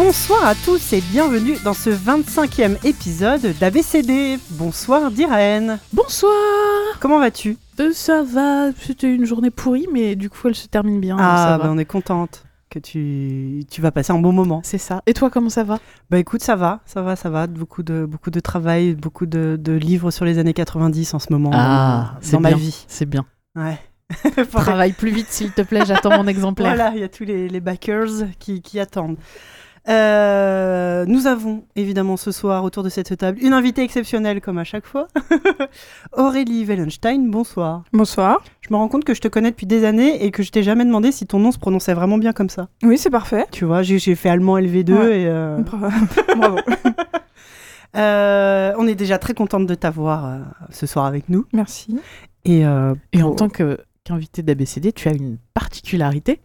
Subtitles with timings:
[0.00, 4.38] Bonsoir à tous et bienvenue dans ce 25e épisode d'ABCD.
[4.50, 5.78] Bonsoir Diren.
[5.90, 6.34] Bonsoir
[7.00, 7.56] Comment vas-tu?
[7.80, 11.16] Euh, Ça va, c'était une journée pourrie, mais du coup elle se termine bien.
[11.18, 11.72] Ah, ça bah va.
[11.72, 14.60] on est contente que tu, tu vas passer un bon moment.
[14.64, 15.00] C'est ça.
[15.06, 15.78] Et toi, comment ça va?
[16.10, 17.46] Bah écoute, ça va, ça va, ça va.
[17.46, 21.32] Beaucoup de, beaucoup de travail, beaucoup de, de livres sur les années 90 en ce
[21.32, 22.58] moment Ah, dans, ma bien.
[22.58, 22.84] vie.
[22.86, 23.24] C'est bien.
[23.54, 23.78] Ouais.
[24.52, 26.74] Travaille plus vite, s'il te plaît, j'attends mon exemplaire.
[26.74, 29.16] Voilà, il y a tous les, les backers qui, qui attendent.
[29.88, 34.64] Euh, nous avons évidemment ce soir autour de cette table une invitée exceptionnelle comme à
[34.64, 35.06] chaque fois.
[36.12, 37.84] Aurélie Wellenstein, bonsoir.
[37.92, 38.42] Bonsoir.
[38.62, 40.62] Je me rends compte que je te connais depuis des années et que je t'ai
[40.64, 42.68] jamais demandé si ton nom se prononçait vraiment bien comme ça.
[42.82, 43.46] Oui, c'est parfait.
[43.52, 45.20] Tu vois, j'ai fait allemand LV2 Ouais.
[45.22, 45.86] et euh, Bravo.
[46.36, 46.58] Bravo.
[47.96, 50.38] euh, on est déjà très contente de t'avoir euh,
[50.70, 51.44] ce soir avec nous.
[51.52, 51.96] Merci.
[52.44, 56.40] Et, euh, Et en tant que- qu'invité d'ABCD, tu as une particularité.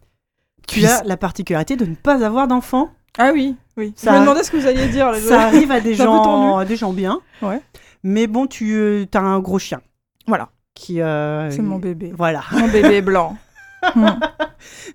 [0.67, 2.89] tu as la particularité de ne pas avoir d'enfant.
[3.17, 3.93] Ah oui, oui.
[3.95, 5.11] Ça- Je me demandais ce que vous alliez dire.
[5.11, 7.19] les Ça arrive à des gens, à des gens bien.
[7.41, 7.61] Ouais.
[8.03, 9.81] Mais bon, tu as un gros chien
[10.27, 11.01] Voilà, qui.
[11.01, 12.13] euh, c'est mon bébé.
[12.15, 12.41] Voilà.
[12.51, 13.37] Mon bébé blanc.
[13.95, 14.05] Hmm.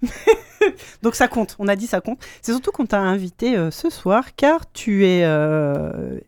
[1.02, 1.56] Donc ça compte.
[1.58, 2.18] On a dit ça compte.
[2.40, 6.18] C'est surtout qu'on t'a invité euh, ce soir car tu es euh,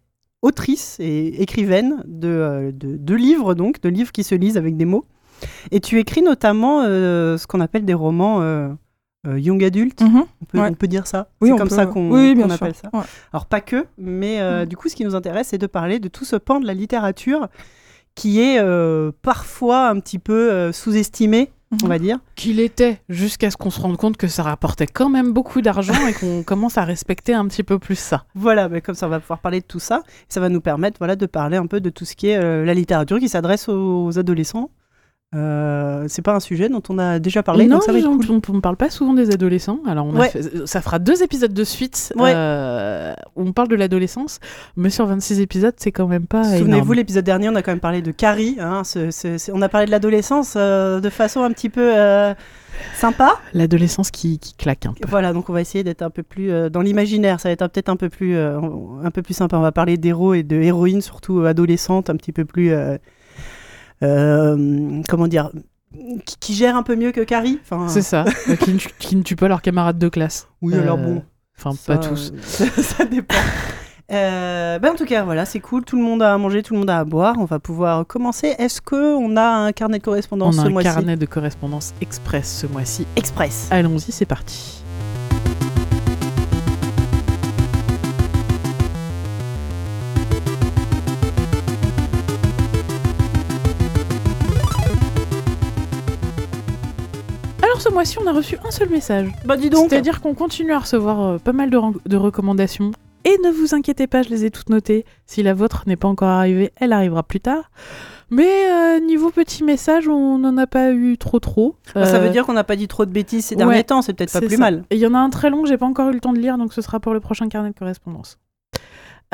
[0.42, 4.77] autrice et écrivaine de, euh, de, de livres, donc, de livres qui se lisent avec
[4.77, 5.05] des mots.
[5.70, 8.41] Et tu écris notamment euh, ce qu'on appelle des romans
[9.27, 10.01] euh, young adult.
[10.01, 10.25] Mhm.
[10.43, 10.69] On peut, Ouais.
[10.71, 11.29] on peut dire ça?
[11.41, 11.75] Oui, c'est comme peut.
[11.75, 12.83] ça qu'on Oui, appelle sûr.
[12.93, 12.97] ça.
[12.99, 13.05] Ouais.
[13.33, 14.67] Alors pas que, mais euh, Mm.
[14.69, 16.75] du coup ce qui nous intéresse c'est de parler de tout ce pan de la
[16.75, 17.49] littérature
[18.15, 21.89] qui est euh, parfois un petit peu sous-estimé, on Mhm.
[21.89, 22.19] va dire.
[22.37, 26.07] Qu'il était, jusqu'à ce qu'on se rende compte que ça rapportait quand même beaucoup d'argent
[26.07, 28.25] et qu'on commence à respecter un petit peu plus ça.
[28.35, 30.03] Voilà, mais comme ça on va pouvoir parler de tout ça.
[30.29, 32.75] Ça va nous permettre voilà, de parler un peu de tout ce qui est la
[32.75, 34.71] littérature qui s'adresse aux, aux adolescents.
[35.34, 38.06] Euh, c'est pas un sujet dont on a déjà parlé, non, donc ça va être
[38.06, 38.41] cool.
[38.50, 39.81] on, on parle pas souvent des adolescents.
[39.87, 40.28] Alors, on a Ouais.
[40.31, 42.33] fait- ça fera deux épisodes de suite Ouais.
[42.34, 44.41] euh, on parle de l'adolescence,
[44.77, 47.78] mais sur 26 épisodes, c'est quand même pas Souvenez-vous, l'épisode dernier, on a quand même
[47.81, 48.56] parlé de Carrie.
[48.59, 51.93] hein, ce- ce- ce- on a parlé de l'adolescence euh, de façon un petit peu
[51.95, 52.33] euh,
[52.97, 53.34] sympa.
[53.53, 55.06] L'adolescence qui, qui claque un peu.
[55.09, 57.39] Voilà, donc on va essayer d'être un peu plus euh, dans l'imaginaire.
[57.39, 58.59] Ça va être peut-être un peu plus, euh,
[59.05, 59.59] un peu plus sympa.
[59.59, 62.95] On va parler d'héros et de héroïnes, surtout euh, adolescentes, un petit peu plus, euh,
[62.95, 62.99] euh,
[64.00, 65.50] comment dire,
[66.26, 67.59] qui, qui gèrent un peu mieux que Carrie.
[67.62, 70.48] Enfin, C'est ça, euh, qui, ne, qui ne tuent pas leurs camarades de classe.
[70.62, 71.22] Oui, Euh, alors bon,
[71.59, 72.32] Enfin, pas tous.
[72.42, 73.34] Ça, ça dépend.
[74.10, 75.84] Euh, ben en tout cas, voilà, c'est cool.
[75.84, 77.34] Tout le monde a à manger, tout le monde a à boire.
[77.38, 78.54] On va pouvoir commencer.
[78.59, 80.88] Est-ce que on a un carnet de correspondance On a ce un mois-ci?
[80.88, 83.06] carnet de correspondance express ce mois-ci?
[83.16, 83.69] Express.
[83.70, 84.78] Allons-y, c'est parti.
[97.78, 99.28] Ce mois-ci, on a reçu un seul message.
[99.44, 99.91] Bah dis donc.
[99.91, 102.91] C'est-à-dire qu'on continue à recevoir euh, pas mal de, recommandations.
[103.25, 105.05] Et ne vous inquiétez pas, je les ai toutes notées.
[105.27, 107.71] Si la vôtre n'est pas encore arrivée, elle arrivera plus tard.
[108.31, 111.77] Mais euh, niveau petit message, on n'en a pas eu trop trop.
[111.94, 113.84] Bah, ça Euh, veut dire qu'on n'a pas dit trop de bêtises ces derniers ouais,
[113.84, 114.03] temps.
[114.03, 114.59] C'est peut-être pas plus ça.
[114.59, 114.84] mal.
[114.91, 116.41] Il y en a un très long que j'ai pas encore eu le temps de
[116.41, 118.39] lire, donc ce sera pour le prochain carnet de correspondance.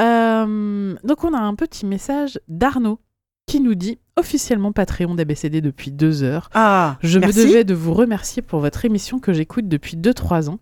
[0.00, 2.98] Euh, donc on a un petit message d'Arnaud
[3.46, 6.48] qui nous dit officiellement Patreon d'ABCD depuis deux heures.
[6.54, 7.38] Ah, Je merci.
[7.40, 10.58] me devais de vous remercier pour votre émission que j'écoute depuis 2-3 ans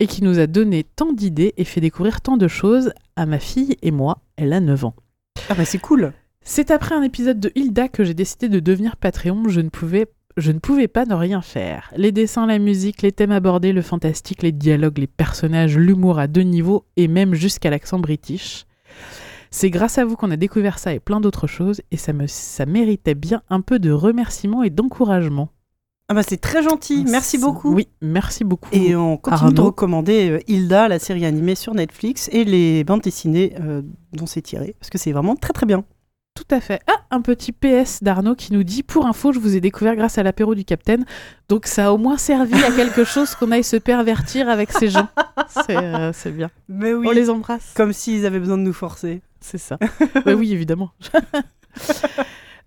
[0.00, 3.38] et qui nous a donné tant d'idées et fait découvrir tant de choses à ma
[3.38, 4.18] fille et moi.
[4.36, 4.94] Elle a 9 ans.
[5.48, 6.12] Ah bah c'est cool.
[6.44, 9.44] C'est après un épisode de Hilda que j'ai décidé de devenir Patreon.
[9.48, 10.06] Je ne pouvais,
[10.36, 11.90] je ne pouvais pas ne rien faire.
[11.96, 16.26] Les dessins, la musique, les thèmes abordés, le fantastique, les dialogues, les personnages, l'humour à
[16.26, 18.66] deux niveaux et même jusqu'à l'accent british.
[19.54, 22.26] C'est grâce à vous qu'on a découvert ça et plein d'autres choses et ça, me,
[22.26, 25.50] ça méritait bien un peu de remerciements et d'encouragement.
[26.08, 27.04] Ah bah c'est très gentil.
[27.08, 27.72] Merci beaucoup.
[27.74, 28.70] Oui, merci beaucoup.
[28.72, 33.02] Et on continue de recommander euh, Hilda, la série animée sur Netflix, et les bandes
[33.02, 33.82] dessinées euh,
[34.12, 35.84] dont c'est tiré, parce que c'est vraiment très très bien.
[36.34, 36.80] Tout à fait.
[36.86, 40.16] Ah, un petit PS d'Arnaud qui nous dit Pour info, je vous ai découvert grâce
[40.16, 41.04] à l'apéro du Capitaine.
[41.50, 44.88] Donc ça a au moins servi à quelque chose qu'on aille se pervertir avec ces
[44.88, 45.08] gens.
[45.66, 46.50] C'est euh, bien.
[46.68, 47.06] Mais oui.
[47.06, 47.72] On les embrasse.
[47.76, 49.20] Comme s'ils avaient besoin de nous forcer.
[49.42, 49.76] C'est ça.
[50.24, 50.90] Bah oui, évidemment.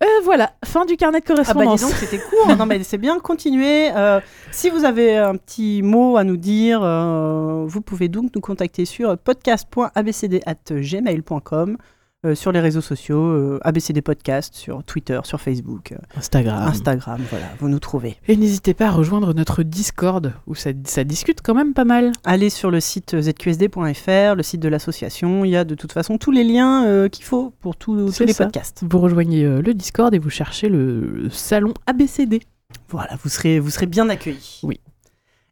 [0.03, 1.79] Euh, voilà, fin du carnet de Ah bah dis correspondance.
[1.81, 2.53] donc, c'était court.
[2.57, 3.91] non mais c'est bien, continuez.
[3.95, 4.19] Euh,
[4.51, 8.83] si vous avez un petit mot à nous dire, euh, vous pouvez donc nous contacter
[8.83, 11.77] sur podcast.abcd.gmail.com
[12.25, 16.63] euh, sur les réseaux sociaux, euh, ABCD Podcast, sur Twitter, sur Facebook, euh, Instagram.
[16.67, 18.17] Instagram, voilà, vous nous trouvez.
[18.27, 22.11] Et n'hésitez pas à rejoindre notre Discord où ça, ça discute quand même pas mal.
[22.23, 26.17] Allez sur le site zqsd.fr, le site de l'association, il y a de toute façon
[26.17, 28.45] tous les liens qu'il faut pour tous tous les ça.
[28.45, 28.83] podcasts.
[28.89, 32.41] Vous rejoignez le Discord et vous cherchez le, le salon ABCD.
[32.89, 34.59] Voilà, vous serez, vous serez bien accueillis.
[34.63, 34.79] Oui.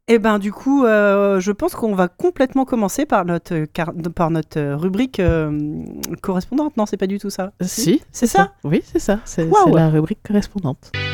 [0.09, 4.31] Eh ben du coup, euh, je pense qu'on va complètement commencer par notre, car- par
[4.31, 5.81] notre euh, rubrique euh,
[6.21, 6.75] correspondante.
[6.75, 7.53] Non, c'est pas du tout ça.
[7.61, 9.19] Si, C'est ça Oui, c'est ça.
[9.23, 10.91] C'est la rubrique correspondante.–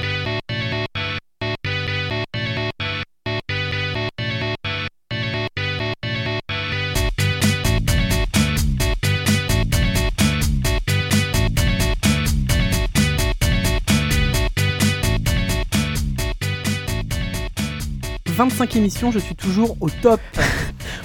[18.40, 20.22] 25 émissions, je suis toujours au top.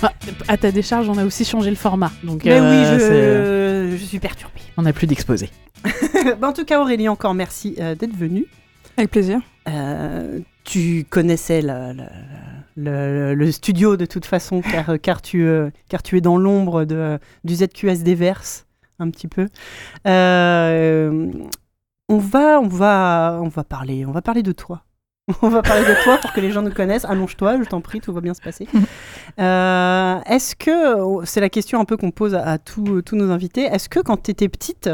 [0.02, 0.12] Ah,
[0.48, 2.10] à ta décharge, on a aussi changé le format.
[2.24, 4.60] Donc, Mais euh, oui, je, c'est- je suis perturbée.
[4.76, 5.48] on n'a plus d'exposé.
[6.40, 8.44] Bah, en tout cas, Aurélie, encore merci euh, d'être venue.
[8.98, 9.40] Avec plaisir.
[9.68, 16.16] Euh, tu connaissais le, le studio de toute façon, car, car, tu, euh, car tu
[16.18, 18.66] es dans l'ombre de, du ZQS des Verses,
[18.98, 19.48] un petit peu.
[20.06, 21.30] Euh,
[22.08, 24.82] on, va, on, va, on, va parler, on va parler de toi.
[25.42, 27.04] On va parler de toi pour que les gens nous connaissent.
[27.06, 28.66] Allonge-toi, je t'en prie, tout va bien se passer.
[29.40, 33.62] Euh, Est-ce que, c'est la question un peu qu'on pose à, à tous nos invités,
[33.62, 34.90] est-ce que quand tu étais petite,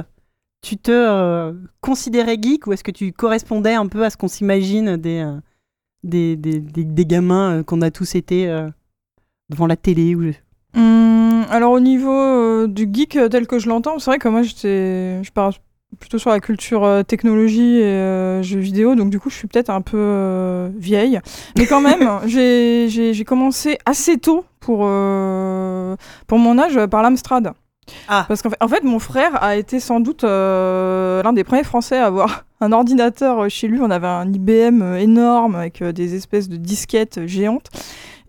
[0.63, 4.29] tu te euh, considérais geek ou est-ce que tu correspondais un peu à ce qu'on
[4.29, 5.37] s'imagine des, euh,
[6.05, 8.71] des, des, des- des gamins euh, qu'on a tous été euh,
[9.51, 10.31] devant la télé ou...
[10.75, 14.29] Hum, alors au niveau euh, du geek euh, tel que je l'entends, c'est vrai que
[14.29, 15.53] moi j'étais, je pars
[15.99, 19.49] plutôt sur la culture euh, technologie et euh, jeux vidéo, donc du coup je suis
[19.49, 21.21] peut-être un peu euh, vieille,
[21.57, 25.97] mais quand même j'ai, commencé assez tôt pour euh,
[26.27, 27.53] pour mon âge par l'Amstrad.
[28.09, 28.25] Ah.
[28.29, 31.99] Parce qu'en fait, en fait, mon frère a été sans doute l'un des premiers Français
[31.99, 33.81] à avoir un ordinateur chez lui.
[33.81, 37.69] On avait un IBM énorme avec des espèces de disquettes géantes.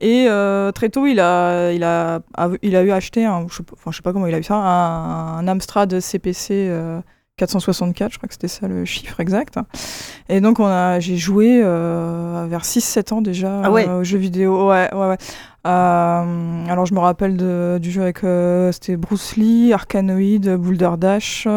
[0.02, 3.58] Et euh, très tôt, il a, il, a, a- il a eu acheté, un, je
[3.58, 6.68] sais pas, enfin, je sais pas comment il a eu ça, un, un Amstrad CPC
[6.70, 7.00] euh,
[7.46, 9.56] 464, je crois que c'était ça le chiffre exact.
[10.30, 13.88] Et donc, on a, j'ai joué euh, vers 6-7 ans déjà Ah ouais.
[13.90, 14.70] euh, aux jeux vidéo.
[14.70, 15.18] Ouais, ouais, ouais.
[15.66, 18.20] Euh, alors, je me rappelle de- du jeu avec.
[18.74, 21.48] c'était Bruce Lee, Arkanoid, Boulder Dash.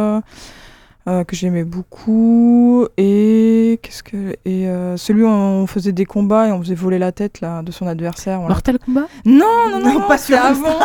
[1.07, 6.49] Euh, que j'aimais beaucoup et qu'est-ce que et euh, celui où on faisait des combats
[6.49, 8.55] et on faisait voler la tête là de son adversaire voilà.
[8.55, 9.07] Mortal Kombat?
[9.27, 10.79] Non non non, Non, non, pas c'était sur avant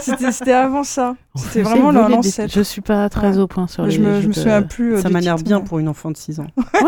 [0.00, 3.38] c'était c'était avant ça c'était vraiment voler des- l'ancêtre Je suis pas très Ouais.
[3.38, 5.36] au point sur les je me, je me de- souviens plus euh, Ça m'a l'air
[5.36, 6.46] bien pour une enfant de 6 ans.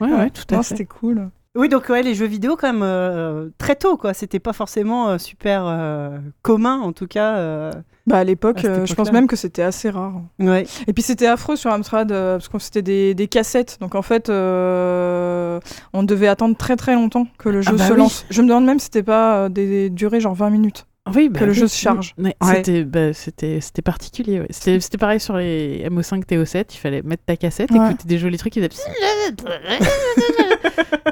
[0.00, 0.68] Ouais, ouais, tout à non, fait.
[0.68, 4.12] c'était cool Oui, donc ouais, les jeux vidéo quand même euh, très tôt, quoi.
[4.14, 7.36] C'était pas forcément euh, super euh, commun, en tout cas.
[7.36, 7.72] euh,
[8.06, 10.64] bah à l'époque euh, je pense même que c'était assez rare Ouais.
[10.86, 13.78] Et puis c'était affreux sur Amstrad euh, parce que c'était des, des cassettes.
[13.80, 15.58] Donc en fait, euh,
[15.92, 17.98] on devait attendre très très longtemps que le Ah jeu bah se oui.
[17.98, 18.24] lance.
[18.30, 20.86] Je me demande même si c'était pas euh, des, des durées genre 20 minutes.
[21.14, 22.14] Oui, bah que le jeu se charge.
[22.18, 22.56] Ouais, Ouais.
[22.56, 24.40] C'était bah, c'était c'était particulier.
[24.40, 24.46] ouais.
[24.50, 26.64] C'était c'était pareil sur les MO5 TO7.
[26.74, 27.78] Il fallait mettre ta cassette, Ouais.
[27.88, 28.82] écouter des jolis trucs, ils faisaient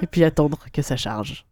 [0.02, 1.44] et puis attendre que ça charge.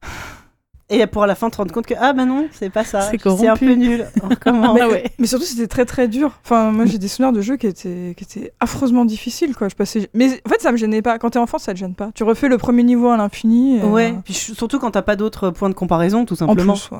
[0.90, 3.00] Et pour à la fin te rendre compte que ah bah non, c'est pas ça.
[3.10, 4.06] C'est un peu nul.
[4.22, 4.28] On.
[4.78, 5.04] Ah ouais.
[5.18, 6.38] Mais surtout, c'était très très dur.
[6.44, 9.54] Enfin, moi j'ai des souvenirs de jeux qui étaient, qui étaient affreusement difficiles.
[9.56, 9.70] Quoi.
[9.70, 10.10] Je passais...
[10.12, 11.18] Mais en fait, ça me gênait pas.
[11.18, 12.10] Quand t'es enfant, ça te gêne pas.
[12.14, 13.78] Tu refais le premier niveau à l'infini.
[13.78, 14.10] et, Ouais.
[14.12, 16.74] euh, Puis ch- surtout quand t'as pas d'autres points de comparaison, tout en simplement.
[16.74, 16.98] plus, ouais.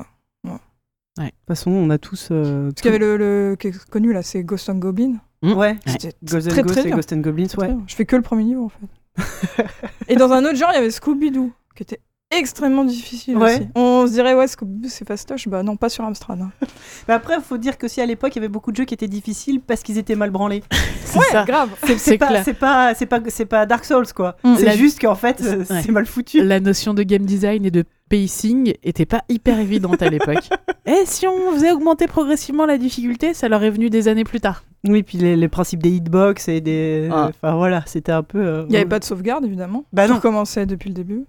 [1.19, 2.29] De toute façon, on a tous.
[2.31, 5.17] euh, Parce qu'il y avait le, le qui est connu là, c'est Ghost and Goblin.
[5.43, 5.77] tout- Ouais.
[5.85, 6.95] C'était Ghost and très Ghost très et dur.
[6.95, 7.67] Ghost and Goblins, ouais.
[7.67, 7.81] bien.
[7.85, 8.77] Je fais que le premier niveau en fait.
[10.07, 11.99] et dans un autre genre, il y avait Scooby-Doo, qui était
[12.31, 13.55] extrêmement difficile Ouais.
[13.55, 13.67] aussi.
[13.75, 15.47] On se dirait, ouais, Scooby-Doo c'est fastoche.
[15.47, 16.41] Bah non, pas sur Amstrad.
[16.41, 16.51] hein.
[17.07, 18.93] Mais après, il faut dire qu'aussi à l'époque, il y avait beaucoup de jeux qui
[18.95, 20.63] étaient difficiles parce qu'ils étaient mal branlés.
[21.05, 21.43] C'est Ouais, ça.
[21.43, 21.69] grave.
[21.97, 24.35] C'est pas, pas, pas, pas Dark Souls quoi.
[24.43, 24.55] Mm.
[24.57, 25.63] C'est juste qu'en fait, Ouais.
[25.83, 26.43] c'est mal foutu.
[26.43, 30.49] La notion de game design et de pacing était pas hyper évidente à l'époque.
[30.85, 34.39] Et si on faisait augmenter progressivement la difficulté, ça leur est venu des années plus
[34.41, 34.63] tard.
[34.87, 37.07] Oui, puis les, les principes des hitbox et des.
[37.11, 37.29] Ah.
[37.29, 38.39] Enfin voilà, c'était un peu.
[38.39, 39.85] euh, Il n'y avait pas de sauvegarde évidemment.
[39.93, 40.15] Bah Tout non.
[40.17, 41.23] recommençait depuis le début.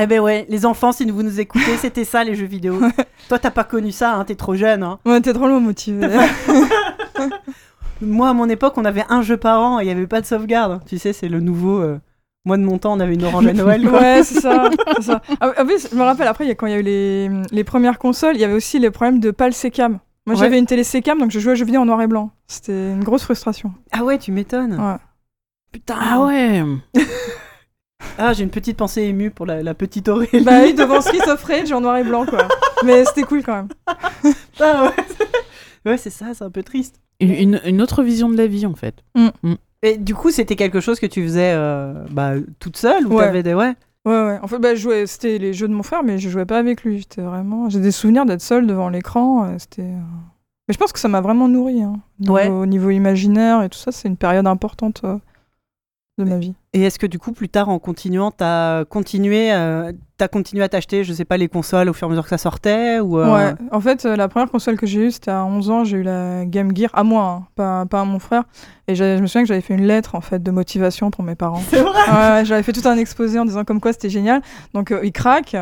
[0.00, 2.80] Eh ben ouais, les enfants, si vous nous écoutez, c'était ça les jeux vidéo.
[3.28, 4.82] Toi, t'as pas connu ça, hein, t'es trop jeune.
[4.82, 4.98] Hein.
[5.04, 6.08] Ouais, t'es drôlement motivé.
[8.00, 10.20] Moi, à mon époque, on avait un jeu par an et il y avait pas
[10.20, 10.80] de sauvegarde.
[10.86, 11.78] Tu sais, c'est le nouveau.
[11.80, 11.98] euh,
[12.44, 13.88] Moi, de mon temps, on avait une orange à Noël.
[13.88, 14.00] quoi.
[14.00, 14.68] ouais, c'est ça.
[15.00, 15.22] ça.
[15.40, 16.82] Ah, ah oui, je me rappelle, après, il y a- quand il y a eu
[16.82, 20.00] les, les premières consoles, il y avait aussi les problèmes de pas le Secam.
[20.26, 20.36] Moi, Ouais.
[20.36, 22.30] j'avais une télé Secam, donc je jouais à jeux vidéo en noir et blanc.
[22.48, 23.72] C'était une grosse frustration.
[23.92, 24.74] Ah ouais, tu m'étonnes.
[24.74, 24.96] Ouais.
[25.72, 25.96] Putain.
[26.00, 26.62] Ah ouais
[28.18, 30.44] Ah, j'ai une petite pensée émue pour la, la petite Aurélie.
[30.44, 32.48] Bah oui, devant Street of Rage en noir et blanc, quoi.
[32.84, 33.68] Mais c'était cool quand même.
[34.60, 35.90] Ah ouais.
[35.92, 36.96] ouais, c'est ça, c'est un peu triste.
[37.20, 39.02] une, une autre vision de la vie en fait.
[39.82, 43.24] Et du coup, c'était quelque chose que tu faisais euh, bah, toute seule ou Ouais.
[43.24, 43.74] t'avais des ouais.
[44.04, 44.38] Ouais, ouais.
[44.42, 46.58] En fait, bah, je jouais, c'était les jeux de mon frère, mais je jouais pas
[46.58, 46.98] avec lui.
[46.98, 47.68] J'étais vraiment.
[47.68, 49.44] J'ai des souvenirs d'être seule devant l'écran.
[49.44, 49.82] euh, C'était.
[49.82, 49.98] euh,
[50.68, 51.82] Mais je pense que ça m'a vraiment nourri.
[51.82, 52.00] Hein.
[52.28, 52.48] Ouais.
[52.48, 55.18] Au niveau imaginaire et tout ça, c'est une période importante euh,
[56.18, 56.54] de ma vie.
[56.74, 60.70] Et est-ce que du coup, plus tard, en continuant, t'as continué, euh, t'as continué à
[60.70, 63.18] t'acheter, je sais pas, les consoles au fur et à mesure que ça sortait ou
[63.18, 65.84] euh, Ouais, en fait, euh, la première console que j'ai eue, c'était à 11 ans,
[65.84, 68.44] j'ai eu la Game Gear, à moi, hein, pas, pas à mon frère.
[68.88, 71.34] Et je me souviens que j'avais fait une lettre, en fait, de motivation pour mes
[71.36, 71.60] parents.
[71.68, 74.42] C'est vrai Ouais, j'avais fait tout un exposé en disant comme quoi c'était génial.
[74.74, 75.54] Donc euh, il craque.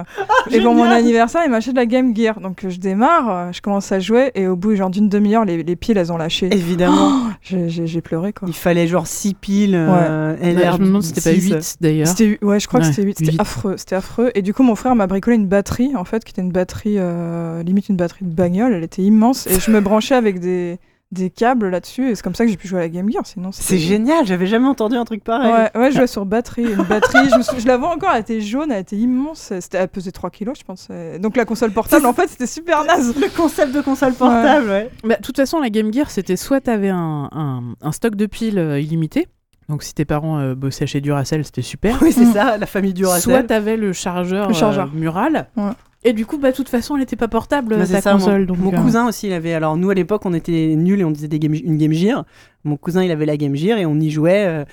[0.51, 2.41] et pour mon anniversaire, il m'achète la Game Gear.
[2.41, 5.77] Donc je démarre, je commence à jouer et au bout genre d'une demi-heure, les, les
[5.77, 6.49] piles elles ont lâché.
[6.53, 7.25] Évidemment.
[7.43, 8.49] J'ai- J'ai j'ai pleuré quoi.
[8.49, 10.77] Il fallait genre 6 piles, euh, Ouais, LR.
[10.77, 11.51] je me c'était pas 6.
[11.51, 12.09] 8 d'ailleurs.
[12.43, 13.19] Ouais, je crois Ouais, que c'était 8.
[13.19, 14.31] C'était affreux, c'était affreux.
[14.35, 16.97] Et du coup, mon frère m'a bricolé une batterie en fait, qui était une batterie
[16.99, 18.73] euh, limite une batterie de bagnole.
[18.75, 20.79] Elle était immense et je me branchais avec des
[21.13, 23.27] des câbles là-dessus et c'est comme ça que j'ai pu jouer à la Game Gear.
[23.27, 25.53] Sinon, C'est génial, j'avais jamais entendu un truc pareil.
[25.53, 26.63] Ouais, ouais, je jouais sur batterie.
[26.73, 29.53] Une batterie, je, me sou- je la vois encore, elle était jaune, elle était immense.
[29.59, 30.87] C'était, elle pesait 3 kilos, je pense.
[31.19, 33.13] Donc la console portable, en fait, c'était super naze.
[33.21, 34.89] Le concept de console portable, ouais.
[35.03, 38.27] Bah, De toute façon, la Game Gear, c'était soit t'avais un, un, un stock de
[38.27, 39.27] piles euh, illimité,
[39.71, 41.97] donc si tes parents euh, bossaient chez Duracell, c'était super.
[42.03, 42.33] Oui, c'est Mm.
[42.33, 43.47] ça, la famille du Soit Duracell.
[43.47, 44.91] t'avais le chargeur, Le chargeur.
[44.95, 45.49] euh, mural.
[45.57, 45.71] Ouais.
[46.03, 48.13] Et du coup, bah, de toute façon, elle n'était pas portable, Bah, ta c'est ça,
[48.13, 48.41] console.
[48.41, 49.53] mon, donc, mon euh, cousin aussi, il avait.
[49.53, 52.25] Alors, nous à l'époque, on était nuls et on disait des game, une Game Gear.
[52.65, 54.47] Mon cousin, il avait la Game Gear et on y jouait.
[54.47, 54.65] euh,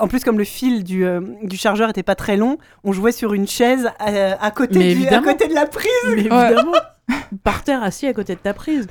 [0.00, 3.12] en plus, comme le fil du, euh, du chargeur était pas très long, on jouait
[3.12, 5.88] sur une chaise à, à côté, du- à côté de la prise.
[6.08, 6.72] Mais évidemment,
[7.44, 8.86] par terre, assis à côté de ta prise.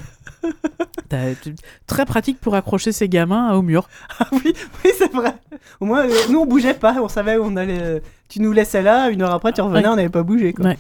[1.88, 3.88] Très pratique pour accrocher ses gamins au mur.
[4.20, 5.34] Ah oui, oui c'est vrai.
[5.80, 6.96] Au moins, euh, nous, on bougeait pas.
[7.02, 7.82] On savait où on allait.
[7.82, 8.00] euh,
[8.30, 9.88] tu nous laissais là, une heure après, tu revenais, Ouais.
[9.88, 10.54] on n'avait pas bougé.
[10.54, 10.66] Quoi.
[10.66, 10.78] Ouais.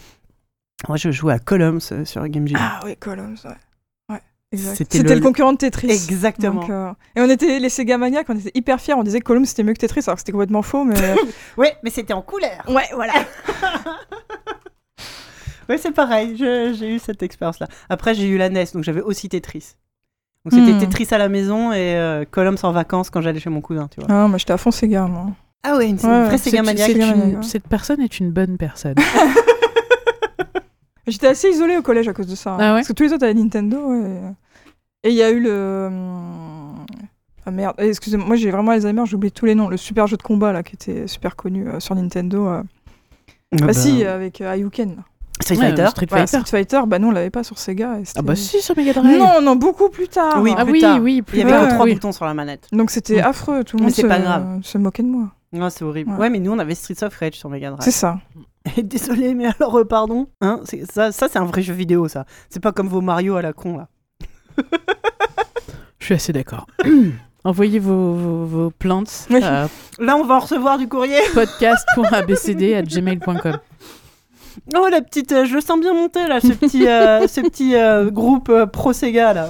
[0.88, 2.60] Moi, je jouais à Columns euh, sur Game Gear.
[2.62, 3.55] Ah oui, Columns, ouais.
[4.53, 5.21] C'était le- le...
[5.21, 5.89] concurrent de Tetris.
[5.89, 6.60] Exactement.
[6.62, 8.95] Donc, euh, Et on était les Sega Maniacs, on était hyper fiers.
[8.95, 10.83] On disait que Columns c'était mieux que Tetris, alors que c'était complètement faux.
[10.83, 10.95] Mais
[11.57, 12.62] Ouais, mais c'était en couleur.
[12.67, 13.13] ouais, voilà.
[15.71, 17.67] Ouais, c'est pareil, j'ai eu cette expérience-là.
[17.89, 19.75] Après, j'ai eu la NES, donc j'avais aussi Tetris.
[20.45, 20.79] Donc c'était Hmm.
[20.89, 23.99] Tetris à la maison et euh, Columns en vacances quand j'allais chez mon cousin, tu
[24.01, 24.09] vois.
[24.09, 25.27] Ah, moi j'étais à fond Sega, moi.
[25.63, 26.89] Ah ouais, une, Ouais, une vraie ouais, Sega maniaque.
[26.95, 27.43] Une- ouais.
[27.43, 28.95] Cette personne est une bonne personne.
[31.07, 32.51] J'étais assez isolée au collège à cause de ça.
[32.51, 32.57] hein.
[32.59, 33.93] Ah ouais Parce que tous les autres avaient Nintendo.
[35.03, 35.87] Et il y a eu le.
[35.87, 36.85] hum,
[37.45, 39.67] Ah merde, excusez-moi, moi j'ai vraiment Alzheimer, j'ai oublié tous les noms.
[39.67, 42.47] Le super jeu de combat là qui était super connu euh, sur Nintendo.
[42.47, 42.63] euh.
[43.53, 45.03] Ah Ah bah, si, avec euh, Ayuken.
[45.41, 45.88] Street Ouais, Fighter.
[45.88, 46.27] Street Fighter.
[46.27, 48.00] Street Fighter, bah nous on l'avait pas sur Sega.
[48.00, 49.17] et Ah bah si, sur Mega Drive.
[49.19, 50.41] Non, non, beaucoup plus tard.
[50.41, 51.00] Oui, Ah oui, tard.
[51.01, 51.93] oui, plus Il y avait que trois oui.
[51.93, 52.67] boutons sur la manette.
[52.71, 53.25] Donc c'était Mm.
[53.25, 54.60] affreux, tout le Mais monde c'est se, pas grave.
[54.63, 55.29] se moquait de moi.
[55.53, 56.12] Non, c'est horrible.
[56.12, 56.17] Ouais.
[56.17, 56.29] Ouais.
[56.29, 57.81] mais nous on avait Streets of Rage sur Mega Drive.
[57.83, 58.19] C'est ça.
[58.77, 60.27] Et Désolé, mais alors, euh, pardon.
[60.41, 62.25] Hein, c'est- ça, ça c'est un vrai jeu vidéo, ça.
[62.50, 63.88] C'est pas comme vos Mario à la con, là.
[66.00, 66.67] Je suis assez d'accord.
[67.43, 68.13] Envoyez vos,
[68.45, 68.71] vos,
[69.31, 69.43] Oui.
[69.43, 69.67] à
[70.00, 71.17] Là, on va en recevoir du courrier.
[71.33, 73.57] podcast.abcd.gmail.com.
[74.75, 75.31] Oh, la petite.
[75.31, 78.65] euh, je le sens bien monter, là, ce petit, euh, ce petit euh, groupe euh,
[78.65, 79.50] pro Sega, là.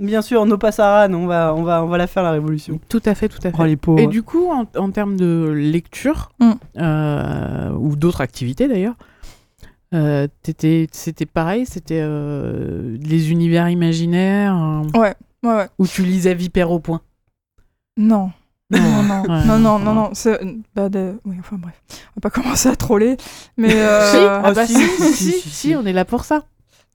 [0.00, 2.80] Bien sûr, No Passaran, on va, on, va, on va la faire, la révolution.
[2.88, 3.56] Tout à fait, tout à fait.
[3.58, 4.00] Oh, les pauvres.
[4.00, 6.50] Et du coup, en, en termes de lecture, Mm.
[6.78, 8.94] euh, ou d'autres activités d'ailleurs,
[9.94, 15.68] euh, c'était pareil, c'était euh, les univers imaginaires, euh, Ouais, ouais, ouais.
[15.78, 17.00] où tu lisais Vipère au point?
[17.96, 18.32] Non.
[18.70, 20.40] Non, non, non, non, non, non, c'est-
[20.74, 23.16] bah, de- oui, enfin bref, on va pas commencer à troller,
[23.56, 26.42] mais Si, euh, ah bah si, si, si, si, si, on est là pour ça.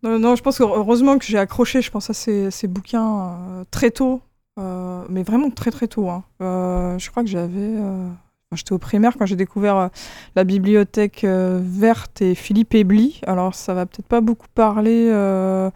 [0.03, 3.19] non, non, je pense que heureusement que j'ai accroché, je pense à ces, ces bouquins
[3.59, 4.21] euh, très tôt,
[4.59, 6.09] euh, mais vraiment très très tôt.
[6.09, 6.23] hein.
[6.41, 8.07] Euh, je crois que j'avais, euh,
[8.53, 9.89] j'étais au primaire quand j'ai découvert
[10.35, 13.21] la bibliothèque verte et Philippe Ebli.
[13.27, 15.69] Alors ça va peut-être pas beaucoup parler euh,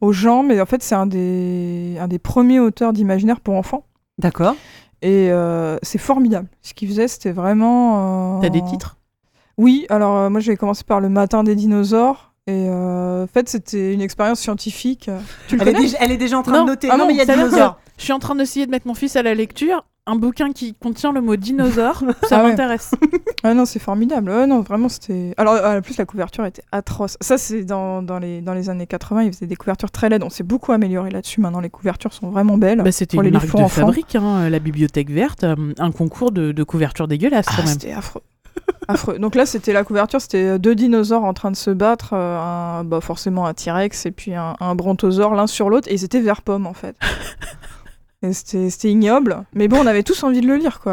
[0.00, 3.84] aux gens, mais en fait c'est un des, un des premiers auteurs d'imaginaire pour enfants.
[4.18, 4.56] D'accord.
[5.02, 6.48] Et euh, c'est formidable.
[6.62, 8.38] Ce qu'il faisait, c'était vraiment.
[8.38, 8.96] euh, T'as des titres?
[9.58, 12.32] Oui, alors euh, moi j'avais commencé par Le Matin des dinosaures.
[12.48, 15.10] Et euh, en fait, c'était une expérience scientifique.
[15.48, 16.64] Tu le Elle est, déjà, elle est déjà en train Non.
[16.64, 16.88] de noter.
[16.90, 17.78] Ah non, non, mais il y a des dinosaures.
[17.98, 19.84] Je suis en train d'essayer de mettre mon fils à la lecture.
[20.08, 22.50] Un bouquin qui contient le mot dinosaure, ça Ah ouais.
[22.50, 22.92] m'intéresse.
[23.42, 24.30] Ah non, c'est formidable.
[24.30, 25.32] Ouais, non, vraiment, c'était.
[25.36, 27.16] Alors, euh, en plus, la couverture était atroce.
[27.20, 30.24] Ça, c'est dans, dans, les, dans les années 80, ils faisaient des couvertures très laides.
[30.24, 31.40] On s'est beaucoup amélioré là-dessus.
[31.40, 32.82] Maintenant, les couvertures sont vraiment belles.
[32.82, 33.68] Bah, C'était une marque de enfants.
[33.68, 37.72] fabrique, hein, la bibliothèque verte, euh, un concours de, de couverture dégueulasse Ah, quand même.
[37.74, 38.22] c'était affreux.
[38.88, 39.18] affreux.
[39.20, 42.82] Donc là, c'était la couverture, c'était deux dinosaures en train de se battre, euh, un,
[42.84, 46.20] bah, forcément un T-Rex et puis un, un brontosaure l'un sur l'autre, et ils étaient
[46.20, 46.96] vert pomme en fait.
[48.22, 50.92] Et c'était ignoble, mais bon, on avait tous envie de le lire quoi.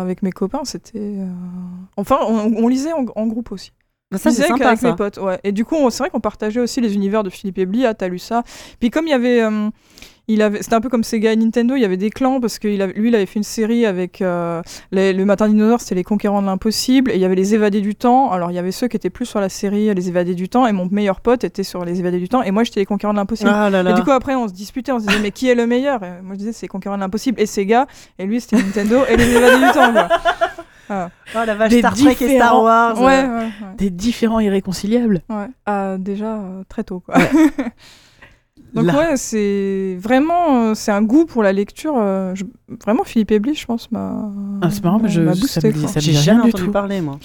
[0.00, 0.98] Avec mes copains, c'était.
[0.98, 1.26] euh,
[1.96, 3.72] Enfin, on, on lisait en, en groupe aussi.
[4.10, 4.90] Bah, Ça, c'est qu'avec ça.
[4.90, 5.40] mes potes, ouais.
[5.42, 8.06] Et du coup, c'est vrai qu'on partageait aussi les univers de Philippe Ebli, ah, t'as
[8.08, 8.44] lu ça.
[8.78, 9.42] Puis comme il y avait.
[9.42, 9.68] euh,
[10.28, 12.58] il avait, c'était un peu comme Sega et Nintendo, il y avait des clans parce
[12.58, 15.80] que il avait- lui, il avait fait une série avec euh, les- le Matin dinosaure,
[15.80, 18.30] c'était les Conquérants de l'impossible, et il y avait les Évadés du temps.
[18.30, 20.66] Alors il y avait ceux qui étaient plus sur la série les Évadés du temps,
[20.66, 23.12] et mon meilleur pote était sur les Évadés du temps, et moi j'étais les Conquérants
[23.12, 23.50] de l'impossible.
[23.52, 23.90] Ah là là.
[23.90, 26.02] Et du coup après on se disputait, on se disait mais qui est le meilleur?
[26.02, 27.86] Et Moi je disais c'est les Conquérants de l'impossible et Sega,
[28.18, 29.92] et lui c'était Nintendo et les Évadés du temps.
[29.92, 30.08] quoi.
[30.90, 31.08] Ah.
[31.34, 33.00] Oh la vache, Des Star Trek et Star Wars.
[33.00, 33.50] Ouais, euh, ouais, ouais.
[33.78, 35.22] Des différents irréconciliables.
[35.64, 37.00] Ah, déjà euh, très tôt.
[37.00, 37.14] Quoi.
[38.74, 38.98] Donc là.
[38.98, 41.94] ouais, c'est vraiment euh, c'est un goût pour la lecture.
[41.96, 42.44] euh, je-
[42.84, 44.30] Vraiment, Philippe Eblis, je pense, m'a.
[44.62, 46.72] Ah, c'est marrant, mais je- boosté, ça me J'ai jamais rien du entendu tout.
[46.72, 47.18] parler, moi.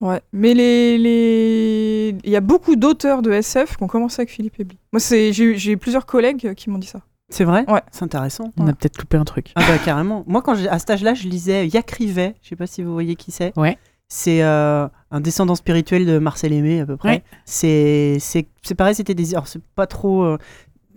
[0.00, 4.30] Ouais, mais les les il y a beaucoup d'auteurs de SF qui ont commencé avec
[4.30, 4.78] Philippe Eblis.
[4.92, 7.00] Moi, c'est j'ai eu- plusieurs collègues qui m'ont dit ça.
[7.30, 7.64] C'est vrai?
[7.70, 7.82] Ouais.
[7.90, 8.52] C'est intéressant.
[8.58, 8.70] On Ouais.
[8.70, 9.52] a peut-être loupé un truc.
[9.54, 10.24] Ah bah carrément.
[10.26, 12.34] Moi, quand à cet âge-là, je lisais Yak Rivet.
[12.42, 13.52] Je sais pas si vous voyez qui c'est.
[13.58, 13.76] Ouais.
[14.10, 17.08] C'est euh, un descendant spirituel de Marcel Aimé à peu près.
[17.08, 17.22] Ouais.
[17.44, 18.94] C'est c'est c'est pareil.
[18.94, 20.38] C'était des alors c'est pas trop euh,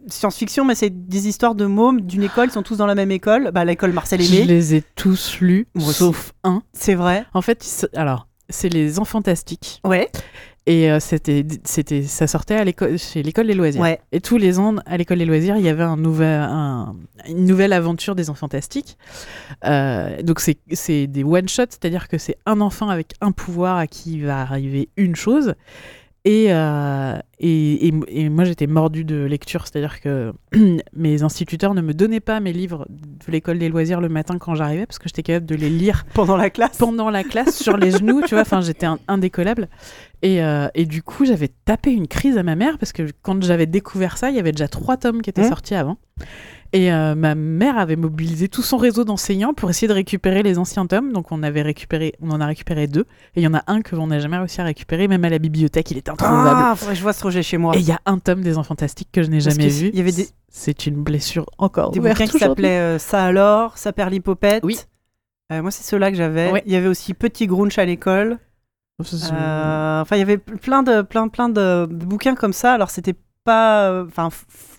[0.08, 2.48] science-fiction, mais c'est des histoires de mômes d'une école.
[2.48, 3.52] Ils sont tous dans la même école.
[3.54, 4.46] Bah l'école Marcel Je Aimé.
[4.46, 6.64] les ai tous lus, sauf un.
[6.74, 7.26] C'est vrai.
[7.34, 9.82] En fait, alors, c'est les Enfants Fantastiques.
[9.86, 10.10] Ouais.
[10.72, 13.82] Et euh, c'était, c'était, ça sortait à l'école, chez l'école des loisirs.
[13.82, 14.00] Ouais.
[14.14, 16.96] Et tous les ans, à l'école des loisirs, il y avait un nouvel, un-
[17.28, 18.98] une nouvelle aventure des enfants fantastiques.
[19.66, 23.88] Euh, donc c'est, c'est des one-shots, c'est-à-dire que c'est un enfant avec un pouvoir à
[23.88, 25.56] qui il va arriver une chose.
[26.24, 30.34] Et, euh, et, et- et moi, j'étais mordue de lecture, c'est-à-dire que
[30.96, 34.54] mes instituteurs ne me donnaient pas mes livres de l'école des loisirs le matin quand
[34.54, 36.78] j'arrivais, parce que j'étais capable de les lire Pendant la classe.
[36.78, 38.42] pendant la classe sur les genoux, tu vois.
[38.42, 39.68] Enfin, j'étais indécollable.
[40.22, 43.42] Et, euh, et du coup, j'avais tapé une crise à ma mère parce que quand
[43.44, 45.50] j'avais découvert ça, il y avait déjà trois tomes qui étaient Mmh.
[45.50, 45.98] sortis avant.
[46.74, 50.58] Et euh, ma mère avait mobilisé tout son réseau d'enseignants pour essayer de récupérer les
[50.58, 51.12] anciens tomes.
[51.12, 53.06] Donc on avait récupéré, on en a récupéré deux.
[53.36, 55.30] Et il y en a un que on n'a jamais réussi à récupérer, même à
[55.30, 56.50] la bibliothèque, il était introuvable.
[56.64, 57.76] Ah, faudrait que je vois ce projet chez moi.
[57.76, 59.90] Et il y a un tome des Enfants Fantastiques que je n'ai jamais vu.
[59.92, 63.78] il y avait des- C'est une blessure encore Des bouquins qui s'appelaient euh, Ça alors,
[63.78, 64.64] Ça perd l'hypopète.
[64.64, 64.78] Oui.
[65.52, 66.52] Euh, moi, c'est ceux-là que j'avais.
[66.52, 66.64] Ouais.
[66.66, 68.38] Il y avait aussi Petit Grunch à l'école.
[69.02, 72.74] Euh, Enfin, il y avait plein de, plein, plein de, de bouquins comme ça.
[72.74, 73.90] Alors, c'était pas.
[73.90, 74.30] euh, Enfin,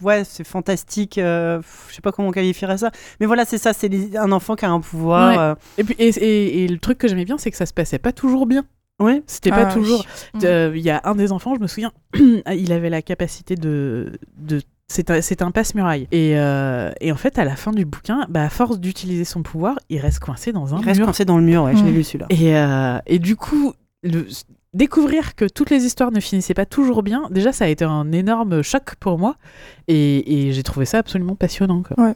[0.00, 1.18] ouais, c'est fantastique.
[1.18, 2.90] euh, je sais pas comment on qualifierait ça.
[3.20, 3.72] Mais voilà, c'est ça.
[3.72, 5.30] C'est un enfant qui a un pouvoir.
[5.30, 5.38] Ouais.
[5.38, 7.74] euh, Et, puis, et, et- et le truc que j'aimais bien, c'est que ça se
[7.74, 8.64] passait pas toujours bien.
[9.00, 9.22] ouais.
[9.26, 9.74] C'était Ah, pas oui.
[9.74, 10.04] toujours.
[10.34, 10.38] Mm.
[10.44, 14.12] Euh, Il y a un des enfants, je me souviens, il avait la capacité de.
[14.36, 16.06] de c'est un, c'est un passe-muraille.
[16.12, 19.42] Et, euh, et en fait, à la fin du bouquin, bah, à force d'utiliser son
[19.42, 21.06] pouvoir, il reste coincé dans un Il reste mur.
[21.06, 21.62] coincé dans le mur.
[21.64, 21.94] Ouais, je l'ai Mm.
[21.94, 22.26] lu celui-là.
[22.28, 24.26] Et, euh, et du coup, le-
[24.74, 28.10] découvrir que toutes les histoires ne finissaient pas toujours bien, déjà, ça a été un
[28.12, 29.36] énorme choc pour moi.
[29.88, 31.82] Et, et j'ai trouvé ça absolument passionnant.
[31.82, 32.14] Quoi.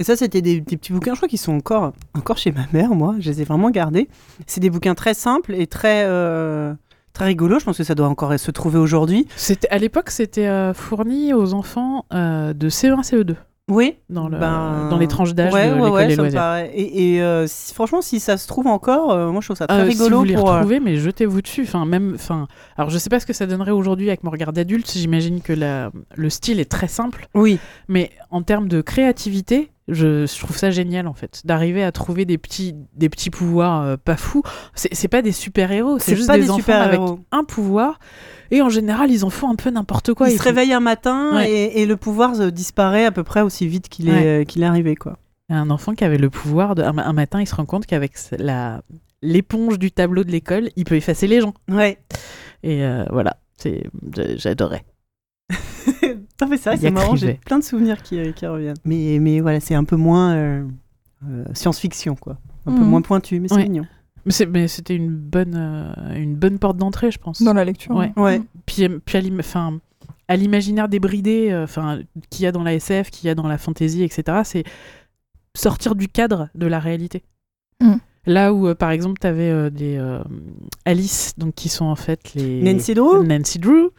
[0.00, 2.66] Et ça, c'était des, des petits bouquins, je crois qu'ils sont encore, encore chez ma
[2.72, 3.16] mère, moi.
[3.18, 4.08] Je les ai vraiment gardés.
[4.46, 6.72] C'est des bouquins très simples et très, euh,
[7.12, 7.58] très rigolos.
[7.58, 9.26] Je pense que ça doit encore se trouver aujourd'hui.
[9.34, 13.34] C'était, à l'époque, c'était euh, fourni aux enfants euh, de CE1, CE2,
[13.68, 13.96] Oui.
[14.08, 16.40] dans, le, Ben, dans les tranches d'âge ouais, de ouais, ouais, ça me loisirs.
[16.40, 16.70] paraît.
[16.74, 19.66] Et, et, euh, si- franchement, si ça se trouve encore, euh, moi je trouve ça
[19.66, 20.48] très Euh, si rigolo vous les pour.
[20.50, 21.62] euh, retrouvez, mais jetez-vous dessus.
[21.62, 24.52] Enfin, même, enfin, alors je sais pas ce que ça donnerait aujourd'hui avec mon regard
[24.52, 24.90] d'adulte.
[24.94, 30.26] J'imagine que la, le style est très simple, Oui, mais en termes de créativité, je,
[30.26, 33.96] je trouve ça génial en fait, d'arriver à trouver des petits, des petits pouvoirs euh,
[33.96, 34.42] pas fous.
[34.74, 37.00] C'est pas des super héros, c'est juste pas des, des, enfants avec
[37.32, 37.98] un pouvoir.
[38.50, 40.28] Et en général, ils en font un peu n'importe quoi.
[40.28, 41.50] il Ils se font- réveille un matin Ouais.
[41.50, 44.66] et, et le pouvoir disparaît à peu près aussi vite qu'il est, euh, qu'il est
[44.66, 44.94] arrivé.
[44.96, 45.18] quoi.
[45.50, 48.12] Un enfant qui avait le pouvoir, de, un, un matin, il se rend compte qu'avec
[48.38, 48.82] la
[49.20, 51.52] l'éponge du tableau de l'école, il peut effacer les gens.
[51.68, 51.98] Ouais.
[52.62, 53.82] Et euh, voilà, c'est
[54.36, 54.84] j'adorais.
[56.40, 58.76] non, mais c'est vrai, c'est a marrant, j'ai plein de souvenirs qui, euh, qui reviennent.
[58.84, 60.64] Mais, mais voilà, c'est un peu moins euh,
[61.28, 62.38] euh, science-fiction, quoi.
[62.66, 62.88] Un peu Mhm.
[62.88, 63.62] moins pointu, mais c'est Ouais.
[63.64, 63.86] mignon.
[64.48, 67.42] Mais c'était une bonne, euh, une bonne porte d'entrée, je pense.
[67.42, 67.94] Dans la lecture.
[67.94, 68.12] Ouais.
[68.16, 68.40] Ouais.
[68.66, 69.80] Puis, euh, puis à l'im- enfin,
[70.28, 73.46] à l'imaginaire débridé, euh, enfin, qu'il y a dans la SF, qu'il y a dans
[73.48, 74.64] la fantasy, etc., c'est
[75.56, 77.22] sortir du cadre de la réalité.
[77.80, 77.94] Mm.
[78.26, 80.22] Là où, euh, par exemple, tu avais des euh,
[80.84, 83.90] Alice, donc qui sont en fait les Nancy Drew Nancy Drew,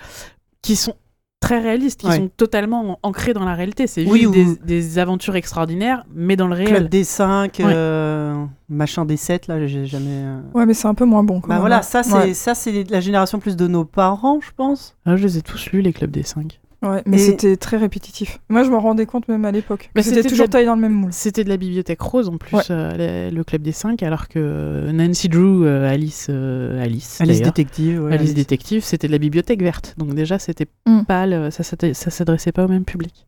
[0.61, 0.93] qui sont
[1.39, 2.17] très réalistes, qui Ouais.
[2.17, 3.87] sont totalement en- ancrés dans la réalité.
[3.87, 6.67] C'est Oui, ou- des, des aventures extraordinaires, mais dans le réel.
[6.69, 7.65] Club des 5, Ouais.
[7.73, 10.05] euh, machin des 7, là, j'ai jamais.
[10.09, 11.39] euh, Ouais, mais c'est un peu moins bon.
[11.39, 11.81] quand Bah même, voilà, hein.
[11.81, 12.33] ça c'est Ouais.
[12.33, 14.95] ça c'est la génération plus de nos parents, je pense.
[15.05, 16.59] Ah, je les ai tous lus, les clubs des 5.
[16.81, 18.39] Ouais, mais Et- c'était très répétitif.
[18.47, 19.89] Moi, je me rendais compte même à l'époque.
[19.95, 21.11] Bah, C'était toujours de la- taillé dans le même moule.
[21.11, 22.63] C'était de la bibliothèque rose en plus, Ouais.
[22.71, 27.19] euh, le, le club des 5, alors que euh, Nancy Drew, euh, Alice, euh, Alice,
[27.19, 28.01] Alice détective.
[28.01, 28.33] ouais, Alice Alice.
[28.33, 29.93] détective, c'était de la bibliothèque verte.
[29.97, 31.01] Donc déjà, c'était Mm.
[31.03, 31.75] pas le- ça, ça
[32.11, 33.25] s'adressait pas au même public.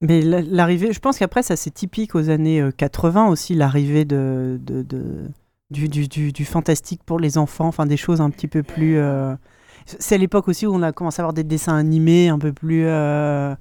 [0.00, 4.04] Mais la- l'arrivée, je pense qu'après ça c'est typique aux années euh, 80 aussi l'arrivée
[4.04, 5.24] de, de, de-
[5.72, 8.96] du, du, du, du fantastique pour les enfants, enfin des choses un petit peu plus.
[9.98, 12.52] C'est à l'époque aussi où on a commencé à avoir des dessins animés un peu
[12.52, 12.84] plus.
[12.86, 13.54] euh,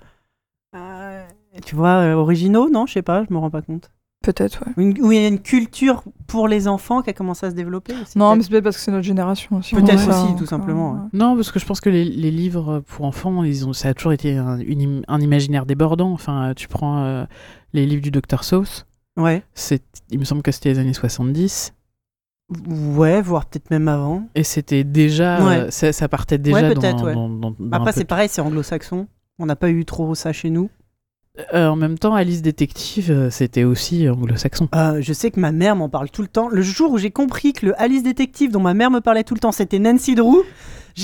[0.76, 1.26] euh,
[1.66, 2.86] tu vois, euh, originaux, non?
[2.86, 3.90] Je sais pas, je me rends pas compte.
[4.24, 4.74] Peut-être, ouais.
[4.78, 7.56] Une- où il y a une culture pour les enfants qui a commencé à se
[7.56, 8.18] développer aussi.
[8.18, 9.76] Non, mais c'est peut-être parce que c'est notre génération aussi.
[9.76, 11.00] Peut-être aussi, tout simplement, ouais.
[11.14, 13.94] Non, parce que je pense que les, les livres pour enfants, ils ont, ça a
[13.94, 16.12] toujours été un, une im- un imaginaire débordant.
[16.12, 17.26] Enfin, euh, tu prends euh,
[17.74, 18.86] les livres du Dr Seuss,
[19.18, 19.44] Ouais.
[19.54, 21.74] c'est, il me semble que c'était les années 70.
[22.50, 24.24] Ouais, voire peut-être même avant.
[24.36, 25.44] Et c'était déjà.
[25.46, 25.72] Ouais.
[25.72, 27.14] ça, ça partait déjà Ouais, dans, ouais.
[27.14, 29.08] dans- dans- dans un Après, c'est pareil, c'est anglo-saxon.
[29.40, 30.70] On n'a pas eu trop ça chez nous.
[31.54, 34.70] Euh, en même temps, Alice Détective, euh, c'était aussi anglo-saxon.
[34.74, 36.48] Euh, je sais que ma mère m'en parle tout le temps.
[36.48, 39.36] Le jour où j'ai compris que le Alice Détective dont ma mère me parlait tout
[39.36, 40.44] le temps, c'était Nancy Drew,
[40.96, 41.04] tu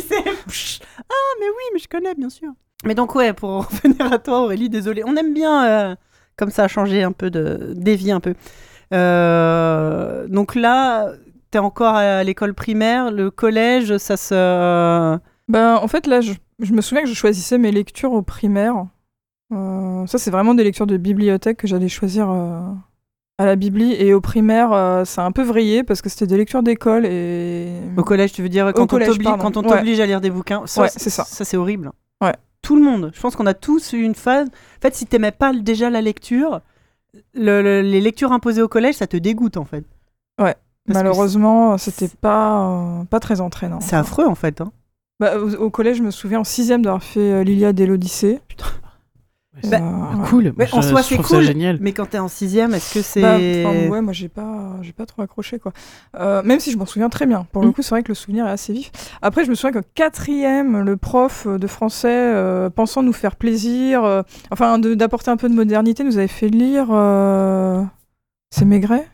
[0.00, 2.48] sais, psh, ah mais oui, mais je connais bien sûr.
[2.84, 5.94] Mais donc ouais, pour revenir à toi Aurélie, désolé, on aime bien euh,
[6.36, 8.34] comme ça changer un peu de dévier un peu.
[8.92, 11.12] Euh, donc là,
[11.50, 15.18] t'es encore à l'école primaire, le collège, ça se.
[15.48, 18.86] Ben, en fait, là, je, je me souviens que je choisissais mes lectures au primaire.
[19.52, 22.60] Euh, ça, c'est vraiment des lectures de bibliothèque que j'allais choisir euh,
[23.38, 23.92] à la bibli.
[23.94, 27.04] Et au primaire, euh, ça a un peu vrillé parce que c'était des lectures d'école
[27.04, 27.68] et...
[27.96, 30.02] Au collège, tu veux dire quand on collège, t'oblige, Ouais.
[30.02, 30.60] à lire des bouquins.
[30.60, 31.24] Ouais, c'est ça.
[31.24, 31.90] Ça c'est horrible.
[32.22, 32.34] Ouais.
[32.62, 33.10] Tout le monde.
[33.12, 34.46] Je pense qu'on a tous eu une phase.
[34.48, 36.60] En fait, si t'aimais pas déjà la lecture,
[37.34, 39.84] le- le- les lectures imposées au collège, ça te dégoûte en fait.
[40.40, 40.54] Ouais.
[40.86, 43.80] Parce Malheureusement, c'était pas, euh, pas très entraînant.
[43.80, 44.60] C'est affreux en fait.
[44.60, 44.72] hein.
[45.20, 48.40] Bah, au, au collège, je me souviens en sixième d'avoir fait euh, l'Iliade et l'Odyssée.
[48.40, 48.66] Ouais,
[49.70, 49.78] Bah,
[50.24, 50.54] c'est cool.
[50.56, 51.42] mais en soi, c'est cool.
[51.42, 51.76] génial.
[51.80, 53.20] Mais quand t'es en sixième, est-ce que c'est.
[53.20, 55.72] Bah, enfin, ouais, moi j'ai pas, j'ai pas trop accroché quoi.
[56.18, 57.46] Euh, même si je m'en souviens très bien.
[57.52, 57.72] Pour le Mm.
[57.74, 58.90] coup, c'est vrai que le souvenir est assez vif.
[59.20, 64.04] Après, je me souviens qu'en quatrième, le prof de français, euh, pensant nous faire plaisir,
[64.04, 66.86] euh, enfin de- d'apporter un peu de modernité, nous avait fait lire.
[66.90, 67.82] euh,
[68.54, 69.06] C'est Maigret?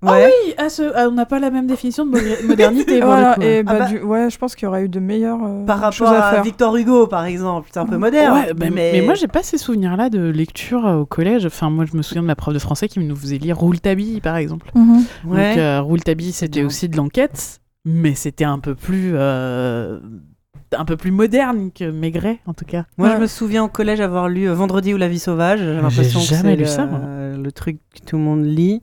[0.00, 0.26] Ouais.
[0.46, 3.00] Oui, à ce- ah, on n'a pas la même définition de mo- modernité.
[3.00, 5.64] Voilà, Ah bah, bah- du- ouais, je pense qu'il y aurait eu de meilleures euh,
[5.64, 6.42] Par rapport choses à à, faire.
[6.44, 8.34] Victor Hugo, par exemple, c'est un peu moderne.
[8.46, 9.02] Ouais, bah, mais...
[9.02, 11.46] moi, j'ai pas ces souvenirs-là de lecture euh, au collège.
[11.46, 14.20] Enfin, moi, je me souviens de ma prof de français qui nous faisait lire Rouletabille,
[14.20, 14.70] par exemple.
[14.74, 15.04] Mhm.
[15.26, 15.48] Ouais.
[15.50, 19.12] Donc, euh, Rouletabille, c'était aussi de l'enquête, mais c'était un peu plus.
[19.14, 19.98] euh,
[20.76, 22.84] un peu plus moderne que Maigret, en tout cas.
[22.98, 23.14] Moi, Ouais.
[23.16, 25.60] je me souviens au collège avoir lu Vendredi ou la vie sauvage.
[25.60, 27.00] J'ai l'impression que jamais c'est lu le, ça, moi.
[27.42, 28.82] le truc que tout le monde lit.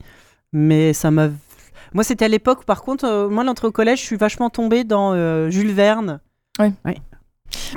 [0.57, 1.27] Mais ça m'a.
[1.93, 4.85] Moi, c'était à l'époque, par contre, euh, moi, l'entrée au collège, je suis vachement tombée
[4.85, 6.19] dans euh, Jules Verne.
[6.59, 6.71] Ouais.
[6.85, 6.97] Ouais.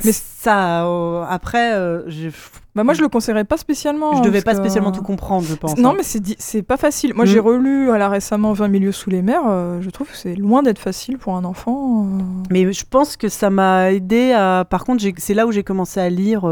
[0.04, 1.72] Mais ça, euh, après,
[2.06, 2.28] je,
[2.76, 4.12] Bah, moi, je le conseillerais pas spécialement.
[4.14, 5.76] je hein, devais pas que- spécialement tout comprendre, je pense.
[5.76, 5.94] Non, hein.
[5.96, 7.14] mais c'est di- c'est pas facile.
[7.14, 7.28] Moi, Mm.
[7.28, 9.42] j'ai relu euh, là récemment 20 milieux sous les mers.
[9.80, 12.06] je trouve que c'est loin d'être facile pour un enfant.
[12.50, 14.64] Mais je pense que ça m'a aidé à.
[14.68, 16.42] Par contre, c'est là où j'ai commencé à lire.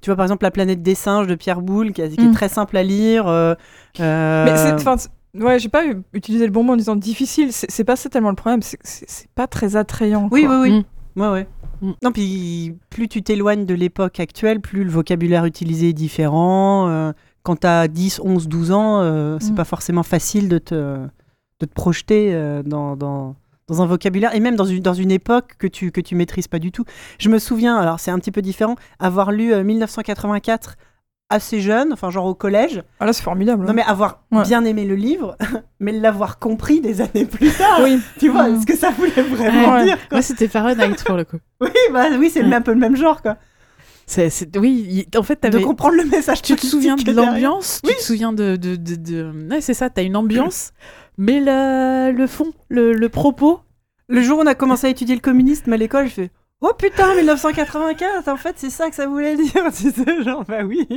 [0.00, 2.32] Tu vois, par exemple, La planète des singes de Pierre Boulle, qui, est- Mm.
[2.32, 3.26] très simple à lire.
[3.26, 3.54] euh,
[3.98, 4.50] Mais
[5.34, 7.48] ouais, j'ai pas utilisé le bon mot en disant difficile.
[7.52, 8.60] C'est pas ça tellement le problème.
[8.62, 10.28] C'est pas très attrayant.
[10.30, 10.60] Oui, quoi.
[10.60, 10.78] oui, oui.
[11.16, 11.20] Mm.
[11.20, 11.46] Ouais, ouais.
[11.82, 11.92] Mm.
[12.02, 16.88] Non, puis plus tu t'éloignes de l'époque actuelle, plus le vocabulaire utilisé est différent.
[16.88, 17.12] euh,
[17.44, 19.56] quand t'as 10, 11, 12 ans, euh, c'est Mm.
[19.56, 20.74] pas forcément facile de te,
[21.60, 23.36] de te projeter euh, dans, dans,
[23.68, 26.48] dans un vocabulaire et même dans une, dans une époque que tu, que tu maîtrises
[26.48, 26.84] pas du tout.
[27.18, 30.76] Je me souviens, alors c'est un petit peu différent, avoir lu euh, 1984
[31.30, 33.66] assez jeune, enfin genre au collège, Ah, là, c'est formidable.
[33.66, 34.42] non mais avoir Ouais.
[34.44, 35.36] bien aimé le livre,
[35.80, 37.80] mais l'avoir compris des années plus tard.
[37.82, 38.00] Oui.
[38.18, 38.60] Tu vois, Mm.
[38.62, 39.84] ce que ça voulait vraiment Ouais.
[39.84, 39.96] dire.
[39.98, 40.06] quoi.
[40.12, 41.38] Moi, c'était Fahrenheit pour le coup.
[41.60, 43.36] Oui, bah oui, c'est un peu le même genre, quoi.
[44.06, 46.40] C'est, c'est- oui, en fait, De t'avais- comprendre le message.
[46.40, 47.90] tu te souviens de l'ambiance, Oui.
[47.92, 48.56] tu te souviens de...
[48.56, 50.72] de, de, de- Ouais, c'est ça, t'as une ambiance,
[51.18, 53.60] mais le, le fond, le, le propos...
[54.10, 56.72] Le jour où on a commencé à étudier le communisme à l'école, je fais Oh
[56.76, 59.64] putain, 1984, en fait, c'est ça que ça voulait dire.
[59.76, 60.88] Tu sais, genre, bah oui.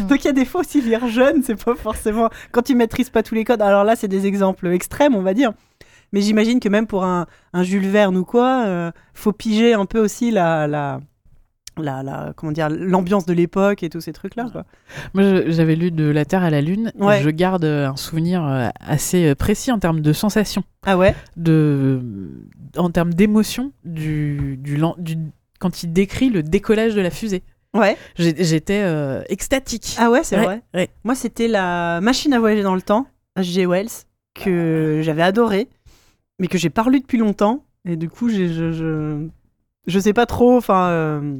[0.00, 0.06] Mm.
[0.06, 2.28] Donc il y a des fois aussi lire jeune, c'est pas forcément.
[2.50, 3.62] Quand tu maîtrises pas tous les codes.
[3.62, 5.52] Alors là, c'est des exemples extrêmes, on va dire.
[6.12, 9.86] Mais j'imagine que même pour un, un Jules Verne ou quoi, euh, faut piger un
[9.86, 10.66] peu aussi la.
[10.66, 11.00] la...
[11.78, 14.64] La, la- comment dire l'ambiance de l'époque et tous ces trucs là quoi.
[15.14, 17.20] Moi, j'avais lu De la Terre à la Lune, Ouais.
[17.22, 20.64] je garde euh, un souvenir euh, assez euh, précis en termes de sensations.
[20.86, 21.14] ah ouais?
[21.36, 22.00] De,
[22.76, 24.78] en termes d'émotion du, du,
[25.58, 27.42] quand il décrit le décollage de la fusée.
[27.74, 29.96] ouais J'étais euh, extatique.
[29.98, 30.88] ah ouais c'est Ouais, vrai ouais.
[31.04, 33.06] Moi, c'était la machine à voyager dans le temps,
[33.38, 33.66] H.G.
[33.66, 33.88] Wells,
[34.34, 35.68] que j'avais adoré,
[36.38, 37.64] mais que j'ai pas lu depuis longtemps.
[37.86, 39.26] Et du coup, je, je,
[39.86, 41.38] je sais pas trop enfin, euh,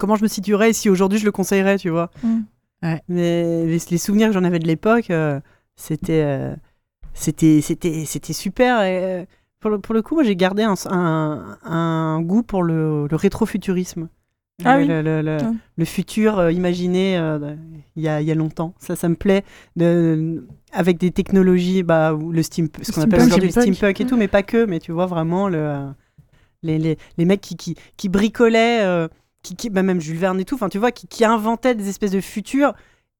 [0.00, 2.10] comment je me situerais si aujourd'hui je le conseillerais, tu vois.
[2.24, 2.40] Mm.
[2.82, 3.00] Ouais.
[3.08, 5.38] Mais les, les souvenirs que j'en avais de l'époque, euh,
[5.76, 6.54] c'était, euh,
[7.14, 8.82] c'était, c'était, c'était super.
[8.82, 9.24] Et, euh,
[9.60, 13.16] pour, le, pour le coup, moi, j'ai gardé un, un, un goût pour le, le
[13.16, 14.08] rétrofuturisme.
[14.64, 14.88] Ah Le- oui.
[14.88, 15.52] le- le- le- Ouais.
[15.76, 17.54] le futur euh, imaginé euh,
[17.96, 18.74] il y, a, y a longtemps.
[18.78, 19.42] Ça, ça me plaît.
[19.76, 23.26] De- avec des technologies, bah, le steam, ce qu'on appelle Steampunk.
[23.26, 23.74] aujourd'hui le Steampunk.
[23.76, 24.64] steampunk et tout, mais pas que.
[24.66, 25.86] Mais tu vois vraiment le,
[26.62, 29.08] les, les, les mecs qui, qui, qui bricolaient, euh,
[29.42, 31.88] qui, qui- bah, même Jules Verne et tout, enfin tu vois, qui, qui inventaient des
[31.88, 32.72] espèces de futurs.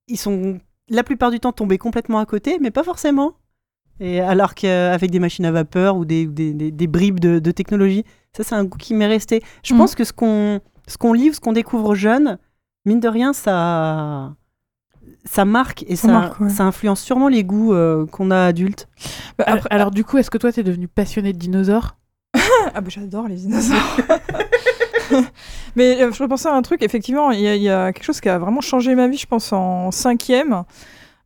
[0.08, 3.32] Ils sont la plupart du temps tombés complètement à côté, mais pas forcément.
[4.00, 7.50] Et alors qu'avec des machines à vapeur ou des, des, des- des bribes de, de
[7.50, 8.04] technologie,
[8.36, 9.42] ça c'est un goût qui m'est resté.
[9.62, 9.78] Je Mhm.
[9.80, 12.38] pense que ce qu'on ce qu'on livre, ce qu'on découvre jeune,
[12.86, 14.34] mine de rien, ça
[15.24, 16.48] ça marque et Ça ça, marque, ouais.
[16.48, 18.88] ça influence sûrement les goûts euh, qu'on a adultes.
[19.38, 21.96] Bah, Alors, alors, du coup, est-ce que toi, t'es devenu passionné de dinosaures?
[22.74, 23.76] Ah bah j'adore les dinosaures.
[25.76, 28.04] Mais euh, je repensais à un truc, effectivement, il y, a- il y a quelque
[28.04, 30.64] chose qui a vraiment changé ma vie, je pense, en cinquième.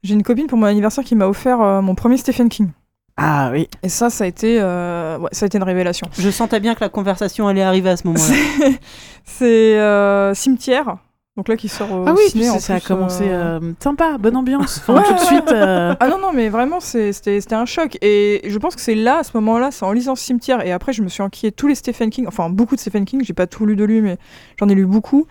[0.02, 2.68] J'ai une copine pour mon anniversaire qui m'a offert euh, mon premier Stephen King.
[3.16, 3.68] Ah oui.
[3.82, 6.08] Et ça, ça a été, euh, ouais, ça a été une révélation.
[6.18, 8.24] Je sentais bien que la conversation allait arriver à ce moment-là.
[8.24, 8.80] C'est-
[9.24, 10.96] C'est euh, Cimetière,
[11.36, 12.44] donc là qui sort au Ah oui, ciné.
[12.44, 14.78] puis en ça, a commencé euh, euh, sympa, bonne ambiance.
[14.78, 15.50] Enfin, Ouais, tout de suite.
[15.52, 17.98] euh, Ah non, non, mais vraiment, c'était un choc.
[18.02, 20.64] Et je pense que c'est là, à ce moment-là, c'est en lisant Cimetière.
[20.64, 23.22] Et après, je me suis enquillé tous les Stephen King, enfin beaucoup de Stephen King.
[23.24, 24.16] J'ai pas tout lu de lui, mais
[24.60, 25.26] j'en ai lu beaucoup.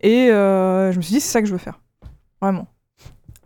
[0.00, 1.80] Et je me suis dit, c'est ça que je veux faire.
[2.40, 2.68] Vraiment.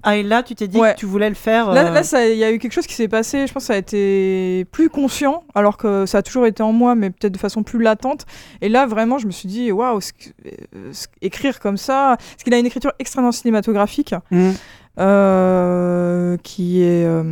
[0.04, 0.94] Ah, et là, tu t'es dit Ouais.
[0.94, 1.70] que tu voulais le faire.
[1.72, 3.46] Là, euh, là, ça- il y a eu quelque chose qui s'est passé.
[3.46, 6.72] Je pense que ça a été plus conscient, alors que ça a toujours été en
[6.72, 8.26] moi, mais peut-être de façon plus latente.
[8.62, 10.00] Et là, vraiment, je me suis dit, waouh,
[10.46, 12.16] euh, écrire comme ça.
[12.18, 14.14] Parce qu'il a une écriture extrêmement cinématographique.
[14.32, 14.50] hmm.
[14.98, 17.04] euh, qui est.
[17.06, 17.22] euh,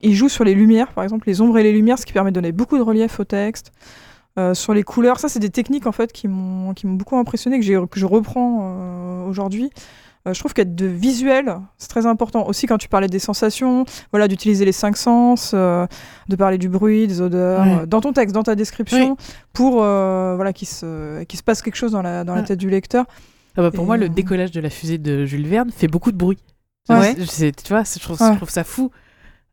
[0.00, 2.30] il joue sur les lumières, par exemple, les ombres et les lumières, ce qui permet
[2.30, 3.72] de donner beaucoup de relief au texte.
[4.38, 7.16] Euh, sur les couleurs, ça, c'est des techniques en fait qui m'ont qui m'ont beaucoup
[7.18, 9.70] impressionné, que, j'ai- que je reprends euh, aujourd'hui.
[10.28, 12.46] Euh, je trouve qu'être de visuel, c'est très important.
[12.46, 15.86] Aussi, quand tu parlais des sensations, voilà, d'utiliser les cinq sens, euh,
[16.28, 17.78] de parler du bruit, des odeurs, Ouais.
[17.82, 19.16] euh, dans ton texte, dans ta description,
[19.52, 22.46] pour euh, voilà, qu'il se, passe quelque chose dans la, dans la Ouais.
[22.46, 23.04] tête du lecteur.
[23.56, 26.12] ah bah, pour Et, moi, le décollage de la fusée de Jules Verne fait beaucoup
[26.12, 26.38] de bruit.
[26.88, 27.14] Ouais.
[27.14, 27.22] Tu
[27.68, 28.32] vois, je trouve, Ouais.
[28.32, 28.90] je trouve ça fou.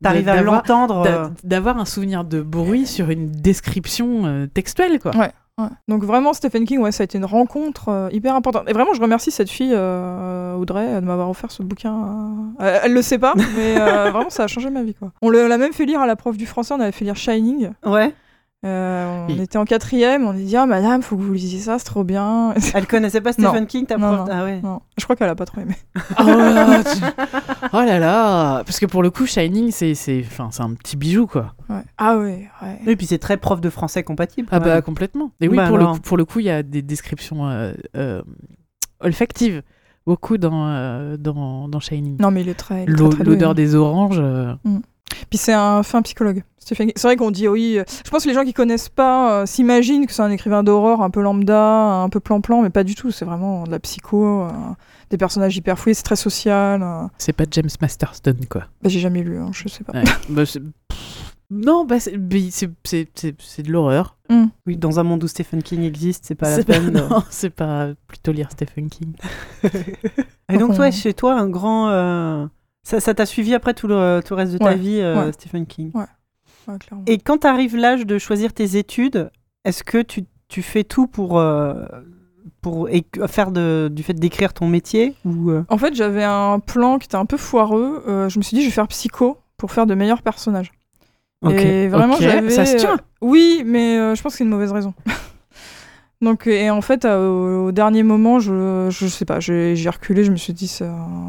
[0.01, 1.03] T'arrives à d'avoir- l'entendre.
[1.03, 5.15] d'a- D'avoir un souvenir de bruit sur une description euh, textuelle, quoi.
[5.17, 5.31] Ouais.
[5.59, 5.67] Ouais.
[5.87, 8.63] Donc vraiment Stephen King, ouais, ça a été une rencontre euh, hyper importante.
[8.69, 12.53] Et vraiment, je remercie cette fille, euh, Audrey, de m'avoir offert ce bouquin.
[12.61, 14.93] euh, Elle, le sait pas, mais euh, vraiment, ça a changé ma vie.
[14.95, 15.11] Quoi.
[15.21, 16.73] On le- l'a même fait lire à la prof du français.
[16.73, 17.71] On avait fait lire Shining.
[17.85, 18.13] Ouais.
[18.65, 19.41] Euh, on Oui.
[19.41, 20.25] était en quatrième.
[20.25, 22.53] On a dit ah madame, faut que vous lisiez ça, c'est trop bien.
[22.73, 23.49] Elle connaissait pas Non.
[23.51, 24.11] Stephen King, ta prof?
[24.17, 24.25] non.
[24.29, 24.61] Ah ouais.
[24.97, 25.75] je crois qu'elle a pas trop aimé.
[26.19, 27.01] Oh, là, tu-
[27.73, 30.97] oh là là Parce que pour le coup, Shining, c'est c'est- enfin, c'est un petit
[30.97, 31.53] bijou, quoi.
[31.69, 31.83] Ouais.
[31.97, 32.79] Ah ouais, ouais.
[32.85, 34.49] Et puis c'est très prof de français compatible.
[34.51, 34.81] Ah bah même.
[34.81, 35.31] complètement.
[35.39, 37.71] Et oui, Bah pour, le coup, pour le coup, il y a des descriptions euh,
[37.95, 38.21] euh,
[38.99, 39.61] olfactives,
[40.05, 42.17] beaucoup dans, dans, dans Shining.
[42.19, 44.19] Non mais très doué, L'odeur des oranges.
[44.19, 44.53] euh,
[45.29, 46.43] Puis c'est un fin psychologue.
[46.57, 46.93] Stephen King.
[46.97, 47.77] C'est vrai qu'on dit oui.
[47.79, 50.61] euh, Je pense que les gens qui connaissent pas euh, s'imaginent que c'est un écrivain
[50.63, 53.11] d'horreur un peu lambda, un peu plan-plan, mais pas du tout.
[53.11, 54.49] C'est vraiment de la psycho, euh,
[55.09, 56.83] des personnages hyper fouillés, c'est très social.
[56.83, 57.07] euh.
[57.17, 58.65] c'est pas James Masterston, quoi.
[58.83, 59.93] Bah, j'ai jamais lu, hein, je sais pas.
[59.93, 60.03] Ouais.
[60.29, 60.43] Bah,
[61.51, 64.17] non, bah, c'est mais c'est- c'est- c'est- c'est de l'horreur.
[64.67, 66.91] Oui, dans un monde où Stephen King existe, c'est pas la pas, peine.
[67.09, 69.13] non, c'est pas plutôt lire Stephen King.
[70.51, 72.49] Et donc, toi, chez toi, un grand.
[72.85, 74.99] Euh, Ça ça t'a suivi après tout le, tout le reste de ta Ouais, vie,
[75.01, 75.31] euh, ouais.
[75.33, 75.91] Stephen King?
[75.93, 76.05] Ouais,
[76.79, 77.03] clairement.
[77.07, 79.29] Et quand t'arrives l'âge de choisir tes études,
[79.65, 81.85] est-ce que tu, tu fais tout pour, euh,
[82.61, 82.89] pour
[83.27, 87.05] faire de, du fait d'écrire ton métier ou euh, En fait, j'avais un plan qui
[87.05, 88.03] était un peu foireux.
[88.07, 90.71] euh, je me suis dit, je vais faire psycho pour faire de meilleurs personnages.
[91.41, 91.53] Ok.
[91.53, 92.49] Et vraiment, j'avais.
[92.49, 92.93] ça se tient.
[92.95, 94.93] euh, oui, mais euh, je pense que c'est une mauvaise raison.
[96.21, 100.31] Donc, et en fait, euh, au, dernier moment, je, je sais pas, j'ai reculé, je
[100.31, 100.83] me suis dit, ça-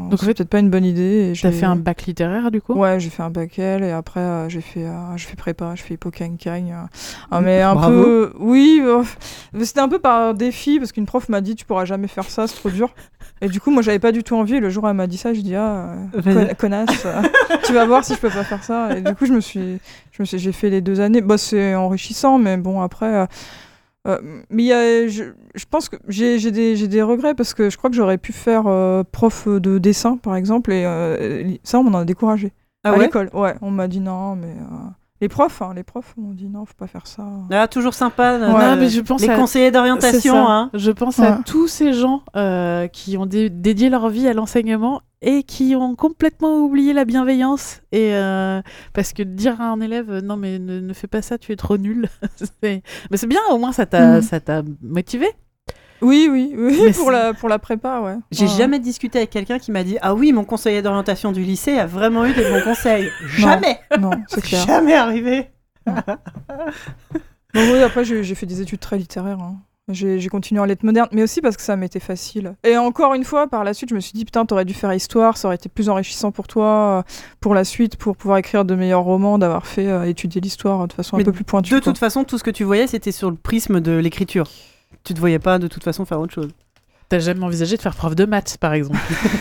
[0.09, 1.31] Donc, en c'est fait, peut-être pas une bonne idée.
[1.41, 2.73] T'as fait un bac littéraire, du coup?
[2.73, 5.83] Ouais, j'ai fait un bac L et après euh, j'ai fait euh, fait prépa, j'ai
[5.83, 6.35] fait hippocagne.
[6.45, 6.85] Euh,
[7.31, 7.93] ah, mais un Bravo.
[8.03, 8.81] peu oui,
[9.63, 12.47] c'était un peu par défi parce qu'une prof m'a dit tu pourras jamais faire ça,
[12.47, 12.93] c'est trop dur.
[13.41, 15.07] Et du coup, moi j'avais pas du tout envie et le jour où elle m'a
[15.07, 17.07] dit ça, je dis ah con- connasse,
[17.65, 18.97] tu vas voir si je peux pas faire ça.
[18.97, 19.79] Et du coup, je me suis
[20.11, 21.21] je me suis j'ai fait les deux années.
[21.21, 23.25] Bah c'est enrichissant mais bon après
[24.05, 27.77] mais il y a, je, je pense que j'ai des, des regrets parce que je
[27.77, 31.83] crois que j'aurais pu faire euh, prof de dessin par exemple et euh, ça on
[31.83, 32.51] m'en a découragé
[32.83, 33.05] Ah à ouais?
[33.05, 33.55] l'école, ouais.
[33.61, 34.89] On m'a dit non, mais euh,
[35.21, 37.23] les profs, hein, les profs m'ont dit non, faut pas faire ça.
[37.51, 38.33] Ah, toujours sympa.
[38.33, 39.35] euh, Ouais, Non, mais je pense les à...
[39.37, 40.35] conseillers d'orientation.
[40.49, 40.69] Hein.
[40.73, 45.01] Je pense à tous ces gens euh, qui ont dé- dédié leur vie à l'enseignement
[45.21, 47.81] et qui ont complètement oublié la bienveillance.
[47.91, 48.61] Et euh,
[48.93, 51.55] parce que dire à un élève non mais ne, ne fais pas ça, tu es
[51.55, 52.09] trop nul.
[52.63, 52.81] c'est...
[53.11, 54.21] Mais c'est bien, au moins ça t'a, Mhm.
[54.23, 55.27] ça t'a motivé.
[56.01, 58.15] Oui, oui, oui, Mais pour la pour la prépa, ouais.
[58.31, 58.57] J'ai Ouais.
[58.57, 61.85] jamais discuté avec quelqu'un qui m'a dit Ah oui, mon conseiller d'orientation du lycée a
[61.85, 63.09] vraiment eu des bons conseils.
[63.37, 64.65] Jamais Non, c'est clair.
[64.65, 65.49] Jamais arrivé
[67.53, 69.39] Donc, oui, après j'ai fait des études très littéraires.
[69.39, 69.57] hein.
[69.89, 72.53] J'ai continué en lettres modernes, mais aussi parce que ça m'était facile.
[72.63, 74.93] Et encore une fois, par la suite, je me suis dit putain, t'aurais dû faire
[74.93, 77.01] histoire, ça aurait été plus enrichissant pour toi, euh,
[77.41, 80.93] pour la suite, pour pouvoir écrire de meilleurs romans, d'avoir fait euh, étudier l'histoire de
[80.93, 81.73] façon Mais un peu plus pointue.
[81.73, 81.91] De quoi.
[81.91, 84.47] toute façon, tout ce que tu voyais, c'était sur le prisme de l'écriture.
[85.03, 86.49] Tu te voyais pas de toute façon faire autre chose.
[87.09, 88.99] T'as jamais envisagé de faire prof de maths, par exemple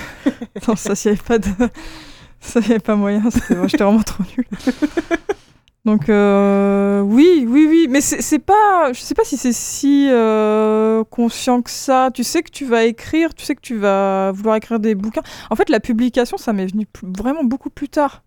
[0.69, 1.49] Non, ça, s'il y avait pas de.
[2.41, 4.47] Ça, y avait pas moyen, moi, j'étais vraiment trop nulle.
[5.85, 11.05] Donc euh, oui, oui, oui, mais c'est pas, je sais pas si c'est si euh,
[11.05, 12.11] conscient que ça.
[12.13, 15.23] Tu sais que tu vas écrire, tu sais que tu vas vouloir écrire des bouquins.
[15.51, 18.23] En fait, la publication, ça m'est venu vraiment beaucoup plus tard.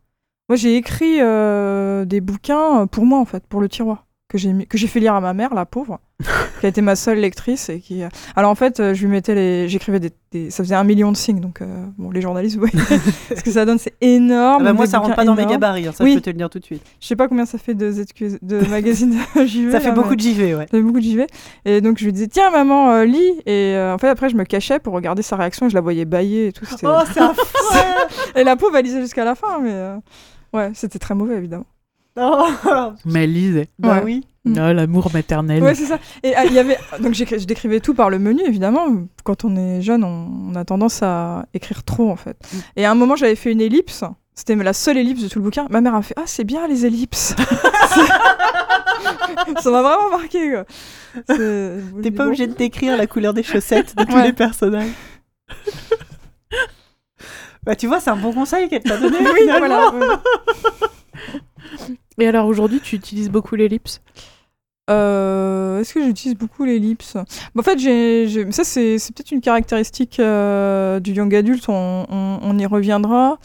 [0.50, 4.52] Moi, j'ai écrit euh, des bouquins pour moi, en fait, pour le tiroir que j'ai
[4.52, 6.00] mis- que j'ai fait lire à ma mère, la pauvre,
[6.60, 8.02] qui a été ma seule lectrice et qui.
[8.36, 11.12] Alors en fait, euh, je lui mettais les, j'écrivais des, des- ça faisait un million
[11.12, 12.74] de signes, donc euh, bon, les journalistes, voyez
[13.38, 14.64] ce que ça donne, c'est énorme.
[14.64, 16.12] Ah bah, moi, ça rentre pas dans mes gabarits, hein, ça Oui.
[16.12, 16.82] je peux te le dire tout de suite.
[17.00, 19.16] Je sais pas combien ça fait de, ZQ de magazines
[19.46, 19.72] JV.
[19.72, 20.64] Ça fait là, beaucoup mais- de JV, ouais.
[20.64, 21.28] ça fait beaucoup de JV.
[21.66, 23.34] Et donc je lui disais, tiens maman, euh, lis.
[23.46, 25.70] Et euh, en fait, après, je me cachais pour regarder sa réaction.
[25.70, 26.66] Je la voyais bailler et tout.
[26.84, 29.60] Oh, c'est et la pauvre, elle lisait jusqu'à la fin.
[29.62, 29.96] Mais euh,
[30.54, 31.66] ouais, c'était très mauvais, évidemment.
[32.16, 32.46] Oh,
[33.06, 33.70] Mais elle lisait.
[33.80, 34.02] bah Ouais.
[34.04, 34.28] oui.
[34.58, 35.64] Ah, L'amour maternel.
[35.64, 35.98] Ouais, c'est ça.
[36.22, 36.78] Et ah, il y avait.
[37.00, 38.86] Donc j'écris- je décrivais tout par le menu, évidemment.
[39.24, 42.38] Quand on est jeune, on, on a tendance à écrire trop, en fait.
[42.54, 42.58] Mm.
[42.76, 44.04] Et à un moment, j'avais fait une ellipse.
[44.36, 45.66] C'était la seule ellipse de tout le bouquin.
[45.70, 47.36] Ma mère a fait Ah, c'est bien les ellipses.
[49.62, 50.52] ça m'a vraiment marqué.
[50.52, 50.66] quoi.
[51.30, 52.28] C'est- T'es pas bon.
[52.30, 54.24] obligé de décrire la couleur des chaussettes de tous Ouais.
[54.24, 54.90] les personnages.
[57.64, 59.18] bah tu vois, c'est un bon conseil qu'elle t'a donné.
[59.20, 59.92] Oui, voilà.
[59.94, 60.08] ouais.
[62.20, 64.02] Et alors aujourd'hui, tu utilises beaucoup l'ellipse
[64.90, 67.16] Euh, Est-ce que j'utilise beaucoup l'ellipse
[67.56, 67.80] Bah, En fait,
[68.52, 73.40] ça c'est, peut-être une caractéristique euh, du young adulte, on y reviendra.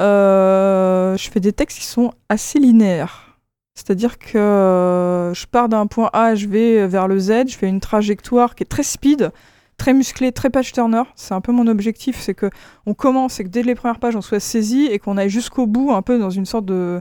[0.00, 3.36] Euh, je fais des textes qui sont assez linéaires.
[3.74, 7.68] C'est-à-dire que euh, je pars d'un point A, je vais vers le Z, je fais
[7.68, 9.30] une trajectoire qui est très speed,
[9.76, 11.02] très musclée, très page turner.
[11.14, 12.50] C'est un peu mon objectif, c'est que
[12.86, 15.66] on commence et que dès les premières pages on soit saisi et qu'on aille jusqu'au
[15.66, 17.00] bout, un peu dans une sorte de,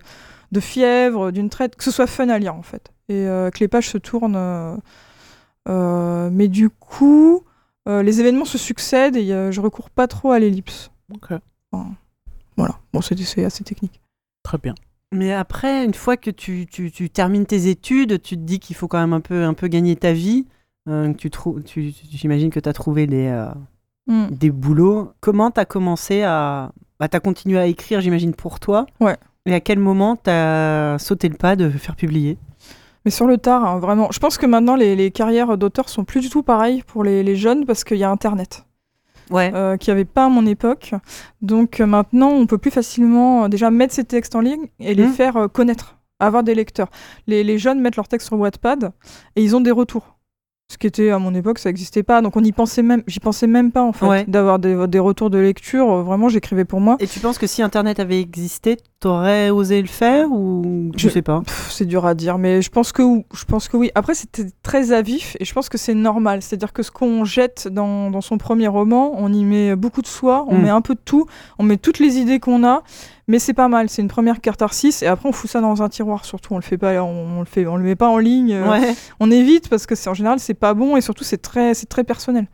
[0.52, 2.92] de fièvre, d'une traite, que ce soit fun à lire en fait.
[3.10, 4.36] Et euh, que les pages se tournent.
[4.36, 4.76] euh,
[5.70, 7.44] euh, mais du coup,
[7.90, 10.92] euh, les événements se succèdent et euh, je recours pas trop à l'ellipse.
[11.14, 11.32] Ok.
[12.58, 14.02] Voilà, bon, c'est assez technique.
[14.44, 14.74] Très bien.
[15.14, 18.76] Mais après, une fois que tu, tu, tu termines tes études, tu te dis qu'il
[18.76, 20.48] faut quand même un peu, un peu gagner ta vie.
[20.90, 23.50] Euh, tu, tu- J'imagine que tu as trouvé des, euh,
[24.10, 24.28] Mm.
[24.32, 25.12] des boulots.
[25.20, 26.72] Comment tu as commencé à...
[26.98, 28.86] Bah, tu as continué à écrire, j'imagine, pour toi?
[29.02, 29.18] Ouais.
[29.48, 32.38] Et à quel moment tu as sauté le pas de faire publier?
[33.06, 34.10] Mais sur le tard, hein, vraiment.
[34.12, 37.24] Je pense que maintenant, les, les carrières d'auteur sont plus du tout pareilles pour les,
[37.24, 38.66] les jeunes parce qu'il y a Internet.
[39.30, 39.52] Ouais.
[39.54, 40.94] euh, qu'il n'y avait pas à mon époque.
[41.42, 44.94] Donc euh, maintenant, on peut plus facilement euh, déjà mettre ces textes en ligne et
[44.94, 45.12] les Mhm.
[45.14, 46.88] faire euh, connaître, avoir des lecteurs.
[47.28, 48.92] Les, les jeunes mettent leurs textes sur Wattpad
[49.36, 50.16] et ils ont des retours.
[50.72, 52.22] Ce qui était à mon époque, ça n'existait pas.
[52.22, 54.26] Donc on y pensait même, j'y pensais même pas en fait, Ouais.
[54.28, 56.04] d'avoir des, des retours de lecture.
[56.04, 56.96] Vraiment, j'écrivais pour moi.
[57.00, 61.10] Et tu penses que si Internet avait existé, t'aurais osé le faire ou je Je-
[61.14, 61.44] sais pas?
[61.70, 63.92] C'est dur à dire, mais je pense que je pense que oui.
[63.96, 66.42] Après, c'était très à vif et je pense que c'est normal.
[66.42, 70.08] C'est-à-dire que ce qu'on jette dans, dans son premier roman, on y met beaucoup de
[70.08, 70.62] soi, on Mm.
[70.64, 71.26] met un peu de tout,
[71.60, 72.82] on met toutes les idées qu'on a,
[73.28, 73.90] mais c'est pas mal.
[73.90, 76.26] C'est une première catharsis et après on fout ça dans un tiroir.
[76.26, 78.54] Surtout, on le fait pas, on, on le fait, on le met pas en ligne.
[78.54, 78.94] euh.
[79.20, 82.04] On évite parce que en général c'est pas bon et surtout c'est très, c'est très
[82.04, 82.48] personnel.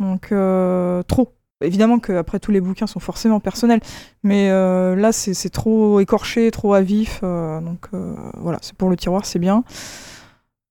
[0.00, 1.32] Donc euh, trop.
[1.60, 3.80] Évidemment qu'après tous les bouquins sont forcément personnels,
[4.22, 7.18] mais euh, là c'est trop écorché, trop à vif.
[7.24, 9.64] euh, donc euh, voilà, c'est pour le tiroir, c'est bien.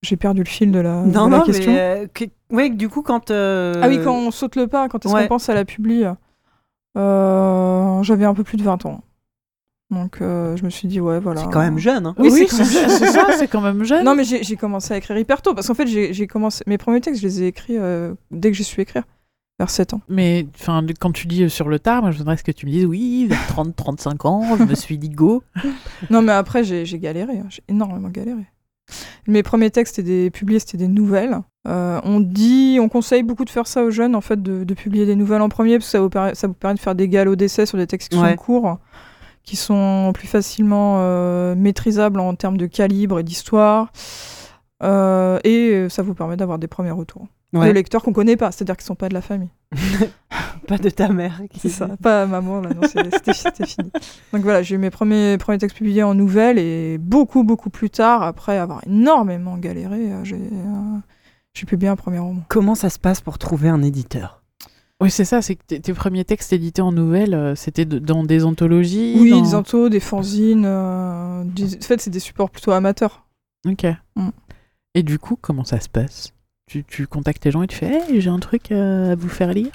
[0.02, 1.72] J'ai perdu le fil de la, de Non, la non, question.
[1.74, 3.32] mais euh, que- ouais, du coup, quand.
[3.32, 5.24] euh, Ah oui, quand on saute le pas, quand est-ce ouais.
[5.24, 6.04] qu'on pense à la publi
[6.98, 9.02] euh, J'avais un peu plus de 20 ans.
[9.90, 11.42] Donc euh, je me suis dit, ouais, voilà.
[11.42, 12.06] C'est quand même jeune.
[12.06, 12.16] Hein.
[12.20, 14.04] Oui, Oui, c'est ça, c'est quand même jeune.
[14.06, 16.64] Non, mais j'ai commencé à écrire hyper tôt, parce qu'en fait, j'ai j'ai commencé.
[16.68, 19.04] Mes premiers textes, je les ai écrits euh, dès que j'ai su écrire,
[19.60, 20.02] vers 7 ans.
[20.08, 22.72] Mais enfin, quand tu dis euh, sur le tard, moi, je voudrais que tu me
[22.72, 25.44] dises oui, vers 30-35 ans, je me suis dit go.
[26.10, 27.40] Non, mais après, j'ai galéré.
[27.40, 27.48] hein.
[27.50, 28.42] J'ai énormément galéré.
[29.28, 31.40] Mes premiers textes des, publiés, c'était des nouvelles.
[31.68, 34.74] Euh, on dit, on conseille beaucoup de faire ça aux jeunes, en fait, de, de
[34.74, 36.96] publier des nouvelles en premier, parce que ça vous, permet, ça vous permet de faire
[36.96, 38.30] des galops d'essai sur des textes qui Ouais.
[38.32, 38.78] sont courts,
[39.44, 43.92] qui sont plus facilement euh, maîtrisables en termes de calibre et d'histoire.
[44.84, 47.28] Euh, et ça vous permet d'avoir des premiers retours.
[47.54, 47.68] Ouais.
[47.70, 49.50] De lecteurs qu'on connaît pas, c'est-à-dire qui sont pas de la famille.
[50.68, 51.42] Pas de ta mère.
[51.50, 53.90] qui- C'est ça, pas maman, là, non, c'était fini.
[54.34, 57.90] Donc voilà, j'ai eu mes premiers, premiers textes publiés en nouvelles et beaucoup, beaucoup plus
[57.90, 60.98] tard, après avoir énormément galéré, euh, j'ai euh,
[61.54, 62.42] j'ai publié un premier roman.
[62.50, 64.44] Comment ça se passe pour trouver un éditeur?
[65.00, 68.24] Oui, c'est ça, c'est que tes- premiers textes édités en nouvelles, euh, c'était de- dans
[68.24, 72.50] des anthologies Oui, dans- des anthos, des fanzines, euh, des- en fait, c'est des supports
[72.50, 73.26] plutôt amateurs.
[73.66, 73.86] Ok.
[74.18, 74.30] Mm.
[74.96, 76.34] Et du coup, comment ça se passe?
[76.68, 79.72] Tu, contactes les gens et tu fais j'ai un truc euh, à vous faire lire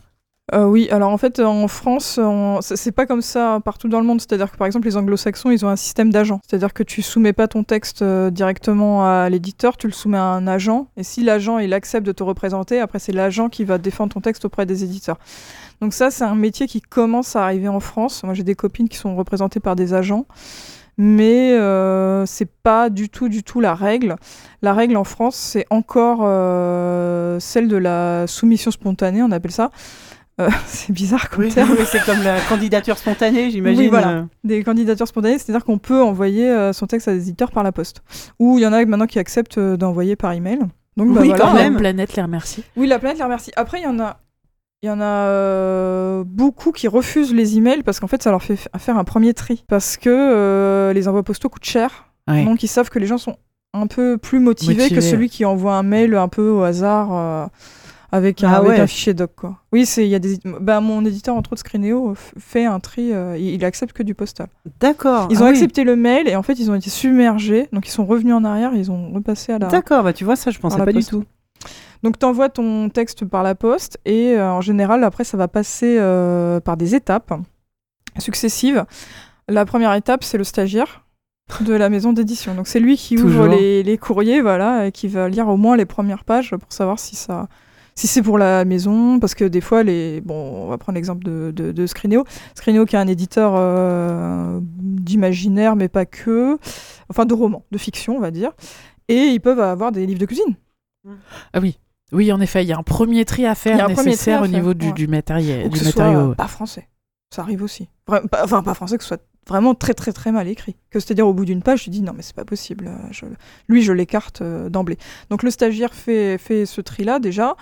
[0.52, 4.00] Euh, oui, alors en fait, en France, on- c'est c'est pas comme ça partout dans
[4.00, 4.20] le monde.
[4.20, 6.40] C'est-à-dire que par exemple, les anglo-saxons, ils ont un système d'agent.
[6.46, 10.24] C'est-à-dire que tu soumets pas ton texte euh, directement à l'éditeur, tu le soumets à
[10.24, 10.88] un agent.
[10.96, 14.20] Et si l'agent, il accepte de te représenter, après, c'est l'agent qui va défendre ton
[14.20, 15.18] texte auprès des éditeurs.
[15.80, 18.22] Donc ça, c'est un métier qui commence à arriver en France.
[18.24, 20.26] Moi, j'ai des copines qui sont représentées par des agents.
[20.98, 24.16] Mais euh, c'est pas du tout, du tout la règle.
[24.60, 29.70] La règle en France, c'est encore euh, celle de la soumission spontanée, on appelle ça.
[30.40, 31.76] Euh, c'est bizarre comme Oui, terme.
[31.86, 33.80] c'est comme la candidature spontanée, j'imagine.
[33.80, 34.26] Oui, voilà.
[34.44, 37.72] Des candidatures spontanées, c'est-à-dire qu'on peut envoyer euh, son texte à des éditeurs par la
[37.72, 38.02] poste.
[38.38, 40.58] Ou il y en a maintenant qui acceptent euh, d'envoyer par email.
[40.96, 41.44] Donc, bah, Oui, voilà.
[41.44, 41.74] quand même.
[41.74, 42.64] La planète les remercie.
[42.76, 43.50] Oui, la planète les remercie.
[43.56, 44.18] Après, il y en a,
[44.82, 48.42] il y en a euh, beaucoup qui refusent les emails parce qu'en fait, ça leur
[48.42, 49.64] fait faire un premier tri.
[49.68, 52.06] Parce que euh, les envois postaux coûtent cher.
[52.28, 52.44] Ouais.
[52.44, 53.36] Donc, ils savent que les gens sont
[53.74, 57.08] un peu plus motivés Motivés, que celui qui envoie un mail un peu au hasard
[57.12, 57.46] euh,
[58.10, 58.80] avec, un, Ah avec ouais.
[58.80, 59.30] un fichier doc.
[59.36, 59.56] Quoi.
[59.72, 63.12] Oui, il y a des, bah, mon éditeur, entre autres, Screeneo, f- fait un tri.
[63.38, 64.48] il, il accepte que du postal.
[64.80, 65.28] D'accord.
[65.30, 65.50] Ils ah ont oui.
[65.52, 67.68] accepté le mail et en fait, ils ont été submergés.
[67.72, 68.72] Donc, ils sont revenus en arrière.
[68.74, 69.68] Ils ont repassé à la.
[69.68, 71.24] D'accord, bah tu vois, ça, je pensais pas du tout.
[72.02, 75.48] Donc tu envoies ton texte par la poste et euh, en général après ça va
[75.48, 77.32] passer euh, par des étapes
[78.18, 78.84] successives.
[79.48, 81.04] La première étape c'est le stagiaire
[81.60, 82.54] de la maison d'édition.
[82.54, 85.76] Donc c'est lui qui ouvre les, les courriers voilà et qui va lire au moins
[85.76, 87.48] les premières pages pour savoir si ça
[87.94, 91.24] si c'est pour la maison parce que des fois les bon on va prendre l'exemple
[91.24, 96.58] de, de, de qui est un éditeur euh, d'imaginaire mais pas que
[97.10, 98.52] enfin de romans, de fiction on va dire
[99.08, 100.56] et ils peuvent avoir des livres de cuisine.
[101.52, 101.78] Ah oui.
[102.12, 104.74] Oui, en effet, il y a un premier tri à faire nécessaire à au niveau
[104.74, 104.92] du, ouais.
[104.92, 105.66] du matériel.
[105.66, 106.34] ou que Du ce soit matériau.
[106.34, 106.88] pas français.
[107.34, 107.88] Ça arrive aussi.
[108.06, 110.76] Enfin, pas français, que ce soit vraiment très très très mal écrit.
[110.90, 112.88] Que c'est-à-dire au bout d'une page, tu dis non mais c'est pas possible.
[112.88, 113.24] euh, je-
[113.68, 114.98] Lui, je l'écarte euh, d'emblée.
[115.30, 117.56] Donc le stagiaire fait, fait ce tri-là déjà.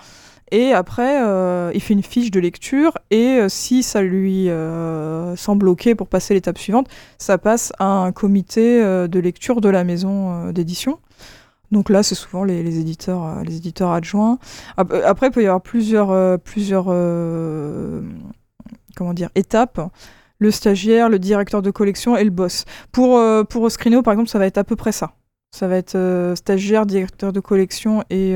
[0.51, 4.49] Et après, euh, il fait une fiche de lecture et euh, si ça lui
[5.37, 6.87] semble ok pour passer l'étape suivante,
[7.17, 10.99] ça passe à un comité de lecture de la maison d'édition.
[11.71, 12.61] Donc là, c'est souvent les,
[13.39, 14.37] euh, éditeurs adjoints.
[14.77, 18.01] Ap- Après, il peut y avoir plusieurs, euh, plusieurs euh,
[18.95, 19.79] comment dire, étapes.
[20.39, 22.65] Le stagiaire, le directeur de collection et le boss.
[22.91, 23.43] Pour, euh,
[24.01, 25.13] par exemple, ça va être à peu près ça.
[25.55, 28.35] Ça va être stagiaire, directeur de collection et,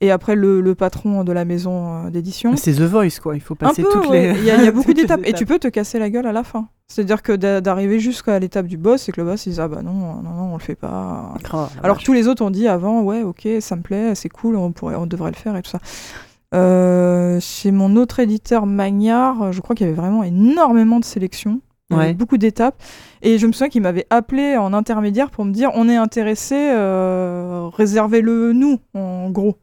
[0.00, 2.56] et après le, le patron de la maison euh, d'édition.
[2.56, 3.34] C'est The Voice, quoi.
[3.36, 4.32] Il faut passer peu, toutes ouais.
[4.32, 4.38] les.
[4.40, 5.20] Il y a, il y a beaucoup d'étapes.
[5.24, 6.68] Et tu peux te casser la gueule à la fin.
[6.88, 9.68] C'est-à-dire que d'a- d'arriver jusqu'à l'étape du boss et que le boss il dit Ah
[9.68, 11.34] bah non, non, non, on le fait pas.
[11.52, 12.04] Oh, Alors vache.
[12.04, 14.96] tous les autres ont dit avant, ouais, ok, ça me plaît, c'est cool, on, pourrait,
[14.96, 15.78] on devrait le faire et tout ça.
[16.52, 21.60] Euh, chez mon autre éditeur Magnard, je crois qu'il y avait vraiment énormément de sélections,
[21.92, 22.14] Ouais.
[22.14, 22.80] beaucoup d'étapes,
[23.22, 26.54] et je me souviens qu'il m'avait appelé en intermédiaire pour me dire on est intéressé,
[26.72, 29.56] euh, réservez-le nous, en gros.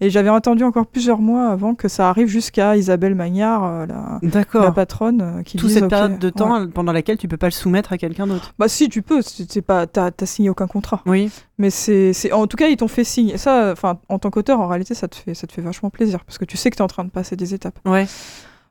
[0.00, 4.20] Et j'avais attendu encore plusieurs mois avant que ça arrive jusqu'à Isabelle Magnard, euh, la,
[4.54, 6.32] la patronne, euh, qui Toute dise, cette période de ouais.
[6.32, 8.52] temps pendant laquelle tu peux pas le soumettre à quelqu'un d'autre.
[8.58, 11.02] Bah si, tu peux, c'est pas, t'as t'as signé aucun contrat.
[11.06, 11.30] Oui.
[11.58, 13.36] Mais c'est, c'est- en tout cas, ils t'ont fait signe.
[13.36, 16.24] Ça, enfin, en tant qu'auteur, en réalité, ça te fait, ça te fait vachement plaisir
[16.24, 17.78] parce que tu sais que tu es en train de passer des étapes.
[17.84, 18.06] Ouais.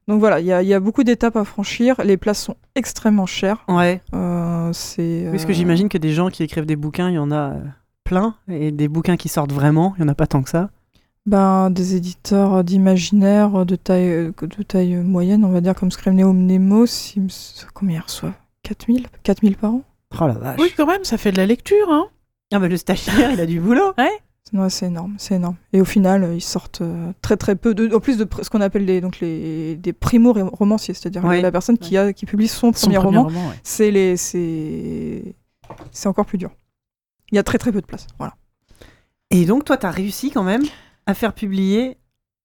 [0.08, 1.96] Donc voilà, il y y a beaucoup d'étapes à franchir.
[2.04, 3.64] Les places sont extrêmement chères.
[3.68, 4.02] Ouais.
[4.16, 5.28] Euh, c'est.
[5.32, 7.60] Parce que j'imagine que des gens qui écrivent des bouquins, il y en a euh,
[8.06, 8.34] plein.
[8.50, 10.72] Et des bouquins qui sortent vraiment, il y en a pas tant que ça.
[11.30, 16.88] Ben, des éditeurs d'imaginaire de taille, de taille moyenne, on va dire, comme Scribner Nemo,
[16.88, 17.22] si,
[17.76, 18.34] combien ils reçoivent?
[18.64, 19.82] 4000 4000 par an?
[20.20, 20.60] Oh la vache.
[20.60, 21.88] Oui, quand même, ça fait de la lecture.
[21.92, 22.08] Hein.
[22.52, 23.94] Ah bah le stagiaire, il a du boulot.
[24.52, 25.58] Ouais, c'est énorme, c'est énorme.
[25.74, 28.62] Et au final, ils sortent euh, très très peu, de, en plus de ce qu'on
[28.62, 31.40] appelle les, donc les, des primo-romanciers, c'est-à-dire Oui.
[31.40, 33.28] la personne qui, a, qui publie son Son premier roman.
[33.28, 33.34] ouais.
[33.62, 35.36] c'est les c'est
[35.92, 36.50] c'est encore plus dur.
[37.32, 38.08] Il y a très très peu de place.
[38.18, 38.34] Voilà.
[39.30, 40.64] Et donc toi, t'as réussi quand même?
[41.10, 41.98] À faire publier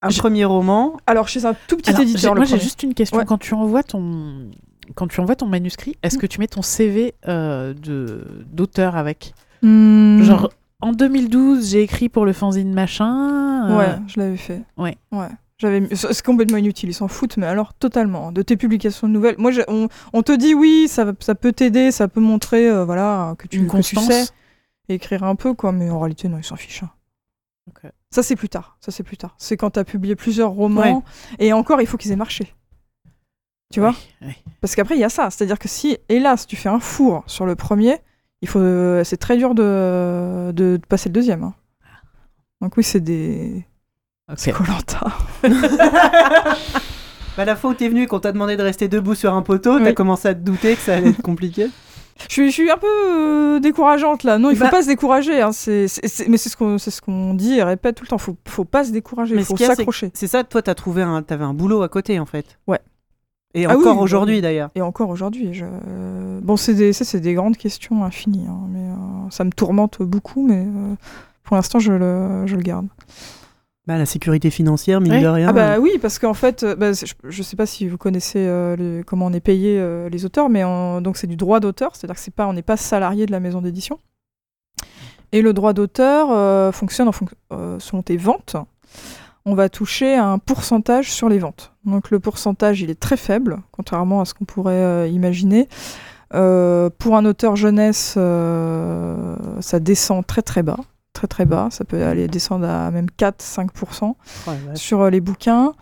[0.03, 0.97] un Je- premier roman.
[1.07, 3.19] Alors chez un tout petit Alors, éditeur, le moi, j'ai juste une question.
[3.19, 3.25] Ouais.
[3.25, 4.51] Quand tu envoies ton
[4.95, 9.33] quand tu envoies ton manuscrit, est-ce que tu mets ton CV euh, de d'auteur avec?
[9.62, 10.51] Hmm, Genre
[10.83, 13.71] en 2012, j'ai écrit pour le fanzine machin.
[13.71, 14.62] euh, ouais, je l'avais fait.
[14.77, 14.97] ouais.
[15.12, 15.29] Ouais.
[15.57, 18.33] J'avais c'est complètement inutile, ils s'en foutent, mais alors totalement.
[18.33, 19.37] De tes publications de nouvelles.
[19.39, 22.85] Moi, j'ai- on, on te dit oui, ça, ça peut t'aider, ça peut montrer euh,
[22.85, 24.05] voilà, que tu, une que tu constance.
[24.12, 24.27] sais
[24.89, 26.83] écrire un peu, quoi, mais en réalité, non, ils s'en fichent.
[26.83, 26.91] hein.
[27.71, 27.91] Ok.
[28.15, 28.77] Ça, c'est plus tard.
[28.81, 29.35] Ça, c'est plus tard.
[29.39, 31.03] C'est quand tu as publié plusieurs romans,
[31.41, 32.55] et encore, il faut qu'ils aient marché.
[33.73, 33.91] Tu vois?
[34.23, 34.35] Oui, oui.
[34.61, 35.31] Parce qu'après, il y a ça.
[35.31, 37.99] C'est-à-dire que si, hélas, tu fais un four sur le premier,
[38.41, 38.61] il faut,
[39.03, 41.43] c'est très dur de, de, de passer le deuxième.
[41.43, 41.55] hein.
[42.61, 43.65] Donc oui, c'est des...
[44.31, 44.53] Ok.
[44.53, 45.07] Colanta.
[47.37, 49.79] Bah la fois où t'es venu, qu'on t'a demandé de rester debout sur un poteau,
[49.81, 49.95] t'as Oui.
[49.95, 51.67] commencé à te douter que ça allait être compliqué.
[52.29, 54.39] Je suis, je suis un peu euh, décourageante là.
[54.39, 55.41] Non, il faut Bah- pas se décourager.
[55.41, 55.53] hein.
[55.53, 55.87] C'est-
[56.29, 58.19] mais c'est ce qu'on c'est ce qu'on dit et répète tout le temps.
[58.19, 59.35] Faut, faut pas se décourager.
[59.35, 60.11] Mais faut s'accrocher.
[60.15, 62.59] C'est ça, toi, t'as trouvé un, t'avais un boulot à côté en fait.
[62.67, 62.79] Ouais.
[63.57, 64.71] Et Ah encore aujourd'hui d'ailleurs.
[64.75, 65.65] Et encore aujourd'hui, je...
[66.41, 68.47] bon, c'est des, ça, c'est des grandes questions infinies.
[68.49, 70.95] hein, mais euh, ça me tourmente beaucoup, mais euh,
[71.45, 72.89] pour l'instant, je le, je le garde.
[73.87, 75.20] Bah, la sécurité financière, mine Ouais.
[75.20, 75.49] de rien.
[75.49, 78.39] Ah bah oui, parce qu'en fait, euh, bah, je, je sais pas si vous connaissez
[78.39, 81.61] euh, le- comment on est payé euh, les auteurs, mais on- donc c'est du droit
[81.61, 83.99] d'auteur, c'est-à-dire que c'est pas, on n'est pas salarié de la maison d'édition.
[85.32, 87.12] Et le droit d'auteur euh, fonctionne en
[87.78, 88.57] selon tes ventes.
[89.45, 91.72] On va toucher un pourcentage sur les ventes.
[91.85, 95.68] Donc le pourcentage, il est très faible, contrairement à ce qu'on pourrait imaginer.
[96.30, 100.78] Pour un auteur jeunesse, ça descend très très bas,
[101.15, 101.69] très très bas.
[101.71, 103.69] Ça peut aller descendre à même 4-5%
[104.03, 104.15] Oh,
[104.47, 104.79] la vache.
[104.79, 105.73] sur euh, les bouquins.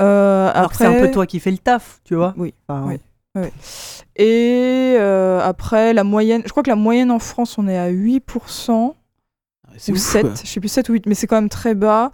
[0.00, 2.32] Euh, Alors que c'est après, un peu toi qui fais le taf, tu vois.
[2.38, 2.96] Oui, Enfin, oui.
[4.16, 7.90] Et euh, après, la moyenne, je crois que la moyenne en France, on est à
[7.90, 8.94] 8%
[9.76, 10.30] C'est ou ouf, 7, quoi.
[10.42, 12.10] je sais plus 7 ou 8, mais c'est quand même très bas.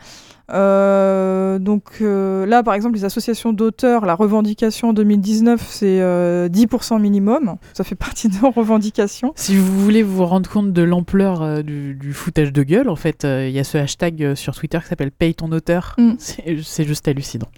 [0.52, 6.48] Euh, donc euh, là, par exemple, les associations d'auteurs, la revendication en 2019, c'est euh,
[6.48, 7.56] 10% minimum.
[7.72, 9.32] Ça fait partie de nos revendications.
[9.36, 12.96] Si vous voulez vous rendre compte de l'ampleur euh, du, du foutage de gueule, en
[12.96, 15.94] fait, euh, il y a ce hashtag euh, sur Twitter qui s'appelle Paye ton auteur.
[15.98, 16.12] Mm.
[16.18, 17.48] C'est juste hallucinant.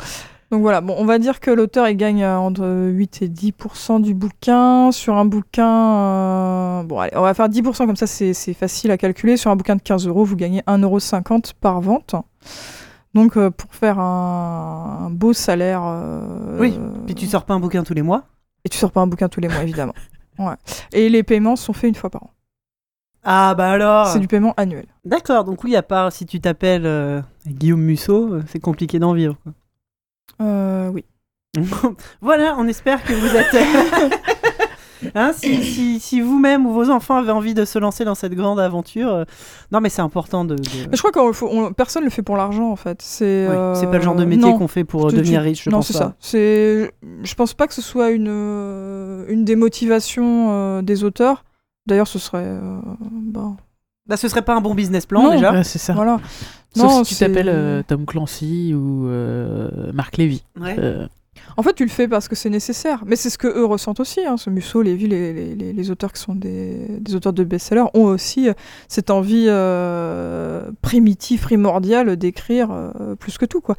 [0.50, 4.00] Donc voilà, bon, on va dire que l'auteur il gagne euh, entre 8 et 10%
[4.00, 4.90] du bouquin.
[4.92, 8.90] Sur un bouquin, euh, bon, allez, on va faire 10% comme ça, c'est c'est facile
[8.90, 9.36] à calculer.
[9.36, 12.14] Sur un bouquin de 15 euros, vous gagnez 1,50€ par vente.
[13.12, 15.82] Donc euh, pour faire un, un beau salaire.
[15.84, 18.24] euh, Oui, Puis tu sors pas un bouquin tous les mois
[18.64, 19.94] Et tu sors pas un bouquin tous les mois, évidemment.
[20.38, 20.54] Ouais.
[20.92, 22.30] Et les paiements sont faits une fois par an.
[23.24, 24.86] Ah bah alors C'est du paiement annuel.
[25.04, 29.34] D'accord, donc oui, à part si tu t'appelles Guillaume Musso, c'est compliqué d'en vivre.
[29.42, 29.52] quoi.
[30.40, 31.04] Euh, oui.
[32.20, 33.56] voilà, on espère que vous êtes...
[35.14, 38.34] Hein, si si, si vous-même ou vos enfants avaient envie de se lancer dans cette
[38.34, 39.24] grande aventure, euh,
[39.70, 40.56] non mais c'est important de...
[40.56, 43.00] de- Mais je crois que personne le fait pour l'argent en fait.
[43.00, 44.58] C'est Oui, euh, C'est pas le genre de métier non.
[44.58, 46.16] qu'on fait pour euh, Tu- devenir riche, je non, pense c'est ça.
[46.18, 46.90] C'est,
[47.22, 51.44] je pense pas que ce soit une euh, une des motivations euh, des auteurs.
[51.86, 53.52] D'ailleurs, ce serait, euh, bah,
[54.08, 55.30] Bah, ce serait pas un bon business plan Non.
[55.30, 55.92] déjà Ouais, c'est ça.
[55.92, 56.18] voilà.
[56.74, 60.42] Sauf Non, si tu t'appelles euh, Tom Clancy ou euh, Marc Lévy.
[60.60, 60.76] Ouais.
[60.78, 61.06] Euh,
[61.56, 63.02] En fait, tu le fais parce que c'est nécessaire.
[63.06, 64.20] Mais c'est ce que eux ressentent aussi.
[64.24, 64.36] Hein.
[64.36, 68.04] Ce Musso, Lévy, les, les, les, les auteurs qui sont des, auteurs de best-sellers ont
[68.04, 68.52] aussi euh,
[68.88, 73.60] cette envie euh, primitive, primordiale d'écrire euh, plus que tout.
[73.60, 73.76] Quoi.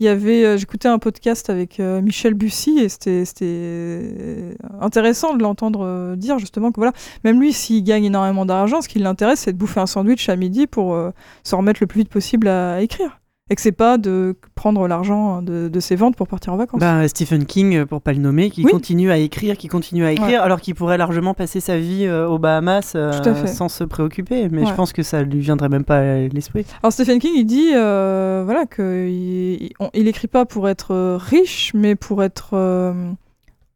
[0.00, 6.14] Il y avait, euh, j'écoutais un podcast avec Michel Bussy et c'était, intéressant de l'entendre
[6.16, 6.92] dire justement que voilà,
[7.24, 10.36] même lui, s'il gagne énormément d'argent, ce qui l'intéresse, c'est de bouffer un sandwich à
[10.36, 10.96] midi pour
[11.44, 13.20] se remettre le plus vite possible à écrire.
[13.48, 16.80] Et que c'est pas de prendre l'argent de, de ses ventes pour partir en vacances.
[16.80, 18.72] Bah, Stephen King, euh, pour pas le nommer, qui Oui.
[18.72, 22.26] continue à écrire, qui continue à écrire, alors qu'il pourrait largement passer sa vie euh,
[22.26, 23.12] aux Bahamas euh,
[23.46, 24.48] sans se préoccuper.
[24.50, 26.66] Mais je pense que ça lui viendrait même pas à l'esprit.
[26.82, 30.68] Alors Stephen King, il dit euh, voilà que il, il- on- il écrit pas pour
[30.68, 32.56] être euh, riche, mais pour être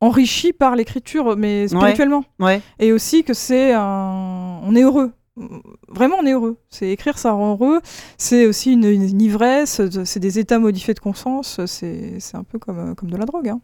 [0.00, 2.24] enrichi par l'écriture, mais spirituellement.
[2.40, 2.60] Ouais.
[2.80, 5.12] Et aussi que c'est un, on est heureux.
[5.88, 6.56] Vraiment, on est heureux.
[6.68, 7.80] C'est écrire, ça rend heureux.
[8.18, 9.80] C'est aussi une, une ivresse.
[10.04, 11.64] C'est des états modifiés de conscience.
[11.66, 13.48] C'est un peu comme, comme de la drogue.
[13.48, 13.60] hein.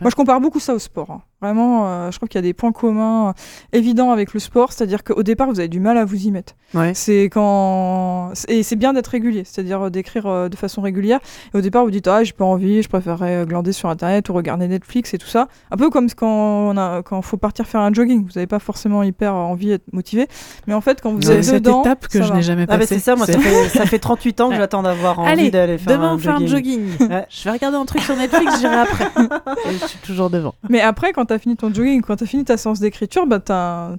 [0.00, 1.10] Moi, je compare beaucoup ça au sport.
[1.10, 1.22] hein.
[1.40, 3.32] Vraiment, euh, je trouve qu'il y a des points communs euh,
[3.72, 4.72] évidents avec le sport.
[4.72, 6.54] C'est-à-dire qu'au départ, vous avez du mal à vous y mettre.
[6.74, 6.92] Ouais.
[6.94, 11.20] C'est quand et c'est bien d'être régulier, c'est-à-dire euh, d'écrire euh, de façon régulière.
[11.54, 14.34] Et au départ, vous dites ah j'ai pas envie, je préférerais glander sur internet ou
[14.34, 15.48] regarder Netflix et tout ça.
[15.70, 18.58] Un peu comme quand on a quand faut partir faire un jogging, vous n'avez pas
[18.58, 20.26] forcément hyper envie d'être motivé,
[20.66, 21.24] mais en fait quand vous Ouais.
[21.24, 22.94] C'est êtes cette dedans, étape que je n'ai jamais Ah bah passée.
[22.96, 24.58] c'est ça, moi ça fait, ça fait 38 ans que Ouais.
[24.58, 26.88] j'attends d'avoir envie Allez, d'aller faire demain un on fait un jogging.
[26.98, 27.08] jogging.
[27.10, 27.26] Ouais.
[27.30, 29.04] Je vais regarder un truc sur Netflix, j'irai après.
[29.68, 30.54] Et je suis toujours devant.
[30.68, 33.38] Mais après, quand t'as fini ton jogging, quand t'as fini ta séance d'écriture, bah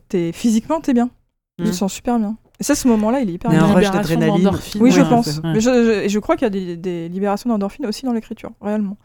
[0.09, 1.09] t'es physiquement t'es bien,
[1.57, 1.69] tu Mm.
[1.69, 2.35] te sens super bien.
[2.61, 3.67] Et ça, ce moment-là, il est hyper Mais bien.
[3.67, 4.51] un rush libération d'adrénaline.
[4.81, 5.41] Oui, je Ouais, pense.
[5.45, 8.11] Mais je, je- et je crois qu'il y a des, des libérations d'endorphines aussi dans
[8.11, 8.97] l'écriture, réellement.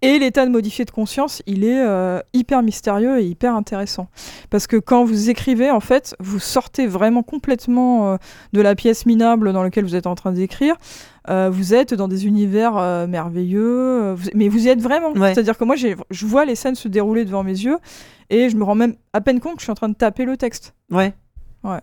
[0.00, 4.08] Et l'état de modifié de conscience, il est euh, hyper mystérieux et hyper intéressant.
[4.48, 8.16] Parce que quand vous écrivez, en fait, vous sortez vraiment complètement euh,
[8.54, 10.76] de la pièce minable dans laquelle vous êtes en train d'écrire.
[11.30, 15.12] Euh, vous êtes dans des univers euh, merveilleux, euh, vous- mais vous y êtes vraiment.
[15.12, 15.32] Ouais.
[15.32, 17.78] C'est-à-dire que moi, je vois les scènes se dérouler devant mes yeux
[18.30, 20.24] et je me rends même à peine compte que je suis en train de taper
[20.26, 20.74] le texte.
[20.90, 21.14] Ouais.
[21.62, 21.80] Ouais.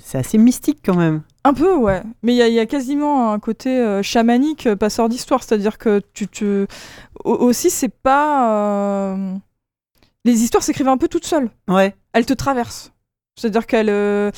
[0.00, 1.22] C'est assez mystique quand même.
[1.44, 2.02] Un peu, ouais.
[2.22, 5.42] Mais il y, a- il y a quasiment un côté euh, chamanique, passeur d'histoire.
[5.42, 6.66] C'est-à-dire que tu te.
[7.24, 9.16] Au- Aussi, c'est pas.
[10.24, 11.50] Les histoires s'écrivent un peu toutes seules.
[11.68, 11.94] Ouais.
[12.12, 12.91] Elles te traversent.
[13.36, 13.88] C'est-à-dire qu'elle.
[13.88, 14.30] euh,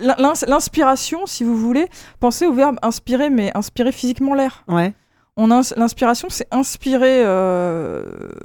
[0.00, 1.86] l'in- l'ins- L'inspiration, si vous voulez,
[2.20, 4.64] pensez au verbe inspirer, mais inspirer physiquement l'air.
[4.68, 4.92] Ouais.
[5.76, 8.04] L'inspiration, c'est inspirer euh,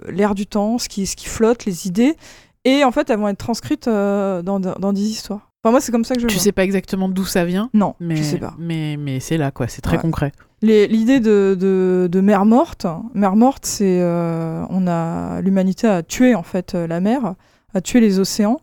[0.10, 2.16] l'air du temps, ce qui, ce qui flotte, les idées.
[2.64, 5.52] Et en fait, elles vont être transcrites euh, dans, dans des histoires.
[5.64, 6.44] Enfin, moi, c'est comme ça que je Tu vois.
[6.44, 8.54] sais pas exactement d'où ça vient, Non, mais, je sais pas.
[8.58, 9.68] mais, mais c'est là, quoi.
[9.68, 10.02] C'est très Ouais.
[10.02, 10.32] concret.
[10.62, 16.34] L'idée de, de, de mer morte, mer morte, c'est euh, on a l'humanité a tué
[16.36, 17.36] en fait la mer,
[17.76, 18.60] a tué les océans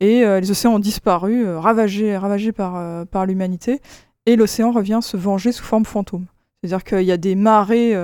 [0.00, 3.80] et euh, les océans ont disparu, euh, ravagés, ravagés par, euh, par l'humanité.
[4.26, 6.26] et l'océan revient se venger sous forme fantôme.
[6.62, 7.96] C'est-à-dire qu'il y a des marées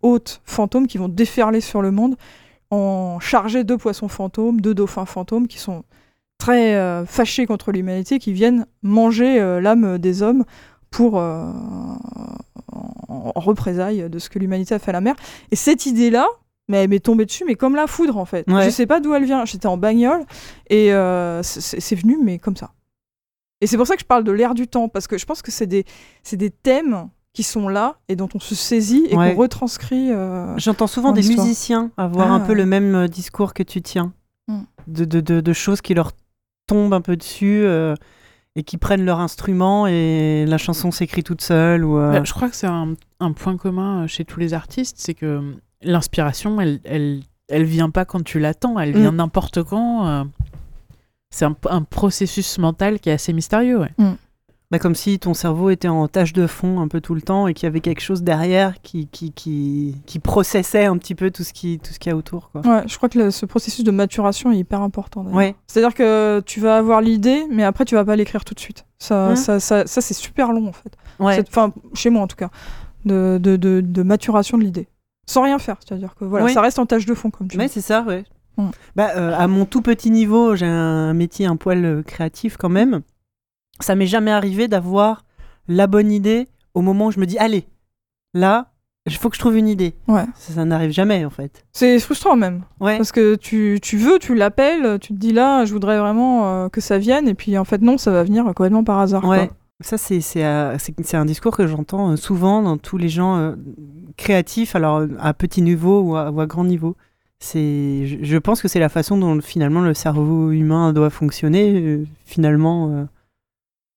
[0.00, 2.16] hautes fantômes qui vont déferler sur le monde
[2.70, 5.82] en chargés de poissons fantômes, de dauphins fantômes qui sont
[6.38, 10.44] très fâchés contre l'humanité, qui viennent manger l'âme des hommes
[10.90, 11.98] pour en
[13.34, 15.16] représailles de ce que l'humanité a fait à la mer.
[15.50, 16.26] Et cette idée-là,
[16.70, 18.48] mais elle m'est tombée dessus, mais comme la foudre en fait.
[18.50, 18.64] Ouais.
[18.64, 19.44] Je sais pas d'où elle vient.
[19.44, 20.24] J'étais en bagnole
[20.70, 22.70] et euh, c'est venu, mais comme ça.
[23.60, 25.42] Et c'est pour ça que je parle de l'ère du temps, parce que je pense
[25.42, 25.84] que c'est des,
[26.22, 29.34] c'est des thèmes qui sont là et dont on se saisit et Ouais.
[29.34, 30.10] qu'on retranscrit.
[30.12, 31.46] euh, J'entends souvent en des histoire.
[31.46, 34.12] musiciens avoir Ah, un peu le même euh, discours que tu tiens.
[34.48, 34.60] Mm.
[34.86, 36.12] De, de, de, de choses qui leur
[36.66, 37.94] tombent un peu dessus euh,
[38.56, 41.84] et qui prennent leur instrument et la chanson s'écrit toute seule.
[41.84, 44.96] Ou, euh, Bah, je crois que c'est un, un point commun chez tous les artistes,
[44.98, 49.16] c'est que l'inspiration, elle, elle, elle vient pas quand tu l'attends, elle vient Mm.
[49.16, 50.06] n'importe quand.
[50.06, 50.24] euh.
[51.32, 53.78] C'est un, un processus mental qui est assez mystérieux.
[53.80, 53.92] Ouais.
[54.72, 57.46] bah, comme si ton cerveau était en tâche de fond un peu tout le temps
[57.48, 61.30] et qu'il y avait quelque chose derrière qui, qui, qui, qui processait un petit peu
[61.32, 62.50] tout ce qui tout ce qu'il y a autour.
[62.50, 62.60] Quoi.
[62.64, 65.22] Ouais, je crois que le- ce processus de maturation est hyper important.
[65.24, 65.54] Ouais.
[65.66, 68.86] C'est-à-dire que tu vas avoir l'idée, mais après tu vas pas l'écrire tout de suite.
[69.00, 70.92] Ça, Hein ça, ça, ça, c'est super long en fait.
[71.18, 71.34] Ouais.
[71.36, 72.50] Cette- Enfin, chez moi en tout cas,
[73.04, 74.86] de, de, de, de maturation de l'idée.
[75.30, 76.52] Sans rien faire, c'est-à-dire que voilà, Oui.
[76.52, 77.68] ça reste en tâche de fond comme tu dis.
[77.68, 78.24] c'est ça, ouais.
[78.56, 78.70] Mm.
[78.96, 82.68] Bah, euh, à mon tout petit niveau, j'ai un métier un poil euh, créatif quand
[82.68, 83.02] même.
[83.78, 85.24] Ça m'est jamais arrivé d'avoir
[85.68, 87.64] la bonne idée au moment où je me dis allez,
[88.34, 88.72] là,
[89.06, 89.94] il faut que je trouve une idée.
[90.08, 90.24] Ouais.
[90.34, 91.64] Ça, ça n'arrive jamais en fait.
[91.72, 92.62] C'est frustrant même.
[92.80, 92.96] Ouais.
[92.96, 96.68] Parce que tu, tu veux, tu l'appelles, tu te dis là, je voudrais vraiment euh,
[96.68, 99.24] que ça vienne, et puis en fait non, ça va venir complètement par hasard.
[99.24, 99.46] Ouais.
[99.46, 99.56] quoi.
[99.82, 103.36] Ça, c'est c'est, euh, c'est- un discours que j'entends euh, souvent dans tous les gens
[103.38, 103.56] euh,
[104.16, 106.96] créatifs, alors à petit niveau ou à, ou à grand niveau.
[107.38, 112.04] C'est, je, je pense que c'est la façon dont finalement le cerveau humain doit fonctionner,
[112.26, 113.06] finalement,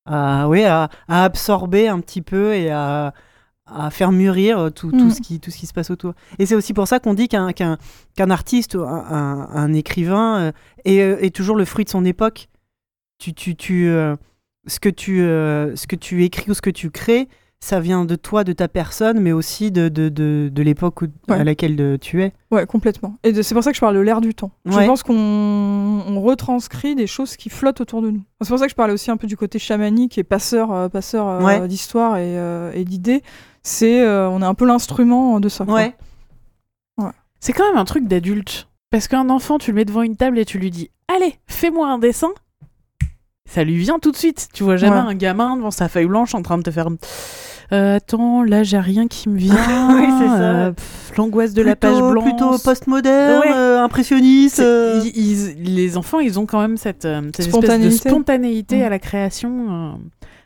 [0.06, 3.14] à, ouais, à, à absorber un petit peu et à,
[3.66, 5.12] à faire mûrir tout, tout Mm.
[5.12, 6.14] ce qui, tout ce qui se passe autour.
[6.40, 7.78] Et c'est aussi pour ça qu'on dit qu'un qu'un
[8.16, 10.52] qu'un artiste, ou un, un- un écrivain euh,
[10.86, 12.48] est, est toujours le fruit de son époque.
[13.20, 14.16] Tu, tu, tu, euh,
[14.68, 17.28] ce, que tu, euh, ce que tu écris ou ce que tu crées,
[17.60, 21.00] ça vient de toi, de ta personne, mais aussi de, de, de, de l'époque
[21.30, 22.34] à laquelle de- tu es.
[22.52, 23.16] Ouais, complètement.
[23.24, 24.52] Et c'est pour ça que je parle de l'ère du temps.
[24.66, 24.82] Ouais.
[24.82, 28.22] Je pense qu'on on retranscrit des choses qui flottent autour de nous.
[28.42, 30.90] C'est pour ça que je parlais aussi un peu du côté chamanique et passeur, euh,
[30.90, 31.68] passeur euh, Ouais.
[31.70, 33.22] d'histoire et, euh, et d'idées.
[33.62, 35.64] C'est, euh, on est un peu l'instrument de ça.
[35.64, 35.96] Ouais.
[37.40, 38.70] C'est quand même un truc d'adulte.
[38.90, 41.88] Parce qu'un enfant, tu le mets devant une table et tu lui dis Allez, fais-moi
[41.90, 42.30] un dessin.
[43.46, 44.48] Ça lui vient tout de suite.
[44.54, 45.02] Tu vois jamais Ouais.
[45.02, 46.88] un gamin devant sa feuille blanche en train de te faire.
[47.72, 49.54] Euh, attends, là j'ai rien qui me vient.
[49.98, 50.42] Oui, c'est ça.
[50.42, 52.24] Euh, pff, L'angoisse de la page blanche.
[52.24, 53.54] Plutôt postmoderne, Ouais.
[53.54, 54.56] euh, impressionniste.
[54.58, 58.10] C'est- ils- ils- les enfants, ils ont quand même cette, cette espèce de Spontanéité.
[58.10, 58.84] spontanéité Mm.
[58.84, 60.00] à la création.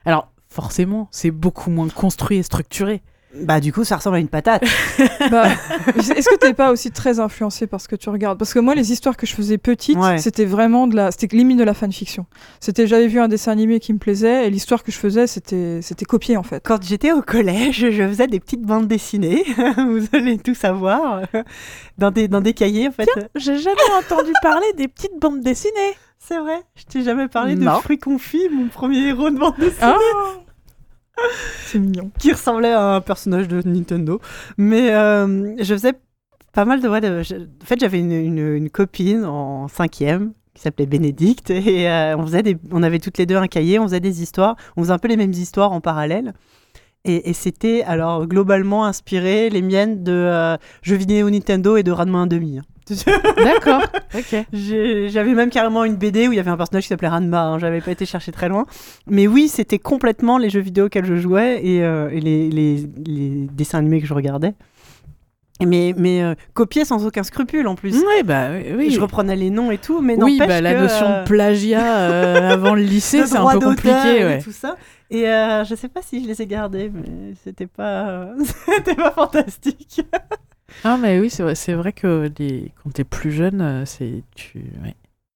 [0.06, 3.02] Alors, forcément, c'est beaucoup moins construit et structuré.
[3.42, 4.64] Bah, du coup, ça ressemble à une patate.
[5.32, 5.48] Bah,
[5.98, 8.38] Est-ce que t'es pas aussi très influencé par ce que tu regardes?
[8.40, 10.18] Parce que moi, les histoires que je faisais petite, Ouais.
[10.20, 12.26] c'était vraiment de la, c'était limite de la fanfiction.
[12.60, 15.80] C'était, j'avais vu un dessin animé qui me plaisait et l'histoire que je faisais, c'était,
[15.82, 16.62] c'était copié en fait.
[16.66, 19.44] Quand j'étais au collège, je faisais des petites bandes dessinées,
[19.78, 21.22] vous allez tout savoir,
[21.98, 23.08] dans des, dans des cahiers en fait.
[23.36, 25.74] J'ai jamais entendu parler des petites bandes dessinées.
[26.20, 27.66] C'est vrai, je t'ai jamais parlé de.
[27.82, 29.98] Fruits Confits, mon premier héros de bande dessinée, Ah
[31.66, 32.12] C'est mignon.
[32.20, 34.20] qui ressemblait à un personnage de Nintendo.
[34.58, 35.94] Mais euh, je faisais
[36.54, 36.88] pas mal de...
[36.88, 42.82] en fait, j'avais une, copine en cinquième qui s'appelait Bénédicte et euh, on, faisait on
[42.82, 45.18] avait toutes les deux un cahier, on faisait des histoires, on faisait un peu les
[45.18, 46.34] mêmes histoires en parallèle.
[47.06, 52.26] Et, c'était alors globalement inspiré, les miennes, de euh, jeux vidéo Nintendo et de Ranma
[52.26, 52.60] 1,5.
[52.60, 52.64] hein.
[53.38, 53.82] D'accord.
[54.16, 54.46] ok.
[54.54, 57.42] J'avais même carrément une BD où il y avait un personnage qui s'appelait Ranma.
[57.44, 58.66] hein, J'avais pas été chercher très loin.
[59.08, 62.90] Mais oui, c'était complètement les jeux vidéo auxquels je jouais et, euh, et les, les-
[63.06, 64.54] les dessins animés que je regardais.
[65.66, 67.96] Mais, mais euh, copié sans aucun scrupule en plus.
[67.96, 68.92] Oui, bah oui.
[68.92, 71.98] Je reprenais les noms et tout, mais oui, bah, la que, notion euh, de plagiat
[71.98, 74.20] euh, avant le lycée, c'est un peu compliqué.
[74.20, 74.40] et Ouais.
[74.42, 74.76] tout ça.
[75.10, 78.28] Et je sais pas si je les ai gardés, mais c'était pas,
[78.68, 80.02] c'était pas fantastique.
[80.84, 82.72] Ah, mais oui, c'est vrai, c'est vrai que les...
[82.84, 84.24] quand t'es plus jeune, euh, c'est.
[84.36, 84.64] Tu...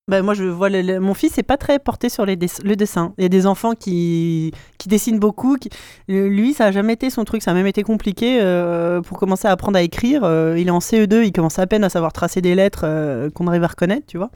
[0.08, 2.76] Bah, moi, je vois le- mon fils n'est pas très porté sur les dess- le
[2.76, 3.14] dessin.
[3.18, 5.56] Il y a des enfants qui, qui dessinent beaucoup.
[5.56, 5.70] qui-
[6.10, 7.42] euh, Lui, ça a jamais été son truc.
[7.44, 10.24] Ça a même été compliqué euh, pour commencer à apprendre à écrire.
[10.58, 13.64] Il est en CE2, il commence à peine à savoir tracer des lettres qu'on arrive
[13.64, 14.32] à reconnaître, tu vois.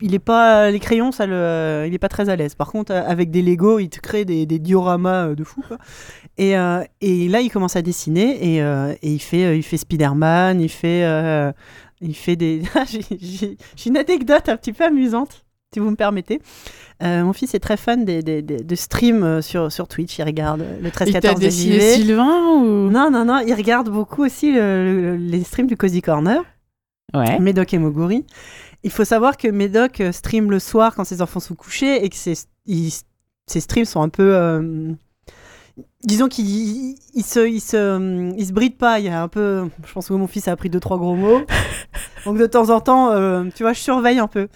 [0.00, 2.54] Il est pas les crayons, ça le, il est pas très à l'aise.
[2.54, 5.60] Par contre, euh, avec des Lego, il te crée des, des dioramas euh, de fou.
[5.66, 5.78] Quoi.
[6.36, 9.76] Et, euh, et là, il commence à dessiner et, euh, et il fait, il fait
[9.76, 11.50] Spider-Man, il fait, euh,
[12.00, 12.62] il fait des.
[12.88, 15.44] j'ai- j'ai une anecdote un petit peu amusante.
[15.74, 16.40] si vous me permettez.
[17.02, 20.16] Euh, mon fils est très fan des, des, des- de streams sur, sur Twitch.
[20.18, 21.94] Il regarde le Il t'a 13-14 dessiné des JV.
[21.94, 22.88] Sylvain ou?
[22.88, 26.40] Non, non, non, il regarde beaucoup aussi le- le- les streams du Cozy Corner,
[27.14, 27.38] Ouais.
[27.40, 28.24] Médoc et Moguri.
[28.84, 32.08] Il faut savoir que Médoc euh, stream le soir quand ses enfants sont couchés et
[32.08, 32.34] que ses,
[32.66, 32.92] il-
[33.46, 34.34] ses streams sont un peu.
[34.34, 34.92] euh,
[36.04, 39.00] disons qu'il il- il se, il, se, il se bride pas.
[39.00, 39.68] Il y a un peu.
[39.86, 41.40] Je pense que mon fils a appris deux, trois gros mots.
[42.24, 44.48] Donc de temps en temps, euh, tu vois, je surveille un peu.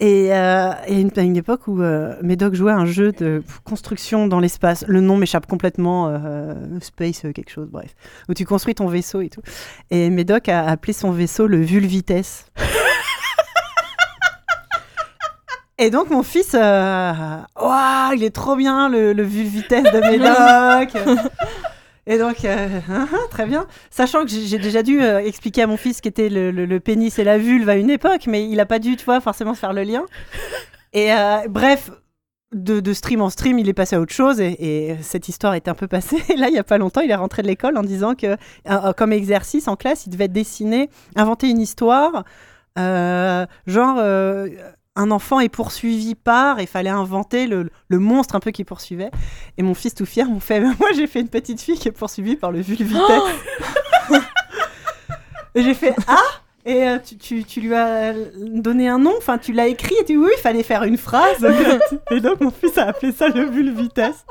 [0.00, 4.26] Et et une, à une époque où euh, Médoc jouait à un jeu de construction
[4.28, 4.84] dans l'espace.
[4.86, 6.08] Le nom m'échappe complètement.
[6.08, 7.94] euh, space, quelque chose, bref.
[8.28, 9.42] Où tu construis ton vaisseau et tout.
[9.90, 12.46] Et Médoc a appelé son vaisseau le Vulvitesse.
[15.78, 17.12] Et donc mon fils, euh,
[17.60, 20.94] Ouah, il est trop bien le, le Vulvitesse de Médoc.
[22.06, 23.66] Et donc, euh, hein, hein, très bien.
[23.90, 27.18] Sachant que j'ai déjà dû euh, expliquer à mon fils qu'était le, le- le pénis
[27.18, 29.72] et la vulve à une époque, mais il n'a pas dû, tu vois, forcément faire
[29.72, 30.04] le lien.
[30.92, 31.90] Et euh, bref,
[32.54, 34.52] de, de stream en stream, il est passé à autre chose et,
[34.90, 36.22] et cette histoire est un peu passée.
[36.28, 38.36] Et là, il y a pas longtemps, il est rentré de l'école en disant que,
[38.92, 42.24] comme exercice en classe, il devait dessiner, inventer une histoire,
[42.76, 43.98] genre.
[44.96, 49.10] Un enfant est poursuivi par, et fallait inventer le, le monstre un peu qui poursuivait.
[49.58, 51.92] Et mon fils tout fier m'ont fait, moi j'ai fait une petite fille qui est
[51.92, 53.00] poursuivie par le vulvitesse.
[55.54, 56.20] et j'ai fait, ah
[56.64, 60.04] Et euh, tu, tu, tu lui as donné un nom, enfin tu l'as écrit, et
[60.04, 61.44] tu oui, il fallait faire une phrase.
[62.10, 64.24] et donc mon fils a appelé ça le vulvitesse.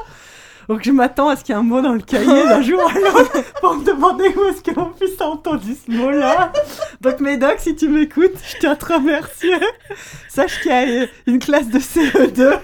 [0.70, 2.82] Donc je m'attends à ce qu'il y ait un mot dans le cahier d'un jour
[2.89, 6.51] à l'autre pour me demander où est-ce que mon fils a entendu ce mot-là.
[7.01, 9.55] Donc Médoc, si tu m'écoutes, je tiens à te remercier.
[10.30, 12.59] Sache qu'il y a une classe de CE2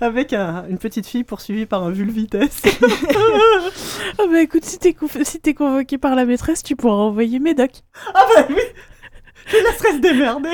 [0.00, 2.62] avec un- une petite fille poursuivie par un vulvitesse.
[4.18, 7.40] Ah bah écoute, si t'es conf- si t'es convoqué par la maîtresse, tu pourras envoyer
[7.40, 7.70] Médoc.
[8.14, 8.56] ah bah oui
[9.46, 10.50] Je laisserai se démerder.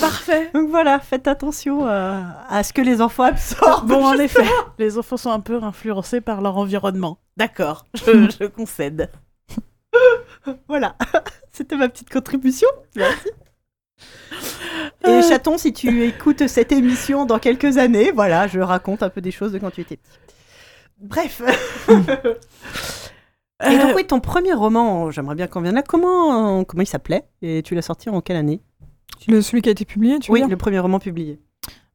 [0.00, 0.50] Parfait.
[0.54, 3.86] Donc voilà, faites attention euh, à ce que les enfants absorbent.
[3.88, 4.44] Bon, en effet,
[4.78, 7.18] les enfants sont un peu influencés par leur environnement.
[7.36, 9.10] D'accord, je, je concède.
[10.68, 10.96] Voilà,
[11.52, 12.68] c'était ma petite contribution.
[12.96, 13.28] Merci.
[15.04, 15.22] Et Euh.
[15.22, 19.30] chaton, si tu écoutes cette émission dans quelques années, voilà, je raconte un peu des
[19.30, 20.18] choses de quand tu étais petit.
[20.98, 21.42] Bref.
[21.88, 25.82] Et donc Euh, oui, ton premier roman, j'aimerais bien qu'on vienne là.
[25.82, 27.24] Comment, comment il s'appelait?
[27.42, 28.60] Et tu l'as sorti en quelle année?
[29.28, 31.38] Le, celui qui a été publié, tu veux Oui, dire le premier roman publié.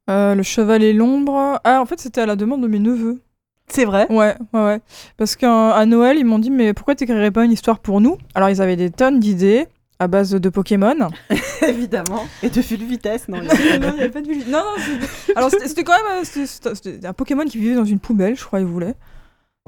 [0.10, 1.60] Euh, Le cheval et l'ombre.
[1.64, 3.22] Ah, en fait, c'était à la demande de mes neveux.
[3.70, 4.80] C'est vrai Ouais, ouais, ouais.
[5.18, 8.18] Parce qu'à Noël, ils m'ont dit, mais pourquoi t'écrirais pas une histoire pour nous?
[8.34, 9.68] Alors, ils avaient des tonnes d'idées
[10.00, 10.96] à base de Pokémon.
[11.68, 12.24] Évidemment.
[12.44, 14.50] Et de full vitesse, non il non, de- il y avait pas de vulve.
[14.50, 15.06] Non, non,
[15.36, 18.62] Alors, c'était quand même euh, c'était- un Pokémon qui vivait dans une poubelle, je crois,
[18.62, 18.94] ils voulaient.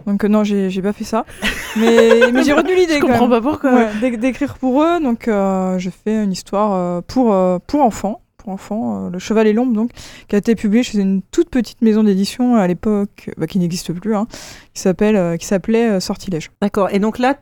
[0.06, 1.26] Donc, euh, non, j'ai j'ai pas fait ça.
[1.78, 3.42] Mais, mais j'ai retenu l'idée je quand comprends même.
[3.42, 3.74] pas pourquoi.
[3.74, 5.00] Ouais, d'écrire pour eux.
[5.02, 8.22] Donc, euh, j'ai fait une histoire euh, pour, euh, pour enfants.
[8.38, 9.92] Pour enfants, euh, Le Cheval et l'Ombre, donc,
[10.30, 13.92] qui a été publié chez une toute petite maison d'édition à l'époque, bah, qui n'existe
[13.92, 14.28] plus, hein,
[14.74, 16.50] qui s'appelle, euh, qui s'appelait euh, Sortilège.
[16.62, 16.88] D'accord.
[16.92, 17.36] Et donc là,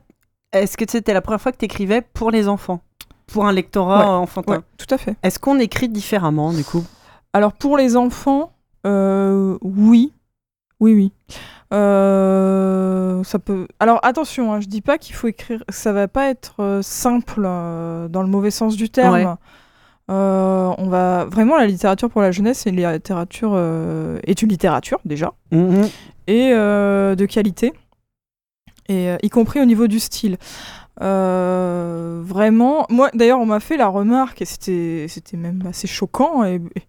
[0.53, 2.81] est-ce que c'était la première fois que tu écrivais pour les enfants?
[3.27, 4.53] Pour un lectorat Ouais, enfantin?
[4.53, 5.15] Ouais, tout à fait.
[5.21, 6.83] Est-ce qu'on écrit différemment, du coup?
[7.31, 8.53] Alors, pour les enfants,
[8.87, 10.13] euh, oui.
[10.79, 11.11] Oui, oui.
[11.73, 13.67] Euh, ça peut.
[13.79, 15.63] Alors attention, hein, je dis pas qu'il faut écrire.
[15.69, 19.13] Ça va pas être euh, simple euh, dans le mauvais sens du terme.
[19.15, 19.25] Ouais.
[20.09, 23.57] On va vraiment la littérature pour la jeunesse, c'est une littérature
[24.23, 25.89] est une littérature déjà Mhm.
[26.27, 27.73] et de qualité
[28.87, 30.37] et y compris au niveau du style.
[31.01, 36.43] Euh, vraiment, moi d'ailleurs on m'a fait la remarque et c'était c'était même assez choquant
[36.45, 36.81] et, et,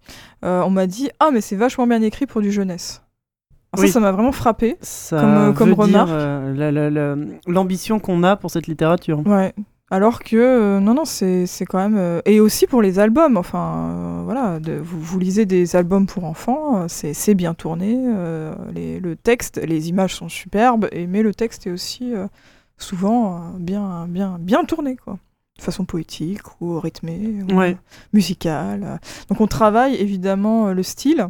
[0.45, 3.01] euh, on m'a dit ah mais c'est vachement bien écrit pour du jeunesse.
[3.73, 3.87] Alors Oui.
[3.87, 4.77] Ça ça m'a vraiment frappé.
[4.81, 6.09] Ça Comme, euh, comme veut remarque.
[6.09, 7.15] euh, la- la- la-
[7.47, 9.21] l'ambition qu'on a pour cette littérature.
[9.27, 9.53] Ouais.
[9.91, 14.21] Alors que euh, non non c'est quand même euh, et aussi pour les albums enfin
[14.23, 17.97] voilà de- vous, vous lisez des albums pour enfants c'est bien tourné
[18.75, 22.13] les, le texte les images sont superbes et mais le texte est aussi
[22.77, 25.17] souvent bien bien bien tourné quoi
[25.57, 27.75] de façon poétique ou rythmée ou Ouais.
[28.13, 28.99] musicale
[29.29, 31.27] donc on travaille évidemment le style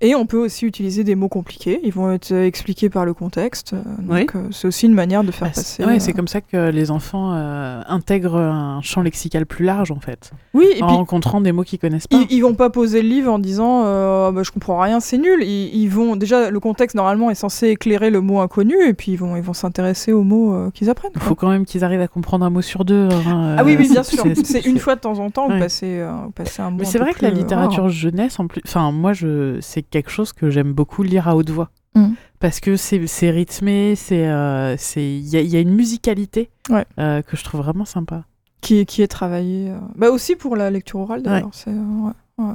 [0.00, 3.74] et on peut aussi utiliser des mots compliqués ils vont être expliqués par le contexte
[3.74, 4.26] donc Oui.
[4.34, 6.40] euh, c'est aussi une manière de faire Bah, passer c'est ouais, euh, c'est comme ça
[6.40, 10.86] que les enfants euh, intègrent un champ lexical plus large en fait, oui et en
[10.86, 12.16] puis rencontrant des mots qu'ils connaissent pas.
[12.16, 15.18] Ils, ils vont pas poser le livre en disant euh, bah, je comprends rien, c'est
[15.18, 15.42] nul.
[15.42, 19.12] Ils, ils vont déjà le contexte normalement est censé éclairer le mot inconnu et puis
[19.12, 21.12] ils vont ils vont s'intéresser aux mots euh, qu'ils apprennent.
[21.14, 23.08] Il faut quand même qu'ils arrivent à comprendre un mot sur deux.
[23.26, 24.24] hein, Ah oui oui bien sûr.
[24.44, 25.54] c'est- une fois de temps en temps Ouais.
[25.54, 26.78] vous passez vous passez un mot.
[26.80, 27.88] Mais c'est vrai que la littérature rare.
[27.92, 31.50] jeunesse, en plus, enfin moi, je, c'est quelque chose que j'aime beaucoup lire à haute
[31.50, 31.70] voix.
[31.94, 32.14] Mm.
[32.40, 35.74] Parce que c'est, c'est rythmé, c'est, euh, c'est, il y, a- il y a une
[35.74, 36.84] musicalité Ouais.
[36.98, 38.24] euh, que je trouve vraiment sympa.
[38.60, 39.70] qui est qui est travaillé.
[39.70, 41.48] euh, Bah aussi pour la lecture orale d'ailleurs.
[41.52, 42.54] c'est, euh, ouais,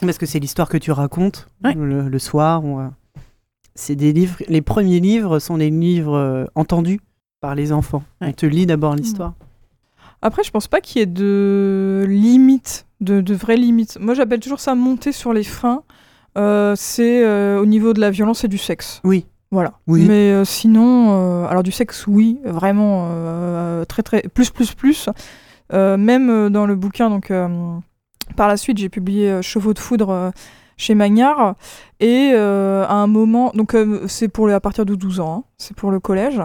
[0.00, 1.74] Parce que c'est l'histoire que tu racontes Ouais.
[1.74, 2.64] le, le soir.
[2.64, 2.88] ou, euh,
[3.74, 4.36] C'est des livres.
[4.48, 7.00] Les premiers livres sont des livres euh, entendus
[7.40, 8.02] par les enfants.
[8.20, 8.28] Ouais.
[8.28, 9.34] On te lit d'abord l'histoire.
[10.22, 13.96] Après, je pense pas qu'il y ait de limites, de, de vraies limites.
[14.00, 15.82] Moi, j'appelle toujours ça monter sur les freins.
[16.38, 19.00] Euh, c'est euh, au niveau de la violence et du sexe.
[19.04, 19.26] Oui.
[19.50, 19.72] Voilà.
[19.86, 20.04] Oui.
[20.06, 23.08] Mais euh, sinon, alors du sexe, oui, vraiment
[23.86, 25.08] très très plus plus plus.
[25.72, 27.32] Même dans le bouquin, donc
[28.36, 30.32] par la suite, j'ai publié Chevaux de foudre
[30.78, 31.56] chez Magnard
[32.00, 35.44] et euh, à un moment, donc euh, c'est pour à partir de 12 ans, hein,
[35.58, 36.40] c'est pour le collège.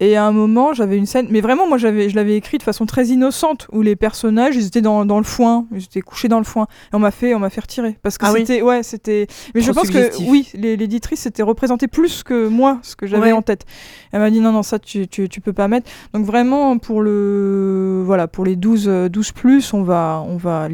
[0.00, 2.62] Et à un moment, j'avais une scène, mais vraiment, moi, j'avais, je l'avais écrit de
[2.62, 6.28] façon très innocente, où les personnages, ils étaient dans, dans le foin, ils étaient couchés
[6.28, 8.40] dans le foin, et on m'a fait, on m'a fait retirer, parce que Ah oui.
[8.46, 9.26] c'était, ouais, c'était.
[9.54, 13.24] Mais je pense que oui, les- l'éditrice c'était représenté plus que moi, ce que j'avais
[13.26, 13.32] Ouais.
[13.32, 13.66] en tête.
[14.12, 15.90] Elle m'a dit non, non, ça tu, tu, tu peux pas mettre.
[16.14, 20.68] Donc vraiment pour le, voilà, pour les 12, euh, 12 plus, on va, on va,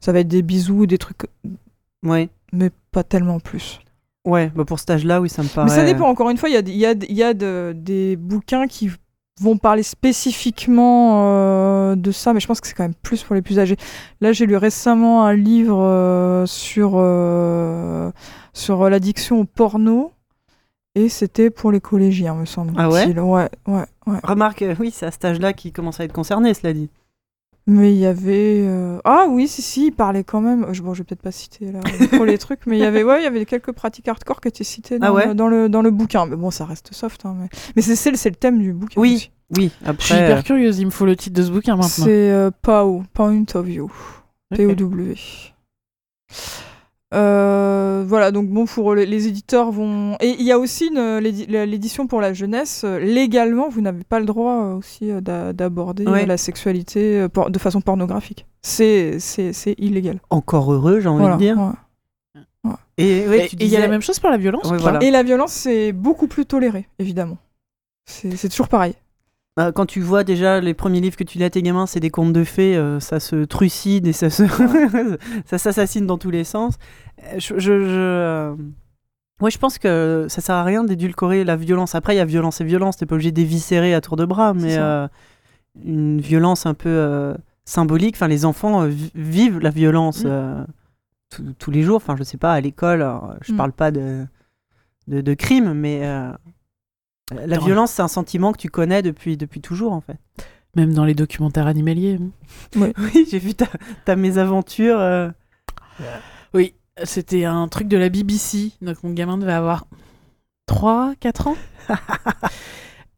[0.00, 1.18] ça va être des bisous, des trucs,
[2.04, 2.28] Ouais.
[2.52, 3.80] mais pas tellement plus.
[4.24, 5.68] Ouais, bah pour cet âge-là, oui, ça me paraît.
[5.70, 7.22] Mais ça dépend, encore une fois, il y a, des- il y a, il y
[7.22, 8.90] a de- des bouquins qui
[9.40, 13.34] vont parler spécifiquement euh, de ça, mais je pense que c'est quand même plus pour
[13.34, 13.76] les plus âgés.
[14.20, 18.10] Là, j'ai lu récemment un livre euh, sur, euh,
[18.52, 20.12] sur l'addiction au porno,
[20.94, 22.72] et c'était pour les collégiens, me semble.
[22.76, 23.06] Ah ouais?
[23.18, 24.18] Ouais, ouais, ouais.
[24.24, 26.90] Remarque, euh, oui, c'est à cet âge-là qu'il commence à être concerné, cela dit.
[27.70, 28.62] Mais il y avait...
[28.64, 30.66] euh, Ah oui, si, si, il parlait quand même...
[30.72, 31.80] Je- Bon, je vais peut-être pas citer là
[32.16, 34.48] pour les trucs, mais il y avait, ouais, il y avait quelques pratiques hardcore qui
[34.48, 36.24] étaient citées dans, Ah ouais le, dans, le, dans le bouquin.
[36.24, 37.26] Mais bon, ça reste soft.
[37.26, 39.14] Hein, mais mais c'est c'est le c'est le thème du bouquin Oui.
[39.16, 39.30] aussi.
[39.56, 40.24] Oui, Je suis après.
[40.24, 41.88] hyper curieuse, il me faut le titre de ce bouquin maintenant.
[42.06, 43.84] C'est euh, POW, Point of View.
[44.50, 44.56] Ok.
[44.56, 45.14] P-O-W.
[47.14, 50.16] Euh, voilà, donc bon, pour les, les éditeurs vont.
[50.20, 52.82] Et il y a aussi l'édition pour la jeunesse.
[52.84, 56.26] euh, Légalement, vous n'avez pas le droit euh, aussi d'a- d'aborder Ouais.
[56.26, 58.46] la sexualité de façon pornographique.
[58.62, 60.20] C'est c'est- c'est illégal.
[60.30, 61.58] Encore heureux, j'ai envie Voilà, de dire.
[61.58, 62.72] ouais.
[62.98, 65.00] Et ouais, il y a la même chose pour la violence voilà.
[65.02, 67.38] Et la violence, c'est beaucoup plus toléré, évidemment.
[68.06, 68.94] C'est toujours pareil.
[69.58, 71.98] Bah, quand tu vois déjà les premiers livres que tu lis à tes gamins, c'est
[71.98, 74.44] des contes de fées, euh, ça se trucide et ça se
[75.46, 76.74] ça s'assassine dans tous les sens.
[77.24, 78.54] Euh, Je, je, je, euh,
[79.40, 81.96] ouais, je pense que ça sert à rien d'édulcorer la violence.
[81.96, 84.54] Après, il y a violence et violence, t'es pas obligé d'éviscérer à tour de bras,
[84.54, 85.08] mais euh,
[85.84, 87.34] une violence un peu euh,
[87.64, 88.14] symbolique.
[88.14, 90.28] Enfin, les enfants euh, vi- vivent la violence Mm.
[90.28, 90.64] euh,
[91.58, 91.96] tous- les jours.
[91.96, 93.04] Enfin, je sais pas, à l'école,
[93.42, 93.56] je Mm.
[93.56, 94.24] parle pas de,
[95.08, 96.30] de, de crime, mais euh,
[97.34, 97.64] la Attends.
[97.66, 100.16] violence, c'est un sentiment que tu connais depuis, depuis toujours, en fait.
[100.76, 102.18] Même dans les documentaires animaliers.
[102.76, 102.90] hein.
[102.98, 103.66] Oui, j'ai vu ta,
[104.04, 104.98] ta mésaventure.
[104.98, 105.28] euh.
[106.54, 106.74] Oui,
[107.04, 108.72] c'était un truc de la BBC.
[108.82, 109.86] Donc mon gamin devait avoir
[110.66, 111.56] 3, 4 ans.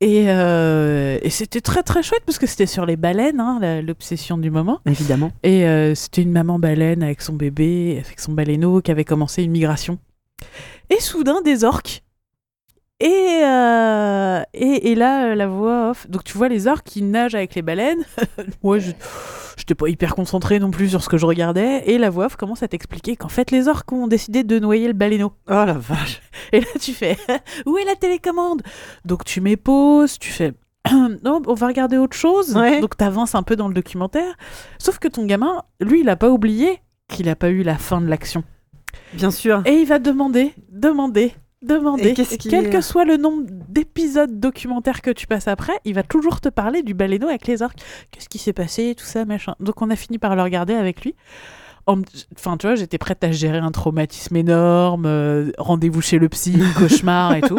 [0.00, 3.82] et euh, et c'était très très chouette parce que c'était sur les baleines, hein, la-
[3.82, 4.80] l'obsession du moment.
[4.86, 5.32] Évidemment.
[5.42, 9.42] Et euh, c'était une maman baleine avec son bébé, avec son baleineau qui avait commencé
[9.42, 9.98] une migration.
[10.88, 12.02] Et soudain, des orques.
[13.00, 16.08] Et, euh, et, et là, euh, la voix off.
[16.08, 18.04] Donc tu vois les orques qui nagent avec les baleines.
[18.62, 21.82] Moi, je n'étais pas hyper concentré non plus sur ce que je regardais.
[21.86, 24.86] Et la voix off commence à t'expliquer qu'en fait, les orques ont décidé de noyer
[24.86, 25.32] le baleineau.
[25.48, 26.20] Oh la vache.
[26.52, 27.16] Et là, tu fais
[27.66, 28.62] Où est la télécommande?
[29.06, 30.52] Donc, tu mets pause, tu fais
[30.92, 32.54] Non, on va regarder autre chose.
[32.54, 32.80] Ouais.
[32.80, 34.36] Donc, tu avances un peu dans le documentaire.
[34.78, 38.02] Sauf que ton gamin, lui, il a pas oublié qu'il a pas eu la fin
[38.02, 38.44] de l'action.
[39.14, 39.62] Bien sûr.
[39.64, 42.14] Et il va demander, demander, demander.
[42.14, 46.48] Quel que soit le nombre d'épisodes documentaires que tu passes après, il va toujours te
[46.48, 47.78] parler du baleineau avec les orques.
[48.10, 49.54] Qu'est-ce qui s'est passé, tout ça, machin.
[49.60, 51.14] Donc, on a fini par le regarder avec lui.
[51.86, 56.58] Enfin, tu vois, j'étais prête à gérer un traumatisme énorme, euh, rendez-vous chez le psy,
[56.78, 57.58] cauchemar et tout.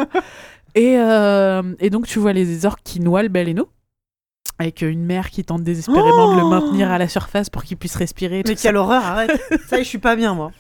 [0.76, 3.70] Et, euh, et donc, tu vois les orques qui noient le baleineau,
[4.62, 7.78] avec une mère qui tente désespérément de le Oh maintenir à la surface pour qu'il
[7.78, 8.43] puisse respirer.
[8.47, 9.32] Mais quelle horreur, arrête.
[9.68, 10.51] ça je suis pas bien, moi.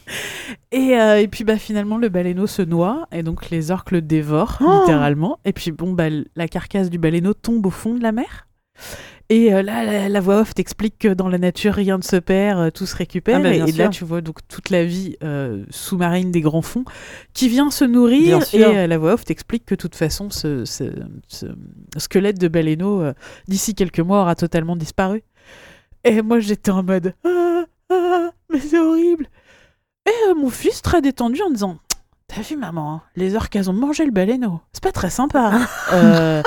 [0.71, 4.01] Et, euh, et puis bah, finalement, le baleineau se noie, et donc les orques le
[4.01, 5.39] dévorent, Oh littéralement.
[5.45, 8.47] Et puis bon, bah, la carcasse du baleineau tombe au fond de la mer.
[9.33, 12.17] Et euh, là, la, la voix off t'explique que dans la nature, rien ne se
[12.17, 13.37] perd, euh, tout se récupère.
[13.37, 16.83] Ah bah, et là, tu vois donc toute la vie euh, sous-marine des grands fonds
[17.33, 18.39] qui vient se nourrir.
[18.53, 20.83] Et la voix off t'explique que de toute façon, ce, ce-
[21.29, 21.45] ce
[21.97, 23.03] squelette de baleineau,
[23.47, 25.23] d'ici quelques mois, aura totalement disparu.
[26.03, 29.27] Et moi, j'étais en mode ah, ah, mais c'est horrible.
[30.07, 31.77] Et euh, mon fils, très détendu, en disant
[32.27, 34.59] T'as vu, maman, hein, les orques, elles ont mangé le baleineau.
[34.73, 35.51] C'est pas très sympa.
[35.53, 35.67] hein.
[35.93, 36.41] Euh,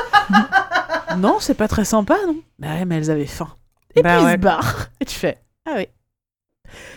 [1.16, 3.48] non, c'est pas très sympa, non Bah ouais, mais elles avaient faim.
[3.96, 4.32] Et Bah puis ils ouais.
[4.32, 4.86] se barrent.
[5.00, 5.86] Et tu fais Ah oui.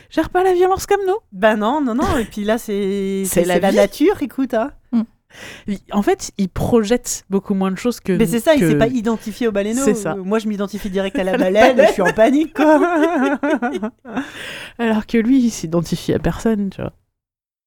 [0.09, 1.17] Gère pas la violence comme nous.
[1.31, 2.17] Bah non, non, non.
[2.17, 4.53] Et puis là, c'est la la nature, écoute.
[4.53, 4.71] Hein.
[4.91, 5.01] Mm.
[5.67, 8.13] Il- En fait, il projette beaucoup moins de choses que.
[8.13, 9.83] Mais c'est ça, il que- s'est pas identifié au baleineau.
[9.83, 10.15] C'est ça.
[10.15, 12.79] Moi, je m'identifie direct à la baleine et je suis en panique, quoi.
[14.79, 16.93] Alors que lui, il s'identifie à personne, tu vois.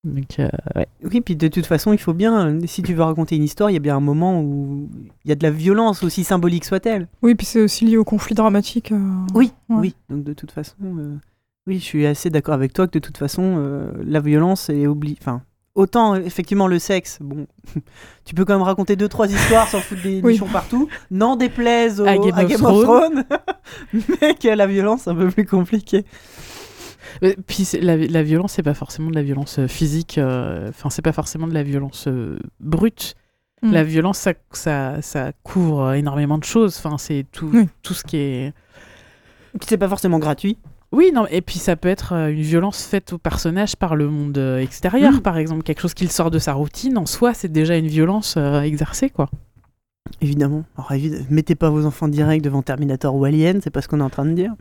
[0.02, 0.86] Donc, euh, ouais.
[1.04, 3.74] oui, puis de toute façon, il faut bien, si tu veux raconter une histoire, il
[3.74, 4.88] y a bien un moment où
[5.24, 7.06] il y a de la violence, aussi symbolique soit-elle.
[7.22, 8.92] Oui, puis c'est aussi lié au conflit dramatique.
[8.92, 8.98] euh.
[9.34, 9.76] Oui, Ouais.
[9.78, 9.94] oui.
[10.08, 11.16] Donc de toute façon, euh,
[11.66, 14.86] oui, je suis assez d'accord avec toi que de toute façon, euh, la violence est
[14.86, 15.18] oubliée.
[15.20, 15.42] Enfin,
[15.74, 17.46] autant effectivement le sexe, bon,
[18.24, 20.32] tu peux quand même raconter deux trois histoires sans foutre des Oui.
[20.32, 23.24] nichons partout, n'en déplaise au, À Game of Thrones.
[23.92, 26.06] mais que la violence c'est un peu plus compliqué.
[27.46, 30.18] Puis la, la violence, c'est pas forcément de la violence euh, physique.
[30.18, 33.14] euh, Enfin, c'est pas forcément de la violence euh, brute.
[33.62, 33.72] Mm.
[33.72, 36.76] La violence, ça, ça, ça couvre énormément de choses.
[36.78, 37.66] Enfin, c'est tout, Oui.
[37.82, 38.52] tout ce qui est.
[39.66, 40.56] C'est pas forcément gratuit.
[40.92, 44.38] Oui, non, et puis ça peut être une violence faite au personnage par le monde
[44.60, 45.20] extérieur, Mm.
[45.20, 46.98] par exemple, quelque chose qui le sort de sa routine.
[46.98, 49.28] En soi, c'est déjà une violence euh, exercée, quoi.
[50.20, 50.64] Évidemment.
[50.76, 54.00] Alors, évid- mettez pas vos enfants direct devant Terminator ou Alien, c'est pas ce qu'on
[54.00, 54.52] est en train de dire.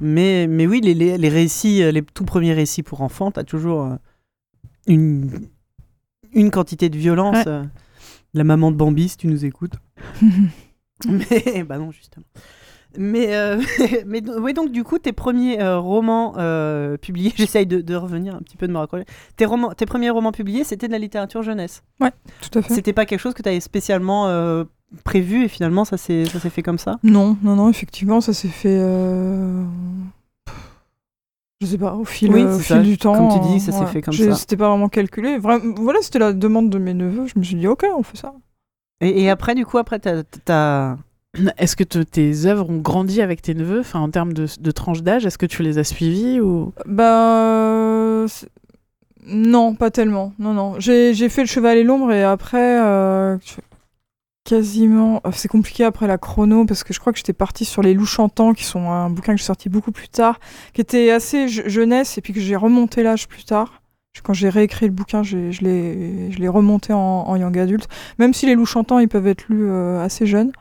[0.00, 3.44] Mais, mais oui, les, les, les récits, euh, les tout premiers récits pour enfants, t'as
[3.44, 3.94] toujours euh,
[4.86, 5.30] une,
[6.32, 7.36] une quantité de violence.
[7.36, 7.48] Ouais.
[7.48, 7.64] euh,
[8.34, 9.74] la maman de Bambi, si tu nous écoutes.
[11.08, 12.24] Mais, bah non, justement.
[12.96, 13.60] Mais, euh,
[14.06, 18.36] mais oui, donc du coup, tes premiers euh, romans euh, publiés, j'essaye de, de revenir
[18.36, 19.04] un petit peu de me raccrocher.
[19.36, 21.82] Tes, romans, tes premiers romans publiés, c'était de la littérature jeunesse.
[21.98, 22.74] Tout à fait.
[22.74, 24.28] C'était pas quelque chose que tu avais spécialement
[25.04, 26.98] prévu et finalement ça s'est ça s'est fait comme ça.
[27.02, 28.78] Non, non, non, effectivement, ça s'est fait.
[28.80, 29.62] euh,
[31.60, 33.14] Je sais pas, au fil, Oui, euh, au fil du temps.
[33.14, 33.86] Comme tu dis, euh, ça s'est ouais.
[33.86, 34.34] fait comme ça.
[34.34, 35.38] C'était pas vraiment calculé.
[35.38, 37.26] Vraiment, voilà, c'était la demande de mes neveux.
[37.26, 38.34] Je me suis dit, ok, on fait ça.
[39.00, 40.96] Et, et après du coup après t'as
[41.58, 44.70] Est-ce que te- tes œuvres ont grandi avec tes neveux, enfin en termes de, de
[44.70, 45.26] tranche d'âge?
[45.26, 46.72] Est-ce que tu les as suivis ou?
[46.86, 48.24] Bah.
[49.26, 50.32] Non, pas tellement.
[50.38, 50.74] Non, non.
[50.78, 52.80] J'ai j'ai fait le cheval et l'ombre et après.
[52.82, 53.36] euh,
[54.44, 55.20] Quasiment.
[55.26, 57.94] euh, C'est compliqué après la chrono parce que je crois que j'étais partie sur Les
[57.94, 60.38] Loups Chantants, qui sont un bouquin que j'ai sorti beaucoup plus tard,
[60.74, 63.80] qui était assez je- jeunesse et puis que j'ai remonté l'âge plus tard.
[64.22, 67.88] Quand j'ai réécrit le bouquin, je l'ai remonté en, en young adulte.
[68.18, 70.52] Même si Les Loups Chantants, ils peuvent être lus euh, assez jeunes.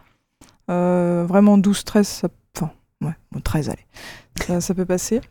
[0.71, 2.29] Euh, vraiment 12, 13, ça...
[2.57, 2.71] enfin,
[3.01, 4.59] ouais, bon, 13, allez.
[4.59, 5.21] Ça, peut passer.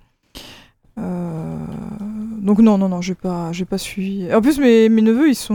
[0.97, 4.33] Donc non, non, non, j'ai pas, pas suivi.
[4.33, 5.55] En plus, mes neveux, ils sont,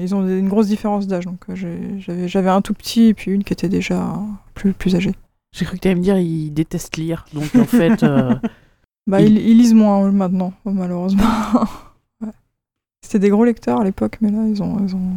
[0.00, 1.24] ils ont une grosse différence d'âge.
[1.24, 1.54] Donc euh,
[1.98, 4.14] j'avais, j'avais un tout petit et puis une qui était déjà
[4.54, 5.12] plus, plus âgée.
[5.52, 7.24] J'ai cru que tu allais me dire ils détestent lire.
[7.32, 8.34] Donc en fait, euh,
[9.08, 11.22] Bah, Il- ils, ils lisent moins euh, maintenant, malheureusement.
[12.20, 12.32] Ouais.
[13.04, 15.12] C'était des gros lecteurs à l'époque, mais là, ils ont, ils ont.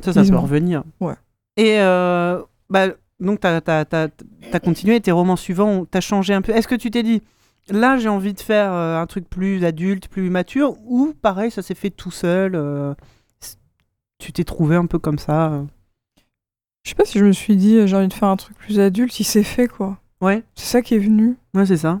[0.00, 0.82] ça ça peut revenir.
[1.00, 1.14] Ouais.
[1.56, 2.86] Et euh, bah
[3.20, 4.08] donc t'as t'as t'as
[4.50, 6.52] t'as continué tes romans suivants t'as changé un peu?
[6.52, 7.22] Est-ce que tu t'es dit
[7.70, 11.62] là j'ai envie de faire euh, un truc plus adulte plus mature ou pareil ça
[11.62, 12.92] s'est fait tout seul euh,
[14.18, 15.52] tu t'es trouvé un peu comme ça.
[15.52, 15.64] euh.
[16.84, 18.56] Je sais pas si je me suis dit, euh, j'ai envie de faire un truc
[18.58, 19.98] plus adulte, il s'est fait quoi.
[20.20, 21.36] Ouais C'est ça qui est venu.
[21.54, 22.00] ouais c'est ça.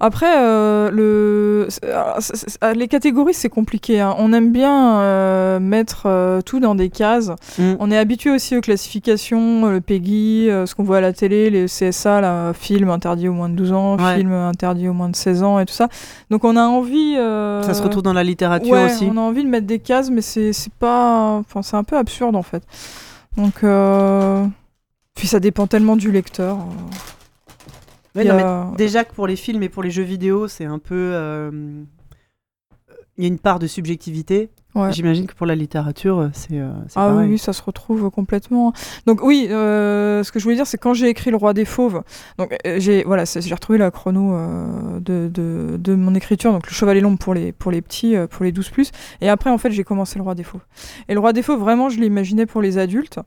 [0.00, 1.66] Après, euh, le...
[1.68, 4.00] c'est- ah, les catégories, c'est compliqué.
[4.00, 4.14] hein.
[4.18, 7.30] On aime bien euh, mettre euh, tout dans des cases.
[7.58, 7.74] Mm.
[7.78, 11.12] On est habitué aussi aux classifications, euh, le PEGI, euh, ce qu'on voit à la
[11.12, 14.16] télé, les CSA, là, film interdit au moins de 12 ans, Ouais.
[14.16, 15.88] film interdit au moins de 16 ans et tout ça.
[16.30, 17.14] Donc on a envie...
[17.16, 19.08] euh, Ça se retrouve dans la littérature ouais, aussi.
[19.12, 21.36] on a envie de mettre des cases, mais c'est pas...
[21.40, 22.62] Enfin, c'est un peu absurde, en fait.
[23.36, 23.62] Donc...
[23.62, 24.44] euh,
[25.14, 26.58] Puis ça dépend tellement du lecteur.
[28.16, 28.20] Euh.
[28.20, 30.78] Ouais, non, mais Déjà que pour les films et pour les jeux vidéo, c'est un
[30.78, 31.52] peu.
[33.18, 34.48] Il y a une part de subjectivité.
[34.74, 34.90] Ouais.
[34.90, 37.30] J'imagine que pour la littérature, euh, c'est euh, c'est Ah oui, pareil.
[37.32, 38.72] oui, ça se retrouve complètement.
[39.06, 41.66] Donc oui, euh, ce que je voulais dire, c'est quand j'ai écrit Le Roi des
[41.66, 42.02] Fauves,
[42.38, 46.72] donc j'ai voilà, j'ai retrouvé la chrono euh, de, de, de mon écriture, donc Le
[46.72, 48.92] Chevalier Long pour les, pour les petits, pour les 12+, plus.
[49.20, 50.62] et après, en fait, j'ai commencé Le Roi des Fauves.
[51.10, 53.18] Et Le Roi des Fauves, vraiment, je l'imaginais pour les adultes,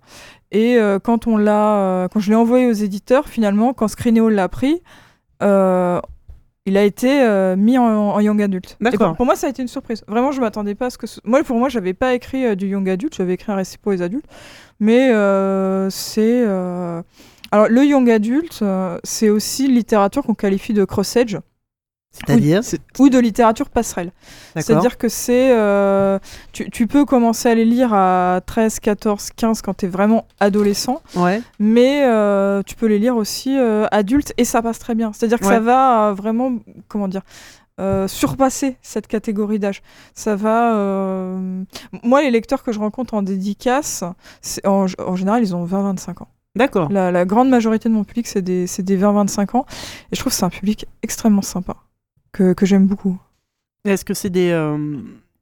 [0.52, 4.50] et euh, quand on l'a, quand je l'ai envoyé aux éditeurs, finalement, quand Screenéo l'a
[4.50, 4.82] pris,
[5.44, 6.00] euh,
[6.66, 8.78] il a été euh, mis en, en young adulte.
[8.82, 9.10] D'accord.
[9.10, 10.04] pour, pour moi, ça a été une surprise.
[10.08, 11.08] Vraiment, je m'attendais pas à ce que.
[11.08, 13.78] ce- Moi, pour moi, j'avais pas écrit euh, du young adulte, j'avais écrit un récit
[13.78, 14.26] pour les adultes.
[14.80, 16.44] Mais euh, c'est.
[16.46, 17.02] euh,
[17.52, 21.38] Alors, le young adulte, euh, c'est aussi littérature qu'on qualifie de cross-edge
[22.26, 24.12] C'est-à-dire c'est- ou de littérature passerelle.
[24.56, 25.52] C'est-à-dire que c'est.
[25.52, 26.18] euh,
[26.54, 30.26] tu, tu peux commencer à les lire à 13, 14, 15 quand tu es vraiment
[30.40, 31.42] adolescent, Ouais.
[31.60, 35.12] mais euh, tu peux les lire aussi euh, adulte et ça passe très bien.
[35.14, 35.54] C'est-à-dire que Ouais.
[35.56, 36.54] ça va euh, vraiment.
[36.88, 37.22] Comment dire
[37.82, 39.82] euh, surpasser cette catégorie d'âge.
[40.14, 40.76] Ça va.
[40.78, 41.62] euh,
[42.04, 44.06] Moi, les lecteurs que je rencontre en dédicace,
[44.64, 46.28] en, en général, ils ont 20-25 ans.
[46.56, 46.88] D'accord.
[46.90, 49.66] La, la grande majorité de mon public, c'est des, c'est des 20-25 ans.
[50.10, 51.76] Et je trouve que c'est un public extrêmement sympa,
[52.36, 53.18] que, que j'aime beaucoup.
[53.86, 54.50] Est-ce que c'est des.
[54.52, 54.98] euh,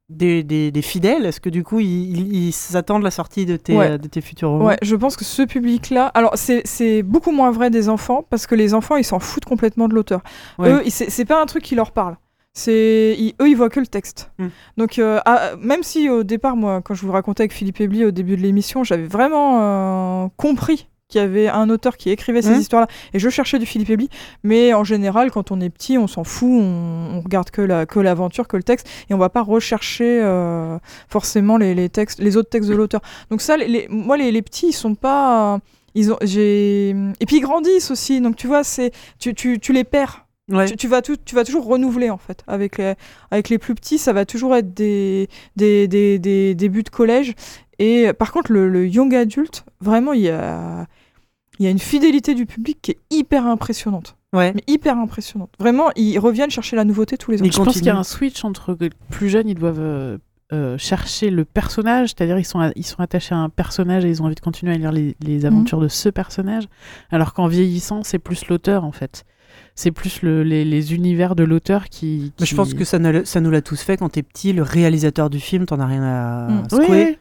[0.10, 1.26] des, des- des fidèles?
[1.26, 3.98] Est-ce que du coup, ils, s'attendent la sortie de tes, Ouais.
[3.98, 4.66] de tes futurs romans?
[4.66, 6.08] Ouais, je pense que ce public-là.
[6.14, 9.46] Alors, c'est c'est beaucoup moins vrai des enfants parce que les enfants, ils s'en foutent
[9.46, 10.22] complètement de l'auteur.
[10.60, 10.72] Ouais.
[10.72, 12.18] Eux, c'est pas un truc qui leur parle.
[12.54, 14.32] C'est ils- eux, ils voient que le texte.
[14.38, 14.50] Hmm.
[14.78, 18.06] Donc, euh, ah, même si au départ, moi, quand je vous racontais avec Philippe Ebli
[18.06, 22.42] au début de l'émission, j'avais vraiment euh, compris qu'il y avait un auteur qui écrivait
[22.42, 22.60] ces Hmm.
[22.60, 24.10] histoires-là, et je cherchais du Philippe Ebli.
[24.44, 27.86] Mais en général, quand on est petit, on s'en fout, on, on regarde que la
[27.86, 32.20] que l'aventure, que le texte, et on va pas rechercher euh, forcément les, les textes,
[32.20, 33.02] les autres textes de l'auteur.
[33.30, 35.60] Donc ça, les, les- moi, les, les petits, ils sont pas.
[35.96, 36.90] Ils ont, j'ai...
[37.20, 40.26] Et puis ils grandissent aussi, donc tu vois, c'est, tu, tu, tu les perds.
[40.52, 40.66] Ouais.
[40.66, 42.44] Tu, tu vas tout, tu vas toujours renouveler en fait.
[42.48, 42.96] Avec les,
[43.32, 47.34] avec les plus petits, ça va toujours être des, des, des, des débuts de collège.
[47.80, 50.86] Et par contre, le, le young adulte, vraiment, il y a,
[51.60, 54.16] il y a une fidélité du public qui est hyper impressionnante.
[54.34, 54.52] Ouais.
[54.56, 55.52] Mais hyper impressionnante.
[55.60, 57.46] Vraiment, ils reviennent chercher la nouveauté tous les ans.
[57.46, 60.18] Je pense qu'il y a un switch entre que plus jeunes, ils doivent euh,
[60.52, 64.10] euh, chercher le personnage, c'est-à-dire ils sont, à- ils sont attachés à un personnage et
[64.10, 66.64] ils ont envie de continuer à lire les, les aventures de ce personnage,
[67.12, 69.24] alors qu'en vieillissant, c'est plus l'auteur en fait.
[69.76, 72.98] C'est plus le- les, les univers de l'auteur qui, Mais je qui- pense que ça,
[72.98, 74.52] ne- ça nous l'a tous fait quand t'es petit.
[74.54, 76.64] Le réalisateur du film, t'en as rien à Mm.
[76.72, 77.06] Oui, secouer.
[77.12, 77.18] oui.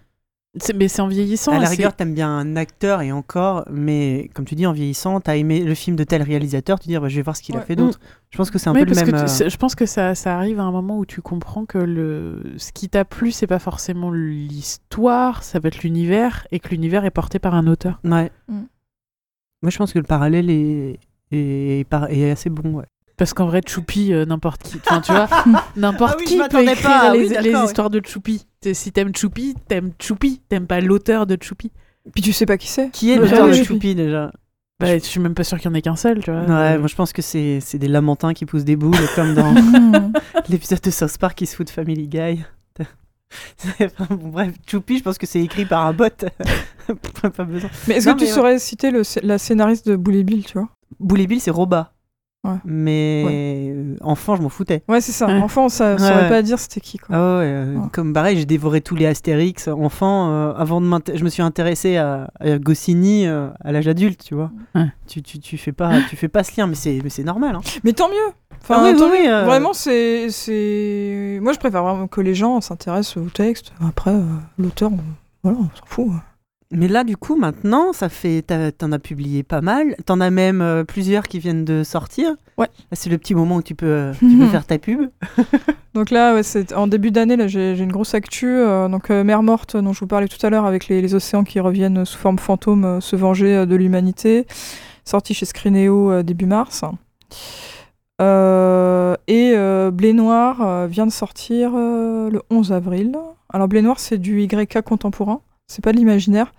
[0.61, 1.53] C'est- mais c'est en vieillissant.
[1.53, 5.19] À la rigueur, t'aimes bien un acteur et encore, mais comme tu dis, en vieillissant,
[5.21, 7.57] t'as aimé le film de tel réalisateur, tu dis, bah, je vais voir ce qu'il
[7.57, 7.99] a fait d'autre.
[8.31, 9.07] Je pense que c'est un Oui, peu le même.
[9.07, 11.23] que tu- euh, c'est- je pense que ça, ça arrive à un moment où tu
[11.23, 16.47] comprends que le, ce qui t'a plu, c'est pas forcément l'histoire, ça va être l'univers,
[16.53, 17.99] et que l'univers est porté par un auteur.
[18.05, 18.31] Ouais.
[18.49, 18.61] Mm.
[19.63, 20.99] Moi, je pense que le parallèle est,
[21.31, 22.75] est, est assez bon.
[22.75, 22.85] Ouais.
[23.17, 25.29] Parce qu'en vrai, Choupi, euh, n'importe qui, enfin, tu vois,
[25.77, 27.65] n'importe Ah oui, je qui peut écrire pas, les, oui, d'accord, les ouais.
[27.65, 28.47] histoires de Choupi.
[28.73, 31.71] Si t'aimes Choupi, t'aimes Choupi, t'aimes pas l'auteur de Choupi.
[32.13, 32.91] Puis tu sais pas qui c'est.
[32.91, 33.95] Qui est Le l'auteur de Choupi.
[33.95, 34.33] Déjà
[34.81, 36.41] Bah, je suis même pas sûr qu'il y en ait qu'un seul, tu vois.
[36.43, 39.55] Ouais, moi je pense que c'est c'est des lamentins qui poussent des boules, comme dans
[40.49, 42.43] l'épisode de South Park qui se fout de Family Guy.
[44.11, 46.05] Bon, bref, Choupi, je pense que c'est écrit par un bot.
[47.33, 47.71] pas besoin.
[47.89, 50.69] Mais est-ce que tu saurais citer le, la scénariste de Bully Bill, tu vois?
[51.01, 51.93] Bully Bill, c'est Roba.
[52.45, 52.57] Ouais.
[52.65, 54.83] Mais euh, enfant, je m'en foutais.
[54.89, 55.27] Ouais, c'est ça.
[55.29, 55.39] Ouais.
[55.39, 56.29] Enfant, ça Ouais, saurait ouais.
[56.29, 57.15] pas dire c'était qui, quoi.
[57.15, 57.89] Ah ouais, euh, Ouais.
[57.93, 59.69] comme pareil, j'ai dévoré tous les Astérix.
[59.69, 64.25] Enfant, euh, avant de je me suis intéressé à, à Goscinny euh, à l'âge adulte,
[64.25, 64.51] tu vois.
[64.75, 64.87] Ouais.
[65.07, 67.55] Tu, tu, tu fais pas, tu fais pas ce lien, mais c'est, mais c'est normal.
[67.55, 67.61] Hein.
[67.85, 68.33] Mais tant mieux.
[68.61, 69.33] Enfin, Ah oui, tant oui, mieux.
[69.33, 69.45] euh.
[69.45, 71.39] Vraiment, c'est, c'est.
[71.43, 73.73] Moi, je préfère vraiment que les gens s'intéressent au texte.
[73.87, 74.23] Après, euh,
[74.59, 74.99] l'auteur, on-
[75.45, 76.09] voilà, on s'en fout.
[76.75, 78.43] Mais là, du coup, maintenant, ça fait,
[78.79, 79.95] t'en as publié pas mal.
[80.07, 82.35] T'en as même euh, plusieurs qui viennent de sortir.
[82.57, 82.69] Ouais.
[82.93, 85.11] C'est le petit moment où tu peux, euh, tu peux faire ta pub.
[85.95, 88.47] Donc là, ouais, c'est en début d'année, là, j'ai, j'ai une grosse actu.
[88.49, 91.45] euh, donc, Mer morte, dont je vous parlais tout à l'heure, avec les, les océans
[91.45, 94.47] qui reviennent sous forme fantôme, se venger de l'humanité.
[95.05, 96.83] Sorti chez Scrineo début mars.
[99.29, 99.55] Et
[99.93, 103.13] Blé Noir vient de sortir le 11 avril.
[103.51, 105.41] Alors, Blé Noir, c'est du YK contemporain.
[105.73, 106.53] C'est pas de l'imaginaire.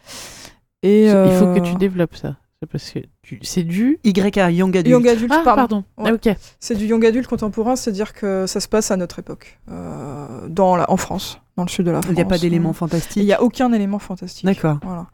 [0.81, 2.35] Et, Il faut euh, que tu développes ça.
[2.61, 3.99] C'est parce que tu- c'est du.
[4.05, 4.87] YK Young Adult.
[4.87, 5.83] Young Adult, Ah, pardon.
[5.95, 6.11] pardon.
[6.11, 6.35] Ah, ok.
[6.59, 10.75] C'est du young adulte contemporain, c'est-à-dire que ça se passe à notre époque, euh, dans
[10.77, 12.11] la, en France, dans le sud de la France.
[12.11, 13.23] Il n'y a pas d'éléments Il fantastiques.
[13.23, 14.45] n'y a aucun élément fantastique.
[14.45, 14.79] D'accord.
[14.83, 15.07] Voilà.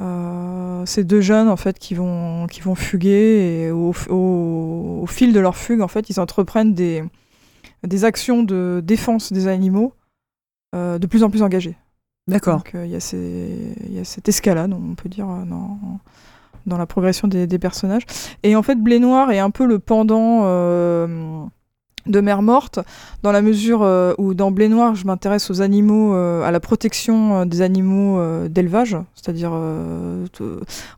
[0.00, 5.06] Euh, c'est deux jeunes en fait qui vont qui vont fuguer et au, au- au
[5.06, 7.04] fil de leur fugue en fait ils entreprennent des
[7.86, 9.92] des actions de défense des animaux
[10.74, 11.76] euh, de plus en plus engagées.
[12.28, 12.58] D'accord.
[12.58, 12.96] Donc euh, il y
[13.98, 15.78] a cette escalade on peut dire euh, dans
[16.66, 18.04] dans la progression des, personnages.
[18.44, 21.44] Et en fait Blé Noir est un peu le pendant euh,
[22.06, 22.78] de Mer Morte,
[23.24, 23.80] dans la mesure
[24.18, 29.52] où dans Blé Noir, je m'intéresse aux animaux, à la protection des animaux d'élevage, c'est-à-dire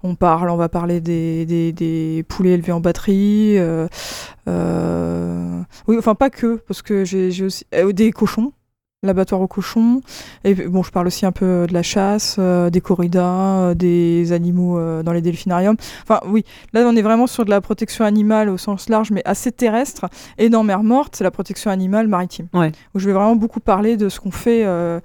[0.03, 3.59] on parle, on va parler des, des, poulets élevés en batterie,
[4.47, 8.53] oui, enfin pas que, parce que j'ai aussi des cochons,
[9.05, 10.01] l'abattoir aux cochons,
[10.45, 13.23] et bon, je parle aussi un peu de la chasse, euh, des corridas,
[13.71, 15.77] euh, des animaux euh, dans les delphinariums.
[16.03, 19.23] Enfin oui, là on est vraiment sur de la protection animale au sens large, mais
[19.25, 20.07] assez terrestre.
[20.39, 22.49] Et dans Mer Morte, c'est la protection animale maritime.
[22.55, 22.73] Ouais.
[22.95, 24.63] Où je vais vraiment beaucoup parler de ce qu'on fait.
[24.65, 25.01] euh,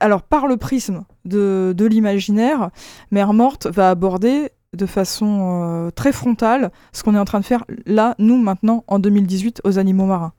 [0.00, 2.70] Alors, par le prisme de, de l'imaginaire,
[3.10, 7.44] Mer Morte va aborder de façon euh, très frontale ce qu'on est en train de
[7.44, 10.32] faire là, nous, maintenant, en 2018, aux animaux marins.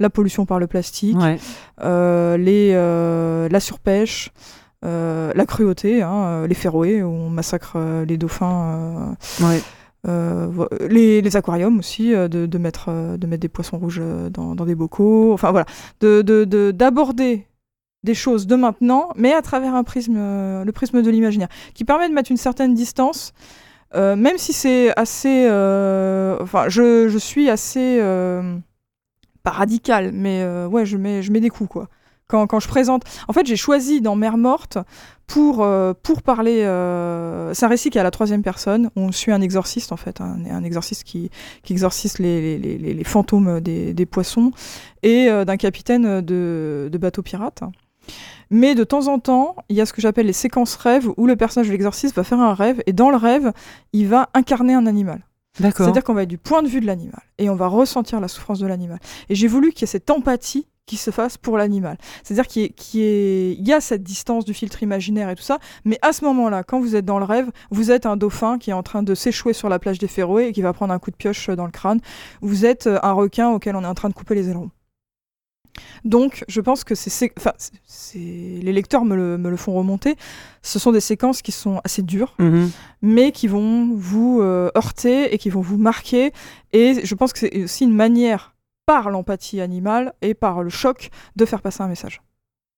[0.00, 1.38] La pollution par le plastique, Ouais.
[1.82, 4.30] euh, les, euh, la surpêche,
[4.84, 7.76] euh, la cruauté, hein, les féroé, où on massacre
[8.08, 9.14] les dauphins.
[9.42, 9.60] Ouais.
[10.08, 10.48] euh,
[10.88, 14.00] les, les aquariums aussi, euh, de, de mettre, euh, de mettre des poissons rouges
[14.32, 15.34] dans, dans des bocaux.
[15.34, 15.66] Enfin voilà,
[16.00, 17.46] de- de- de- d'aborder
[18.02, 22.08] des choses de maintenant, mais à travers un prisme, le prisme de l'imaginaire, qui permet
[22.08, 23.34] de mettre une certaine distance,
[23.94, 25.44] même si c'est assez.
[26.40, 28.00] Enfin, je, je suis assez.
[29.42, 31.88] Pas radical, mais euh, ouais, je mets, je mets des coups quoi.
[32.28, 33.04] quand, quand je présente.
[33.28, 34.78] En fait, j'ai choisi dans Mère morte
[35.26, 36.62] pour, euh, pour parler.
[36.62, 38.90] euh, c'est un récit qui est à la troisième personne.
[38.96, 41.30] On suit un exorciste, en fait, un, exorciste qui,
[41.62, 44.52] qui exorcise les, les, les, fantômes des, des poissons
[45.02, 47.62] et d'un capitaine de, de bateau pirate.
[48.50, 51.26] Mais de temps en temps, il y a ce que j'appelle les séquences rêves où
[51.26, 53.52] le personnage de l'exorciste va faire un rêve et dans le rêve,
[53.92, 55.22] il va incarner un animal.
[55.58, 58.28] C'est-à-dire qu'on va être du point de vue de l'animal et on va ressentir la
[58.28, 58.98] souffrance de l'animal.
[59.28, 61.98] Et j'ai voulu qu'il y ait cette empathie qui se fasse pour l'animal.
[62.24, 65.98] C'est-à-dire qu'il y, y, y a cette distance du filtre imaginaire et tout ça, mais
[66.02, 68.74] à ce moment-là, quand vous êtes dans le rêve, vous êtes un dauphin qui est
[68.74, 71.12] en train de s'échouer sur la plage des Féroé et qui va prendre un coup
[71.12, 72.00] de pioche dans le crâne.
[72.40, 74.70] Vous êtes euh, un requin auquel on est en train de couper les ailerons.
[76.04, 77.52] Donc, je pense que c'est, enfin,
[78.14, 80.16] les lecteurs me le, me le font remonter.
[80.62, 82.70] Ce sont des séquences qui sont assez dures, Mhm.
[83.02, 86.32] mais qui vont vous euh, heurter et qui vont vous marquer.
[86.72, 88.54] Et je pense que c'est aussi une manière,
[88.86, 92.22] par l'empathie animale et par le choc, de faire passer un message.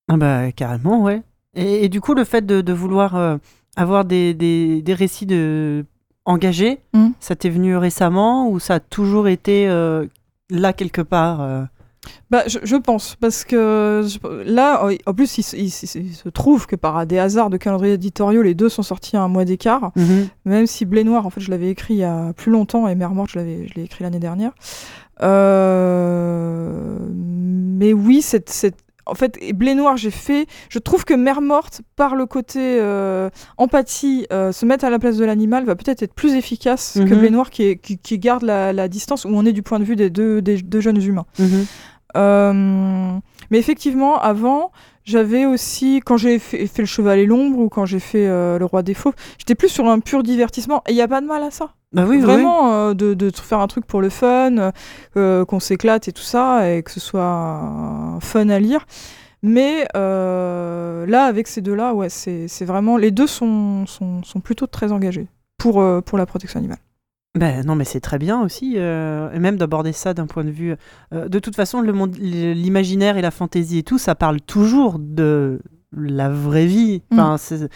[0.08, 1.22] Ah bah carrément, ouais.
[1.54, 3.36] Et, et du coup, le fait de, de vouloir euh,
[3.76, 5.84] avoir des, des, des récits de...
[6.24, 7.08] engagés, Mm.
[7.20, 10.06] ça t'est venu récemment ou ça a toujours été euh,
[10.50, 11.40] là quelque part
[12.30, 15.98] Bah, je, je pense, parce que je- là, euh, en plus, il, se- il se-
[15.98, 19.22] il se trouve que par des hasards de calendrier éditoriaux, les deux sont sortis à
[19.22, 19.92] un mois d'écart.
[19.96, 20.28] Mhm.
[20.46, 22.94] Même si Blé Noir, en fait, je l'avais écrit il y a plus longtemps et
[22.94, 24.52] Mère Morte, je l'ai écrit l'année dernière.
[25.22, 28.76] Euh, Mais oui, cette, cette...
[29.06, 30.46] en fait, et Blé Noir, j'ai fait.
[30.68, 34.98] Je trouve que Mère Morte, par le côté euh, empathie, euh, se mettre à la
[34.98, 37.18] place de l'animal, va peut-être être plus efficace que Mhm.
[37.18, 39.78] Blé Noir qui, est- qui, qui garde la, la distance où on est du point
[39.80, 41.26] de vue des deux, des deux jeunes humains.
[41.38, 41.66] Mhm.
[42.14, 44.72] Mais effectivement, avant,
[45.04, 48.58] j'avais aussi, quand j'ai fait, fait le Cheval et l'Ombre ou quand j'ai fait euh,
[48.58, 50.82] Le Roi des Fauves, j'étais plus sur un pur divertissement.
[50.86, 51.70] Et il n'y a pas de mal à ça.
[51.92, 52.22] Bah oui, oui.
[52.22, 54.72] Vraiment, euh, de, de faire un truc pour le fun,
[55.16, 58.86] euh, qu'on s'éclate et tout ça, et que ce soit un fun à lire.
[59.42, 62.96] Mais euh, là, avec ces deux-là, ouais, c'est vraiment.
[62.96, 65.26] Les deux sont, sont, sont plutôt très engagés
[65.58, 66.78] pour, euh, pour la protection animale.
[67.38, 70.50] Ben non, mais c'est très bien aussi, euh, et même d'aborder ça d'un point de
[70.50, 70.74] vue.
[71.14, 74.98] euh, de toute façon, le monde, l'imaginaire et la fantaisie et tout, ça parle toujours
[74.98, 75.60] de
[75.96, 77.02] la vraie vie.
[77.10, 77.70] Enfin, c'est-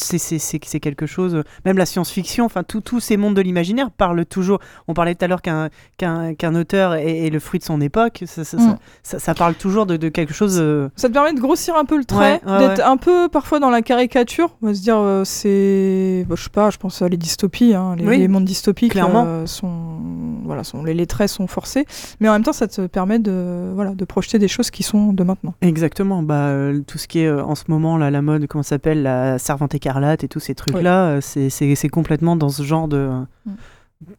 [0.00, 1.42] c'est quelque chose.
[1.64, 4.58] Même la science-fiction, enfin, tout- tous ces mondes de l'imaginaire parlent toujours.
[4.88, 5.68] On parlait tout à l'heure qu'un
[5.98, 8.24] qu'un qu'un auteur est, est le fruit de son époque.
[8.26, 8.78] Ça, ça, ça- Mm.
[9.02, 10.58] ça- ça parle toujours de, de quelque chose.
[10.60, 12.84] euh, Ça te permet de grossir un peu le trait, Ouais, ouais, d'être ouais.
[12.84, 14.56] un peu parfois dans la caricature.
[14.62, 16.24] On va se dire, euh, c'est.
[16.28, 17.74] bah, je sais pas, je pense à les dystopies.
[17.74, 19.24] hein, les, Oui, les mondes dystopiques clairement.
[19.26, 19.98] euh, sont.
[20.44, 21.84] Voilà, sont, les, les traits sont forcés.
[22.20, 25.12] Mais en même temps, ça te permet de, voilà, de projeter des choses qui sont
[25.12, 25.54] de maintenant.
[25.60, 26.50] Exactement, bah,
[26.86, 29.74] tout ce qui est en ce moment là, la mode, comment ça s'appelle, la servante
[29.74, 29.89] écarlate
[30.24, 31.50] et tous ces trucs-là, euh, c'est-
[31.88, 33.10] complètement dans ce genre de...
[33.46, 33.52] Mm.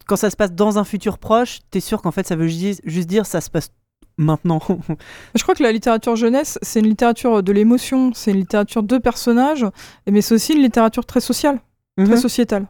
[0.06, 2.76] Quand ça se passe dans un futur proche, t'es sûr qu'en fait ça veut ju-
[2.84, 3.70] juste dire ça se passe
[4.16, 4.60] maintenant.
[5.34, 8.98] Je crois que la littérature jeunesse, c'est une littérature de l'émotion, c'est une littérature de
[8.98, 9.66] personnages,
[10.08, 11.58] mais c'est aussi une littérature très sociale,
[11.96, 12.16] très Mhm.
[12.16, 12.66] sociétale.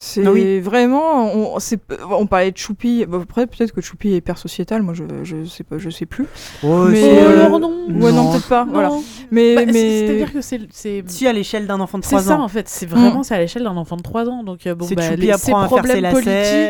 [0.00, 0.60] C'est Ah oui.
[0.60, 1.80] vraiment, on, c'est-
[2.10, 5.64] on parlait de Choupi, après peut-être que Choupi est hyper sociétal, moi je, je sais
[5.64, 6.26] pas, je sais plus.
[6.62, 7.70] Oh, Mais, euh, alors non.
[7.88, 8.32] Ouais, non, Non.
[8.32, 8.64] peut-être pas.
[8.66, 8.72] Non.
[8.72, 8.90] Voilà.
[9.30, 10.06] Mais, Bah, c'est- mais...
[10.06, 10.60] C'est-à-dire que c'est.
[10.70, 12.42] c'est- Si à l'échelle d'un enfant de C'est 3 ça ans.
[12.44, 13.24] en fait, c'est vraiment Mm.
[13.24, 14.42] c'est à l'échelle d'un enfant de 3 ans.
[14.42, 16.14] Donc euh, bon, C'est bah, Choupi les, apprend à faire ses problèmes lacets,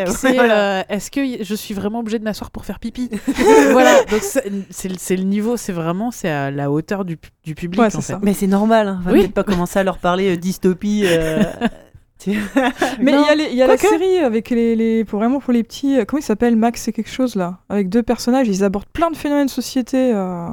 [0.04, 0.78] politiques, c'est voilà.
[0.78, 3.10] euh, est-ce que y- je suis vraiment obligée de m'asseoir pour faire pipi
[3.72, 7.54] Voilà, donc c'est c'est- c'est le niveau, c'est vraiment c'est à la hauteur du, du
[7.56, 8.12] public Ouais, en c'est fait.
[8.12, 8.20] ça.
[8.22, 8.98] Mais c'est normal, hein.
[9.00, 9.20] on va Oui.
[9.22, 11.04] peut-être pas commencer à leur parler euh, dystopie.
[12.28, 12.32] euh,
[13.00, 15.40] Mais il y a, les- il y a la série avec les, les pour vraiment
[15.40, 15.98] pour les petits.
[15.98, 19.10] euh, Comment il s'appelle Max c'est quelque chose là Avec deux personnages, ils abordent plein
[19.10, 20.12] de phénomènes de société.
[20.14, 20.48] euh.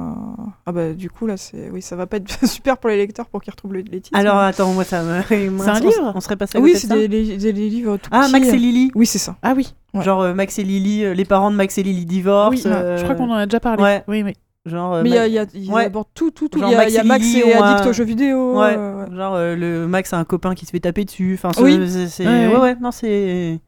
[0.66, 3.26] Ah bah du coup là c'est oui ça va pas être super pour les lecteurs
[3.26, 4.18] pour qu'ils retrouvent le- les titres.
[4.18, 5.50] Alors mais- attends, moi ça me.
[5.50, 8.10] moi, un livre On serait passé à oui c'est des, les- des- des livres tout
[8.12, 8.32] Ah, petits.
[8.32, 8.90] Max et Lily.
[8.94, 9.36] Oui c'est ça.
[9.42, 10.02] Ah oui, Ouais.
[10.02, 12.50] Genre euh, Max et Lily, euh, les parents de Max et Lily divorcent.
[12.50, 13.82] oui euh, je crois qu'on en a déjà parlé.
[13.82, 14.02] ouais.
[14.08, 14.32] Oui, oui.
[14.64, 15.84] Genre, euh, Mais il y a- Ma- il y a- ils Ouais.
[15.86, 16.58] abordent tout tout tout.
[16.58, 18.58] Il y a, y a Max et ont addict aux jeux vidéo.
[18.60, 18.76] Ouais.
[18.78, 19.16] euh, ouais.
[19.16, 21.34] genre euh, le Max a un copain qui se fait taper dessus.
[21.34, 22.08] Enfin, ce- Oui.
[22.08, 23.58] c'est, Ouais, ouais, non, c'est,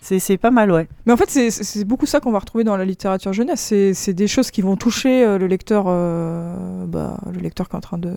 [0.00, 0.88] c'est, pas mal, ouais.
[1.06, 3.60] Mais en fait, c'est- beaucoup ça qu'on va retrouver dans la littérature jeunesse.
[3.60, 7.74] C'est c'est des choses qui vont toucher euh, le lecteur, euh, bah, le lecteur qui
[7.74, 8.12] est en train de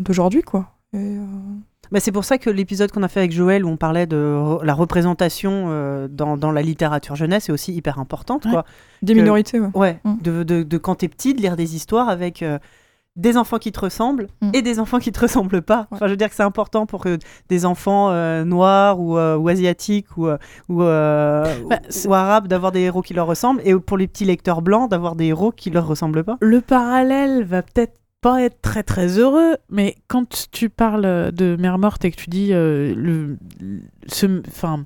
[0.00, 0.70] d'aujourd'hui, quoi.
[0.94, 1.24] Et, euh,
[1.92, 4.16] Bah, c'est pour ça que l'épisode qu'on a fait avec Joël, où on parlait de
[4.16, 8.50] re- la représentation euh, dans, dans la littérature jeunesse, est aussi hyper importante, Ouais.
[8.52, 8.64] quoi.
[9.02, 9.70] des Que- minorités, ouais.
[9.74, 10.14] Ouais, Mm.
[10.22, 12.58] de, de, de quand t'es petit, de lire des histoires avec euh,
[13.14, 14.50] des enfants qui te ressemblent Mm.
[14.52, 15.80] et des enfants qui te ressemblent pas.
[15.80, 15.86] Ouais.
[15.92, 17.18] Enfin, je veux dire que c'est important pour que
[17.48, 20.26] des enfants euh, noirs ou, ou asiatiques ou,
[20.68, 21.44] ou, Bah,
[22.06, 25.14] ou arabes d'avoir des héros qui leur ressemblent et pour les petits lecteurs blancs d'avoir
[25.16, 26.36] des héros qui leur ressemblent pas.
[26.40, 27.94] Le parallèle va peut-être
[28.30, 32.28] pas être très très heureux, mais quand tu parles de mère morte et que tu
[32.28, 33.36] dis euh, le,
[34.08, 34.84] ce, enfin,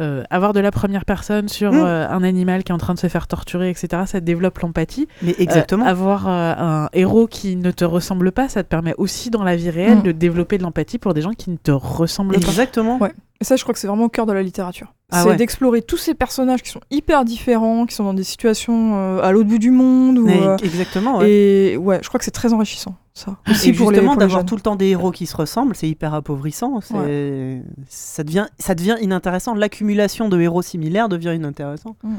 [0.00, 1.76] euh, avoir de la première personne sur Mm.
[1.76, 5.06] euh, un animal qui est en train de se faire torturer, etc., ça développe l'empathie.
[5.22, 5.84] Mais Euh, exactement.
[5.86, 9.56] avoir euh, un héros qui ne te ressemble pas, ça te permet aussi dans la
[9.56, 10.02] vie réelle Mm.
[10.02, 12.40] de développer de l'empathie pour des gens qui ne te ressemblent pas.
[12.40, 12.98] Exactement.
[12.98, 13.12] Ouais.
[13.40, 14.92] Et ça, je crois que c'est vraiment au cœur de la littérature.
[15.10, 15.36] Ah c'est ouais.
[15.36, 19.32] d'explorer tous ces personnages qui sont hyper différents, qui sont dans des situations euh, à
[19.32, 20.18] l'autre bout du monde.
[20.18, 21.18] Ou, euh, exactement.
[21.18, 21.30] ouais.
[21.30, 23.36] Et ouais, je crois que c'est très enrichissant, ça.
[23.50, 26.12] Aussi Et pour justement, d'avoir tout le temps des héros qui se ressemblent, c'est hyper
[26.12, 26.80] appauvrissant.
[26.82, 29.54] c'est- Ça, devient, ça devient inintéressant.
[29.54, 31.96] L'accumulation de héros similaires devient inintéressant.
[32.02, 32.16] Mm.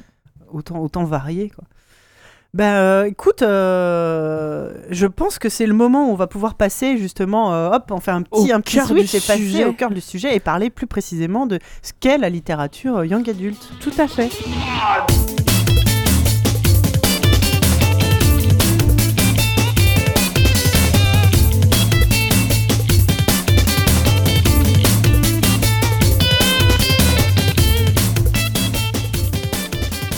[0.51, 1.49] Autant, autant varier.
[1.49, 1.63] Quoi.
[2.53, 6.97] Ben, euh, écoute, euh, je pense que c'est le moment où on va pouvoir passer
[6.97, 9.37] justement, euh, hop, on fait un petit, Au un petit cœur switch du et passer
[9.37, 9.65] sujet.
[9.65, 13.69] au cœur du sujet et parler plus précisément de ce qu'est la littérature young adulte.
[13.79, 14.29] Tout à fait.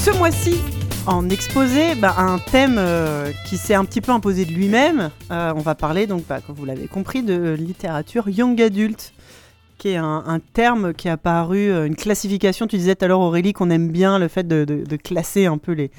[0.04, 0.56] Ce mois-ci,
[1.06, 5.10] en exposé, bah, un thème euh, qui s'est un petit peu imposé de lui-même.
[5.32, 9.14] Euh, on va parler donc, bah, comme vous l'avez compris, de littérature young adult,
[9.78, 12.68] qui est un, un terme qui est apparu, euh, une classification.
[12.68, 15.46] Tu disais tout à l'heure, Aurélie, qu'on aime bien le fait de, de- de classer
[15.46, 15.92] un peu les,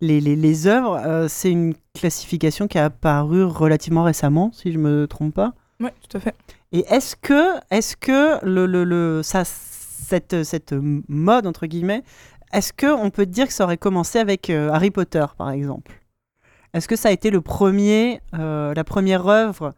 [0.00, 1.26] les, les, les œuvres.
[1.28, 5.52] C'est une classification qui est apparue relativement récemment, si je me trompe pas.
[5.80, 6.34] Ouais, tout à fait.
[6.72, 10.74] Et est-ce que, est-ce que le, le, le- ça, cette, cette
[11.08, 12.02] mode, entre guillemets,
[12.52, 15.92] est-ce qu'on peut dire que ça aurait commencé avec euh, Harry Potter, par exemple?
[16.74, 19.74] Est-ce que ça a été le premier, euh, la première œuvre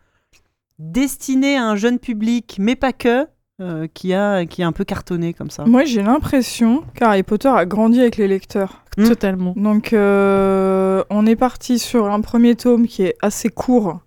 [0.78, 3.26] destinée à un jeune public, mais pas que,
[3.60, 5.64] euh, qui, a, qui a un peu cartonné comme ça?
[5.64, 8.84] Moi, j'ai l'impression qu'Harry Potter a grandi avec les lecteurs.
[8.96, 9.08] Mm.
[9.08, 9.54] Totalement.
[9.56, 14.00] Donc, euh, on est parti sur un premier tome qui est assez court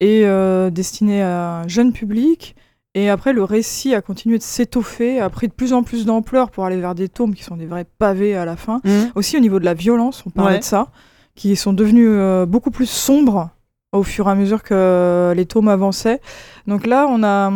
[0.00, 2.56] et euh, destiné à un jeune public.
[2.94, 6.50] Et après, le récit a continué de s'étoffer, a pris de plus en plus d'ampleur
[6.50, 8.80] pour aller vers des tomes qui sont des vrais pavés à la fin.
[8.84, 9.04] Hmm.
[9.14, 10.58] Aussi au niveau de la violence, on parlait Ouais.
[10.58, 10.88] de ça,
[11.34, 13.48] qui sont devenus euh, beaucoup plus sombres
[13.92, 16.20] au fur et à mesure que les tomes avançaient.
[16.66, 17.50] Donc là, on a.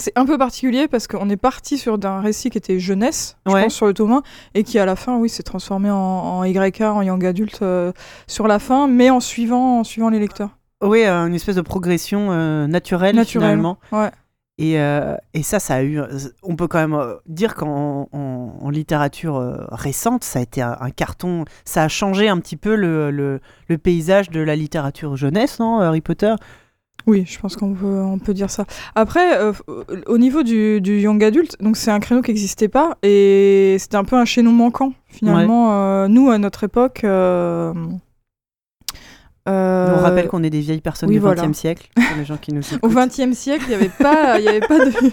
[0.00, 3.52] C'est un peu particulier parce qu'on est parti sur d'un récit qui était jeunesse, je
[3.52, 3.64] Ouais.
[3.64, 4.22] pense, sur le tome 1,
[4.54, 7.92] et qui à la fin, oui, s'est transformé en, en YK, en young adulte euh,
[8.28, 10.50] sur la fin, mais en suivant, en suivant les lecteurs.
[10.84, 12.28] Oui, euh, une espèce de progression
[12.68, 13.26] naturelle, Naturelle.
[13.48, 13.78] finalement.
[13.90, 14.10] Ouais.
[14.58, 16.00] Et, euh, et ça, ça a eu.
[16.42, 20.60] On peut quand même euh, dire qu'en en, en littérature euh, récente, ça a été
[20.60, 21.44] un, un carton.
[21.64, 25.78] Ça a changé un petit peu le, le, le paysage de la littérature jeunesse, non,
[25.78, 26.34] Harry Potter?
[27.06, 28.66] Oui, je pense qu'on peut, on peut dire ça.
[28.94, 29.52] Après, euh,
[30.06, 33.96] au niveau du, du young adulte, donc c'est un créneau qui n'existait pas et c'était
[33.96, 35.72] un peu un chaînon manquant finalement.
[35.72, 37.04] Euh, nous, à notre époque.
[39.48, 41.52] Euh, On rappelle qu'on est des vieilles personnes oui, du XXe voilà.
[41.52, 42.80] siècle, pour les gens qui nous écoutent.
[42.82, 45.10] Au XXe siècle, il n'y avait pas, y avait pas, de, il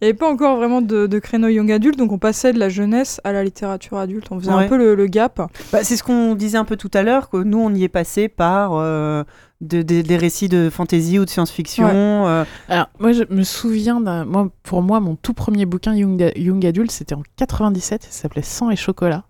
[0.00, 2.68] y avait pas encore vraiment de, de créneau young adulte, donc on passait de la
[2.68, 4.26] jeunesse à la littérature adulte.
[4.30, 4.64] On faisait Ouais.
[4.64, 5.40] un peu le, le gap.
[5.72, 7.88] Bah, c'est ce qu'on disait un peu tout à l'heure, que nous, on y est
[7.88, 9.22] passé par euh,
[9.60, 11.86] de- de- des récits de fantasy ou de science-fiction.
[12.24, 12.28] Ouais.
[12.30, 14.24] euh, Alors, moi, je me souviens d'un.
[14.24, 18.02] Moi, pour moi, mon tout premier bouquin Young, Young Adult, c'était en 97.
[18.04, 19.24] Ça s'appelait Sang et chocolat.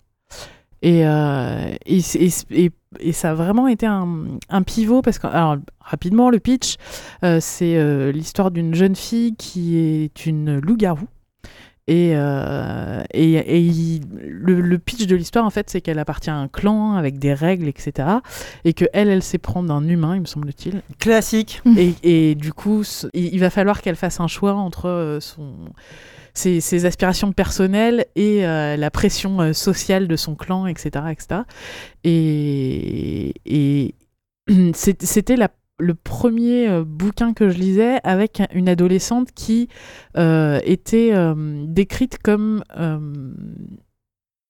[0.82, 2.30] Et, euh, et, c'est- et,
[2.66, 2.70] et-
[3.00, 6.76] et ça a vraiment été un, pivot parce que, alors, rapidement, le pitch,
[7.24, 11.06] euh, c'est euh, l'histoire d'une jeune fille qui est une loup-garou.
[11.88, 16.30] Et, euh, et, et il- le, le pitch de l'histoire, en fait, c'est qu'elle appartient
[16.30, 18.08] à un clan avec des règles, etc.
[18.64, 20.82] Et que elle, elle sait prendre un humain, il me semble-t-il.
[20.98, 21.62] classique.
[21.76, 22.82] Et, et du coup,
[23.14, 25.54] il, va falloir qu'elle fasse un choix entre euh, son,
[26.34, 31.04] ses, ses aspirations personnelles et euh, la pression sociale de son clan, etc.
[31.12, 31.42] etc.
[32.04, 33.94] Et,
[34.74, 39.68] c'était la- le premier euh, bouquin que je lisais avec une adolescente qui
[40.16, 42.98] euh, était euh, décrite comme en-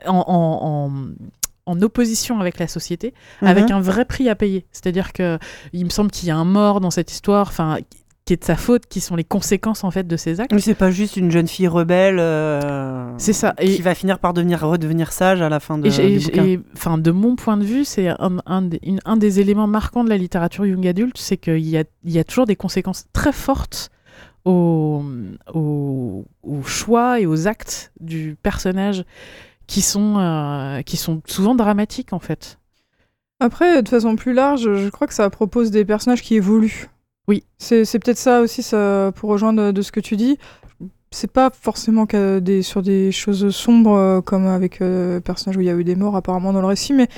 [0.06, 0.92] en- en
[1.68, 3.72] en opposition avec la société, avec Mhm.
[3.72, 4.66] un vrai prix à payer.
[4.70, 5.36] C'est-à-dire que
[5.72, 7.78] il me semble qu'il y a un mort dans cette histoire, enfin
[8.26, 10.52] qui est de sa faute, qui sont les conséquences en fait de ses actes.
[10.52, 14.34] Mais c'est pas juste une jeune fille rebelle euh, C'est ça, qui va finir par
[14.34, 18.08] devenir, redevenir sage à la fin de, Et, enfin, de mon point de vue, c'est
[18.08, 21.60] un, un des, une- un des éléments marquants de la littérature young adulte, c'est qu'il
[21.68, 23.90] y a, il y a toujours des conséquences très fortes
[24.44, 25.04] au,
[25.54, 29.04] au, au choix et aux actes du personnage
[29.68, 32.58] qui sont, euh, qui sont souvent dramatiques en fait.
[33.38, 36.88] Après, de façon plus large, je crois que ça propose des personnages qui évoluent.
[37.28, 37.44] Oui.
[37.58, 40.38] C'est peut-être ça aussi, ça, pour rejoindre de ce que tu dis.
[41.10, 42.04] c'est pas forcément
[42.40, 45.74] des, sur des choses sombres euh, comme avec euh, le personnage où il y a
[45.74, 47.08] eu des morts apparemment dans le récit, mais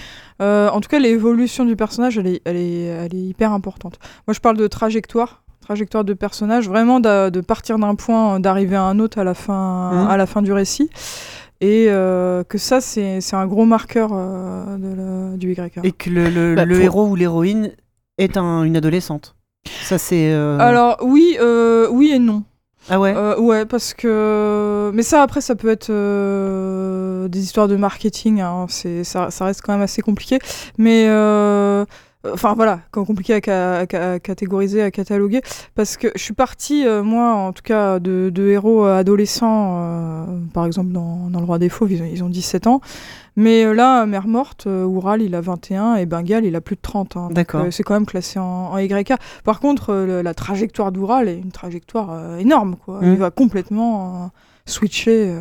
[0.41, 3.99] euh, en tout cas l'évolution du personnage elle est, elle, est, elle est hyper importante.
[4.27, 8.85] Moi je parle de trajectoire, trajectoire de personnage, vraiment de, partir d'un point, d'arriver à
[8.85, 10.09] un autre à la fin, Mhm.
[10.11, 10.91] à la fin du récit.
[11.61, 14.95] Et euh, que ça, c'est un gros marqueur euh, de
[15.33, 15.81] la- du YK.
[15.83, 17.73] Et que le, le- Bah, le pour- héros ou l'héroïne
[18.17, 19.35] est un- une adolescente.
[19.67, 20.33] Ça, c'est.
[20.33, 22.45] euh, Alors, oui, euh, oui et non.
[22.91, 23.15] Ah ouais?
[23.17, 24.91] Euh, ouais, parce que.
[24.95, 25.91] Mais ça, après, ça peut être
[27.29, 28.41] des histoires de marketing.
[28.41, 28.67] hein.
[28.69, 30.39] C'est, ça, ça reste quand même assez compliqué.
[30.79, 31.07] Mais.
[32.33, 35.41] Enfin voilà, quand compliqué à, ca- à ca- à catégoriser, à cataloguer,
[35.77, 40.25] parce que je suis partie, euh, moi en tout cas, de, de héros adolescents, euh,
[40.53, 42.81] par exemple dans, dans Le Roi des Fauves, ils ont, ils ont 17 ans,
[43.37, 46.81] mais euh, là, Mère Morte, Oural, il a 21, et Bengal, il a plus de
[46.83, 47.17] 30.
[47.17, 47.29] hein.
[47.31, 47.67] D'accord.
[47.71, 49.13] c'est quand même classé en, en YK.
[49.45, 53.01] Par contre, le- la trajectoire d'Oural est une trajectoire énorme, quoi.
[53.01, 53.13] Mm.
[53.13, 54.31] Il va complètement
[54.67, 55.33] switcher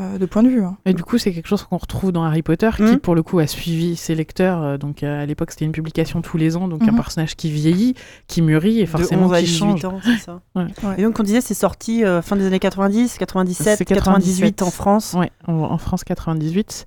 [0.00, 0.62] de point de vue.
[0.62, 0.76] hein.
[0.86, 2.98] Et du coup, c'est quelque chose qu'on retrouve dans Harry Potter, qui Mhm.
[3.00, 4.62] pour le coup a suivi ses lecteurs.
[4.62, 6.96] euh, donc euh, à l'époque, c'était une publication tous les ans, donc un Mhm.
[6.96, 7.94] personnage qui vieillit,
[8.28, 9.84] qui mûrit et De forcément 11 à qui 18 change.
[9.86, 10.66] ans, c'est ça Ouais.
[10.84, 10.94] Ouais.
[10.98, 14.62] Et donc, on disait, c'est sorti euh, fin des années 90, 97, C'est 98 97.
[14.62, 15.14] en France.
[15.18, 16.84] Ouais, en, en France 98.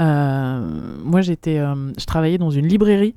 [0.00, 3.14] Euh, moi, j'étais, euh, je travaillais dans une librairie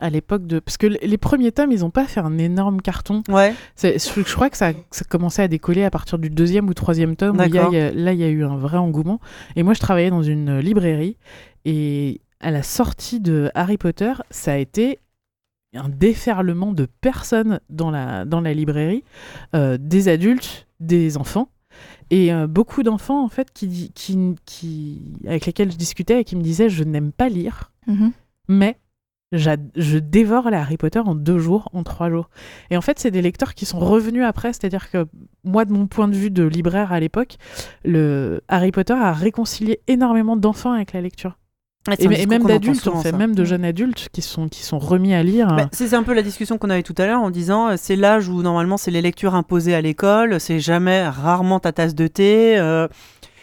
[0.00, 3.22] à l'époque de, parce que les premiers tomes, ils ont pas fait un énorme carton.
[3.28, 3.54] Ouais.
[3.80, 7.16] Je, je crois que ça, ça commençait à décoller à partir du deuxième ou troisième
[7.16, 7.38] tome.
[7.38, 7.72] où il y a- D'accord.
[7.74, 9.20] il y a- là, il y a eu un vrai engouement.
[9.56, 11.16] Et moi, je travaillais dans une librairie.
[11.64, 14.98] Et à la sortie de Harry Potter, ça a été
[15.74, 19.04] un déferlement de personnes dans la, dans la librairie,
[19.54, 21.50] euh, des adultes, des enfants.
[22.10, 26.36] Et euh, beaucoup d'enfants, en fait, qui, qui, qui, avec lesquels je discutais et qui
[26.36, 27.70] me disaient Je n'aime pas lire,
[28.48, 28.76] mais j'ad-
[29.32, 32.30] je dévore les Harry Potter en deux jours, en trois jours.
[32.70, 35.06] Et en fait, c'est des lecteurs qui sont revenus après, c'est-à-dire que
[35.44, 37.36] moi, de mon point de vue de libraire à l'époque,
[37.84, 41.38] le Harry Potter a réconcilié énormément d'enfants avec la lecture.
[41.88, 43.16] c'est Et, même d'adultes, en fait, ça.
[43.16, 45.48] même de jeunes adultes qui sont, qui sont remis à lire.
[45.54, 47.74] Bah, c'est c'est un peu la discussion qu'on avait tout à l'heure en disant euh,
[47.76, 51.94] c'est l'âge où normalement c'est les lectures imposées à l'école, c'est jamais rarement ta tasse
[51.94, 52.58] de thé.
[52.58, 52.88] euh,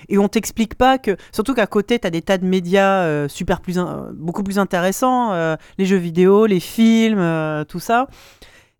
[0.09, 3.27] et on t'explique pas que, surtout qu'à côté, tu as des tas de médias euh,
[3.27, 8.07] super plus, in- beaucoup plus intéressants, euh, les jeux vidéo, les films, euh, tout ça.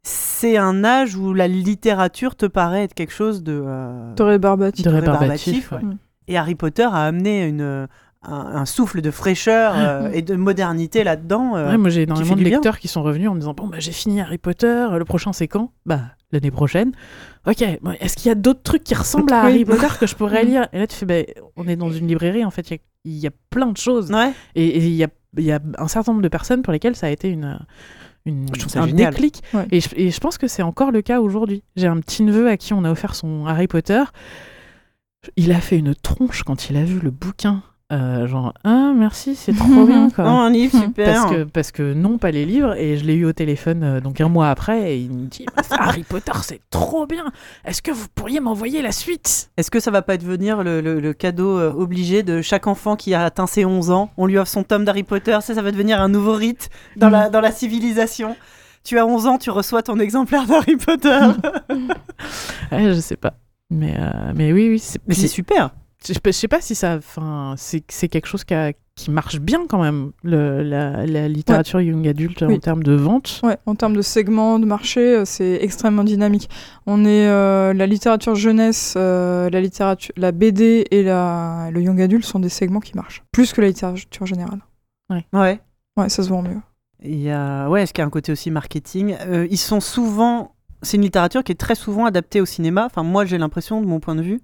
[0.04, 4.86] C'est un âge où la littérature te paraît être quelque chose de, euh, De rébarbatif.
[4.86, 5.72] de rébarbatif, rébarbatif.
[5.72, 5.90] ouais.
[5.90, 5.98] ouais.
[6.28, 7.88] Et Harry Potter a amené une,
[8.28, 11.56] un, souffle de fraîcheur euh, et de modernité là-dedans.
[11.56, 12.50] euh, Ouais, moi j'ai énormément de bien.
[12.52, 15.34] lecteurs qui sont revenus en me disant bon bah j'ai fini Harry Potter, le prochain
[15.34, 15.72] c'est quand?
[15.86, 16.92] Bah l'année prochaine.
[17.48, 19.42] Ok, bon, est-ce qu'il y a d'autres trucs qui ressemblent à.
[19.46, 20.68] Harry Potter que je pourrais lire?
[20.74, 21.22] Et là tu fais bah,
[21.56, 23.78] on est dans une librairie en fait, il y a- il y, a plein de
[23.78, 24.32] choses Ouais.
[24.56, 25.08] et il y a,
[25.38, 27.60] il y a un certain nombre de personnes pour lesquelles ça a été une,
[28.26, 29.14] Je un génial.
[29.14, 29.44] déclic.
[29.54, 29.68] Ouais.
[29.72, 31.62] Et, je, et je pense que c'est encore le cas aujourd'hui.
[31.76, 34.02] J'ai un petit neveu à qui on a offert son Harry Potter.
[35.38, 37.62] Il a fait une tronche quand il a vu le bouquin.
[37.94, 40.10] Euh, genre, ah merci, c'est trop bien.
[40.10, 40.24] Quoi.
[40.26, 41.06] Oh, un livre, super.
[41.22, 42.74] Parce que, parce que non, pas les livres.
[42.80, 44.94] Et je l'ai eu au téléphone euh, donc un mois après.
[44.96, 47.32] Et il me dit Bah, Harry Potter, c'est trop bien.
[47.64, 49.52] Est-ce que vous pourriez m'envoyer la suite?
[49.58, 52.96] Est-ce que ça va pas devenir le, le- le cadeau euh, obligé de chaque enfant
[52.96, 54.10] qui a atteint ses 11 ans?
[54.18, 57.10] On lui offre son tome d'Harry Potter, ça, ça va devenir un nouveau rite dans,
[57.10, 57.12] Mm.
[57.12, 58.36] la, dans la civilisation.
[58.84, 61.20] Tu as 11 ans, tu reçois ton exemplaire d'Harry Potter.
[62.72, 63.34] Ouais, Je sais pas.
[63.70, 64.80] Mais, euh, mais oui, oui.
[64.80, 65.70] c'est- Mais c'est super.
[66.08, 66.96] Je sais pas- je sais pas si ça.
[66.98, 71.82] Enfin, c'est quelque chose qui, a- qui marche bien quand même, le, la, la littérature
[71.82, 73.42] young adulte en termes de vente.
[73.44, 76.50] Ouais, en termes de segments de marché, euh, c'est extrêmement dynamique.
[76.86, 82.00] On est euh, la littérature jeunesse, euh, la littérature, la BD et la, le young
[82.02, 84.60] adulte sont des segments qui marchent plus que la littérature générale.
[85.10, 85.26] Ouais.
[85.98, 86.62] Ouais, ça se vend mieux.
[87.04, 89.80] Il y a, ouais, est-ce qu'il y a un côté aussi marketing Euh, Ils sont
[89.82, 90.56] souvent.
[90.82, 92.86] C'est une littérature qui est très souvent adaptée au cinéma.
[92.86, 94.40] Enfin, moi, j'ai l'impression, de mon point de vue.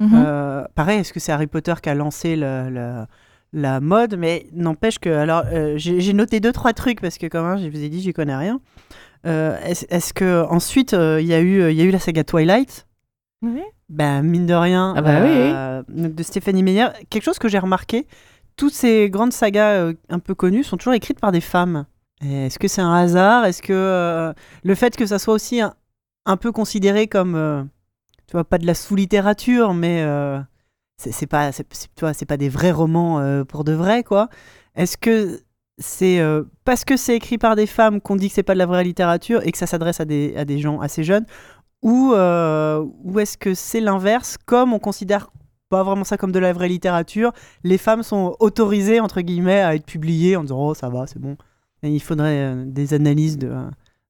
[0.00, 0.10] Mhm.
[0.14, 3.04] Euh, pareil, est-ce que c'est Harry Potter qui a lancé le- le-
[3.52, 4.16] la mode?
[4.18, 5.08] Mais n'empêche que.
[5.10, 8.00] Alors, euh, j'ai noté deux, trois trucs parce que, quand même, je vous ai dit,
[8.00, 8.60] j'y connais rien.
[9.26, 12.86] Euh, est-ce est-ce que ensuite il y, a eu- y a eu la saga Twilight?
[13.88, 16.88] Ben, mine de rien, Ah bah donc de Stéphanie Meyer.
[17.10, 18.06] Quelque chose que j'ai remarqué,
[18.56, 21.86] toutes ces grandes sagas un peu connues sont toujours écrites par des femmes.
[22.22, 23.44] Est-ce que c'est un hasard?
[23.44, 25.74] Est-ce que euh, le fait que ça soit aussi un,
[26.26, 27.62] un peu considéré comme, euh,
[28.26, 30.38] tu vois, pas de la sous-littérature, mais euh,
[30.96, 34.28] c'est pas, c'est- c'est- pas des vrais romans euh, pour de vrai, quoi.
[34.76, 35.40] Est-ce que
[35.78, 38.58] c'est euh, parce que c'est écrit par des femmes qu'on dit que c'est pas de
[38.58, 41.26] la vraie littérature et que ça s'adresse à des, à des gens assez jeunes
[41.82, 45.30] ou, euh, ou est-ce que c'est l'inverse Comme on considère
[45.70, 47.32] pas vraiment ça comme de la vraie littérature,
[47.64, 51.18] les femmes sont autorisées, entre guillemets, à être publiées en disant Oh, ça va, c'est
[51.18, 51.36] bon.
[51.82, 53.52] Il faudrait des analyses de.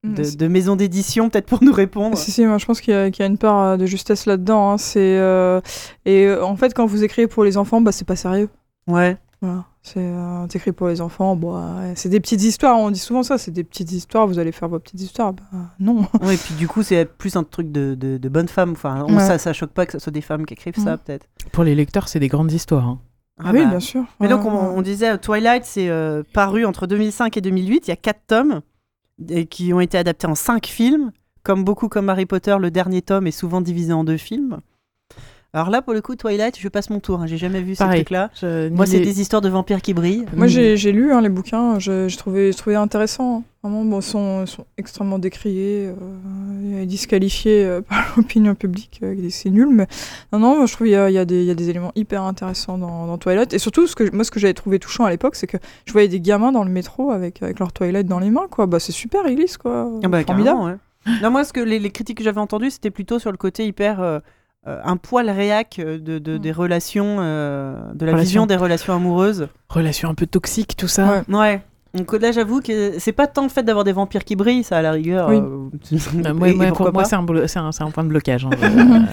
[0.05, 2.17] Mm, de, de maisons d'édition, peut-être pour nous répondre.
[2.17, 3.85] Si, si, moi je pense qu'il y, a- qu'il y a une part euh, de
[3.85, 4.71] justesse là-dedans.
[4.71, 4.77] hein.
[4.77, 5.59] C'est, euh,
[6.05, 8.49] Et euh, en fait, quand vous écrivez pour les enfants, bah, c'est pas sérieux.
[8.87, 9.17] Ouais.
[9.41, 9.65] Voilà.
[9.83, 13.21] C'est euh, t'écris pour les enfants, bon, ouais, c'est des petites histoires, on dit souvent
[13.21, 15.33] ça, c'est des petites histoires, vous allez faire vos petites histoires.
[15.33, 15.43] Bah,
[15.79, 16.07] non.
[16.23, 18.71] Ouais, et puis du coup, c'est plus un truc de, de, de bonne femme.
[18.71, 19.19] Enfin, on- Ouais.
[19.27, 20.99] ça, ça choque pas que ce soit des femmes qui écrivent ça, Mm.
[21.05, 21.27] peut-être.
[21.51, 22.87] Pour les lecteurs, c'est des grandes histoires.
[22.87, 22.99] hein.
[23.43, 23.71] Ah oui, bah.
[23.71, 24.05] bien sûr.
[24.19, 24.73] Mais Ouais, donc, on, ouais.
[24.77, 27.87] on disait, Twilight, c'est euh, paru entre 2005 et 2008.
[27.87, 28.61] Il y a quatre tomes
[29.49, 31.11] qui ont été adaptés en cinq films.
[31.43, 34.61] Comme beaucoup comme Harry Potter, le dernier tome est souvent divisé en deux films.
[35.55, 37.21] Alors là, pour le coup, Twilight, je passe mon tour.
[37.21, 37.27] hein.
[37.27, 38.29] J'ai jamais vu ces trucs-là.
[38.41, 40.25] Je- Moi, c'est les- des histoires de vampires qui brillent.
[40.35, 43.37] Moi, j'ai j'ai lu hein, les bouquins, je, je trouvais, je trouvais intéressant.
[43.39, 43.43] hein.
[43.63, 44.45] Vraiment, bon, ils sont,
[44.77, 49.69] extrêmement décriés, euh, et disqualifiés euh, par l'opinion publique, euh, c'est nul.
[49.71, 49.87] Mais
[50.33, 51.93] non, non, moi, je trouve qu'il y, a- y, des- il y a des éléments
[51.95, 53.53] hyper intéressants dans, dans Twilight.
[53.53, 55.93] Et surtout, ce que, moi, ce que j'avais trouvé touchant à l'époque, c'est que je
[55.93, 58.47] voyais des gamins dans le métro avec, avec leur Twilight dans les mains.
[58.51, 58.65] quoi.
[58.67, 59.89] Bah, c'est super, ils lisent, quoi.
[60.03, 60.59] Ah bah, Formidable.
[61.07, 61.13] ouais.
[61.23, 63.65] Non, moi, ce que les, les critiques que j'avais entendues, c'était plutôt sur le côté
[63.65, 64.21] hyper.
[64.67, 66.39] Euh, un poil réac de, de- Mm.
[66.39, 68.25] des relations, euh, de la Relations.
[68.25, 69.47] vision des relations amoureuses.
[69.69, 71.23] Relation un peu toxique, tout ça.
[71.29, 71.35] Ouais.
[71.35, 71.61] Ouais.
[71.93, 74.77] Donc là, j'avoue que c'est pas tant le fait d'avoir des vampires qui brillent, ça
[74.77, 75.29] à la rigueur.
[75.29, 75.37] Oui.
[75.37, 75.69] euh,
[76.25, 77.25] Euh, moi, moi, pour moi, c'est un,
[77.65, 78.45] un, c'est un point de blocage.
[78.45, 79.05] hein.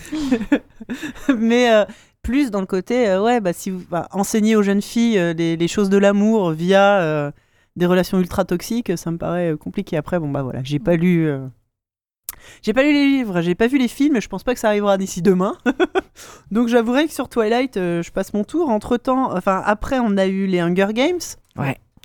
[1.38, 1.84] Mais euh,
[2.22, 5.56] plus dans le côté, euh, ouais, bah, si vous bah, enseigner aux jeunes filles les,
[5.56, 7.32] les choses de l'amour via
[7.76, 9.96] des relations ultra toxiques, ça me paraît compliqué.
[9.96, 11.30] Après, bon, bah voilà, j'ai pas lu.
[12.62, 14.68] J'ai pas lu les livres, j'ai pas vu les films, je pense pas que ça
[14.68, 15.56] arrivera d'ici demain.
[16.50, 18.70] Donc j'avouerai que sur Twilight, euh, je passe mon tour.
[18.70, 21.20] Entre temps, enfin après, on a eu les Hunger Games.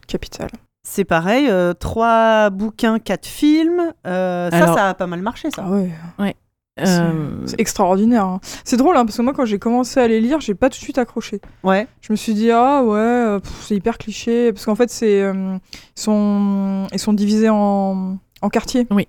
[0.08, 0.50] Capital.
[0.84, 3.92] C'est pareil, euh, trois bouquins, quatre films.
[4.06, 5.66] Euh, ça, Alors- ça a pas mal marché, ça.
[5.68, 6.36] Ah ouais.
[6.80, 8.24] euh, C'est extraordinaire.
[8.24, 8.40] hein.
[8.64, 10.78] C'est drôle, hein, parce que moi, quand j'ai commencé à les lire, j'ai pas tout
[10.78, 11.42] de suite accroché.
[11.64, 11.88] Ouais.
[12.00, 14.54] Je me suis dit, ah ouais, c'est hyper cliché.
[14.54, 15.58] Parce qu'en fait, c'est, euh,
[15.98, 18.88] ils, sont, ils sont divisés en, en quartiers.
[18.92, 19.08] Oui.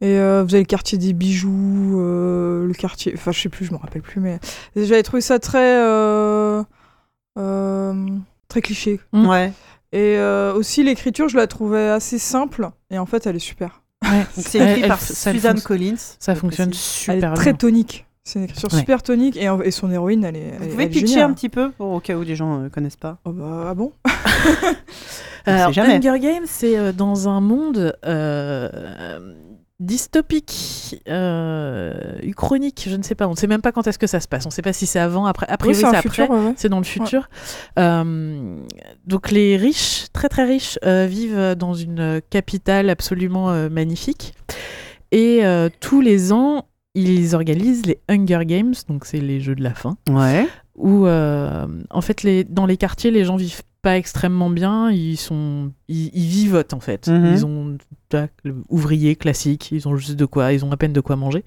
[0.00, 3.12] Et euh, vous avez le quartier des bijoux, euh, le quartier.
[3.16, 4.38] Enfin, je sais plus, je me rappelle plus, mais
[4.76, 5.82] j'avais trouvé ça très.
[5.82, 6.62] euh,
[7.38, 8.06] euh,
[8.48, 9.00] très cliché.
[9.12, 9.26] Mm.
[9.28, 9.52] Ouais.
[9.92, 12.68] Et euh, aussi, l'écriture, je la trouvais assez simple.
[12.90, 13.82] Et en fait, elle est super.
[14.04, 14.24] ouais.
[14.36, 15.94] C'est Elle- écrit elle- par ça Suzanne Collins.
[16.20, 17.04] Ça fonctionne précise.
[17.08, 17.56] Elle est super très bien.
[17.58, 18.04] tonique.
[18.24, 18.78] C'est une écriture Ouais.
[18.80, 19.36] super tonique.
[19.38, 20.50] Et, et son héroïne, elle est.
[20.58, 21.30] Vous elle- pouvez elle pitcher géniale.
[21.30, 23.16] un petit peu pour, au cas où les gens ne connaissent pas.
[23.24, 23.92] Oh bah, ah bon?
[25.46, 25.94] On Alors, jamais.
[25.96, 29.34] Hunger Games, c'est euh, dans un monde euh, euh,
[29.80, 33.26] dystopique, euh, uchronique, je ne sais pas.
[33.28, 34.44] On ne sait même pas quand est-ce que ça se passe.
[34.46, 35.46] On ne sait pas si c'est avant, après.
[35.48, 36.28] A Oui, priori, c'est après.
[36.28, 36.54] ouais.
[36.56, 37.28] C'est dans le futur.
[37.78, 38.60] Euh,
[39.06, 44.34] donc les riches, très très riches, euh, vivent dans une capitale absolument euh, magnifique.
[45.12, 45.42] Et
[45.80, 49.96] tous les ans, ils organisent les Hunger Games, donc c'est les jeux de la faim,
[50.10, 50.46] Ouais.
[50.76, 55.72] où en fait les, dans les quartiers, les gens vivent pas extrêmement bien, ils sont
[55.88, 57.06] ils, ils vivotent en fait.
[57.08, 57.26] Mhm.
[57.32, 57.76] Ils ont
[58.68, 61.44] ouvriers classiques, ils ont juste de quoi, ils ont à peine de quoi manger.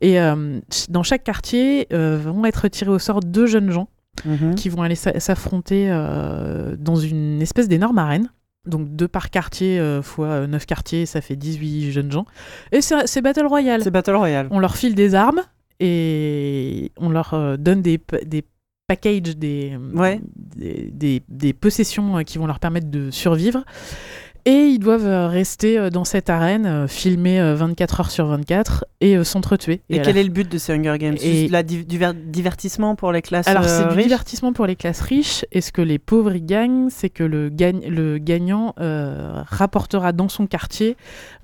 [0.00, 3.88] Et euh, dans chaque quartier euh, vont être tirés au sort deux jeunes gens
[4.24, 4.54] Mhm.
[4.54, 8.28] qui vont aller s'a- s'affronter euh, dans une espèce d'énorme arène.
[8.64, 12.24] Donc deux par quartier euh, fois 9 quartiers, ça fait 18 jeunes gens.
[12.70, 13.82] Et c'est c'est Battle Royale.
[13.82, 14.46] C'est Battle Royale.
[14.52, 15.42] On leur file des armes
[15.80, 18.00] et on leur euh, donne des
[19.36, 20.20] des, Ouais.
[20.56, 23.64] des, des- des possessions euh, qui vont leur permettre de survivre.
[24.46, 28.26] Et ils doivent euh, rester euh, dans cette arène, euh, filmer euh, 24 heures sur
[28.26, 29.80] 24 et s'entretuer.
[29.88, 31.16] Et, à quel la est le but de ces Hunger Games?
[31.22, 34.52] Et- Juste la di- du ver- divertissement pour les classes Alors, euh, c'est du divertissement
[34.52, 35.46] pour les classes riches.
[35.52, 40.12] Et ce que les pauvres y gagnent, c'est que le, gagne- le gagnant euh, rapportera
[40.12, 40.96] dans son quartier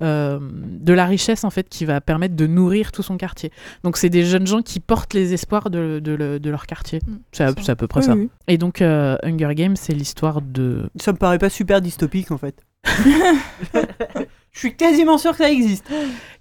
[0.03, 3.51] euh, de la richesse, en fait, qui va permettre de nourrir tout son quartier.
[3.83, 6.99] Donc, c'est des jeunes gens qui portent les espoirs de, de le- de leur quartier.
[7.07, 7.55] Mm, C'est à, ça.
[7.63, 8.13] c'est à peu près Oui, ça.
[8.13, 8.29] oui.
[8.47, 10.87] Et donc, euh, Hunger Games, c'est l'histoire de.
[10.99, 12.63] Ça me paraît pas super dystopique en fait.
[14.51, 15.85] Je suis quasiment sûr que ça existe.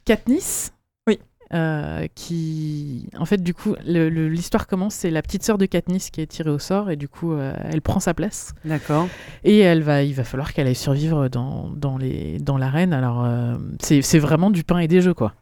[0.04, 0.72] Katniss.
[1.08, 1.18] Oui.
[1.54, 6.20] euh, qui en fait du coup l'histoire commence c'est la petite sœur de Katniss qui
[6.20, 9.08] est tirée au sort et du coup euh, elle prend sa place D'accord.
[9.44, 12.92] Et elle va, il va falloir qu'elle aille survivre dans, dans, les, dans l'arène.
[12.92, 15.34] Alors, euh, c'est c'est vraiment du pain et des jeux, quoi.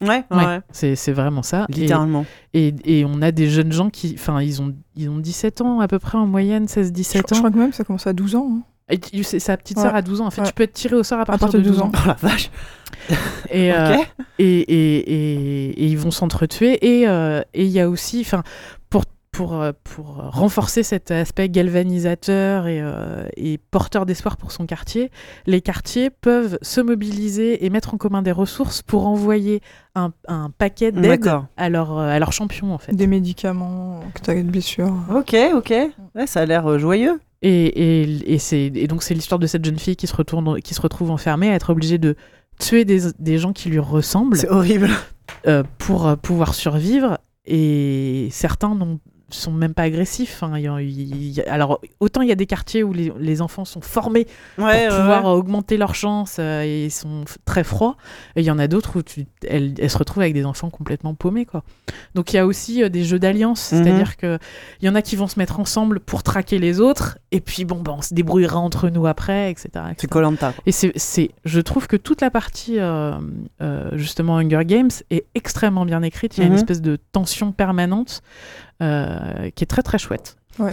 [0.00, 0.60] Ouais, ouais.
[0.72, 1.66] C'est c'est vraiment ça.
[1.68, 2.26] Et- Littéralement.
[2.54, 4.14] Et, et, on a des jeunes gens qui.
[4.18, 7.18] Enfin, ils ont, ils ont 17 ans à peu près en moyenne, Je, 16-17 je
[7.34, 7.38] ans.
[7.38, 8.48] crois que même ça commence à 12 ans.
[8.50, 8.62] hein.
[8.88, 9.82] Et tu- c'est sa petite Ouais.
[9.84, 10.26] sœur à 12 ans.
[10.26, 10.46] En fait, Ouais.
[10.48, 11.90] tu peux être tiré au sort à partir, partir de 12 ans.
[11.94, 12.50] Oh la vache.
[13.50, 14.06] Et, euh, Ok.
[14.38, 16.78] et, et, et, et ils vont s'entretuer.
[17.00, 18.42] Et euh, et il y a aussi, enfin,
[18.90, 24.66] pour, pour, euh, pour renforcer cet aspect galvanisateur et, euh, et porteur d'espoir pour son
[24.66, 25.10] quartier,
[25.46, 29.60] les quartiers peuvent se mobiliser et mettre en commun des ressources pour envoyer
[29.94, 31.46] un, un paquet d'aide D'accord.
[31.56, 32.92] à leur, à leur champion, en fait.
[32.94, 34.92] Des médicaments, que tu as une blessure.
[35.14, 35.72] Ok, ok.
[36.14, 37.20] Ouais, ça a l'air joyeux.
[37.42, 40.60] Et, et, et, c'est, et donc, c'est l'histoire de cette jeune fille qui se, retourne,
[40.62, 42.14] qui se retrouve enfermée à être obligée de
[42.60, 44.88] tuer des, des gens qui lui ressemblent C'est horrible.
[45.48, 47.18] euh, pour euh, pouvoir survivre.
[47.44, 49.00] Et certains n'ont-
[49.32, 50.42] sont même pas agressifs.
[50.42, 50.58] hein.
[50.58, 54.26] Il a- alors, autant il y a des quartiers où les, les enfants sont formés
[54.58, 55.30] Ouais, pour pouvoir ouais.
[55.30, 57.96] augmenter leurs chances euh, et ils sont très froids.
[58.36, 60.70] Et il y en a d'autres où tu, elles, elles se retrouvent avec des enfants
[60.70, 61.46] complètement paumés.
[61.46, 61.62] Quoi.
[62.14, 63.84] Donc il y a aussi euh, des jeux d'alliance, Mhm.
[63.84, 64.38] c'est-à-dire que
[64.80, 67.64] il y en a qui vont se mettre ensemble pour traquer les autres, et puis
[67.64, 69.68] bon, bah, on se débrouillera entre nous après, etc.
[69.98, 70.52] C'est Colanta.
[70.66, 70.92] Et c'est,
[71.44, 76.36] je trouve que toute la partie euh, justement Hunger Games est extrêmement bien écrite.
[76.36, 76.52] Il y a Mhm.
[76.52, 78.22] une espèce de tension permanente
[78.82, 80.36] euh, qui est très très chouette.
[80.58, 80.72] Ouais.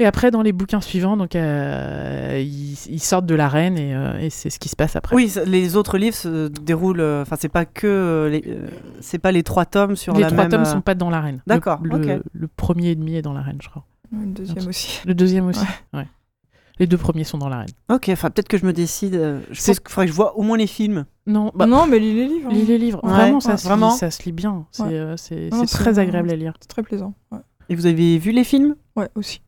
[0.00, 4.18] Et après, dans les bouquins suivants, donc euh, ils, ils sortent de l'arène et, euh,
[4.18, 5.14] et c'est ce qui se passe après.
[5.14, 7.00] Oui, les autres livres se déroulent.
[7.22, 8.28] Enfin, c'est pas que.
[8.32, 8.58] les-
[9.00, 10.50] c'est pas les trois tomes sur les la trois même.
[10.50, 11.42] tomes sont pas dans l'arène.
[11.46, 13.84] D'accord, le premier et demi est dans l'arène, je crois.
[14.12, 15.00] Le deuxième aussi.
[15.06, 15.64] Le deuxième aussi.
[15.92, 16.06] ouais.
[16.80, 17.68] Les deux premiers sont dans l'arène.
[17.88, 19.14] Ok, enfin peut-être que je me décide.
[19.14, 21.04] euh, Je pense qu'il faudrait que je vois au moins les films.
[21.26, 22.48] Non, bah, non, mais lis les livres.
[22.50, 22.54] hein.
[22.54, 23.00] lis les livres.
[23.04, 23.90] Ouais, vraiment, ça, se vraiment.
[23.92, 24.66] Lit, ça se lit bien.
[24.72, 24.88] C'est Ouais.
[24.92, 25.16] euh,
[25.52, 26.54] Non, très agréable à lire.
[26.60, 27.14] C'est très plaisant.
[27.30, 27.38] Ouais,
[27.68, 28.74] Et vous avez vu les films?
[28.96, 29.40] Ouais, aussi.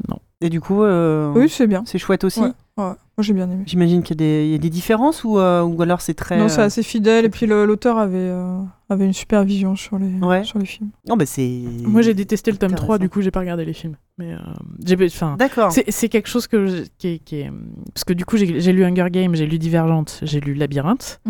[0.42, 1.82] Et du coup, euh, Oui, c'est bien.
[1.86, 2.40] c'est chouette aussi.
[2.40, 2.52] Ouais.
[2.78, 3.62] Ouais, Moi, j'ai bien aimé.
[3.64, 6.12] J'imagine qu'il y, a des- il y a des différences ou, euh, ou alors c'est
[6.12, 6.36] très.
[6.36, 7.24] Non, c'est euh, assez fidèle.
[7.24, 8.58] Et puis l'auteur avait, euh,
[8.90, 10.44] avait une super vision sur les, Ouais.
[10.44, 10.90] sur les films.
[11.08, 11.62] Non, mais c'est.
[11.86, 12.98] Moi, j'ai détesté le tome 3, Intéressant.
[13.02, 13.96] du coup, j'ai pas regardé les films.
[14.18, 15.72] Mais euh, D'accord.
[15.72, 17.50] c'est, quelque chose que je- qui, est, qui est-
[17.94, 21.20] parce que du coup, j'ai, j'ai lu Hunger Games, j'ai lu Divergente, j'ai lu Labyrinthe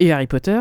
[0.00, 0.60] et Harry Potter.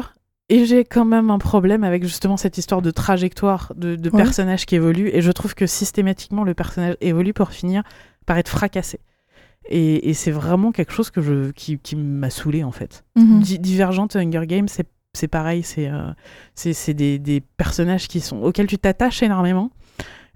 [0.54, 4.22] Et j'ai quand même un problème avec justement cette histoire de trajectoire de, de Ouais.
[4.24, 5.10] personnages qui évoluent.
[5.12, 7.82] Et je trouve que systématiquement, le personnage évolue pour finir
[8.28, 9.00] par être fracassé.
[9.70, 13.04] Et, et c'est vraiment quelque chose que je, qui, qui m'a saoulé en fait.
[13.16, 13.40] Mhm.
[13.42, 14.68] Di- Divergente Hunger Games,
[15.16, 19.72] c'est pareil, c'est euh, des, des personnages qui sont auxquels tu t'attaches énormément,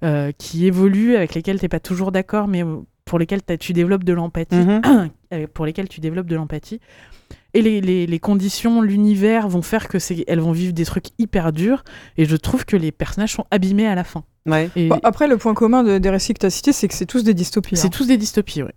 [0.03, 4.03] euh, qui évoluent, avec lesquels t'es pas toujours d'accord, mais euh, pour lesquels tu développes
[4.03, 5.47] de l'empathie, Mhm.
[5.53, 6.79] pour lesquels tu développes de l'empathie.
[7.57, 11.07] Et les, les, les conditions, l'univers vont faire que c'est elles vont vivre des trucs
[11.17, 11.83] hyper durs.
[12.15, 14.23] Et je trouve que les personnages sont abîmés à la fin.
[14.45, 14.69] Ouais.
[14.75, 16.93] Et Bon, après, le point commun de- des récits que tu as cités, c'est que
[16.93, 17.75] c'est tous des dystopies.
[17.75, 17.89] c'est hein.
[17.89, 18.75] tous des dystopies, ouais.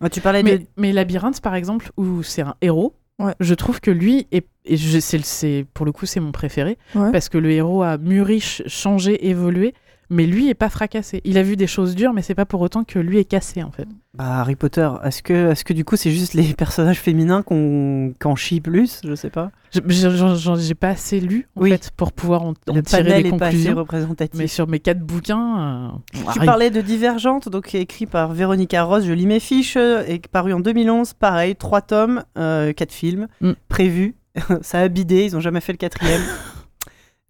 [0.00, 0.66] Ah, tu parlais Mais, de.
[0.76, 3.34] mais Labyrinthe, par exemple, où c'est un héros, Ouais.
[3.40, 6.32] je trouve que lui, est, et je, c'est, le- c'est- pour le coup, c'est mon
[6.32, 7.12] préféré, Ouais.
[7.12, 9.74] parce que le héros a mûri, ch- changé, évolué,
[10.12, 11.20] mais lui est pas fracassé.
[11.24, 13.62] Il a vu des choses dures, mais c'est pas pour autant que lui est cassé,
[13.62, 13.88] en fait.
[14.14, 18.12] Bah, Harry Potter, est-ce que, est que du coup c'est juste les personnages féminins qu'on
[18.20, 19.00] qu'on chie plus?
[19.04, 19.50] Je sais pas.
[19.72, 21.70] J'ai pas assez lu, en Oui.
[21.70, 23.74] fait, pour pouvoir en, en Le tirer panel des est pas conclusions.
[23.74, 24.38] représentatif.
[24.38, 28.82] Mais sur mes quatre bouquins, euh, Tu Harry- parlais de Divergente, donc écrit par Véronica
[28.84, 32.92] Ross, je lis mes fiches, euh, et paru en 2011, pareil, trois tomes, euh, quatre
[32.92, 33.52] films, Mm.
[33.68, 34.14] prévus.
[34.60, 36.20] ça a bidé, ils ont jamais fait le quatrième.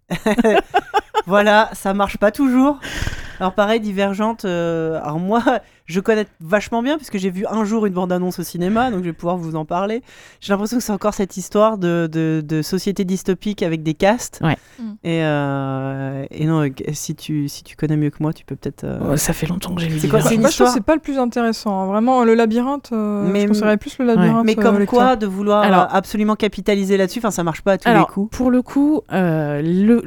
[1.27, 2.79] voilà, ça marche pas toujours.
[3.39, 5.41] Alors pareil, Divergente, euh, alors moi,
[5.85, 9.05] je connais vachement bien, puisque j'ai vu un jour une bande-annonce au cinéma, donc je
[9.05, 10.01] vais pouvoir vous en parler.
[10.39, 14.39] J'ai l'impression que c'est encore cette histoire de, de, de société dystopique avec des castes.
[14.43, 14.55] Ouais.
[14.79, 14.91] Mm.
[15.03, 18.55] Et, euh, et non, euh, si tu, si tu connais mieux que moi, tu peux
[18.55, 18.83] peut-être...
[18.83, 20.69] euh, ça fait longtemps que j'ai lu C'est quoi, c'est une Moi, je trouve que
[20.69, 21.81] histoire c'est pas le plus intéressant.
[21.81, 21.87] hein.
[21.87, 24.45] Vraiment, le labyrinthe, euh, Mais- je plus le labyrinthe.
[24.45, 27.77] Mais euh, comme quoi, de vouloir Alors- absolument capitaliser là-dessus, enfin, ça marche pas à
[27.79, 28.37] tous Alors, les coups.
[28.37, 30.01] pour le coup, euh, le-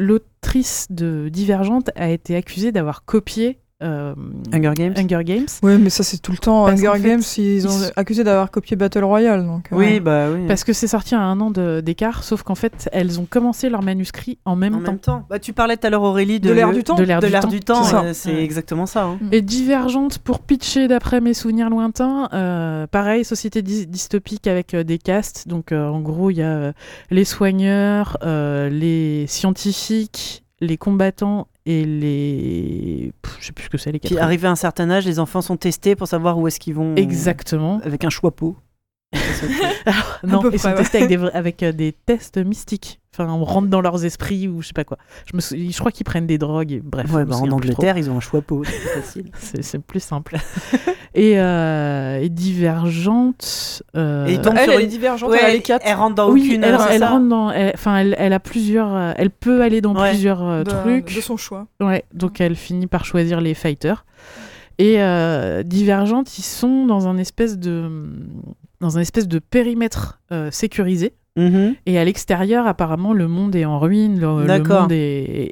[0.47, 4.15] l'autrice de Divergente a été accusée d'avoir copié euh,
[4.55, 4.95] Hunger Games.
[4.97, 5.47] Hunger Games.
[5.63, 6.65] Ouais, mais ça, c'est tout le temps.
[6.67, 9.45] Parce Hunger fait, Games, ils ont ils accusé d'avoir copié Battle Royale.
[9.45, 10.47] Donc, Oui, bah oui.
[10.49, 13.83] Parce que c'est sorti à un an d'écart, sauf qu'en fait, elles ont commencé leur
[13.83, 14.91] manuscrit en même en temps.
[14.93, 15.27] même temps.
[15.29, 16.95] Bah, tu parlais tout à l'heure, Aurélie, de, De l'ère du temps.
[16.95, 17.49] De l'ère du temps.
[17.49, 18.43] du temps, c'est euh, c'est Ouais.
[18.43, 19.05] exactement ça.
[19.05, 19.19] hein.
[19.33, 24.85] Et Divergente, pour pitcher d'après mes souvenirs lointains, euh, pareil, société dy- dystopique avec euh,
[24.85, 25.49] des castes.
[25.49, 26.73] Donc euh, en gros, il y a euh,
[27.11, 33.13] les soigneurs, euh, les scientifiques, les combattants et les...
[33.23, 35.19] Pff, je sais plus ce que c'est, les Puis arrivé à un certain âge, les
[35.19, 36.95] enfants sont testés pour savoir où est-ce qu'ils vont.
[36.97, 37.81] Exactement.
[37.85, 38.57] Avec un choix pot.
[40.25, 40.75] Non, ils sont ouais.
[40.75, 43.01] testés avec, des, vra- avec euh, des tests mystiques.
[43.15, 44.99] Enfin, on rentre dans leurs esprits ou je sais pas quoi.
[45.31, 46.73] Je, me sou- je crois qu'ils prennent des drogues.
[46.73, 47.49] Et, bref, Ouais, bah, en.
[47.51, 48.65] Angleterre, ils ont un choix pot.
[48.65, 49.31] C'est facile.
[49.39, 50.37] C'est plus simple.
[51.17, 53.83] et, euh, et divergente.
[53.97, 55.83] euh, Et il tombe Elle, sur elle est divergente, Ouais, elle elle, quatre.
[55.87, 56.63] elle rentre dans oui, aucune.
[56.63, 57.09] elle, elle ça.
[57.09, 57.51] rentre dans.
[57.51, 58.95] elle- Enfin, elle, elle a plusieurs.
[58.95, 60.11] euh, Elle peut aller dans Ouais.
[60.11, 61.15] plusieurs de, trucs.
[61.15, 61.67] de son choix.
[61.81, 64.05] Ouais, donc elle finit par choisir les fighters.
[64.79, 67.91] Et euh, Divergente, ils sont dans un espèce de
[68.83, 71.15] dans un espèce de périmètre euh, sécurisé.
[71.37, 71.75] Mhm.
[71.87, 74.19] Et à l'extérieur, apparemment, le monde est en ruine.
[74.19, 75.51] Le, monde est et,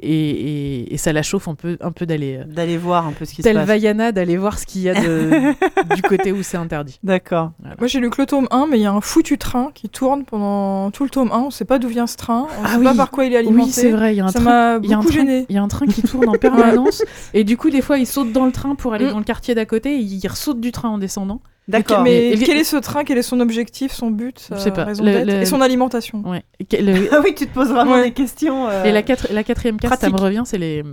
[0.81, 2.37] et- et ça la chauffe un peu, un peu d'aller.
[2.37, 3.67] euh, D'aller voir un peu ce qui se Tel passe.
[3.67, 5.29] Vaiana, d'aller voir ce qu'il y a de,
[5.95, 6.99] du côté où c'est interdit.
[7.03, 7.51] D'accord.
[7.79, 9.89] Moi, j'ai lu que le tome 1, mais il y a un foutu train qui
[9.89, 11.37] tourne pendant tout le tome 1.
[11.39, 12.47] On sait pas d'où vient ce train.
[12.59, 12.83] On Ah sait oui.
[12.83, 13.65] pas par quoi il est alimenté.
[13.65, 14.49] Oui, c'est vrai, il y a un Ça train.
[14.77, 15.45] m'a Il y, a un beaucoup train, gêné.
[15.49, 17.03] il y a un train qui tourne en permanence
[17.33, 19.11] et du coup des fois il saute dans le train pour aller Mm.
[19.11, 22.01] dans le quartier d'à côté et il saute du train en descendant D'accord.
[22.03, 23.03] Mais quel est ce train?
[23.03, 24.83] Quel est son objectif, son but, sa Je sais pas.
[24.85, 26.21] raison Le- Et son alimentation?
[26.27, 26.43] Ouais.
[26.71, 28.03] Le- Ah oui, tu te poses vraiment Ouais.
[28.05, 28.67] des questions.
[28.69, 30.83] euh, Et la, quatre- la quatrième case, ça me revient, c'est les,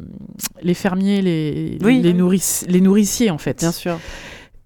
[0.63, 2.01] les fermiers, les, Oui.
[2.01, 3.59] les, nourric- les nourriciers, en fait.
[3.59, 3.99] Bien sûr.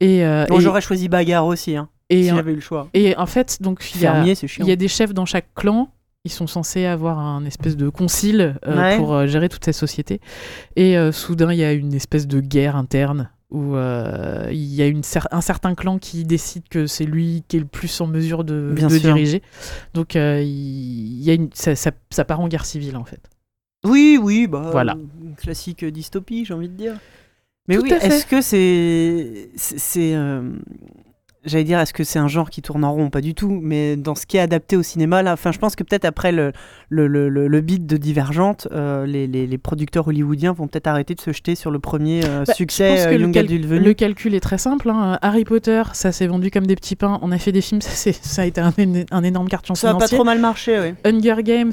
[0.00, 2.88] Et, euh, Bon, et, j'aurais choisi bagarre aussi, hein, et, si j'avais eu le choix.
[2.94, 5.88] et en fait, donc, il y a, y des chefs dans chaque clan.
[6.24, 8.96] Ils sont censés avoir un espèce de concile euh, Ouais.
[8.96, 10.20] pour euh, gérer toute cette société.
[10.74, 14.82] Et euh, soudain, il y a une espèce de guerre interne où euh, il y
[14.82, 18.00] a une cer- un certain clan qui décide que c'est lui qui est le plus
[18.00, 19.40] en mesure de, Bien de diriger.
[19.94, 23.20] Donc, euh, il y a une, ça, ça- ça part en guerre civile, en fait.
[23.84, 24.96] Oui, oui, bah, Voilà.
[25.22, 26.94] une classique dystopie, j'ai envie de dire.
[27.68, 29.50] Mais Tout oui, est-ce que c'est.
[29.56, 30.50] c'est- c'est, euh,
[31.46, 33.08] J'allais dire, est-ce que c'est un genre qui tourne en rond?
[33.08, 35.76] Pas du tout, mais dans ce qui est adapté au cinéma, là, enfin, je pense
[35.76, 36.52] que peut-être après le,
[36.88, 40.88] le, le, le- le beat de Divergente, euh, les, les, les producteurs hollywoodiens vont peut-être
[40.88, 43.20] arrêter de se jeter sur le premier euh, Bah, je succès pense que euh, le
[43.22, 43.84] Young cal- Adult venu.
[43.84, 44.90] Le calcul est très simple.
[44.90, 45.18] hein.
[45.22, 47.18] Harry Potter, ça s'est vendu comme des petits pains.
[47.22, 48.72] On a fait des films, ça, ça a été un,
[49.12, 50.94] un énorme carton Ça a pas trop mal marché, oui.
[51.04, 51.72] Hunger Games,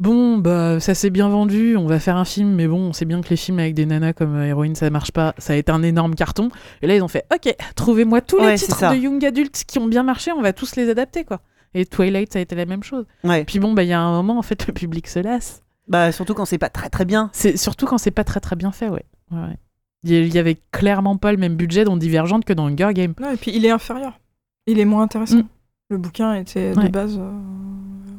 [0.00, 1.76] bon, bah, ça s'est bien vendu.
[1.76, 3.86] On va faire un film, mais bon, on sait bien que les films avec des
[3.86, 5.34] nanas comme euh, héroïne, ça marche pas.
[5.38, 6.48] Ça a été un énorme carton.
[6.82, 9.78] Et là, ils ont fait, ok, trouvez-moi tous Ouais, les titres de Young Adults qui
[9.78, 11.40] ont bien marché, on va tous les adapter, quoi.
[11.74, 13.04] Et Twilight, ça a été la même chose.
[13.24, 13.44] Ouais.
[13.44, 15.62] Puis bon, bah, il y a un moment, en fait, le public se lasse.
[15.88, 17.30] Bah, surtout quand c'est pas très très bien.
[17.32, 19.04] C'est surtout quand c'est pas très très bien fait, ouais.
[19.30, 19.38] ouais.
[19.38, 19.56] ouais.
[20.04, 23.14] Il y- avait clairement pas le même budget dans Divergente que dans Hunger Games.
[23.20, 24.20] Non, Et puis il est inférieur.
[24.66, 25.38] Il est moins intéressant.
[25.38, 25.48] Mm.
[25.90, 26.88] Le bouquin était de Ouais.
[26.88, 27.30] base euh,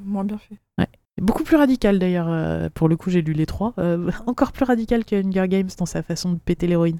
[0.06, 0.56] moins bien fait.
[1.20, 4.66] Beaucoup plus radical d'ailleurs, euh, pour le coup j'ai lu les trois, Euh, encore plus
[4.66, 7.00] radical que Hunger Games dans sa façon de péter l'héroïne.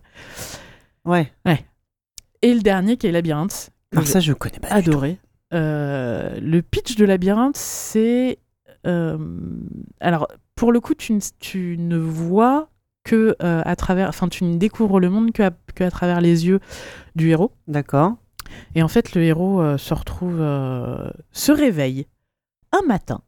[1.06, 1.32] Ouais.
[2.42, 4.68] Et le dernier qui est Labyrinthe, que Alors j'ai ça, je connais pas.
[4.70, 5.18] adoré.
[5.54, 8.40] Euh, le pitch de Labyrinthe, c'est...
[10.00, 12.70] alors, pour le coup, tu, ne- tu ne vois
[13.04, 14.10] que à travers...
[14.10, 16.60] Enfin, tu ne découvres le monde que à, que à travers les yeux
[17.16, 17.52] du héros.
[17.68, 18.16] D'accord.
[18.76, 20.40] Et en fait, le héros se retrouve,
[21.32, 22.08] se réveille
[22.72, 23.22] un matin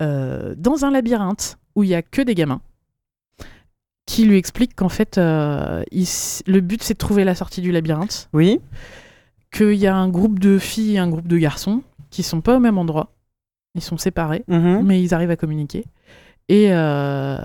[0.00, 2.60] euh, dans un labyrinthe où il y a que des gamins
[4.06, 6.06] qui lui expliquent qu'en fait, euh, il
[6.46, 8.60] le but c'est de trouver la sortie du labyrinthe, Oui.
[9.52, 12.56] qu'il y a un groupe de filles et un groupe de garçons qui sont pas
[12.56, 13.12] au même endroit,
[13.76, 14.82] ils sont séparés, Mhm.
[14.84, 15.84] mais ils arrivent à communiquer.
[16.48, 17.38] Et, euh,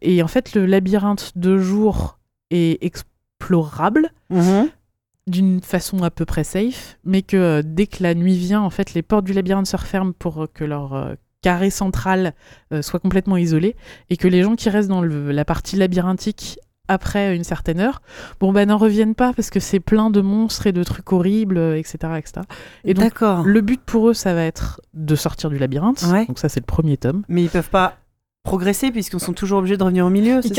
[0.00, 2.18] et en fait, le labyrinthe de jour
[2.50, 4.68] est explorable Mhm.
[5.26, 8.70] d'une façon à peu près safe, mais que euh, dès que la nuit vient, en
[8.70, 12.34] fait, les portes du labyrinthe se referment pour euh, que leur euh, carré central
[12.72, 13.76] euh, soit complètement isolé,
[14.10, 16.58] et que les gens qui restent dans le- la partie labyrinthique
[16.88, 18.02] après une certaine heure,
[18.40, 21.56] bon bah n'en reviennent pas parce que c'est plein de monstres et de trucs horribles,
[21.56, 22.40] euh, etc., etc.
[22.84, 23.04] Et donc
[23.44, 26.02] le but pour eux, ça va être de sortir du labyrinthe.
[26.10, 26.26] Ouais.
[26.26, 27.22] Donc ça, c'est le premier tome.
[27.28, 27.98] Mais ils peuvent pas
[28.42, 30.54] progresser puisqu'ils sont toujours obligés de revenir au milieu, Il c'est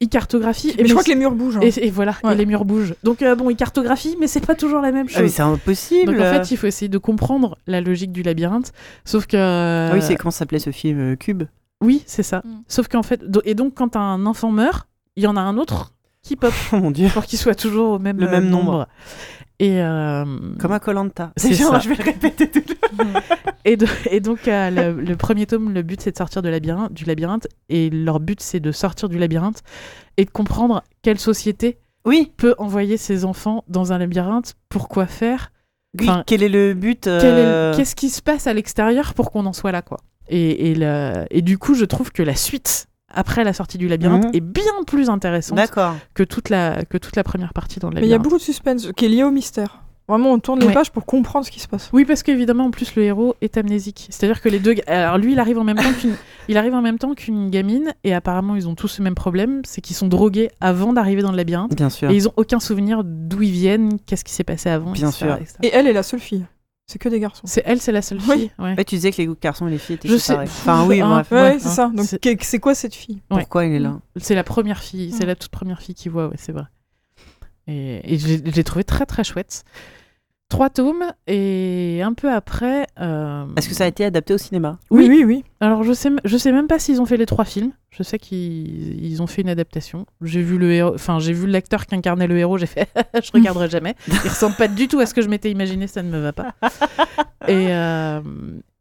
[0.00, 0.68] ça cartographie.
[0.68, 0.76] Ils cartographient.
[0.76, 1.56] Mais et je crois que les murs bougent.
[1.56, 1.60] hein.
[1.62, 2.94] et, et voilà, et les murs bougent.
[3.02, 5.32] Donc euh, bon, ils cartographient, mais c'est pas toujours la même Ah oui, chose.
[5.32, 6.12] c'est impossible.
[6.12, 8.72] Donc en fait, il faut essayer de comprendre la logique du labyrinthe.
[9.04, 9.36] Sauf que.
[9.90, 11.44] Ah oui, c'est comment ça s'appelait ce film euh, Cube?
[11.82, 12.42] Oui, c'est ça.
[12.44, 12.62] Mm.
[12.68, 13.22] Sauf qu'en fait.
[13.44, 15.92] Et donc, quand un enfant meurt, il y en a un autre
[16.26, 17.08] qui pop Oh mon dieu.
[17.12, 18.86] pour qu'il soit toujours au même, Le euh, même nombre.
[19.58, 20.24] Et, euh,
[20.60, 21.32] Comme à Colanta.
[21.36, 21.78] C'est ça.
[21.78, 22.60] Je vais le répéter tout
[22.98, 23.04] le
[23.64, 26.48] et, de- et donc, euh, le, le premier tome, le but, c'est de sortir de
[26.50, 27.46] labyrinthe, du labyrinthe.
[27.70, 29.62] Et leur but, c'est de sortir du labyrinthe
[30.18, 32.32] et de comprendre quelle société Oui.
[32.36, 35.52] peut envoyer ses enfants dans un labyrinthe, pourquoi faire,
[35.98, 39.52] Oui, quel est le but euh, qu'est-ce qui se passe à l'extérieur pour qu'on en
[39.54, 39.98] soit là, quoi?
[40.28, 43.88] Et, et, le- et du coup, je trouve que la suite, après la sortie du
[43.88, 44.30] labyrinthe, Mhm.
[44.34, 45.58] est bien plus intéressante
[46.14, 48.24] que toute, la, que toute la première partie dans le Mais il y a labyrinthe.
[48.24, 49.82] beaucoup de suspense qui est lié au mystère.
[50.08, 50.72] Vraiment, on tourne les Ouais.
[50.72, 51.90] pages pour comprendre ce qui se passe.
[51.92, 54.06] Oui, parce qu'évidemment, en plus, le héros est amnésique.
[54.10, 54.76] C'est-à-dire que les deux.
[54.86, 56.14] Alors, lui, il arrive en même temps qu'une.
[56.48, 59.62] il arrive en même temps qu'une gamine, et apparemment, ils ont tous le même problème
[59.64, 61.74] c'est qu'ils sont drogués avant d'arriver dans le labyrinthe.
[61.74, 62.08] Bien sûr.
[62.10, 64.92] Et ils ont aucun souvenir d'où ils viennent, qu'est-ce qui s'est passé avant.
[64.92, 65.34] Bien etc., sûr.
[65.34, 65.54] etc.
[65.64, 66.44] Et elle est la seule fille.
[66.86, 67.42] C'est que des garçons.
[67.46, 68.38] C'est elle, c'est la seule Oui.
[68.38, 68.50] fille.
[68.60, 68.74] Ouais.
[68.76, 70.32] Ouais, tu disais que les garçons et les filles étaient Je sais.
[70.32, 70.44] séparés.
[70.44, 71.30] Enfin, oui, bref.
[71.32, 71.70] Ouais, Ouais, c'est hein.
[71.70, 71.88] ça.
[71.92, 73.20] Donc, C'est- quoi cette fille?
[73.30, 73.40] Ouais.
[73.40, 73.98] Pourquoi il est là?
[74.16, 75.28] C'est la première fille, c'est Mm.
[75.28, 76.64] la toute première fille qui voit, ouais, c'est vrai.
[77.66, 79.64] Et, et j'ai j'ai trouvé très très chouette.
[80.48, 82.86] Trois tomes, et un peu après.
[83.00, 85.44] euh, Est-ce que ça a été adapté au cinéma Oui, oui, oui.
[85.60, 87.72] Alors je sais, je sais même pas s'ils ont fait les trois films.
[87.90, 90.06] Je sais qu'ils ils ont fait une adaptation.
[90.22, 92.58] J'ai vu le héros, enfin j'ai vu l'acteur qui incarnait le héros.
[92.58, 92.88] J'ai fait,
[93.24, 93.96] je regarderai jamais.
[94.06, 95.88] Il ressemble pas du tout à ce que je m'étais imaginé.
[95.88, 96.52] Ça ne me va pas.
[97.48, 98.20] et euh,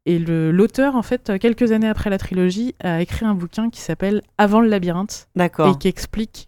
[0.05, 3.81] et le- l'auteur en fait, quelques années après la trilogie, a écrit un bouquin qui
[3.81, 5.73] s'appelle Avant le labyrinthe D'accord.
[5.73, 6.47] et qui explique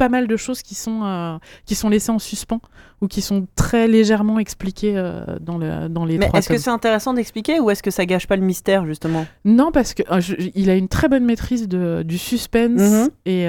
[0.00, 1.36] pas mal de choses qui sont, euh,
[1.66, 2.60] qui sont laissées en suspens
[3.02, 6.70] ou qui sont très légèrement expliquées euh, dans, le, dans les Mais est-ce que c'est
[6.70, 9.26] intéressant d'expliquer ou est-ce que ça gâche pas le mystère justement?
[9.44, 13.08] Non, parce que euh, a une très bonne maîtrise de, du suspense Mhm.
[13.26, 13.44] et,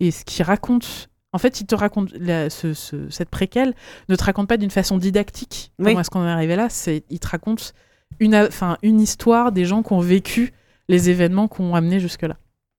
[0.00, 3.72] et ce qu'il raconte En fait, il te raconte la- ce- ce- cette préquelle
[4.08, 5.70] ne te raconte pas d'une façon didactique.
[5.78, 5.84] Oui.
[5.86, 7.72] Comment est-ce qu'on est arrivé là C'est il te raconte
[8.18, 10.52] une, a- enfin, une histoire des gens qui ont vécu
[10.88, 12.36] les événements qui ont amené jusque là.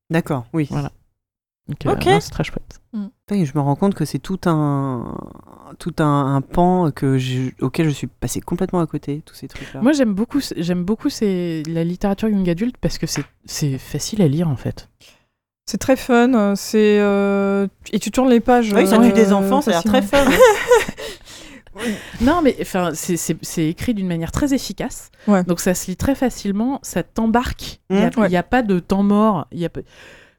[0.09, 0.67] D'accord, oui.
[0.69, 0.91] Voilà.
[1.67, 2.05] Donc, euh, Ok.
[2.05, 2.81] non, c'est très chouette.
[2.91, 5.15] Putain, Je me rends compte que c'est tout un
[5.79, 9.47] tout un, un pan que je- auquel je suis passé complètement à côté, tous ces
[9.47, 9.79] trucs-là.
[9.81, 14.21] Moi, j'aime beaucoup, j'aime beaucoup c'est la littérature young adulte parce que c'est c'est facile
[14.21, 14.89] à lire en fait.
[15.65, 16.55] C'est très fun.
[16.55, 18.73] C'est euh, et tu tournes les pages.
[18.73, 20.25] oui, ça euh, tue des enfants, ça a l'air très fun.
[22.19, 25.09] Non, mais enfin, c'est- c'est c'est écrit d'une manière très efficace.
[25.25, 25.45] Ouais.
[25.45, 27.79] Donc ça se lit très facilement, ça t'embarque.
[27.89, 28.19] Il n'y a, Mmh.
[28.19, 28.27] Ouais.
[28.27, 29.47] il y a pas de temps mort.
[29.53, 29.69] il Y a...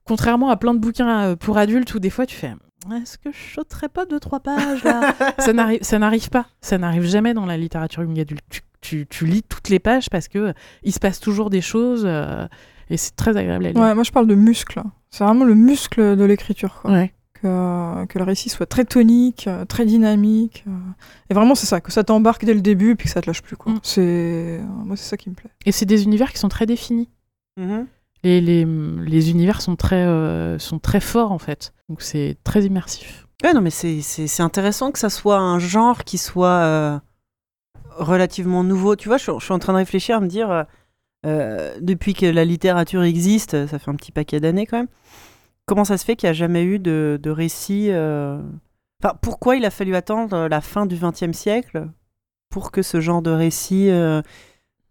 [0.04, 2.54] Contrairement à plein de bouquins euh, pour adultes où des fois tu fais
[2.92, 5.14] Est-ce que je sauterais pas deux, trois pages là?
[5.38, 6.46] Ça n'arrive ça n'arrive pas.
[6.60, 8.42] Ça n'arrive jamais dans la littérature young adulte.
[8.50, 10.52] Tu, tu- tu lis toutes les pages parce que euh,
[10.82, 12.46] il se passe toujours des choses euh,
[12.90, 13.80] et c'est très agréable à lire.
[13.80, 14.82] Ouais, moi je parle de muscle.
[15.10, 16.80] C'est vraiment le muscle de l'écriture.
[16.82, 16.90] quoi.
[16.90, 17.12] Ouais.
[17.34, 20.64] Que, que le récit soit très tonique, très dynamique.
[20.68, 20.70] euh,
[21.28, 23.26] Et vraiment, c'est ça, que ça t'embarque dès le début et puis que ça te
[23.28, 23.56] lâche plus.
[23.56, 23.72] Quoi.
[23.72, 23.80] Mm.
[23.82, 24.60] C'est...
[24.84, 25.50] Moi, c'est ça qui me plaît.
[25.66, 27.08] Et c'est des univers qui sont très définis.
[27.56, 27.80] Mhm.
[27.82, 27.86] Et
[28.40, 31.72] les, les univers sont très, euh, sont très forts en fait.
[31.88, 33.26] Donc c'est très immersif.
[33.42, 36.98] Ouais, non, mais c'est- c'est c'est intéressant que ça soit un genre qui soit euh,
[37.96, 38.96] relativement nouveau.
[38.96, 40.66] Tu vois, je, suis- je suis en train de réfléchir à me dire,
[41.26, 44.88] euh, depuis que la littérature existe, ça fait un petit paquet d'années quand même,
[45.66, 48.40] comment ça se fait qu'il n'y a jamais eu de, de récit euh,
[49.04, 51.88] Enfin, pourquoi il a fallu attendre la fin du XXe siècle
[52.50, 53.90] pour que ce genre de récit...
[53.90, 54.22] euh,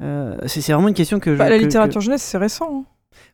[0.04, 1.38] euh, c'est c'est vraiment une question que je...
[1.40, 2.80] Bah, la que- littérature jeunesse, c'est récent.
[2.82, 2.86] hein.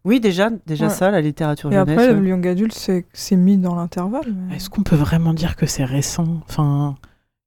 [0.06, 0.94] Oui, déjà, déjà Ouais.
[0.94, 1.94] ça, la littérature Et jeunesse.
[1.94, 2.20] après, ouais.
[2.20, 4.34] le young adulte, c'est, c'est mis dans l'intervalle.
[4.34, 6.42] mais- Est-ce qu'on peut vraiment dire que c'est récent?
[6.50, 6.96] Enfin,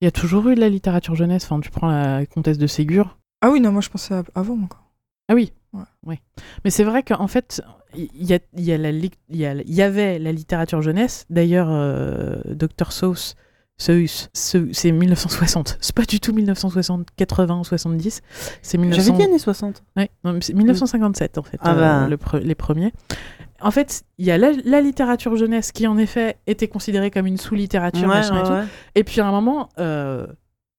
[0.01, 1.45] il y a toujours eu de la littérature jeunesse.
[1.45, 3.19] Enfin, tu prends la comtesse de Ségur.
[3.43, 4.85] Ah oui, non, moi je pensais à- avant encore.
[5.29, 5.53] Ah oui.
[5.73, 5.83] Ouais.
[6.07, 6.17] Oui.
[6.65, 7.63] Mais c'est vrai qu'en fait,
[7.97, 10.33] il y, a, il y, a la li- il y, a- il y avait la
[10.33, 11.27] littérature jeunesse.
[11.31, 12.91] D'ailleurs, euh, Dr.
[12.93, 13.37] Seuss,
[13.83, 15.79] c'est 1960.
[15.81, 18.21] C'est pas du tout 1960, 80 ou 70.
[18.63, 19.03] C'est 1900...
[19.13, 19.83] J'avais dit années 60.
[19.97, 22.09] Ouais, c'est 1957 en fait, Ah euh, bah.
[22.09, 22.93] le pre- les premiers.
[23.63, 27.27] En fait, il y a la, la littérature jeunesse qui en effet était considérée comme
[27.27, 29.11] une sous-littérature, Ouais, machin et tout.
[29.11, 30.27] puis à un moment, euh,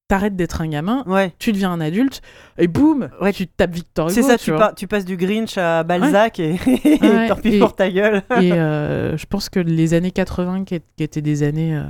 [0.08, 1.04] t'arrêtes d'être un gamin,
[1.38, 2.22] tu deviens un adulte,
[2.58, 4.14] et boum, tu tapes Victor Hugo.
[4.14, 4.36] C'est ça,
[4.74, 6.56] tu passes du Grinch à Balzac et,
[7.28, 8.22] tant pis pour ta gueule.
[8.40, 11.84] Et euh, je pense que les années 80, qui, est- qui étaient des années, euh,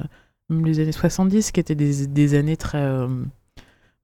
[0.52, 2.78] même les années 70, qui étaient des, des années très.
[2.78, 3.08] euh,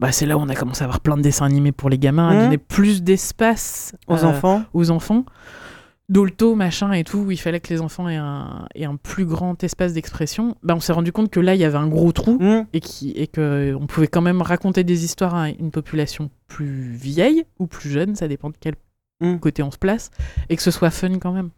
[0.00, 1.98] bah, c'est là où on a commencé à avoir plein de dessins animés pour les
[1.98, 2.40] gamins, à Mhm.
[2.44, 4.62] donner plus d'espace Aux euh, enfants.
[4.72, 5.24] aux enfants.
[6.10, 9.26] Dolto, machin et tout, où il fallait que les enfants aient un, aient un plus
[9.26, 10.56] grand espace d'expression.
[10.62, 12.64] Bah, on s'est rendu compte que là, il y avait un gros trou Mmh.
[12.72, 16.92] et, qui, et que on pouvait quand même raconter des histoires à une population plus
[16.92, 18.74] vieille ou plus jeune, ça dépend de quel
[19.20, 19.38] Mm.
[19.40, 20.10] côté on se place,
[20.48, 21.50] et que ce soit fun quand même.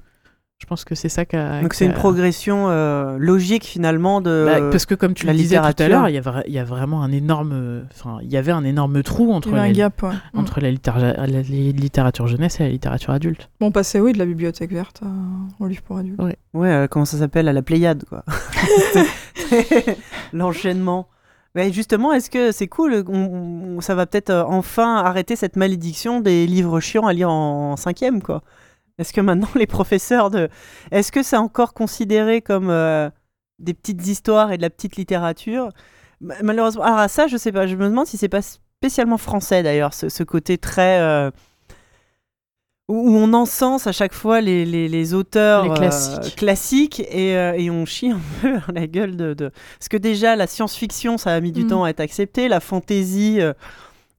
[0.61, 1.63] Je pense que c'est ça qu'a.
[1.63, 4.45] Donc c'est une progression euh, logique finalement de.
[4.47, 6.53] Bah, parce que comme tu le disais tout à l'heure, il y, a vra- il
[6.53, 9.63] y a vraiment un énorme, enfin, il y avait un énorme trou entre avait la,
[9.65, 10.11] un gap, ouais.
[10.35, 10.39] Mm.
[10.39, 13.49] entre la, littéra- la- la littérature jeunesse et la littérature adulte.
[13.59, 16.21] Bon, on passait, oui, de la bibliothèque verte à- au livre pour adultes.
[16.21, 16.37] Ouais,
[16.71, 18.23] euh, comment ça s'appelle à la Pléiade quoi.
[20.33, 21.09] L'enchaînement.
[21.55, 25.57] Mais justement, est-ce que c'est cool on- on- Ça va peut-être euh, enfin arrêter cette
[25.57, 28.43] malédiction des livres chiants à lire en, en cinquième quoi.
[29.01, 30.49] Est-ce que maintenant les professeurs de,
[30.93, 33.11] est-ce que c'est encore considéré comme euh,
[33.59, 35.71] des petites histoires et de la petite littérature?
[36.21, 37.67] Ma- Malheureusement, alors à ça je sais pas.
[37.67, 41.31] Je me demande si c'est pas spécialement français d'ailleurs, ce, ce côté très euh,
[42.89, 46.99] où on encense à chaque fois les, les, les auteurs Les euh, classiques.
[47.01, 49.51] et, et on chie un peu la gueule de, de...
[49.79, 51.69] Parce que déjà, la science-fiction, ça a mis du Mm.
[51.69, 52.49] temps à être accepté.
[52.49, 53.53] La fantasy, euh,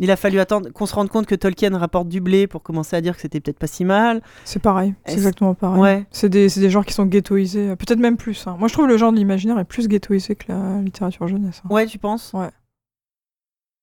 [0.02, 2.96] il a fallu attendre qu'on se rende compte que Tolkien rapporte du blé pour commencer
[2.98, 4.22] à dire que c'était peut-être pas si mal.
[4.44, 5.80] C'est pareil, c'est exactement pareil.
[5.82, 6.06] Ouais.
[6.12, 8.46] C'est des, c'est des genres qui sont ghettoisés, peut-être même plus.
[8.48, 8.56] hein.
[8.60, 11.62] Moi, je trouve le genre de l'imaginaire est plus ghettoisé que la littérature jeunesse.
[11.64, 11.70] hein.
[11.74, 12.32] Ouais, tu penses?
[12.34, 12.50] Ouais.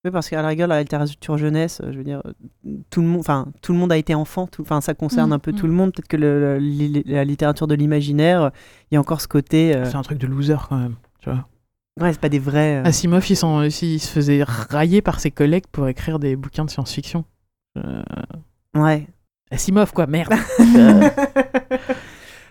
[0.04, 2.22] Oui, parce qu'à la rigueur, la littérature jeunesse, je veux dire,
[2.88, 4.46] tout le monde, enfin, tout le monde a été enfant.
[4.46, 5.54] tout- Enfin, ça concerne Mm, un peu mm.
[5.56, 5.92] tout le monde.
[5.92, 8.52] Peut-être que le- le- li- la littérature de l'imaginaire,
[8.90, 9.74] il y a encore ce côté.
[9.74, 10.94] euh, C'est un truc de loser quand même.
[11.20, 11.48] Tu vois.
[12.00, 12.76] Ouais, c'est pas des vrais.
[12.76, 17.24] euh, Asimov, il, se faisait railler par ses collègues pour écrire des bouquins de science-fiction.
[17.76, 18.02] Euh,
[18.74, 19.06] Ouais.
[19.50, 20.32] Asimov, quoi, merde.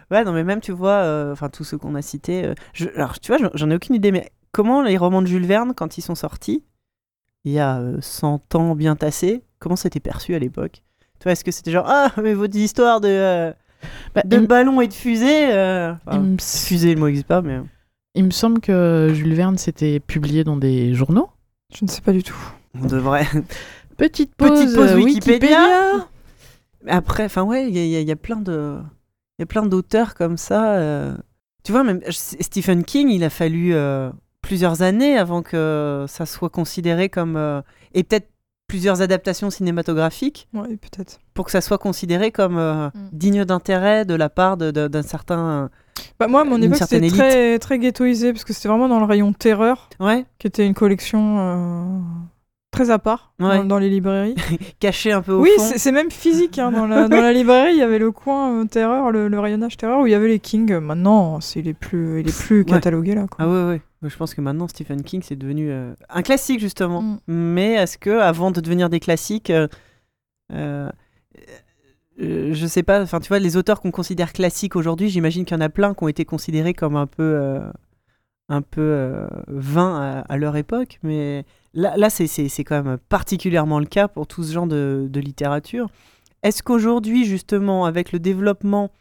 [0.09, 2.45] Euh, ouais, non, mais même, tu vois, euh, enfin, tous ceux qu'on a cités.
[2.45, 5.45] euh, je- alors, tu vois, j'en- ai aucune idée, mais comment les romans de Jules
[5.45, 6.63] Verne, quand ils sont sortis,
[7.43, 10.83] il y a euh, 100 ans bien tassés, comment c'était perçu à l'époque?
[11.19, 13.51] Tu vois, est-ce que c'était genre, ah, mais votre histoire de, euh,
[14.15, 17.41] bah, de il, ballon et de fusée euh, il enfin, Fusée, le mot n'existe pas,
[17.41, 17.59] mais.
[18.17, 21.29] Il me semble que Jules Verne s'était publié dans des journaux.
[21.73, 22.37] Je ne sais pas du tout.
[22.81, 23.27] On devrait.
[23.97, 26.07] Petite pause, Petite pause euh, Wikipédia.
[26.87, 28.77] Après, enfin, ouais, il y, a- y y plein de.
[29.37, 30.75] Il y a plein d'auteurs comme ça.
[30.75, 31.15] euh,
[31.63, 34.09] Tu vois, même Stephen King, il a fallu euh,
[34.41, 37.35] plusieurs années avant que ça soit considéré comme.
[37.35, 37.61] euh,
[37.93, 38.29] et peut-être
[38.67, 41.19] plusieurs adaptations cinématographiques Ouais, peut-être.
[41.33, 42.91] pour que ça soit considéré comme euh, Mm.
[43.13, 45.69] digne d'intérêt de la part de- de- d'un certain.
[46.19, 49.05] Bah, moi, à mon époque, c'était très, très ghettoisé parce que c'était vraiment dans le
[49.05, 51.99] rayon terreur, Ouais, qui était une collection euh,
[52.71, 53.57] très à part Ouais.
[53.59, 54.35] dans, dans les librairies.
[54.79, 55.63] caché un peu au oui, fond.
[55.63, 56.59] c'est c'est même physique.
[56.59, 59.39] hein, dans, la, dans la librairie, il y avait le coin euh, terreur, le, le
[59.39, 60.75] rayonnage terreur, où il y avait les Kings.
[60.79, 63.25] Maintenant, c'est il est plus, il est plus catalogué là.
[63.27, 63.37] Quoi.
[63.39, 63.81] Ah ouais, ouais.
[64.03, 67.01] Je pense que maintenant Stephen King c'est devenu euh, un classique justement.
[67.01, 67.19] Mm.
[67.27, 69.67] Mais est-ce que avant de devenir des classiques, euh,
[70.53, 70.89] euh,
[72.19, 73.01] euh, je sais pas.
[73.01, 75.93] Enfin, tu vois, les auteurs qu'on considère classiques aujourd'hui, j'imagine qu'il y en a plein
[75.93, 77.59] qui ont été considérés comme un peu,
[78.49, 80.99] un peu vains à, à leur époque.
[81.03, 84.67] Mais là, là c'est, c'est, c'est quand même particulièrement le cas pour tout ce genre
[84.67, 85.89] de, de littérature.
[86.43, 88.91] Est-ce qu'aujourd'hui, justement, avec le développement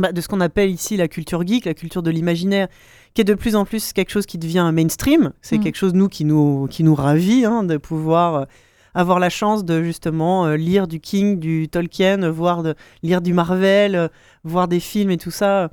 [0.00, 2.68] bah, de ce qu'on appelle ici la culture geek, la culture de l'imaginaire,
[3.14, 5.32] qui est de plus en plus quelque chose qui devient mainstream.
[5.42, 5.62] C'est Mm.
[5.62, 8.44] quelque chose nous qui nous qui nous ravit hein, de pouvoir euh,
[8.94, 13.20] avoir la chance de justement euh, lire du King, du Tolkien, euh, voir de lire
[13.20, 14.08] du Marvel, euh,
[14.44, 15.64] voir des films et tout ça.
[15.66, 15.68] E-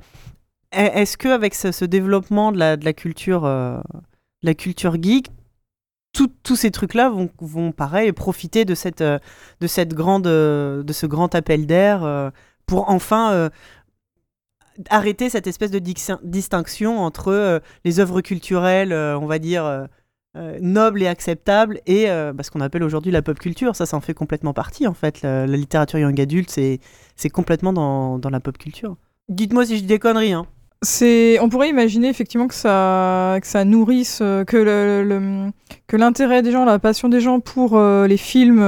[1.00, 3.80] Est-ce que avec ce, ce développement de la, de la culture de
[4.42, 5.30] la culture geek,
[6.42, 11.32] tous ces trucs-là vont, vont pareil profiter de cette de cette grande de ce grand
[11.34, 12.32] appel d'air
[12.66, 13.48] pour enfin euh,
[14.90, 19.86] arrêter cette espèce de distinction entre euh, les œuvres culturelles, euh, on va dire, euh,
[20.60, 23.74] nobles et acceptables, et bah, ce qu'on appelle aujourd'hui la pop culture.
[23.74, 25.22] Ça, ça en fait complètement partie, en fait.
[25.22, 28.96] La, littérature young adulte, c'est complètement dans, dans la pop culture.
[29.28, 30.46] Dites-moi si je dis des conneries, hein.
[31.40, 35.50] On pourrait imaginer effectivement que ça, que ça nourrisse, que le,
[35.88, 38.62] que l'intérêt des gens, la passion des gens pour les films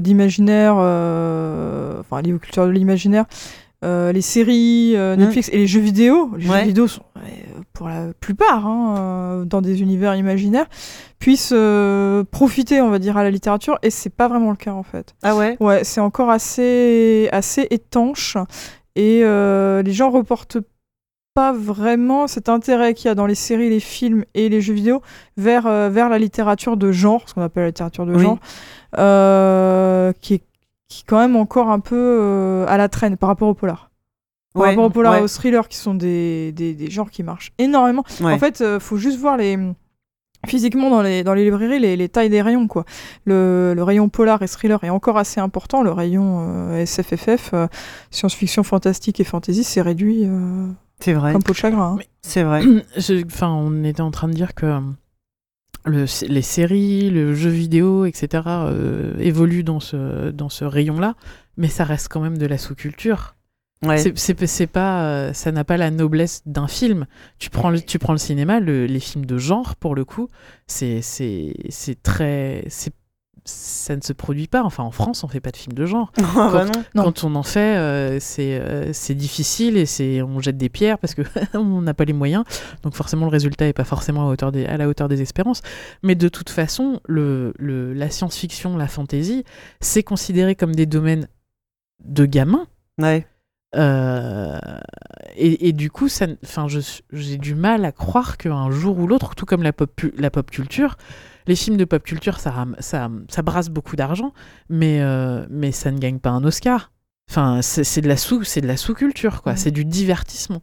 [0.00, 0.74] d'imaginaire,
[1.90, 3.26] euh, enfin aux cultures de l'imaginaire,
[3.84, 5.20] euh, les séries euh, Mm.
[5.20, 6.30] Netflix et les jeux vidéo.
[6.36, 6.60] Les Ouais.
[6.60, 7.02] jeux vidéo sont
[7.72, 10.66] pour la plupart hein, euh, dans des univers imaginaires
[11.18, 11.54] puissent
[12.30, 15.14] profiter, on va dire, à la littérature et c'est pas vraiment le cas en fait.
[15.22, 15.56] Ah ouais?
[15.60, 18.36] Ouais, c'est encore assez, assez étanche
[18.96, 20.58] et les gens reportent
[21.34, 24.74] pas vraiment cet intérêt qu'il y a dans les séries, les films et les jeux
[24.74, 25.00] vidéo
[25.36, 28.22] vers, vers la littérature de genre, ce qu'on appelle la littérature de Oui.
[28.22, 28.38] genre,
[28.98, 30.42] euh, qui, est,
[30.90, 33.90] qui est quand même encore un peu euh, à la traîne par rapport au polar.
[34.52, 37.10] Par Ouais, rapport au polar ouais, et aux thrillers qui sont des, des, des genres
[37.10, 38.04] qui marchent énormément.
[38.20, 38.32] ouais.
[38.34, 39.56] En fait, euh, faut juste voir les
[40.46, 42.84] physiquement dans les, dans les librairies les, les tailles des rayons quoi.
[43.26, 45.82] Le, le rayon polar et thriller est encore assez important.
[45.82, 47.66] Le rayon euh, SFFF, euh,
[48.10, 50.66] science-fiction, fantastique et fantasy, c'est réduit euh,
[50.98, 51.32] c'est vrai.
[51.32, 51.96] comme peau de chagrin.
[51.98, 52.04] hein.
[52.22, 52.62] C'est vrai.
[52.96, 54.80] Je- Enfin, on était en train de dire que euh,
[55.84, 58.42] le, les séries, le jeu vidéo, etc.
[58.46, 61.14] euh, évoluent dans ce, dans ce rayon-là,
[61.56, 63.34] mais ça reste quand même de la sous-culture.
[63.82, 63.96] Ouais.
[63.96, 64.18] C'est-
[64.66, 67.06] pas, euh, ça n'a pas la noblesse d'un film.
[67.38, 70.28] Tu prends le, tu prends le cinéma, le- les films de genre, pour le coup,
[70.66, 72.92] c'est c'est c'est très, c'est
[73.50, 74.62] ça ne se produit pas.
[74.62, 76.12] Enfin, en France, on fait pas de films de genre.
[76.36, 76.72] Ah bah non.
[76.94, 77.04] Non.
[77.04, 80.98] Quand on en fait, euh, c'est euh, c'est difficile et c'est on jette des pierres
[80.98, 81.22] parce que
[81.54, 82.44] on n'a pas les moyens.
[82.82, 85.62] Donc forcément, le résultat est pas forcément à, hauteur des, à la hauteur des espérances.
[86.02, 89.44] Mais de toute façon, le, le, la science-fiction, la fantasy,
[89.80, 91.28] c'est considéré comme des domaines
[92.04, 92.66] de gamins.
[92.98, 93.26] Ouais.
[93.76, 94.58] Euh,
[95.36, 96.26] et, et du coup, ça,
[97.12, 100.30] j'ai du mal à croire qu'un jour ou l'autre, tout comme la pop, pu- la
[100.30, 100.96] pop culture,
[101.50, 104.32] les films de pop culture, ça, ram- ça, ça brasse beaucoup d'argent,
[104.68, 106.90] mais, euh, mais ça ne gagne pas un Oscar.
[107.28, 109.52] Enfin, c'est de la sous, c'est de la sous-culture, quoi.
[109.52, 109.58] Mhm.
[109.58, 110.62] C'est du divertissement.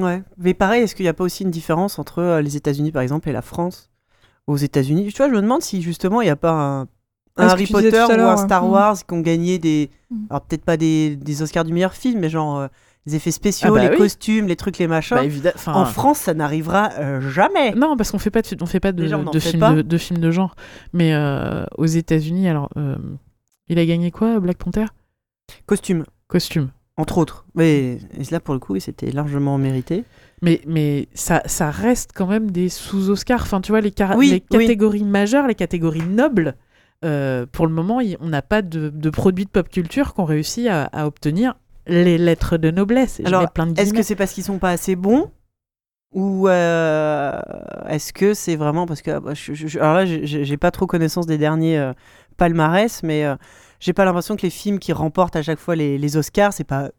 [0.00, 0.22] Ouais.
[0.38, 3.02] Mais pareil, est-ce qu'il n'y a pas aussi une différence entre euh, les États-Unis, par
[3.02, 3.90] exemple, et la France
[4.46, 6.88] Aux États-Unis, tu vois, je me demande si justement il n'y a pas un,
[7.36, 8.36] Harry Potter ou un.
[8.36, 8.70] Star Mm.
[8.70, 9.90] Wars qui ont gagné des.
[10.10, 10.26] Mm.
[10.30, 12.68] Alors peut-être pas des, des Oscars du meilleur film, mais genre euh,
[13.06, 13.96] les effets spéciaux, Ah bah les oui.
[13.98, 15.16] costumes, les trucs, les machins.
[15.42, 17.72] Bah, en France, ça n'arrivera euh, jamais.
[17.74, 19.72] Non, parce qu'on fait pas de, on fait pas de, fait films pas.
[19.74, 20.54] de, de films de genre.
[20.92, 22.96] Mais euh, aux États-Unis, alors, euh,
[23.68, 24.86] il a gagné quoi, Black Panther?
[25.66, 26.70] Costume, Costume.
[26.96, 27.44] entre autres.
[27.54, 30.04] Mais et là, pour le coup, c'était largement mérité.
[30.40, 33.42] Mais, mais ça, ça reste quand même des sous-Oscars.
[33.42, 34.64] Enfin, tu vois, les, car- Oui, les oui.
[34.64, 36.54] catégories majeures, les catégories nobles,
[37.52, 40.84] pour le moment, on n'a pas de, de produits de pop culture qu'on réussit à,
[40.84, 41.54] à obtenir
[41.86, 43.20] les lettres de noblesse.
[43.24, 43.42] Alors,
[43.76, 45.30] Est-ce que c'est parce qu'ils sont pas assez bons
[46.12, 47.40] ou euh,
[47.88, 51.26] est-ce que c'est vraiment parce que ah, bah, je- alors là j'ai- pas trop connaissance
[51.26, 51.92] des derniers euh,
[52.36, 53.34] palmarès mais euh,
[53.80, 56.62] j'ai pas l'impression que les films qui remportent à chaque fois les, les Oscars c'est
[56.62, 56.90] pas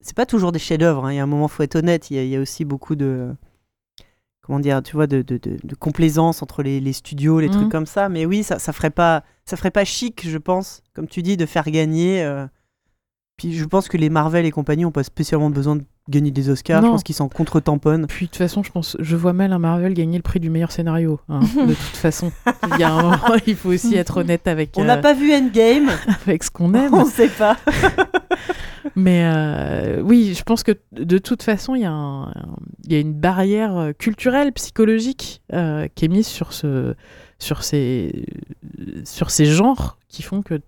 [0.00, 1.12] c'est pas toujours des chefs-d'œuvre hein.
[1.12, 2.64] il y a un moment faut être honnête il y, a- il y a aussi
[2.64, 3.32] beaucoup de
[4.42, 7.52] comment dire tu vois de, de, de- de complaisance entre les, les studios les Mhm.
[7.52, 10.82] trucs comme ça mais oui ça ça ferait pas ça ferait pas chic je pense
[10.94, 12.44] comme tu dis de faire gagner euh,
[13.36, 16.50] puis je pense que les Marvel et compagnie ont pas spécialement besoin de gagner des
[16.50, 16.80] Oscars.
[16.82, 16.88] Non.
[16.88, 18.06] Je pense qu'ils s'en contre-tamponnent.
[18.06, 20.50] Puis de toute façon, je pense, je vois mal un Marvel gagner le prix du
[20.50, 21.18] meilleur scénario.
[21.28, 22.30] hein, de toute façon,
[22.72, 25.14] il y a un moment, il faut aussi être honnête avec, On euh, n'a pas
[25.14, 25.88] vu Endgame.
[26.26, 26.94] avec ce qu'on aime.
[26.94, 27.56] On sait pas.
[28.96, 32.32] Mais euh, oui, je pense que de toute façon, il y, a un-
[32.84, 36.94] il y a une barrière euh, culturelle, psychologique euh, qui est mise sur, ce,
[37.38, 38.26] sur, ces,
[39.04, 40.60] sur ces genres qui font que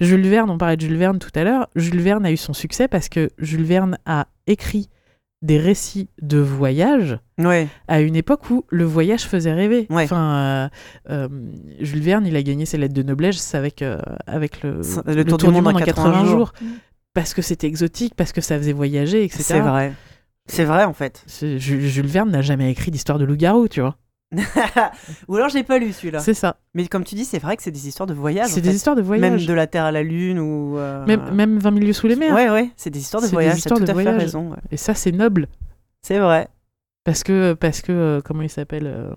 [0.00, 2.52] Jules Verne, on parlait de Jules Verne tout à l'heure, Jules Verne a eu son
[2.52, 4.88] succès parce que Jules Verne a écrit
[5.42, 7.68] des récits de voyage Ouais.
[7.86, 9.86] à une époque où le voyage faisait rêver.
[9.90, 10.04] Ouais.
[10.04, 10.68] Enfin, euh,
[11.10, 11.28] euh,
[11.80, 15.22] Jules Verne, il a gagné ses lettres de noblesse avec, euh, avec le, Ça- le
[15.24, 16.30] Tour du monde en 80 jours.
[16.30, 16.52] jours.
[17.12, 19.42] Parce que c'était exotique, parce que ça faisait voyager, etc.
[19.44, 19.92] C'est vrai.
[20.46, 21.24] C'est vrai en fait.
[21.58, 23.96] Jules Verne n'a jamais écrit d'histoire de loup-garou, tu vois.
[25.28, 26.18] Ou alors j'ai pas lu celui-là.
[26.20, 26.56] C'est ça.
[26.74, 28.48] Mais comme tu dis, c'est vrai que c'est des histoires de voyage.
[28.50, 28.76] C'est des fait.
[28.76, 29.30] histoires de voyage.
[29.30, 30.78] Même de la Terre à la Lune ou.
[30.78, 32.34] euh, même, même 20 milieux sous les mers.
[32.34, 33.58] Ouais, ouais, c'est des histoires de C'est voyage.
[33.58, 34.22] histoires T'as de tout à fait voyage.
[34.22, 34.50] raison.
[34.50, 34.56] ouais.
[34.70, 35.48] Et ça, c'est noble.
[36.02, 36.48] C'est vrai.
[37.04, 39.10] Parce que, parce que euh, comment il s'appelle euh,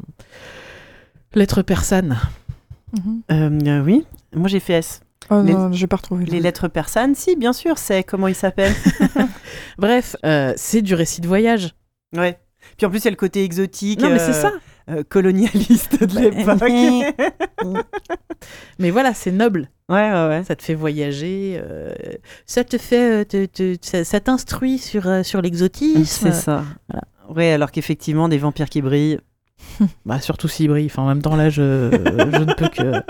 [1.34, 2.18] L'être persane.
[2.98, 3.22] Mhm.
[3.32, 5.02] Euh, euh, oui, moi j'ai fait S.
[5.30, 6.24] Oh Les- non, j'ai pas retrouvé.
[6.26, 8.74] Les lettres persanes, si, bien sûr, c'est comment il s'appelle.
[9.78, 11.76] Bref, euh, c'est du récit de voyage.
[12.16, 12.40] ouais.
[12.78, 14.52] Puis en plus, il y a le côté exotique, Non, mais euh, c'est ça.
[14.90, 16.64] Euh, colonialiste de l'époque.
[18.80, 19.70] Mais voilà, c'est noble.
[19.90, 20.44] ouais, ouais, ouais.
[20.44, 21.60] Ça te fait voyager.
[21.62, 21.94] euh,
[22.46, 23.22] ça te fait.
[23.22, 26.32] euh, te- te- ça ça t'instruit sur, sur l'exotisme.
[26.32, 26.64] C'est ça.
[27.30, 29.20] Ouais, alors qu'effectivement, des vampires qui brillent.
[30.06, 30.86] Bah, surtout s'il brille.
[30.86, 33.02] Enfin, en même temps, là, je, je ne peux que.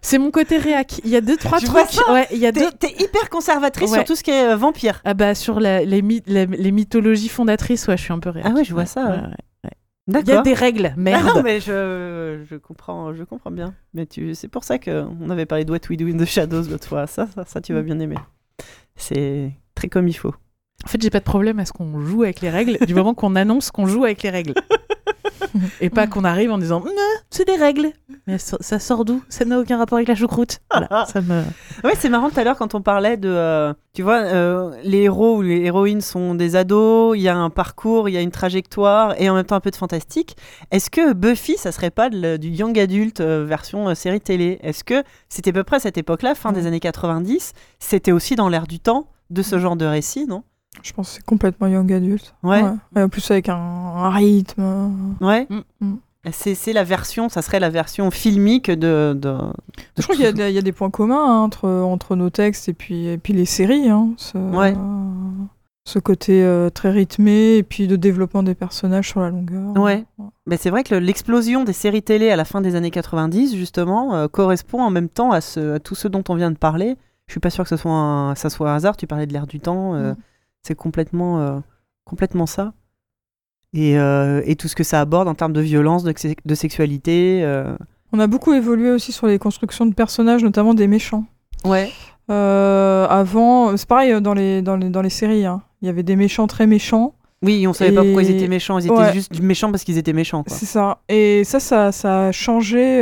[0.00, 1.00] C'est mon côté réac.
[1.04, 2.00] Il y a deux, trois Tu vois trucs.
[2.06, 2.70] ça Ouais, il y a deux.
[2.78, 3.98] T'es hyper conservatrice Ouais.
[3.98, 5.00] sur tout ce qui est euh, vampire.
[5.04, 8.46] Ah bah sur la- les, les, les mythologies fondatrices, ouais, je suis un peu réac.
[8.48, 9.20] Ah ouais, je vois ça, ouais.
[10.08, 11.26] Il y a des règles, Ah merde.
[11.36, 13.74] non, mais je, je, comprends, je comprends bien.
[13.92, 16.62] Mais tu, c'est pour ça qu'on avait parlé de What We Do in the Shadows
[16.70, 17.06] l'autre fois.
[17.08, 18.16] Ça, ça, ça, tu vas bien aimer.
[18.94, 20.34] C'est très comme il faut.
[20.84, 23.14] En fait, j'ai pas de problème à ce qu'on joue avec les règles du moment
[23.14, 24.54] qu'on annonce qu'on joue avec les règles.
[25.80, 26.90] Et pas qu'on arrive en disant Non,
[27.30, 27.90] c'est des règles.
[28.26, 29.22] Mais ça, ça sort d'où?
[29.28, 30.58] Ça n'a aucun rapport avec la choucroute.
[30.70, 31.42] Voilà, ça me.
[31.84, 33.28] Ouais, c'est marrant tout à l'heure quand on parlait de.
[33.28, 37.36] euh, tu vois, euh, les héros ou les héroïnes sont des ados, il y a
[37.36, 40.36] un parcours, il y a une trajectoire et en même temps un peu de fantastique.
[40.70, 44.58] Est-ce que Buffy, ça serait pas de du young adult euh, version euh, série télé?
[44.62, 46.66] Est-ce que c'était à peu près à cette époque-là, fin des Ouais.
[46.68, 50.42] années 90 C'était aussi dans l'air du temps de ce genre de récit, non?
[50.82, 52.34] Je pense que c'est complètement young adulte.
[52.42, 52.62] Ouais.
[52.96, 55.16] Et en plus avec un, un rythme.
[55.20, 55.46] Ouais.
[55.50, 55.60] Mm.
[55.86, 55.96] Mm.
[56.32, 59.12] C'est c'est la version, ça serait la version filmique de.
[59.14, 59.38] de, de
[59.96, 62.16] Je crois qu'il y, a des- il y a des points communs hein, entre, entre
[62.16, 63.88] nos textes et puis, et puis les séries.
[63.88, 64.08] hein.
[64.16, 64.74] Ce, Ouais.
[64.76, 65.44] euh,
[65.84, 69.76] ce côté euh, très rythmé et puis de développement des personnages sur la longueur.
[69.76, 70.04] Ouais.
[70.46, 73.54] Mais c'est vrai que le- l'explosion des séries télé à la fin des années 90,
[73.56, 76.58] justement, euh, correspond en même temps à, ce, à tout ce dont on vient de
[76.58, 76.96] parler.
[77.28, 78.96] Je suis pas sûr que ce soit un, ça soit un hasard.
[78.96, 79.94] Tu parlais de l'air du temps.
[79.94, 80.16] euh, Mm.
[80.66, 81.58] C'est complètement, euh,
[82.04, 82.72] complètement ça.
[83.72, 86.12] Et, euh, et tout ce que ça aborde en termes de violence, de,
[86.44, 87.42] de sexualité.
[87.44, 87.76] euh.
[88.12, 91.24] On a beaucoup évolué aussi sur les constructions de personnages, notamment des méchants.
[91.64, 91.90] Ouais.
[92.28, 95.46] Avant, c'est pareil dans les, dans les, dans les séries.
[95.46, 95.62] hein.
[95.82, 97.14] Il y avait des méchants très méchants.
[97.42, 98.78] Oui, on savait pas pourquoi ils étaient méchants.
[98.78, 99.12] Ils étaient Ouais.
[99.12, 100.42] juste méchants parce qu'ils étaient méchants.
[100.48, 100.98] C'est ça.
[101.08, 103.00] Et ça, ça, ça a changé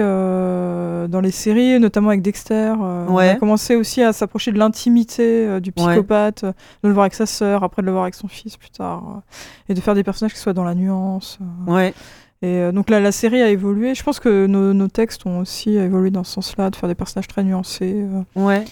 [1.09, 2.75] dans les séries, notamment avec Dexter.
[2.83, 3.31] euh, Ouais.
[3.31, 6.53] On a commencé aussi à s'approcher de l'intimité euh, du psychopathe, euh,
[6.83, 9.03] de le voir avec sa sœur, après de le voir avec son fils plus tard.
[9.17, 9.21] euh,
[9.69, 11.39] et de faire des personnages qui soient dans la nuance.
[11.69, 11.73] euh.
[11.73, 11.95] Ouais.
[12.43, 13.95] Et euh, donc là, la série a évolué.
[13.95, 16.95] Je pense que nos, nos textes ont aussi évolué dans ce sens-là, de faire des
[16.95, 18.05] personnages très nuancés.
[18.37, 18.65] euh, Ouais.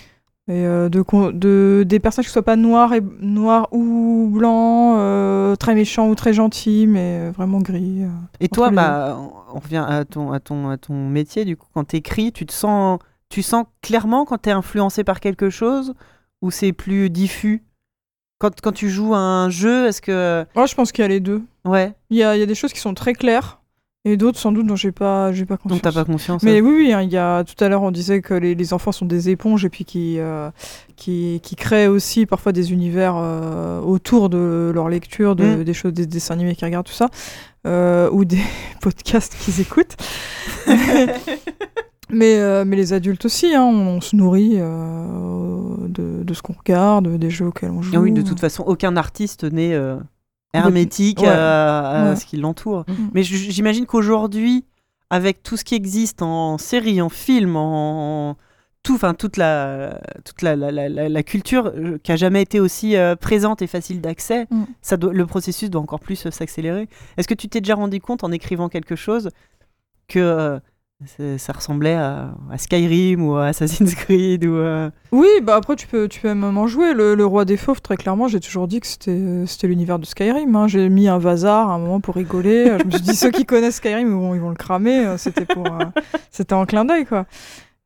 [0.48, 5.74] Et euh, de, des personnages qui soient pas noirs, et, noirs ou blancs, euh, très
[5.74, 8.02] méchants ou très gentils, mais euh, vraiment gris.
[8.02, 8.08] euh.
[8.40, 9.18] Et toi, bah,
[9.54, 12.44] on revient à ton, à ton, à ton métier, du coup, quand tu écris, tu
[12.44, 12.98] te sens,
[13.28, 15.94] tu sens clairement quand tu es influencé par quelque chose
[16.42, 17.62] ou c'est plus diffus?
[18.40, 20.44] Quand, quand tu joues à un jeu, est-ce que.
[20.56, 21.42] Moi, je pense qu'il y a les deux.
[21.64, 23.60] Ouais, Il y a, il y a des choses qui sont très claires
[24.04, 25.80] et d'autres sans doute dont j'ai pas, j'ai pas confiance.
[25.80, 26.42] donc t'as pas confiance.
[26.42, 28.72] Mais oui, oui, hein, il y a tout à l'heure on disait que les, les
[28.72, 30.50] enfants sont des éponges et puis qui, euh,
[30.96, 35.64] qui, qui créent aussi parfois des univers euh, autour de leur lecture, de, Mm.
[35.64, 37.10] des choses, des dessins animés qu'ils regardent, tout ça,
[37.66, 38.40] euh, ou des
[38.80, 39.96] podcasts qu'ils écoutent.
[42.10, 47.30] mais, mais les adultes aussi, hein, on, se nourrit de, de ce qu'on regarde, des
[47.30, 47.92] jeux auxquels on joue.
[47.96, 49.76] Ah oui, de toute façon, aucun artiste n'est
[50.52, 51.28] hermétique Ouais.
[51.28, 52.16] à, à Ouais.
[52.16, 52.84] ce qui l'entoure.
[52.88, 53.10] Mhm.
[53.14, 54.64] Mais j'imagine qu'aujourd'hui,
[55.10, 58.36] avec tout ce qui existe en série, en film, en
[58.82, 62.42] tout, enfin toute la toute la, la, la- la- la culture euh, qui a jamais
[62.42, 64.64] été aussi euh, présente et facile d'accès, Mm.
[64.80, 66.88] ça doit- le processus doit encore plus euh, s'accélérer.
[67.16, 69.28] Est-ce que tu t'es déjà rendu compte en écrivant quelque chose
[70.08, 70.58] que euh,
[71.38, 74.90] Ça ressemblait à, à Skyrim ou à Assassin's Creed ou à...
[75.10, 76.94] Oui, bah après tu peux, tu peux même en jouer.
[76.94, 80.04] Le, le roi des fauves, très clairement, j'ai toujours dit que c'était, c'était l'univers de
[80.06, 80.54] Skyrim.
[80.56, 80.68] hein.
[80.68, 82.76] J'ai mis un vasar à un moment pour rigoler.
[82.80, 85.06] Je me suis dit ceux qui connaissent Skyrim, ils vont, ils vont le cramer.
[85.06, 85.84] Euh, C'était pour, euh,
[86.30, 87.26] c'était en clin d'œil quoi.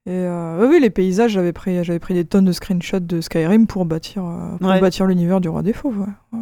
[0.08, 3.20] Et euh, oui, oui, les paysages, j'avais pris, j'avais pris des tonnes de screenshots de
[3.20, 4.80] Skyrim pour bâtir, euh, pour Ouais.
[4.80, 5.98] bâtir l'univers du roi des fauves.
[6.32, 6.38] ouais.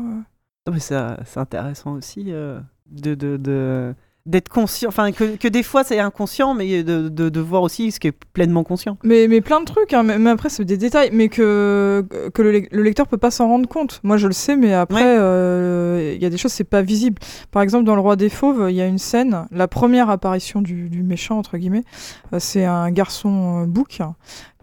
[0.71, 2.59] Ouais, c'est c'est intéressant aussi euh,
[2.91, 3.95] de, de, de-
[4.27, 7.93] d'être conscient, enfin que, que des fois c'est inconscient, mais de, de, de voir aussi
[7.93, 8.97] ce qui est pleinement conscient.
[9.05, 12.03] Mais, mais plein de trucs, hein, mais, mais après c'est des détails, mais que,
[12.33, 14.01] que le, le lecteur peut pas s'en rendre compte.
[14.03, 15.17] Moi je le sais, mais après Ouais.
[15.19, 17.21] euh, il y a des choses c'est pas visible.
[17.51, 20.63] Par exemple dans Le Roi des Fauves, il y a une scène, la première apparition
[20.63, 21.85] du, du méchant entre guillemets,
[22.33, 24.01] euh, c'est un garçon euh, bouc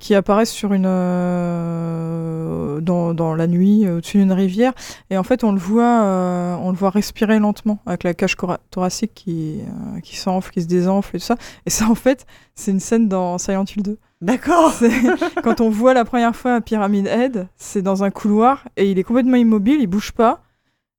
[0.02, 4.74] qui apparaît sur une euh, dans, dans la nuit euh, au-dessus d'une rivière
[5.10, 8.36] et en fait on le voit euh, on le voit respirer lentement avec la cage
[8.72, 11.36] thoracique qui euh, qui s'enfle, qui se désenfle et tout ça.
[11.66, 12.26] Et ça en fait
[12.56, 13.98] c'est une scène dans Silent Hill 2.
[14.22, 14.72] D'accord.
[14.72, 14.92] C'est-
[15.44, 19.04] quand on voit la première fois Pyramid Head, c'est dans un couloir et il est
[19.04, 20.42] complètement immobile, il bouge pas,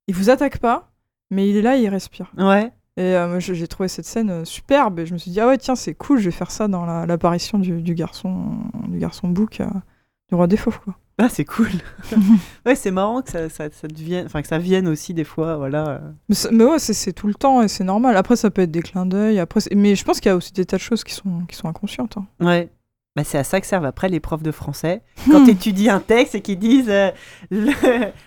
[0.07, 0.89] il vous attaque pas,
[1.31, 2.31] mais il est là et il respire.
[2.37, 2.71] Ouais.
[2.97, 5.57] Et euh, j'ai trouvé cette scène euh, superbe et je me suis dit ah ouais
[5.57, 8.51] tiens c'est cool, je vais faire ça dans la- l'apparition du, du garçon
[8.87, 9.65] du garçon bouc euh,
[10.29, 10.95] du roi des fauves quoi.
[11.19, 11.69] Ah, c'est cool.
[12.65, 15.57] ouais, c'est marrant que ça, ça, ça devienne, enfin que ça vienne aussi des fois,
[15.57, 16.01] voilà.
[16.29, 18.15] Mais, mais ouais c'est- tout le temps et c'est normal.
[18.17, 19.39] Après ça peut être des clins d'œil.
[19.39, 21.55] Après mais je pense qu'il y a aussi des tas de choses qui sont qui
[21.55, 22.17] sont inconscientes.
[22.17, 22.25] hein.
[22.45, 22.69] Ouais.
[23.15, 25.03] Bah, c'est à ça que servent après les profs de français.
[25.31, 27.11] Quand tu étudies un texte et qu'ils disent euh,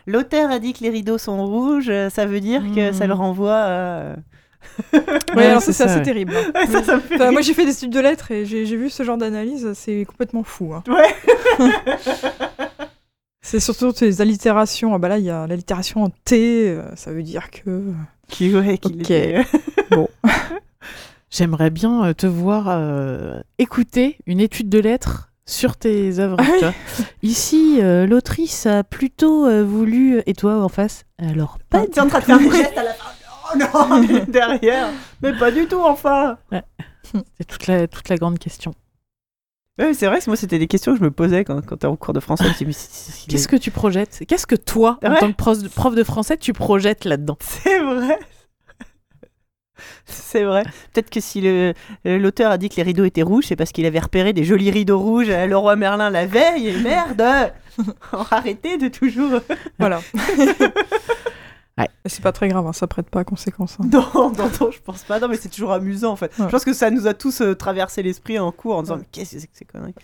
[0.06, 2.93] l'auteur a dit que les rideaux sont rouges, ça veut dire que Mhm.
[2.93, 4.16] ça le renvoie à.
[5.34, 6.02] Ouais, alors c'est ça, c'est ça, assez ouais.
[6.05, 6.34] terrible.
[6.36, 6.52] hein.
[6.60, 7.32] Ouais, ça, ça me fait Enfin, rire.
[7.32, 10.43] moi j'ai fait des études de lettres et j'ai vu ce genre d'analyse, c'est complètement
[10.44, 10.72] fou.
[10.74, 10.82] hein.
[10.88, 11.14] Ouais.
[13.43, 14.93] C'est surtout ces allitérations.
[14.94, 17.93] Ah bah là, il y a l'allitération en T, euh, ça veut dire que.
[18.28, 19.01] Qui, ouais, qu'il Ok.
[19.02, 19.44] était-
[21.30, 26.36] J'aimerais bien euh, te voir euh, écouter une étude de lettres sur tes œuvres.
[26.40, 26.44] Ah
[26.98, 27.05] oui.
[27.22, 30.20] Ici, euh, l'autrice a plutôt euh, voulu.
[30.26, 32.82] Et toi, en face Alors, pas Tu es en train de faire des gestes à
[32.82, 33.10] la fin.
[33.55, 34.89] Oh non, derrière.
[35.23, 36.39] Mais pas du tout, enfin.
[37.39, 38.74] C'est toute la, toute la grande question.
[39.78, 41.86] Ouais, c'est vrai que moi, c'était des questions que je me posais quand, quand t'es
[41.86, 42.47] en cours de français.
[43.28, 44.24] Qu'est-ce que tu projettes?
[44.27, 45.18] Qu'est-ce que toi, en Ouais.
[45.20, 47.36] tant que prof de, prof de français, tu projettes là-dedans?
[47.40, 48.18] C'est vrai.
[50.06, 50.62] C'est vrai.
[50.94, 51.74] Peut-être que si le-
[52.05, 54.70] l'auteur a dit que les rideaux étaient rouges, c'est parce qu'il avait repéré des jolis
[54.70, 56.68] rideaux rouges à Leroy Merlin la veille.
[56.68, 57.23] Et merde
[58.31, 59.40] Arrêtez de toujours.
[59.78, 60.01] Voilà.
[61.78, 61.88] Ouais.
[62.06, 63.76] C'est pas très grave, hein, ça prête pas à conséquence.
[63.80, 63.84] hein.
[63.92, 65.20] Non, non, non, je pense pas.
[65.20, 66.32] Non, mais c'est toujours amusant en fait.
[66.38, 66.46] Ouais.
[66.46, 69.00] Je pense que ça nous a tous euh, traversé l'esprit en cours en disant Ouais.
[69.02, 69.94] mais qu'est-ce que c'est que ces conneries?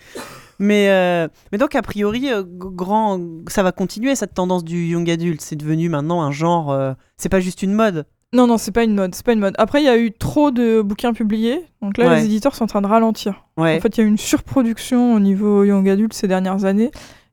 [0.58, 3.18] Mais, euh, mais donc, a priori, euh, grand,
[3.48, 5.40] ça va continuer cette tendance du young adult.
[5.40, 6.70] C'est devenu maintenant un genre.
[6.70, 8.06] euh, c'est pas juste une mode.
[8.34, 9.54] Non, non, c'est pas une mode, c'est pas une mode.
[9.58, 12.16] Après, il y a eu trop de bouquins publiés, donc là, Ouais.
[12.16, 13.44] les éditeurs sont en train de ralentir.
[13.58, 13.76] Ouais.
[13.76, 16.90] En fait, il y a eu une surproduction au niveau young adult ces dernières années.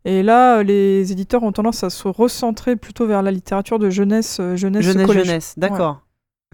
[0.10, 4.38] Et là, les éditeurs ont tendance à se recentrer plutôt vers la littérature de jeunesse,
[4.40, 5.26] euh, jeunesse, jeunesse, collège.
[5.28, 5.54] jeunesse.
[5.56, 6.02] D'accord.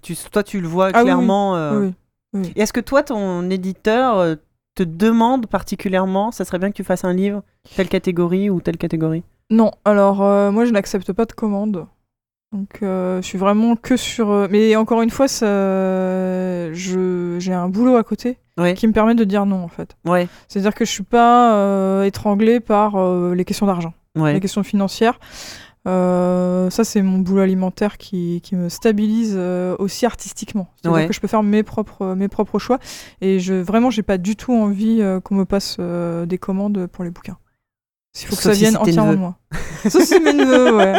[0.02, 1.04] Tu, toi, tu le vois Ah oui, oui.
[1.06, 1.56] clairement.
[1.56, 1.94] euh, Oui,
[2.34, 2.54] oui.
[2.58, 4.36] Et est-ce que toi, ton éditeur euh,
[4.76, 7.44] te demande particulièrement, ça serait bien que tu fasses un livre,
[7.78, 9.24] telle catégorie ou telle catégorie?
[9.50, 11.86] Non, alors euh, moi je n'accepte pas de commande.
[12.56, 14.32] Donc euh, je suis vraiment que sur.
[14.32, 15.46] euh, Mais encore une fois, ça...
[16.74, 17.36] je...
[17.40, 18.74] j'ai un boulot à côté Ouais.
[18.74, 19.98] qui me permet de dire non en fait.
[20.06, 20.30] Ouais.
[20.48, 24.32] C'est-à-dire que je suis pas euh, étranglée par euh, les questions d'argent, Ouais.
[24.34, 25.20] les questions financières.
[25.86, 29.38] Ça, c'est mon boulot alimentaire qui, qui me stabilise
[29.78, 30.68] aussi artistiquement.
[30.82, 32.80] C'est-à-dire que je peux faire mes propres, mes propres choix.
[33.22, 37.12] Et je, vraiment, j'ai pas du tout envie qu'on me passe des commandes pour les
[37.12, 37.38] bouquins.
[38.20, 39.36] Il faut que Sauf ça vienne entièrement de moi.
[39.88, 40.94] Sauf si mes neveux, ouais,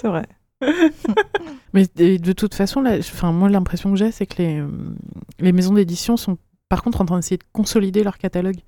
[0.00, 0.24] c'est vrai.
[1.72, 2.84] Mais de, toute façon,
[3.32, 4.68] moi, l'impression que j'ai, c'est que les, euh,
[5.40, 6.38] les maisons d'édition sont
[6.68, 8.58] par contre en train d'essayer de consolider leur catalogue.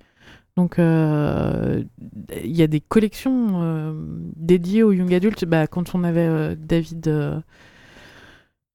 [0.55, 1.83] Donc, euh,
[2.43, 3.93] il y a des collections euh,
[4.35, 5.45] dédiées aux young adultes.
[5.45, 7.43] Bah, quand on avait David,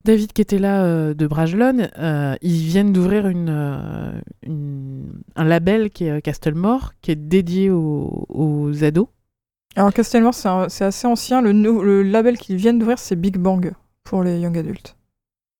[0.05, 1.91] David qui était là de Bragelonne,
[2.41, 9.09] ils viennent d'ouvrir un label qui est Castlemore, qui est dédié aux ados.
[9.77, 11.41] Alors, Castelmore, c'est assez ancien.
[11.41, 13.73] Le, label qu'ils viennent d'ouvrir, c'est Big Bang
[14.05, 14.97] pour les young adultes.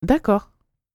[0.03, 0.51] D'accord.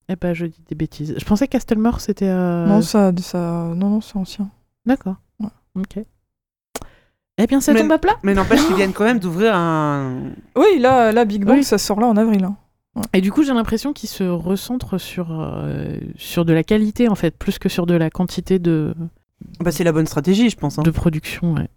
[0.09, 1.15] Eh ben, je dis des bêtises.
[1.19, 2.29] Je pensais que Castlemore, c'était...
[2.29, 4.51] euh, Non, ça, ça, non, non, c'est ancien.
[4.87, 5.17] D'accord.
[5.41, 5.49] Ouais.
[5.75, 5.99] Ok.
[7.41, 8.17] Eh bien, ça Mais- tombe à plat.
[8.23, 10.31] Mais n'empêche qu'ils viennent quand même d'ouvrir un.
[10.57, 11.65] Oui, là, là Big Bang, Oui.
[11.65, 12.45] ça sort là en avril.
[12.45, 12.57] hein.
[13.13, 17.15] Et du coup, j'ai l'impression qu'il se recentre sur, euh, sur de la qualité, en
[17.15, 18.93] fait, plus que sur de la quantité de,
[19.61, 20.79] Bah, c'est la bonne stratégie, je pense.
[20.79, 20.83] hein.
[20.83, 21.55] de production.
[21.55, 21.69] ouais.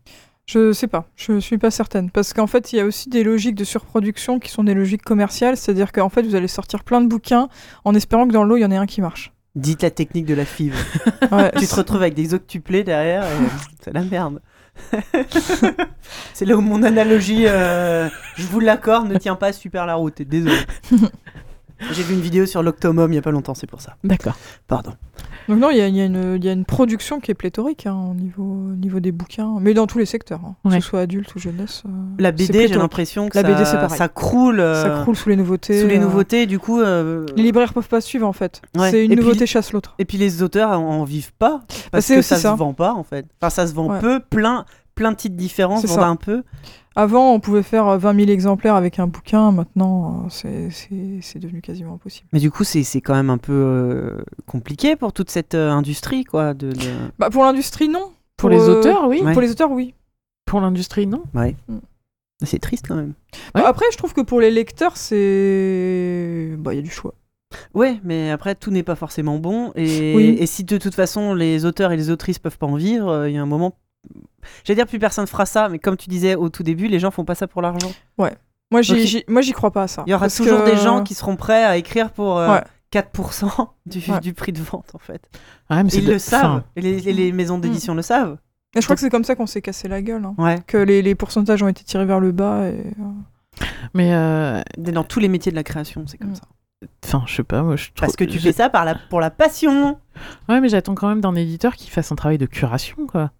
[0.48, 2.10] Je sais pas, je suis pas certaine.
[2.12, 5.04] Parce qu'en fait, il y a aussi des logiques de surproduction qui sont des logiques
[5.04, 5.56] commerciales.
[5.56, 7.48] C'est-à-dire qu'en fait, vous allez sortir plein de bouquins
[7.86, 9.32] en espérant que dans l'eau, il y en ait un qui marche.
[9.56, 10.78] Dites la technique de la fibre.
[11.32, 11.52] Ouais.
[11.58, 13.28] tu te retrouves avec des octuplés derrière et
[13.82, 14.42] c'est la merde.
[16.34, 20.22] c'est là où mon analogie, euh, je vous l'accorde, ne tient pas super la route.
[20.22, 20.58] Désolé.
[21.92, 23.96] J'ai vu une vidéo sur l'Octomum il y a pas longtemps, c'est pour ça.
[24.04, 24.36] D'accord.
[24.68, 24.94] Pardon.
[25.50, 27.88] Donc non, il y a, y une- il y a une production qui est pléthorique
[27.88, 30.80] hein, au, niveau, au niveau des bouquins, mais dans tous les secteurs, hein, que ce
[30.80, 31.82] soit adulte ou jeunesse.
[31.86, 31.90] euh,
[32.20, 33.42] La BD, j'ai l'impression que La
[33.90, 35.82] ça, BD, croule, euh, Ça croule sous les nouveautés.
[35.82, 36.46] sous les euh, nouveautés.
[36.46, 38.62] Du coup, euh, Les libraires peuvent pas suivre en fait.
[38.78, 38.92] Ouais.
[38.92, 39.96] C'est une Et puis- nouveauté chasse l'autre.
[39.98, 42.52] et puis les auteurs en, en vivent pas parce c'est que aussi ça, ça.
[42.54, 43.26] se vend pas en fait.
[43.42, 44.00] Enfin, ça se vend Ouais.
[44.00, 44.66] peu, plein,
[45.02, 46.08] plein de petites différences, C'est vendent ça.
[46.08, 46.44] un peu.
[46.96, 49.52] Avant, on pouvait faire euh, 20 000 exemplaires avec un bouquin.
[49.52, 52.28] Maintenant, euh, c'est- devenu quasiment impossible.
[52.34, 56.24] Mais du coup, c'est quand même un peu euh, compliqué pour toute cette euh, industrie,
[56.26, 56.54] quoi.
[56.54, 58.12] De, de- Bah, pour l'industrie, non.
[58.38, 59.22] Pour les euh, auteurs, oui.
[59.24, 59.32] Ouais.
[59.34, 59.94] Pour les auteurs, oui.
[60.46, 61.24] Pour l'industrie, non.
[61.34, 61.56] Ouais.
[61.68, 61.78] Mm.
[62.44, 63.14] C'est triste quand même.
[63.56, 63.62] Ouais.
[63.62, 66.56] Bah, après, je trouve que pour les lecteurs, c'est.
[66.60, 67.14] Bah, il y a du choix.
[67.74, 69.72] Ouais, mais après, tout n'est pas forcément bon.
[69.76, 70.38] Et, Oui.
[70.40, 73.30] et si de toute façon, les auteurs et les autrices peuvent pas en vivre, euh,
[73.30, 73.76] il y a un moment.
[74.64, 77.12] J'allais dire, plus personne fera ça, mais comme tu disais au tout début, les gens
[77.12, 77.92] font pas ça pour l'argent.
[78.18, 80.04] Moi, j'y moi, j'y crois pas à ça.
[80.08, 82.56] Il y aura Parce toujours que- des gens qui seront prêts à écrire pour euh,
[82.56, 82.64] Ouais.
[82.94, 84.20] 4% du, Ouais.
[84.22, 85.22] du prix de vente, en fait.
[85.70, 86.64] Ouais, mais c'est ils de- le savent.
[86.78, 88.38] Et les, et les maisons d'édition le savent.
[88.76, 90.24] Et je crois que c'est comme ça qu'on s'est cassé la gueule.
[90.24, 90.36] hein.
[90.38, 90.60] Ouais.
[90.68, 92.68] Que les, les pourcentages ont été tirés vers le bas.
[92.70, 92.80] Et...
[93.00, 93.64] euh,
[93.94, 96.36] mais euh, Dans tous les métiers de la création, c'est comme Mm.
[96.36, 96.42] ça.
[97.06, 97.64] enfin, je sais pas.
[97.64, 98.00] Moi, je trouve.
[98.00, 100.00] Parce que tu fais ça par la, pour la passion.
[100.48, 103.32] Ouais, mais j'attends quand même d'un éditeur qui fasse un travail de curation, quoi.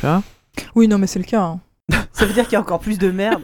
[0.00, 0.22] Tu vois
[0.74, 1.42] Oui, non, mais c'est le cas.
[1.42, 1.60] hein.
[2.12, 3.42] Ça veut dire qu'il y a encore plus de merde.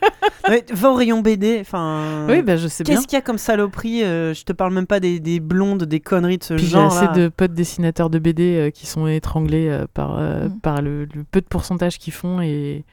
[0.49, 1.59] Ouais, va au rayon BD.
[1.63, 2.27] Enfin.
[2.29, 2.95] Oui, bah je sais bien.
[2.97, 5.85] Qu'est-ce qu'il y a comme saloperie euh, Je te parle même pas des, des blondes,
[5.85, 6.95] des conneries de ce Puis j'ai genre.
[6.95, 10.61] assez de potes dessinateurs de BD euh, qui sont étranglés euh, par, euh, Mm.
[10.61, 12.85] par le, le peu de pourcentage qu'ils font et,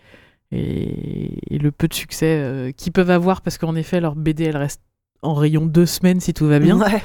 [0.51, 4.45] et, et le peu de succès euh, qu'ils peuvent avoir parce qu'en effet, leur BD,
[4.45, 4.81] elle reste
[5.21, 6.79] en rayon deux semaines si tout va bien.
[6.79, 7.01] Ouais.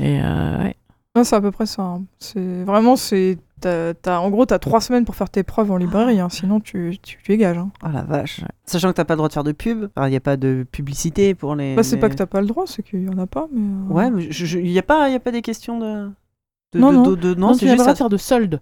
[0.00, 0.76] Et euh, ouais.
[1.16, 1.82] Non, c'est à peu près ça.
[1.82, 2.04] hein.
[2.18, 3.38] C'est vraiment, c'est.
[3.60, 6.58] t'as- t'as- en gros, t'as trois semaines pour faire tes preuves en librairie, hein, sinon
[6.60, 7.56] tu, tu, tu dégages.
[7.56, 7.70] hein.
[7.84, 8.40] Oh la vache.
[8.40, 8.48] Ouais.
[8.66, 9.88] Sachant que t'as pas le droit de faire de pub.
[9.96, 11.76] Il n'y a pas de publicité pour les.
[11.76, 13.46] Bah, c'est les- pas que t'as pas le droit, c'est qu'il y en a pas.
[13.52, 16.10] Mais, euh, Ouais, mais il n'y a, pas- y a pas des questions de.
[16.72, 17.02] de Non, de- non.
[17.10, 17.92] de- de- Non, non, tu c'est n'as juste pas le droit ça.
[17.92, 18.60] de faire de solde.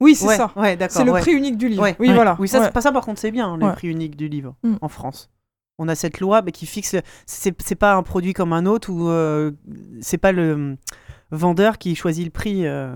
[0.00, 0.50] Oui, c'est ouais, ça.
[0.56, 0.96] Ouais, d'accord.
[0.96, 1.20] C'est le ouais.
[1.20, 1.82] prix unique du livre.
[1.82, 2.14] Ouais, oui, ouais.
[2.14, 2.36] voilà.
[2.40, 2.64] Oui, ça, Ouais.
[2.64, 3.72] c'est pas ça, par contre, c'est bien, le Ouais.
[3.74, 4.74] prix unique du livre Mm.
[4.80, 5.30] en France.
[5.78, 6.96] On a cette loi mais qui fixe.
[7.26, 9.50] C'est c'est pas un produit comme un autre ou euh,
[10.00, 10.76] c'est pas le
[11.30, 12.66] vendeur qui choisit le prix.
[12.66, 12.94] euh.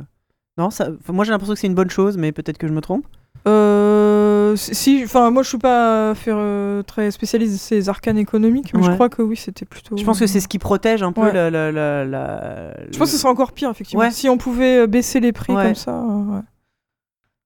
[0.58, 2.72] Non, ça, enfin, moi j'ai l'impression que c'est une bonne chose, mais peut-être que je
[2.72, 3.06] me trompe.
[3.46, 8.72] Euh, si- enfin, moi, je suis pas faire, euh, très spécialiste de ces arcanes économiques,
[8.74, 8.94] mais je Ouais.
[8.94, 9.96] crois que oui, c'était plutôt.
[9.96, 11.32] Je pense que c'est ce qui protège un peu Ouais.
[11.32, 14.02] la, la- la- la- Je pense que ce serait encore pire, effectivement.
[14.02, 14.10] Ouais.
[14.10, 15.64] Si on pouvait euh, baisser les prix Ouais.
[15.66, 15.92] comme ça.
[16.02, 16.40] euh, ouais.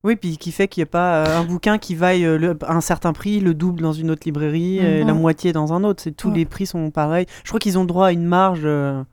[0.04, 2.58] Oui, puis qui fait qu'il n'y a pas euh, un bouquin qui vaille euh, le-
[2.66, 4.86] un certain prix, le double dans une autre librairie, Mhm.
[4.86, 5.18] et la Ouais.
[5.18, 6.02] moitié dans un autre.
[6.02, 6.38] C'est tous Ouais.
[6.38, 7.26] les prix sont pareils.
[7.44, 8.62] Je crois qu'ils ont droit à une marge.
[8.64, 9.04] euh,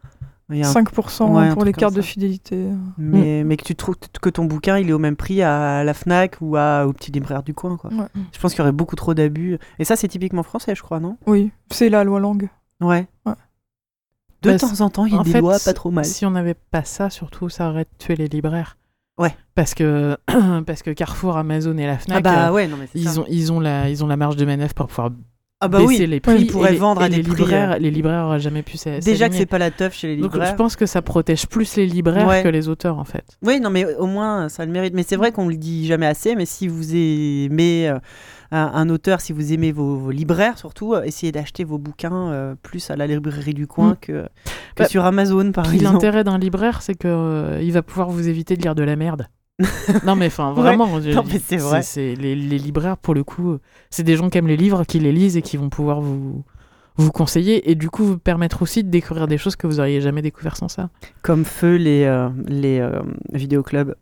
[0.49, 2.69] il y a un- 5% Ouais, un pour les cartes de fidélité.
[2.97, 5.93] mais, mais que tu trouves que ton bouquin il est au même prix à la
[5.93, 7.77] Fnac ou à, au petit libraire du coin.
[7.77, 7.91] Quoi.
[7.91, 8.07] Ouais.
[8.33, 9.57] Je pense qu'il y aurait beaucoup trop d'abus.
[9.77, 11.17] Et ça, c'est typiquement français, je crois, non?
[11.27, 12.49] Oui, c'est la loi langue.
[12.81, 13.07] Ouais.
[13.25, 13.33] Ouais.
[14.41, 16.05] De Bah, temps en temps, il y a des fait, lois pas trop mal.
[16.05, 18.77] Si on n'avait pas ça, surtout, ça aurait tué les libraires.
[19.17, 19.35] Ouais.
[19.53, 20.17] Parce que,
[20.65, 23.11] parce que Carrefour, Amazon et la Fnac, Ah bah euh, ouais, non mais c'est ça.
[23.11, 25.11] ils, ont, ils, ont la, ils ont la marge de manœuvre pour pouvoir
[25.61, 26.07] Ah bah baisser oui.
[26.07, 26.35] les prix.
[26.39, 28.77] ils pourraient les- vendre à des les prix, libraires, euh, Les libraires n'auraient jamais pu
[28.77, 29.37] s'a- Déjà que s'aligner.
[29.39, 30.51] c'est pas la teuf chez les Donc libraires.
[30.51, 32.43] je pense que ça protège plus les libraires Ouais.
[32.43, 33.25] que les auteurs en fait.
[33.41, 34.93] Oui, non, mais au moins, ça a le mérite.
[34.93, 37.99] Mais c'est vrai qu'on le dit jamais assez, mais si vous aimez euh,
[38.51, 42.55] un, un auteur, si vous aimez vos, vos libraires, surtout, euh, essayez d'acheter vos bouquins
[42.63, 43.97] plus à la librairie du coin Mm.
[43.99, 44.11] que,
[44.77, 45.93] que Bah, sur Amazon, par exemple.
[45.95, 48.95] l'intérêt d'un libraire, c'est que euh, il va pouvoir vous éviter de lire de la
[48.95, 49.27] merde.
[50.05, 51.81] non mais enfin vraiment, mais c'est vrai.
[51.97, 53.57] les, les libraires pour le coup,
[53.89, 56.43] c'est des gens qui aiment les livres, qui les lisent et qui vont pouvoir vous
[56.95, 60.01] vous conseiller et du coup vous permettre aussi de découvrir des choses que vous auriez
[60.01, 60.89] jamais découvert sans ça.
[61.21, 62.99] Comme feu les, euh, les euh,
[63.31, 63.95] vidéoclubs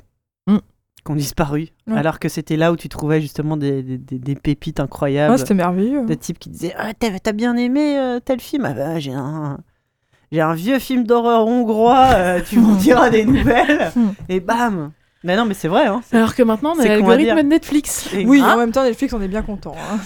[0.48, 0.58] Mm.
[1.06, 1.70] qui ont disparu.
[1.88, 1.98] Ouais.
[1.98, 5.32] Alors que c'était là où tu trouvais justement des, des- des- des pépites incroyables.
[5.34, 6.06] Ouais, c'était merveilleux.
[6.06, 8.66] des types qui disaient ah, t'as, bien aimé euh, tel film?
[8.66, 9.60] Ah bah, j'ai un
[10.32, 14.10] j'ai un vieux film d'horreur hongrois euh, tu m'en diras des nouvelles Hmm.
[14.30, 14.92] et bam
[15.28, 18.10] mais non mais c'est vrai hein, c'est- Alors que maintenant on a l'algorithme de Netflix.
[18.16, 19.76] et- Oui, Hein en même temps, Netflix, on est bien content.
[19.78, 20.00] hein.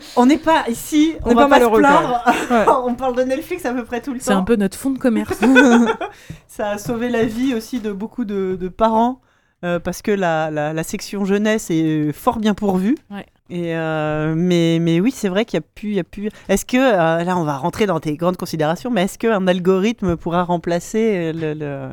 [0.16, 2.64] on n'est pas ici on, On est va pas pas, se malheureux, plaindre Ouais.
[2.84, 4.90] on parle de Netflix à peu près tout le C'est un temps peu notre fond
[4.90, 5.38] de commerce.
[6.48, 9.20] ça a sauvé la vie aussi de beaucoup de, de parents
[9.64, 12.96] euh, parce que la, la, la section jeunesse est fort bien pourvue.
[13.10, 13.26] Ouais.
[13.50, 16.28] Et euh, mais, mais oui, c'est vrai qu'il y a plus, il y a plus.
[16.48, 20.16] Est-ce que euh, là, on va rentrer dans tes grandes considérations, mais est-ce qu'un algorithme
[20.16, 21.88] pourra remplacer le, le-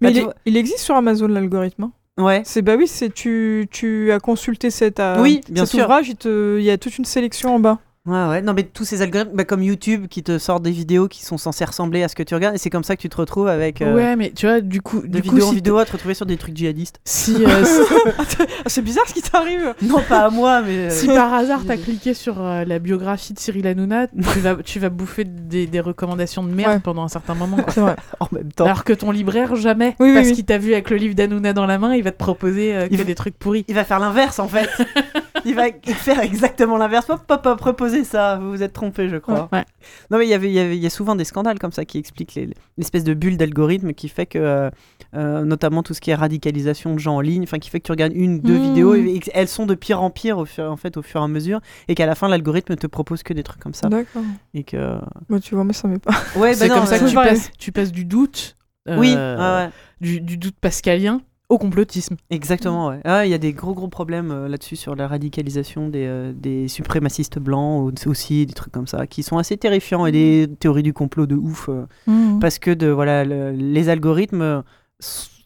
[0.00, 1.84] Mais Bah, il, tu est- vois- il existe sur Amazon l'algorithme.
[1.84, 1.92] hein.
[2.18, 2.42] Ouais.
[2.44, 5.84] C'est bah oui, c'est tu, tu as consulté cet, euh, Oui, bien cet sûr.
[5.84, 7.78] ouvrage, il, te- il y a toute une sélection en bas.
[8.06, 8.40] Ouais, ouais.
[8.40, 11.36] Non, mais tous ces algorithmes, bah, comme YouTube, qui te sortent des vidéos qui sont
[11.36, 13.46] censées ressembler à ce que tu regardes, et c'est comme ça que tu te retrouves
[13.46, 15.76] avec euh, Ouais, mais tu vois, du coup, de du coup, vidéo en si vidéo
[15.78, 16.98] à te retrouver sur des trucs djihadistes.
[17.04, 17.62] si, euh,
[18.18, 19.74] Ah, c'est bizarre ce qui t'arrive.
[19.82, 20.76] Non, pas à moi, mais.
[20.86, 24.54] euh, si par hasard t'as cliqué sur euh, la biographie de Cyril Hanouna, tu vas,
[24.56, 26.80] tu vas bouffer des, des recommandations de merde Ouais.
[26.80, 27.58] pendant un certain moment.
[27.58, 27.70] quoi.
[27.72, 27.96] C'est vrai.
[28.20, 28.64] en même temps.
[28.64, 29.94] Alors que ton libraire, jamais.
[30.00, 30.34] Oui, oui, parce oui.
[30.36, 32.86] qu'il t'a vu avec le livre d'Hanouna dans la main, il va te proposer euh,
[32.90, 33.64] Il que va- des trucs pourris.
[33.68, 34.68] Il va faire l'inverse en fait.
[35.44, 35.64] il va
[35.94, 37.08] faire exactement l'inverse.
[37.10, 38.38] Hop, hop, reposez ça.
[38.38, 39.48] Vous vous êtes trompé, je crois.
[39.52, 39.64] Ouais.
[40.10, 41.72] Non, mais il y avait, il y avait- il y a souvent des scandales comme
[41.72, 44.70] ça qui expliquent les- l'espèce de bulle d'algorithme qui fait que, euh,
[45.14, 47.86] euh, notamment tout ce qui est radicalisation de gens en ligne, enfin qui fait que
[47.86, 48.62] tu regardes une, deux Mmh.
[48.62, 51.20] vidéos et, et elles sont de pire en pire au fur, en fait, au fur
[51.20, 53.88] et à mesure, et qu'à la fin l'algorithme te propose que des trucs comme ça.
[53.88, 54.22] D'accord.
[54.54, 54.98] Et que.
[55.28, 56.12] Bah, tu vois, mais ça m'est pas.
[56.36, 58.56] Ouais, C'est bah comme non, ça que tu passes, tu passes du doute,
[58.88, 59.70] euh, Oui, ouais, ouais.
[60.00, 62.16] Du, du doute pascalien au complotisme.
[62.30, 63.00] Exactement, ouais.
[63.04, 66.32] Ah, Il y a des gros gros problèmes euh, là-dessus sur la radicalisation des, euh,
[66.32, 70.48] des suprémacistes blancs au- aussi, des trucs comme ça, qui sont assez terrifiants et des
[70.58, 71.68] théories du complot de ouf.
[71.68, 72.38] euh, Mmh.
[72.38, 74.62] parce que de, voilà, le- les algorithmes,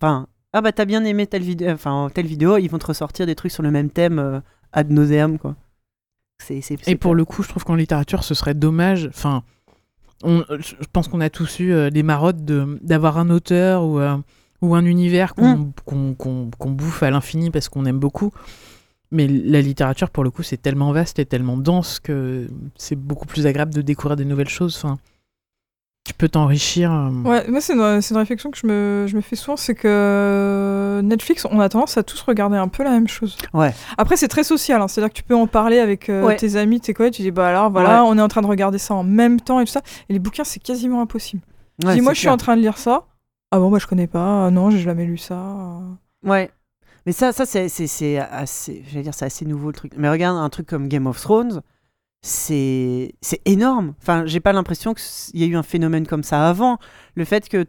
[0.01, 3.27] enfin, ah bah t'as bien aimé telle, vidéo enfin, telle vidéo, ils vont te ressortir
[3.27, 4.41] des trucs sur le même thème euh,
[4.73, 5.57] ad nauseam, quoi.
[6.87, 9.07] Et pour le coup, je trouve qu'en littérature, ce serait dommage.
[9.09, 9.43] Enfin,
[10.23, 13.99] on- je pense qu'on a tous eu euh, des marottes de- d'avoir un auteur ou,
[13.99, 14.17] euh,
[14.65, 15.73] ou un univers qu'on Mm.
[16.59, 18.33] qu'on- bouffe à l'infini parce qu'on aime beaucoup.
[19.11, 23.27] Mais la littérature, pour le coup, c'est tellement vaste et tellement dense que c'est beaucoup
[23.27, 24.75] plus agréable de découvrir des nouvelles choses.
[24.83, 24.99] Enfin,
[26.05, 26.93] tu peux t'enrichir.
[26.93, 29.57] euh, Ouais, moi, c'est une, c'est une réflexion que je me, je me fais souvent,
[29.57, 33.37] c'est que Netflix, on a tendance à tous regarder un peu la même chose.
[33.53, 33.73] Ouais.
[33.99, 36.37] Après, c'est très social, hein, c'est-à-dire que tu peux en parler avec euh, Ouais.
[36.37, 38.09] tes amis, tes collègues, tu dis, bah alors, voilà, Ouais.
[38.11, 39.83] on est en train de regarder ça en même temps et tout ça.
[40.09, 41.43] Et les bouquins, c'est quasiment impossible.
[41.85, 43.05] Ouais, dis, moi, je suis en train de lire ça.
[43.55, 44.47] Ah bon, bah, je connais pas.
[44.47, 45.81] Ah non, j'ai jamais lu ça.
[46.25, 46.51] Ouais.
[47.07, 49.93] Mais ça, ça c'est, c'est, c'est assez, j'allais dire, c'est assez nouveau le truc.
[49.97, 51.63] Mais regarde un truc comme Game of Thrones,
[52.23, 53.95] c'est, c'est énorme.
[54.03, 56.79] Enfin, j'ai pas l'impression qu'il y a eu un phénomène comme ça avant.
[57.15, 57.67] Le fait que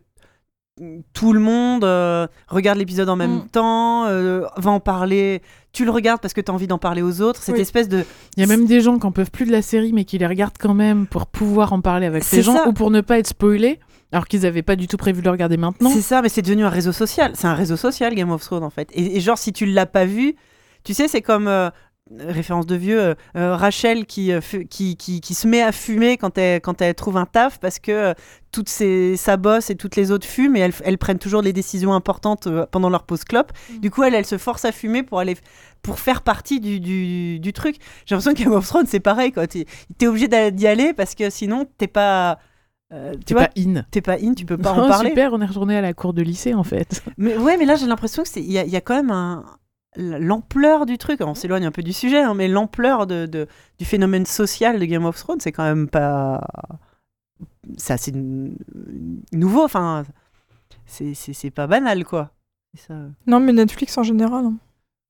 [1.13, 3.47] tout le monde euh, regarde l'épisode en même Mm.
[3.49, 5.41] temps, euh, va en parler.
[5.71, 7.41] Tu le regardes parce que tu as envie d'en parler aux autres.
[7.41, 7.61] Cette Oui.
[7.61, 8.03] espèce de.
[8.35, 10.17] Il y a même des gens qui en peuvent plus de la série, mais qui
[10.17, 12.67] les regardent quand même pour pouvoir en parler avec les gens ça.
[12.67, 13.79] ou pour ne pas être spoilés,
[14.15, 15.91] alors qu'ils n'avaient pas du tout prévu de le regarder maintenant.
[15.91, 17.33] C'est ça, mais c'est devenu un réseau social.
[17.35, 18.89] C'est un réseau social, Game of Thrones, en fait.
[18.93, 20.35] Et, et genre, si tu l'as pas vu,
[20.83, 21.47] tu sais, c'est comme.
[21.47, 21.69] euh,
[22.19, 24.31] référence de vieux, euh, euh, Rachel qui,
[24.69, 27.79] qui, qui, qui se met à fumer quand elle, quand elle trouve un taf parce
[27.79, 28.13] que
[28.51, 31.51] toutes ses, sa bosse et toutes les autres fument et elles, elles prennent toujours les
[31.51, 33.51] décisions importantes pendant leur pause clope.
[33.71, 33.79] Mm.
[33.79, 35.35] Du coup, elle, elle se force à fumer pour aller
[35.81, 37.77] pour faire partie du, du, du truc.
[38.05, 39.31] J'ai l'impression que Game of Thrones, c'est pareil.
[39.31, 39.65] T'es
[40.01, 42.37] es obligé d'y aller parce que sinon, t'es pas.
[42.95, 43.83] Euh, tu C'est vois, pas in.
[43.91, 45.09] t'es pas in, tu peux pas Oh, en parler.
[45.09, 47.03] super, on est retourné à la cour de lycée en fait.
[47.17, 48.95] Mais ouais, mais là j'ai l'impression que c'est il y, a- il y a quand
[48.95, 49.43] même un
[49.97, 51.21] l'ampleur du truc.
[51.21, 53.47] On s'éloigne un peu du sujet, hein, mais l'ampleur de, de-
[53.79, 56.41] du phénomène social de Game of Thrones, c'est quand même pas
[57.77, 58.55] c'est assez n-
[59.31, 59.63] nouveau.
[59.63, 60.03] Enfin,
[60.85, 62.31] c'est c'est- c'est pas banal quoi.
[62.75, 62.93] Et ça-
[63.27, 64.45] Non, mais Netflix en général.
[64.45, 64.53] hein.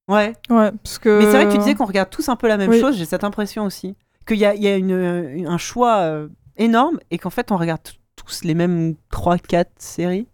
[0.08, 0.34] Ouais.
[0.52, 1.18] Ouais, parce que.
[1.20, 2.80] Mais c'est vrai que tu disais qu'on regarde tous un peu la même oui.
[2.80, 2.96] chose.
[2.96, 3.96] J'ai cette impression aussi
[4.28, 7.52] qu'il y a, il y a une, une- un choix euh, énorme et qu'en fait
[7.52, 7.82] on regarde
[8.16, 10.28] tous les mêmes 3-4 séries.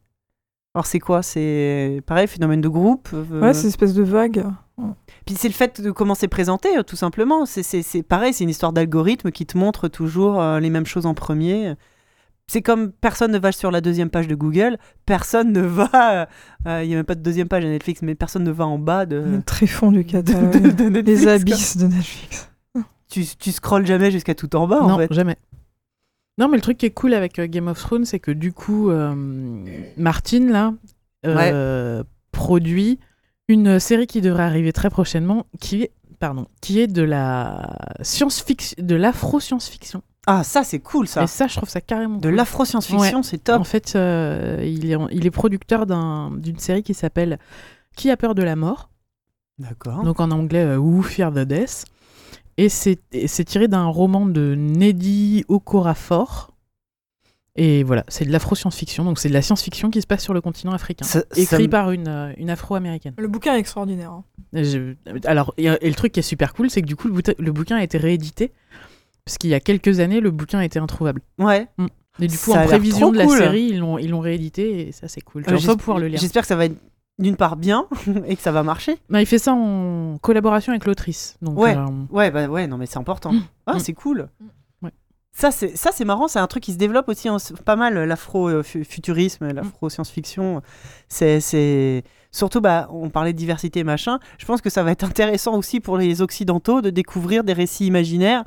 [0.73, 1.22] Alors c'est quoi?
[1.22, 4.45] C'est pareil, phénomène de groupe euh, Ouais, c'est une espèce de vague.
[5.26, 7.45] Puis c'est le fait de comment c'est présenté, euh, tout simplement.
[7.45, 10.85] C'est- C'est c'est pareil, c'est une histoire d'algorithme qui te montre toujours euh, les mêmes
[10.85, 11.73] choses en premier.
[12.48, 16.27] C'est comme personne ne va sur la deuxième page de Google, personne ne va.
[16.68, 18.65] euh, Il n'y a même pas de deuxième page à Netflix, mais personne ne va
[18.65, 20.52] en bas de, Le tréfonds du catalogue.
[20.61, 21.34] de- de Netflix, Les quoi.
[21.34, 22.49] abysses de Netflix.
[23.10, 25.14] Tu, tu scrolles jamais jusqu'à tout en bas, non, en fait.
[25.14, 25.35] jamais.
[26.38, 28.53] Non, mais le truc qui est cool avec euh, Game of Thrones, c'est que du
[28.53, 29.14] coup, euh,
[29.98, 30.74] Martin, là,
[31.26, 32.99] euh, produit
[33.48, 38.84] une série qui devrait arriver très prochainement, qui est, pardon, qui est de la science-fiction,
[38.84, 40.02] de l'afro-science-fiction.
[40.28, 41.24] Ah, ça, c'est cool, ça.
[41.24, 42.36] Et ça, je trouve ça carrément De cool.
[42.36, 43.60] l'afro-science-fiction, c'est top.
[43.60, 47.40] En fait, euh, il, est, il est producteur d'un- d'une série qui s'appelle
[47.95, 48.90] Qui a peur de la mort?
[49.60, 50.03] D'accord.
[50.03, 51.86] donc en anglais euh, Who Fear the Death?
[52.57, 52.99] Et c'est
[53.45, 56.49] tiré d'un roman de Neddy Okorafor.
[57.57, 60.40] Et voilà, c'est de l'afro-science-fiction, donc c'est de la science-fiction qui se passe sur le
[60.40, 61.03] continent africain.
[61.06, 63.14] Ça- écrit par une, euh, une afro-américaine.
[63.18, 64.11] Le bouquin est extraordinaire.
[64.11, 64.23] hein.
[64.53, 64.95] Et je-
[65.26, 67.36] Alors, et, et le truc qui est super cool, c'est que du coup, le, bouta-
[67.38, 68.53] le bouquin a été réédité,
[69.26, 71.22] parce qu'il y a quelques années, le bouquin était introuvable.
[71.40, 71.68] Ouais.
[72.22, 73.38] Et du coup, Ça en prévision de la cool.
[73.38, 75.44] série, ils l'ont ils l'ont réédité, et ça, c'est cool.
[75.48, 76.19] Euh, Genre, faut pouvoir le lire.
[76.22, 76.78] J'espère que ça va être
[77.22, 77.88] d'une part bien
[78.27, 78.98] et que ça va marcher.
[79.10, 81.38] Bah, il fait ça en collaboration avec l'autrice.
[81.41, 81.76] Donc, Ouais.
[81.77, 83.31] euh, Ouais, bah ouais, non, mais c'est important.
[83.31, 83.43] Mm.
[83.68, 83.80] Ah, Mm.
[83.80, 84.30] c'est cool.
[84.81, 84.91] Ouais.
[85.31, 86.27] Ça, c'est ça, c'est marrant.
[86.27, 90.61] C'est un truc qui se développe aussi en- pas mal, l'afro-futurisme, l'afro-science-fiction.
[91.07, 94.19] C'est, c'est surtout, bah, on parlait de diversité, machin.
[94.38, 97.85] Je pense que ça va être intéressant aussi pour les occidentaux de découvrir des récits
[97.85, 98.43] imaginaires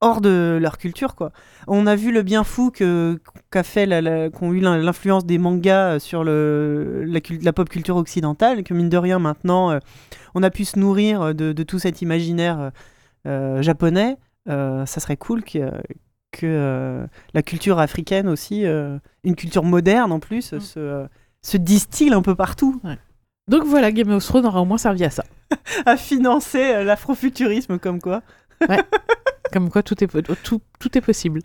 [0.00, 1.32] hors de leur culture quoi.
[1.66, 3.20] On a vu le bien fou que
[3.50, 7.04] qu'a fait la- la- qu'ont eu l'in- l'influence des mangas euh, sur le
[7.42, 9.78] la, pop culture occidentale, que mine de rien maintenant euh,
[10.34, 12.70] on a pu se nourrir de, de tout cet imaginaire
[13.26, 14.16] euh, japonais.
[14.48, 15.70] Euh, ça serait cool que
[16.30, 18.64] que la culture africaine aussi,
[19.24, 20.60] une culture moderne en plus, Mm.
[20.60, 21.06] se,
[21.42, 22.80] se distille un peu partout
[23.48, 25.24] Donc voilà, Game of Thrones aura au moins servi à ça.
[25.86, 28.22] à financer l'afrofuturisme comme quoi.
[29.52, 30.08] Comme quoi, tout est,
[30.42, 31.40] tout, tout est possible.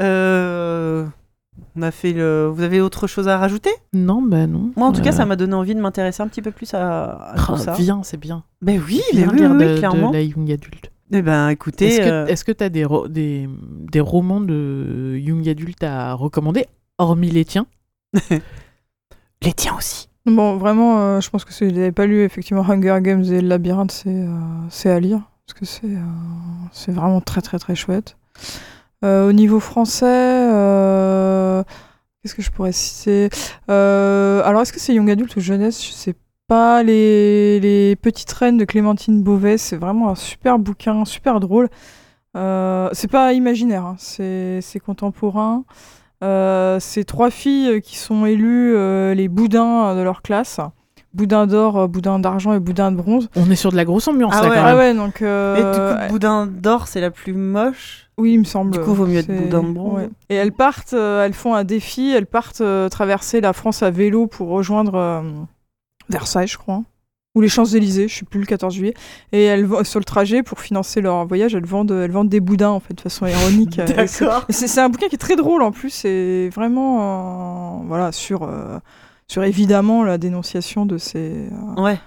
[0.00, 1.06] Euh,
[1.76, 2.46] on a fait le.
[2.52, 3.70] Vous avez autre chose à rajouter?
[3.92, 4.72] Non, bah non.
[4.76, 6.72] Moi, en tout cas, Euh, ça m'a donné envie de m'intéresser un petit peu plus
[6.74, 7.74] à, à oh, tout ça.
[7.74, 8.42] Viens, c'est bien.
[8.60, 10.10] Ben oui, mais Viens oui, oui, de, oui, de clairement.
[10.10, 10.90] la young adulte.
[11.12, 13.48] Eh ben, écoutez, Est-ce que euh, tu as des, ro- des,
[13.92, 16.66] des romans de young adulte à recommander,
[16.98, 17.66] hormis les tiens?
[19.42, 20.08] Les tiens aussi.
[20.26, 23.42] Bon, vraiment, euh, je pense que si vous n'avez pas lu effectivement Hunger Games et
[23.42, 24.28] le Labyrinthe, c'est euh,
[24.70, 25.20] c'est à lire.
[25.46, 26.00] Parce que c'est euh,
[26.72, 28.16] c'est vraiment très très très chouette.
[29.04, 31.62] Euh, au niveau français, euh,
[32.22, 33.28] qu'est-ce que je pourrais citer?
[33.68, 35.84] Alors, est-ce que c'est Young Adult ou Jeunesse?
[35.84, 36.14] Je sais
[36.46, 36.82] pas.
[36.82, 41.68] Les, les Petites Reines de Clémentine Beauvais, c'est vraiment un super bouquin, super drôle.
[42.36, 45.64] Euh, c'est pas imaginaire, hein, c'est contemporain.
[46.20, 48.74] C'est trois filles qui sont élues
[49.14, 50.60] les boudins de leur classe.
[51.14, 53.28] Boudin d'or, euh, boudin d'argent et boudin de bronze.
[53.36, 54.54] On est sur de la grosse ambiance Ah là ouais.
[54.56, 55.22] quand Ah ouais, donc...
[55.22, 58.08] Et euh, du coup, Boudin d'or, c'est la plus moche.
[58.18, 58.72] Oui, il me semble.
[58.72, 59.94] Du coup, vaut mieux être boudin de bronze.
[59.96, 60.10] ouais.
[60.28, 63.90] Et elles partent, euh, elles font un défi, elles partent euh, traverser la France à
[63.90, 65.20] vélo pour rejoindre euh,
[66.08, 66.82] Versailles, je crois.
[67.36, 68.94] Ou les Champs-Élysées, je sais plus, le 14 juillet.
[69.32, 72.38] Et elles, vont- sur le trajet, pour financer leur voyage, elles vendent, elles vendent des
[72.38, 73.76] boudins, en fait, de façon ironique.
[73.96, 74.44] D'accord.
[74.50, 78.44] C'est c'est un bouquin qui est très drôle en plus, c'est vraiment euh, voilà sur
[78.44, 78.78] euh,
[79.28, 81.98] sur évidemment la dénonciation de ces euh, Ouais.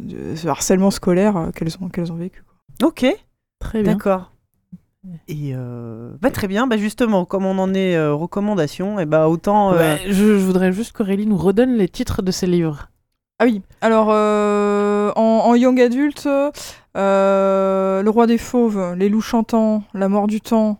[0.00, 2.42] de ce harcèlement scolaire euh, qu'elles ont qu'elles ont vécu.
[2.42, 2.88] quoi.
[2.88, 3.04] Ok,
[3.58, 3.92] Très bien.
[3.94, 4.32] d'accord.
[5.26, 9.28] Et euh, bah, très bien, bah, justement, comme on en est euh, recommandation, et bah
[9.28, 9.72] autant.
[9.72, 12.88] euh, Ouais, je, je voudrais juste qu'Aurélie nous redonne les titres de ces livres.
[13.40, 13.62] Ah oui.
[13.80, 16.28] Alors euh, en, en young adulte,
[16.96, 20.78] euh, le roi des fauves, les loups chantants, la mort du temps,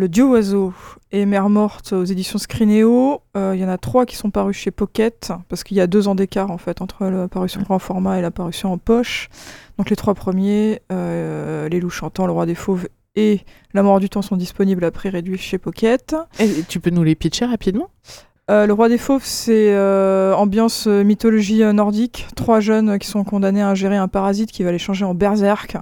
[0.00, 0.72] le dieu oiseau
[1.12, 3.20] et Mère morte aux éditions Scrinéo.
[3.36, 5.86] Euh, Il y en a trois qui sont parus chez Pocket parce qu'il y a
[5.86, 9.28] deux ans d'écart en fait entre la parution grand format et la parution en poche.
[9.76, 13.40] Donc les trois premiers, euh, les loups chantants, le roi des fauves et
[13.74, 16.16] la mort du temps sont disponibles à prix réduit chez Pocket.
[16.38, 17.90] Et tu peux nous les pitcher rapidement?
[18.50, 22.26] Euh, le roi des fauves, c'est euh, ambiance mythologie nordique.
[22.36, 25.76] Trois jeunes qui sont condamnés à ingérer un parasite qui va les changer en berserk,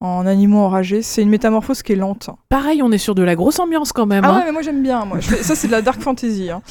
[0.00, 1.02] en animaux enragés.
[1.02, 2.30] C'est une métamorphose qui est lente.
[2.48, 4.24] Pareil, on est sur de la grosse ambiance quand même.
[4.24, 4.38] Ah hein.
[4.38, 5.04] ouais, mais moi j'aime bien.
[5.04, 5.20] Moi.
[5.20, 6.50] Je fais- Ça, c'est de la dark fantasy.
[6.50, 6.62] hein.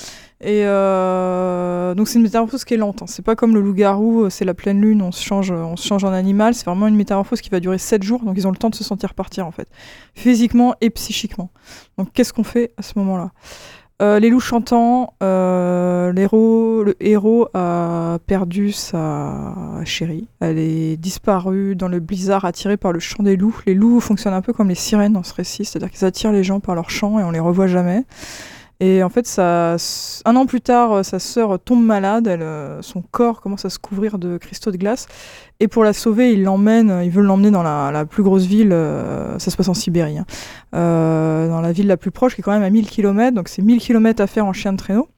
[0.41, 3.01] Et euh, donc c'est une métamorphose qui est lente.
[3.01, 3.05] hein.
[3.07, 5.85] C'est pas comme le loup-garou, euh, c'est la pleine lune, on se change, on se
[5.85, 6.53] change en animal.
[6.55, 8.75] C'est vraiment une métamorphose qui va durer 7 jours, donc ils ont le temps de
[8.75, 9.67] se sentir partir en fait,
[10.15, 11.49] physiquement et psychiquement.
[11.97, 13.31] Donc qu'est-ce qu'on fait à ce moment-là?
[14.01, 20.27] Euh, Les loups chantants, euh, l'héros, le héros a perdu sa chérie.
[20.39, 23.59] Elle est disparue dans le blizzard, attirée par le chant des loups.
[23.65, 26.45] Les loups fonctionnent un peu comme les sirènes dans ce récit, c'est-à-dire qu'ils attirent les
[26.45, 28.05] gens par leur chant et on les revoit jamais.
[28.79, 33.41] Et en fait, un an plus tard, euh, sa sœur tombe malade, euh, son corps
[33.41, 35.07] commence à se couvrir de cristaux de glace.
[35.61, 39.37] Et pour la sauver, il l'emmène, il veut l'emmener dans la, plus grosse ville, euh,
[39.39, 40.25] ça se passe en Sibérie, hein,
[40.73, 43.49] euh, dans la ville la plus proche, qui est quand même à 1000 km, donc
[43.49, 45.09] c'est 1000 km à faire en chien de traîneau.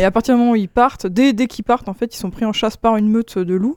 [0.00, 2.18] Et à partir du moment où ils partent, dès, dès qu'ils partent, en fait, ils
[2.18, 3.76] sont pris en chasse par une meute de loups.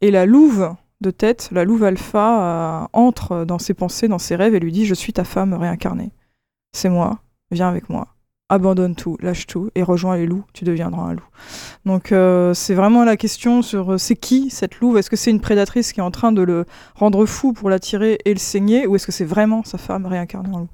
[0.00, 4.36] Et la louve de tête, la louve alpha, euh, entre dans ses pensées, dans ses
[4.36, 6.12] rêves, et lui dit Je suis ta femme réincarnée.
[6.72, 7.18] C'est moi,
[7.50, 8.13] viens avec moi.
[8.54, 11.26] Abandonne tout, lâche tout, et rejoins les loups, tu deviendras un loup.
[11.86, 14.96] Donc euh, c'est vraiment la question sur euh, c'est qui cette louve?
[14.96, 16.64] Est-ce que c'est une prédatrice qui est en train de le
[16.94, 20.54] rendre fou pour l'attirer et le saigner, ou est-ce que c'est vraiment sa femme réincarnée
[20.54, 20.68] en loup?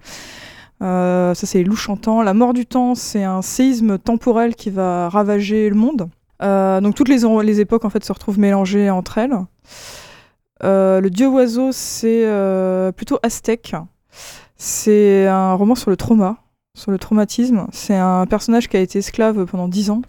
[0.83, 2.23] Euh, ça, c'est les loups chantants.
[2.23, 6.11] La mort du temps, c'est un séisme temporel qui va ravager le monde.
[6.43, 9.37] Donc toutes les, époques en se retrouvent mélangées entre elles.
[10.63, 12.27] Le dieu oiseau, c'est
[12.97, 13.75] plutôt aztèque.
[14.57, 16.37] C'est un roman sur le trauma,
[16.75, 17.67] sur le traumatisme.
[17.73, 20.03] C'est un personnage qui a été esclave pendant dix ans.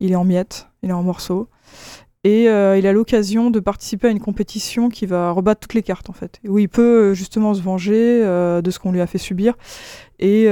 [0.00, 1.48] Il est en miettes, il est en morceaux.
[2.26, 5.84] Et euh, il a l'occasion de participer à une compétition qui va rebattre toutes les
[5.84, 6.40] cartes, en fait.
[6.44, 9.54] Où il peut euh, justement se venger euh, de ce qu'on lui a fait subir
[10.18, 10.46] et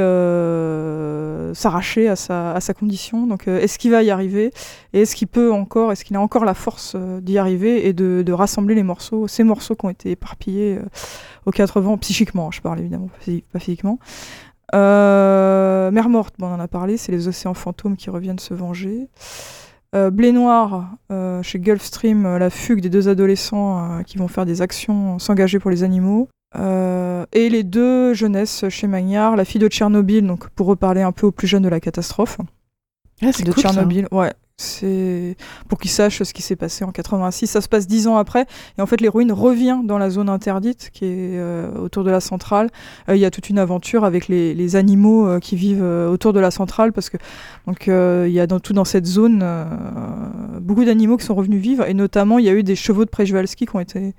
[1.54, 3.26] s'arracher à sa, condition.
[3.26, 4.52] Donc, est-ce qu'il va y arriver
[4.92, 8.22] Et est-ce qu'il peut encore, est-ce qu'il a encore la force d'y arriver et de,
[8.24, 10.78] de rassembler les morceaux, ces morceaux qui ont été éparpillés
[11.46, 13.08] aux quatre vents, psychiquement, je parle évidemment,
[13.52, 13.98] pas physiquement.
[14.74, 18.54] Euh, Mer morte, bon, on en a parlé, c'est les océans fantômes qui reviennent se
[18.54, 19.08] venger.
[19.94, 24.44] Euh, Blé noir, euh, chez Gulfstream, euh, la fugue des deux adolescents qui vont faire
[24.44, 26.28] des actions, s'engager pour les animaux.
[27.32, 31.26] Et les deux jeunesses chez Magnard, la fille de Tchernobyl, donc pour reparler un peu
[31.26, 32.38] aux plus jeunes de la catastrophe.
[33.22, 33.70] Ah, c'est de cool, ça.
[33.70, 34.32] Tchernobyl, ouais.
[34.56, 35.36] C'est
[35.68, 37.48] pour qu'ils sachent ce qui s'est passé en 86.
[37.48, 38.46] Ça se passe dix ans après,
[38.78, 42.20] et en fait l'héroïne revient dans la zone interdite qui est euh, autour de la
[42.20, 42.70] centrale.
[43.08, 46.08] Euh, Il y a toute une aventure avec les, les animaux euh, qui vivent euh,
[46.08, 47.16] autour de la centrale parce que
[47.66, 49.44] donc euh, il y a dans tout dans cette zone
[50.60, 53.10] beaucoup d'animaux qui sont revenus vivre, et notamment il y a eu des chevaux de
[53.10, 54.14] Przewalski qui ont été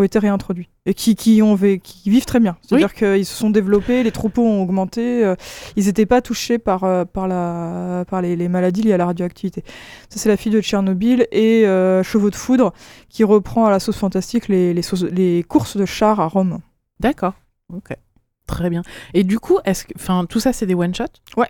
[0.00, 2.56] ont été réintroduits et qui, qui ont qui vivent très bien.
[2.62, 5.34] C'est-à-dire qu'ils se sont développés, les troupeaux ont augmenté, euh,
[5.76, 9.06] ils n'étaient pas touchés par, euh, par, la, par les, les maladies liées à la
[9.06, 9.62] radioactivité.
[10.08, 12.72] Ça, c'est la fille de Tchernobyl et euh, Chevaux de foudre
[13.08, 16.58] qui reprend à la sauce fantastique les, les, sauces- les courses de chars à Rome.
[16.98, 17.34] D'accord.
[17.72, 17.94] Ok.
[18.46, 18.82] Très bien.
[19.14, 21.04] Et du coup, est-ce que, enfin, tout ça, c'est des one shot
[21.36, 21.48] Ouais.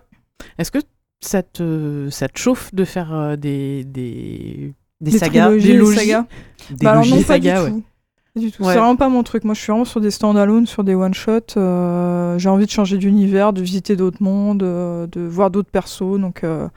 [0.57, 0.79] Est-ce que
[1.19, 5.47] ça te, ça te chauffe de faire des, des, Des Des sagas?
[5.57, 6.25] trilogies, des sagas.
[6.69, 7.11] Des Bah alors logis.
[7.11, 7.69] non, Des pas sagas, du ouais.
[7.71, 7.81] tout.
[7.81, 7.90] Pas
[8.39, 8.63] du tout.
[8.63, 8.73] Ouais.
[8.73, 9.43] C'est vraiment pas mon truc.
[9.43, 11.57] Moi, je suis vraiment sur des stand-alone, sur des one-shots.
[11.57, 16.19] euh, J'ai envie de changer d'univers, de visiter d'autres mondes, euh, de voir d'autres persos.
[16.19, 16.67] Donc, euh,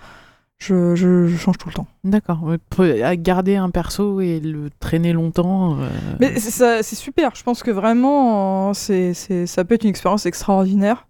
[0.59, 1.87] je, je- je change tout le temps.
[2.05, 2.41] D'accord.
[3.19, 5.77] Garder un perso et le traîner longtemps.
[6.21, 7.33] Mais c'est super.
[7.35, 11.07] Je pense que vraiment, c'est c'est- ça peut être une expérience extraordinaire.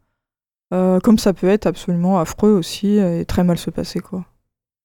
[0.73, 4.25] Comme ça peut être absolument affreux aussi et très mal se passer, quoi.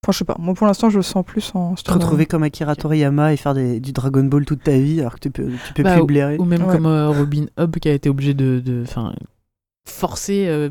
[0.04, 0.36] Enfin, je sais pas.
[0.40, 3.54] Moi, pour l'instant, je le sens plus en Te retrouver comme Akira Toriyama et faire
[3.54, 6.00] des- du Dragon Ball toute ta vie alors que tu peux, tu peux Bah, plus
[6.00, 6.38] le blairer.
[6.38, 6.74] Ou même Ouais.
[6.76, 9.14] comme euh, Robin Hobb qui a été obligé de, de enfin,
[9.86, 10.70] forcer, euh,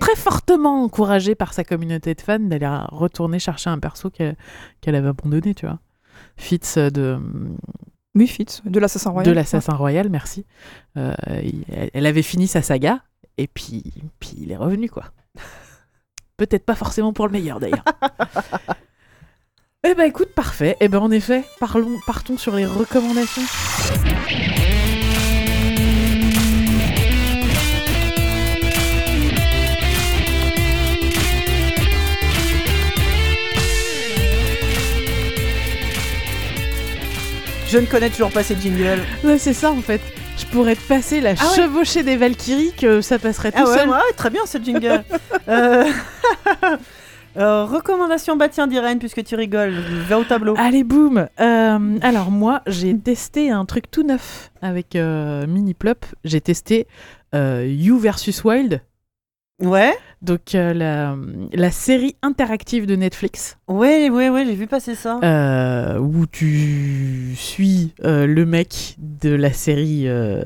[0.00, 4.36] très fortement encouragé par sa communauté de fans d'aller retourner chercher un perso qu'elle
[4.80, 5.78] qu'elle avait abandonné, tu vois.
[6.38, 7.18] Fitz euh, de,
[8.14, 9.26] Oui, Fitz, de l'Assassin Royal.
[9.26, 10.46] de l'Assassin Royal, merci.
[10.96, 11.12] Euh,
[11.42, 13.00] il- elle avait fini sa saga
[13.36, 13.82] et puis,
[14.18, 15.04] puis il est revenu, quoi.
[16.42, 17.84] Peut-être pas forcément pour le meilleur d'ailleurs.
[19.84, 20.76] Eh ben écoute, parfait.
[20.80, 23.42] Eh ben en effet, parlons, partons sur les recommandations.
[37.68, 39.02] Je ne connais toujours pas ces jingles.
[39.24, 40.00] Ouais, c'est ça en fait.
[40.42, 41.56] Je pourrais te passer la Ah ouais.
[41.56, 43.88] chevauchée des Valkyries que ça passerait tout Ah ouais, seul.
[43.88, 45.02] ouais, très bien ce jingle.
[45.48, 45.84] euh...
[47.38, 49.72] euh, recommandation bah tiens d'Irène puisque tu rigoles,
[50.08, 50.54] va au tableau.
[50.58, 56.04] Allez, boum Euh, Alors moi, j'ai testé un truc tout neuf avec euh, Miniplop.
[56.24, 56.86] J'ai testé
[57.34, 58.82] You versus Wild,
[59.62, 61.16] Ouais, donc euh, la,
[61.52, 65.20] la série interactive de Netflix, ouais, ouais, ouais, j'ai vu passer ça.
[65.22, 70.42] euh, où tu suis euh, le mec de la série euh,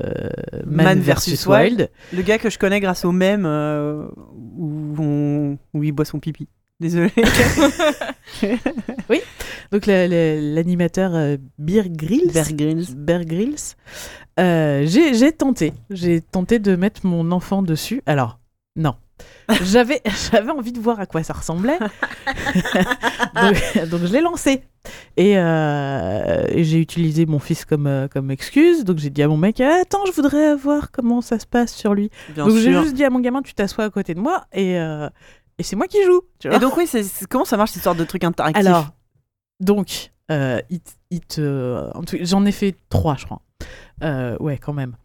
[0.67, 1.89] Man, Man versus, Wild.
[2.13, 4.05] Le gars que je connais grâce au même euh,
[4.57, 5.57] où, on...
[5.73, 6.47] où il boit son pipi.
[6.79, 7.09] Désolé.
[9.71, 12.31] Donc la- la- l'animateur euh, Beer Grylls.
[12.33, 12.85] Bear Grylls.
[12.95, 13.75] Bear Grylls.
[14.39, 15.73] Euh, j'ai tenté.
[15.89, 18.01] J'ai tenté de mettre mon enfant dessus.
[18.05, 18.39] Alors,
[18.75, 18.93] non.
[19.63, 21.79] J'avais j'avais envie de voir à quoi ça ressemblait.
[23.35, 24.63] donc, donc je l'ai lancé.
[25.17, 28.83] Et, euh, et j'ai utilisé mon fils comme, euh, comme excuse.
[28.85, 31.93] Donc j'ai dit à mon mec Attends, je voudrais voir comment ça se passe sur
[31.93, 32.09] lui.
[32.29, 34.77] Bien donc j'ai juste dit à mon gamin Tu t'assois à côté de moi et,
[34.79, 35.09] euh,
[35.57, 36.21] et c'est moi qui joue.
[36.39, 38.65] Tu vois Et donc oui, c'est c'est- comment ça marche cette sorte de truc interactif?
[38.65, 38.89] Alors,
[39.59, 40.61] donc, euh,
[42.21, 43.41] J'en ai fait trois, je crois.
[44.39, 44.95] Ouais, quand même.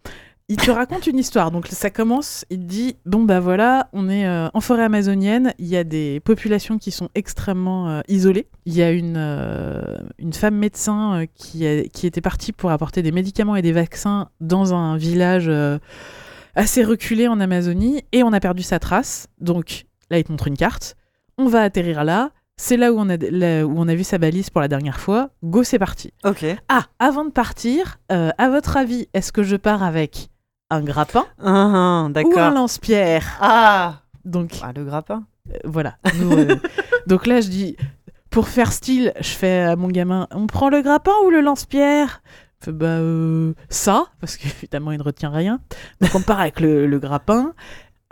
[0.49, 1.51] Il te raconte une histoire.
[1.51, 5.55] Donc, ça commence, il te dit Bon, bah voilà, on est euh, en forêt amazonienne,
[5.59, 8.49] il y a des populations qui sont extrêmement euh, isolées.
[8.67, 13.03] Il y a une, euh, une femme médecin qui, a- qui était partie pour apporter
[13.03, 15.51] des médicaments et des vaccins dans un village
[16.55, 19.29] assez reculé en Amazonie, et on a perdu sa trace.
[19.41, 20.97] Donc, là, il te montre une carte.
[21.39, 22.31] On va atterrir là.
[22.59, 25.01] C'est là où on, a, là où on a vu sa balise pour la dernière
[25.01, 25.31] fois.
[25.43, 26.13] Go, c'est parti.
[26.25, 26.45] Ok.
[26.69, 30.29] Ah, avant de partir, à votre avis, est-ce que je pars avec
[30.75, 33.95] un grappin Ah, ah, ou un lance-pierre Ah.
[34.25, 35.25] Donc, Ah, le grappin.
[35.53, 35.97] euh, voilà.
[36.19, 36.57] Nous, euh,
[37.07, 37.77] donc là, je dis,
[38.31, 42.23] pour faire style, je fais à mon gamin, on prend le grappin ou le lance-pierre?
[42.67, 45.61] Bah, euh, ça, parce qu'évidemment, il ne retient rien.
[46.01, 47.55] Donc, on part avec le, le grappin.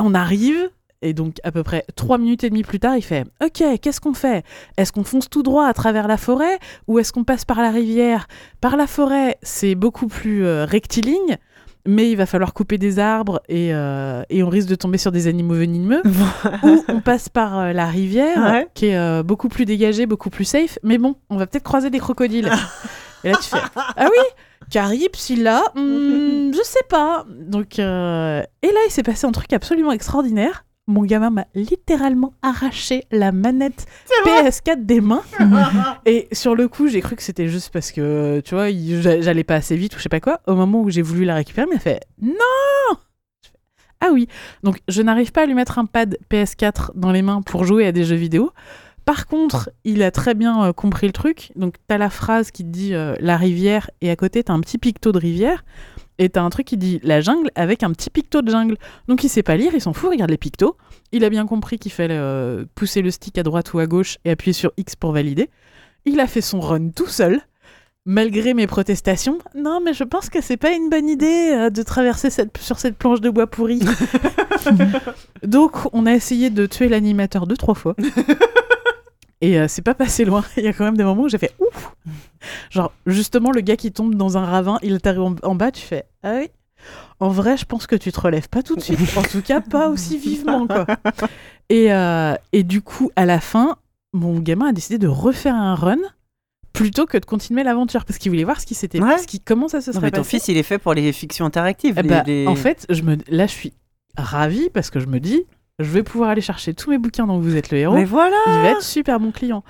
[0.01, 0.69] On arrive,
[1.03, 4.01] et donc, à peu près trois minutes et demie plus tard, il fait, OK, qu'est-ce
[4.01, 4.45] qu'on fait?
[4.77, 6.59] Est-ce qu'on fonce tout droit à travers la forêt
[6.89, 8.27] ou est-ce qu'on passe par la rivière?
[8.61, 11.39] Par la forêt, c'est beaucoup plus euh, rectiligne.
[11.87, 15.13] Mais il va falloir couper des arbres et, euh, et on risque de tomber sur
[15.13, 16.03] des animaux venimeux
[16.63, 18.69] ou on passe par euh, la rivière, Ouais.
[18.75, 20.79] qui est euh, beaucoup plus dégagée, beaucoup plus safe.
[20.83, 22.51] Mais bon, on va peut-être croiser des crocodiles.
[23.25, 24.25] Et là, tu fais Ah oui
[24.71, 27.25] Carib, Scylla, hmm, je sais pas.
[27.29, 30.65] Donc, et là, il s'est passé un truc absolument extraordinaire.
[30.91, 35.23] Mon gamin m'a littéralement arraché la manette C'est vrai PS4 des mains.
[36.07, 38.71] Et sur le coup, j'ai cru que c'était juste parce que, tu vois,
[39.21, 40.41] j'allais pas assez vite ou je sais pas quoi.
[40.47, 42.97] Au moment où j'ai voulu la récupérer, il m'a fait Non
[44.01, 44.29] Ah oui.
[44.63, 47.87] Donc, je n'arrive pas à lui mettre un pad PS4 dans les mains pour jouer
[47.87, 48.53] à des jeux vidéo.
[49.05, 51.53] Par contre, il a très bien euh, compris le truc.
[51.57, 54.61] Donc, t'as la phrase qui te dit euh, la rivière et à côté, t'as un
[54.61, 55.65] petit picto de rivière.
[56.21, 58.77] Et t'as un truc qui dit la jungle avec un petit picto de jungle.
[59.09, 60.77] Donc, il sait pas lire, il s'en fout, il regarde les pictos.
[61.13, 64.19] Il a bien compris qu'il fallait euh, pousser le stick à droite ou à gauche
[64.27, 65.49] et appuyer sur X pour valider.
[66.05, 67.41] Il a fait son run tout seul,
[68.05, 69.39] malgré mes protestations.
[69.55, 72.79] Non, mais je pense que c'est pas une bonne idée euh, de traverser cette, sur
[72.79, 73.81] cette planche de bois pourri.
[75.43, 77.97] Donc, on a essayé de tuer l'animateur deux, trois fois.
[79.41, 80.45] Et euh, c'est pas passé loin.
[80.57, 81.95] Il y a quand même des moments où j'ai fait ouf.
[82.71, 85.83] Genre, justement, le gars qui tombe dans un ravin, il t'arrive en, en bas, tu
[85.83, 86.49] fais ah oui.
[87.21, 88.99] En vrai, je pense que tu te relèves pas tout de suite.
[89.17, 90.87] En tout cas, pas aussi vivement, quoi.
[91.69, 93.77] Et, euh, et du coup, à la fin,
[94.15, 95.99] mon gamin a décidé de refaire un run
[96.73, 99.19] plutôt que de continuer l'aventure parce qu'il voulait voir ce qui s'était Ouais.
[99.19, 100.39] ce qui comment ça se Non, serait mais ton passé.
[100.39, 101.97] fils, il est fait pour les fictions interactives.
[101.99, 103.73] Eh les- bah, les- En fait, je me, là, je suis
[104.17, 105.45] ravie parce que je me dis,
[105.81, 107.95] je vais pouvoir aller chercher tous mes bouquins dont vous êtes le héros.
[107.95, 109.65] Mais voilà Il va être super bon client.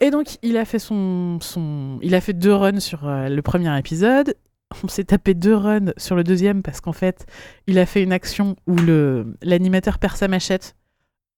[0.00, 1.98] Et donc, il a fait son, son...
[2.02, 4.34] il a fait deux runs sur euh, le premier épisode.
[4.82, 7.26] On s'est tapé deux runs sur le deuxième parce qu'en fait,
[7.66, 10.76] il a fait une action où le l'animateur perd sa machette.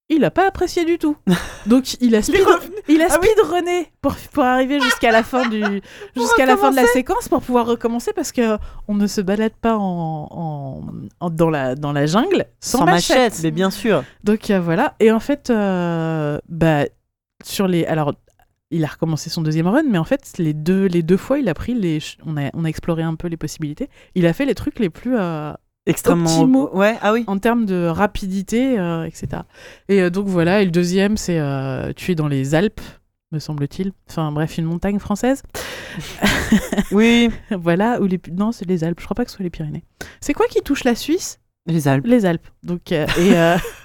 [0.09, 1.17] Il a pas apprécié du tout.
[1.65, 2.45] Donc, il a speed,
[2.87, 3.27] il a Ah oui.
[3.27, 5.61] speedrunné pour, pour arriver jusqu'à la fin du
[6.15, 9.53] jusqu'à la fin de la séquence pour pouvoir recommencer parce que on ne se balade
[9.61, 10.81] pas en, en-
[11.19, 13.17] en- dans la dans la jungle sans, Sans machette.
[13.17, 14.03] machette, mais bien sûr.
[14.23, 14.95] Donc euh, voilà.
[14.99, 16.83] Et en fait, euh, bah,
[17.43, 17.85] sur les.
[17.85, 18.13] Alors,
[18.71, 21.47] il a recommencé son deuxième run, mais en fait, les deux, les deux fois, il
[21.49, 21.99] a pris les.
[22.25, 23.89] On a, on a exploré un peu les possibilités.
[24.15, 25.15] Il a fait les trucs les plus.
[25.17, 25.53] euh,
[25.85, 26.39] Extrêmement.
[26.39, 26.69] Optimo.
[26.73, 27.23] Ouais, ah oui.
[27.27, 29.43] en termes de rapidité, euh, etc.
[29.89, 30.61] Et euh, donc voilà.
[30.61, 32.81] Et le deuxième, c'est euh, tuer dans les Alpes,
[33.31, 33.91] me semble-t-il.
[34.09, 35.43] Enfin bref, une montagne française.
[36.91, 37.99] Oui, voilà.
[38.01, 38.19] Ou les.
[38.31, 38.99] Non, c'est les Alpes.
[38.99, 39.83] Je crois pas que ce soit les Pyrénées.
[40.21, 41.39] C'est quoi qui touche la Suisse?
[41.65, 42.05] Les Alpes.
[42.05, 42.47] les Alpes.
[42.63, 43.57] Donc, euh, et, euh,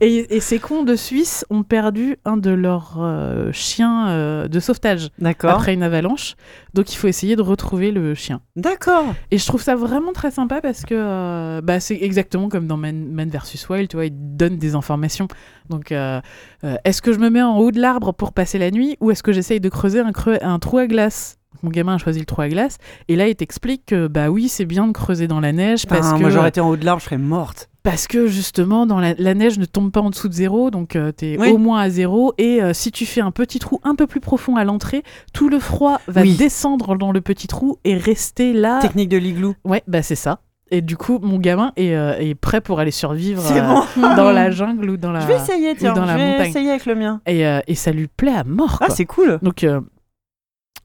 [0.00, 4.60] et, et ces cons de Suisse ont perdu un de leurs euh, chiens euh, de
[4.60, 5.08] sauvetage
[5.54, 6.34] après une avalanche.
[6.74, 8.40] Donc il faut essayer de retrouver le chien.
[8.56, 9.14] D'accord.
[9.30, 12.76] Et je trouve ça vraiment très sympa parce que euh, bah, c'est exactement comme dans
[12.76, 15.28] Man, Man vs Wild, tu vois, ils donnent des informations.
[15.68, 19.10] Donc est-ce que je me mets en haut de l'arbre pour passer la nuit ou
[19.10, 21.38] est-ce que j'essaye de creuser un, creux- un trou à glace?
[21.62, 22.78] Mon gamin a choisi le trou à glace
[23.08, 26.08] et là il t'explique que bah oui c'est bien de creuser dans la neige parce
[26.10, 27.68] Ah, que Moi, j'aurais été en haut de l'arbre, je serais morte.
[27.82, 30.90] Parce que justement, dans la, la neige ne tombe pas en dessous de zéro, donc
[30.90, 31.50] tu t'es Oui.
[31.50, 32.32] au moins à zéro.
[32.38, 35.02] Et euh, si tu fais un petit trou un peu plus profond à l'entrée,
[35.32, 36.34] tout le froid va Oui.
[36.36, 38.80] descendre dans le petit trou et rester là.
[38.80, 39.54] Technique de l'igloo.
[39.64, 40.40] Ouais, bah c'est ça.
[40.74, 44.50] Et du coup, mon gamin est, euh, est prêt pour aller survivre euh, dans la
[44.50, 45.20] jungle ou dans la.
[45.20, 45.92] Je vais essayer, tiens.
[45.92, 46.48] dans la je vais montagne.
[46.48, 47.20] essayer avec le mien.
[47.26, 48.78] Et, euh, et ça lui plaît à mort.
[48.80, 49.38] Ah, c'est cool.
[49.42, 49.82] Donc, euh,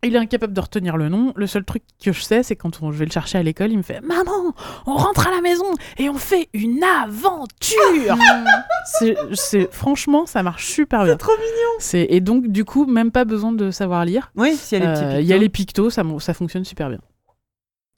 [0.03, 1.33] il est incapable de retenir le nom.
[1.35, 3.71] Le seul truc que je sais, c'est quand on- je vais le chercher à l'école,
[3.71, 4.53] il me fait Maman,
[4.85, 5.65] on rentre à la maison
[5.97, 8.17] et on fait une aventure
[8.99, 11.17] C'est- c'est- Franchement, ça marche super bien.
[11.17, 11.75] trop mignon.
[11.79, 14.31] C'est- Et donc, du coup, même pas besoin de savoir lire.
[14.35, 15.21] Oui, s'il y a les petits Euh, pictos.
[15.21, 16.99] Il y a les pictos, ça, fonctionne super bien.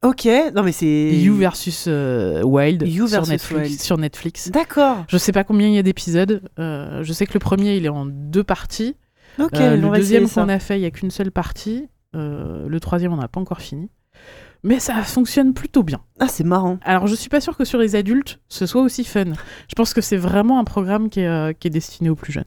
[0.01, 0.85] Ok, non mais c'est.
[1.11, 3.81] You versus euh, Wild You sur, versus Netflix, Wild.
[3.81, 4.49] sur Netflix.
[4.49, 5.03] D'accord.
[5.09, 6.41] Je sais pas combien il y a d'épisodes.
[6.57, 8.95] euh, je sais que le premier, il est en deux parties.
[9.37, 11.87] Ok, Euh, le deuxième qu'on a fait, il n'y a qu'une seule partie.
[12.15, 13.89] Euh, le troisième, on n'a pas encore fini.
[14.63, 16.01] Mais ça fonctionne plutôt bien.
[16.19, 16.79] Ah, c'est marrant.
[16.83, 19.25] Alors, je suis pas sûre que sur les adultes, ce soit aussi fun.
[19.69, 22.33] Je pense que c'est vraiment un programme qui est, euh, qui est destiné aux plus
[22.33, 22.43] jeunes.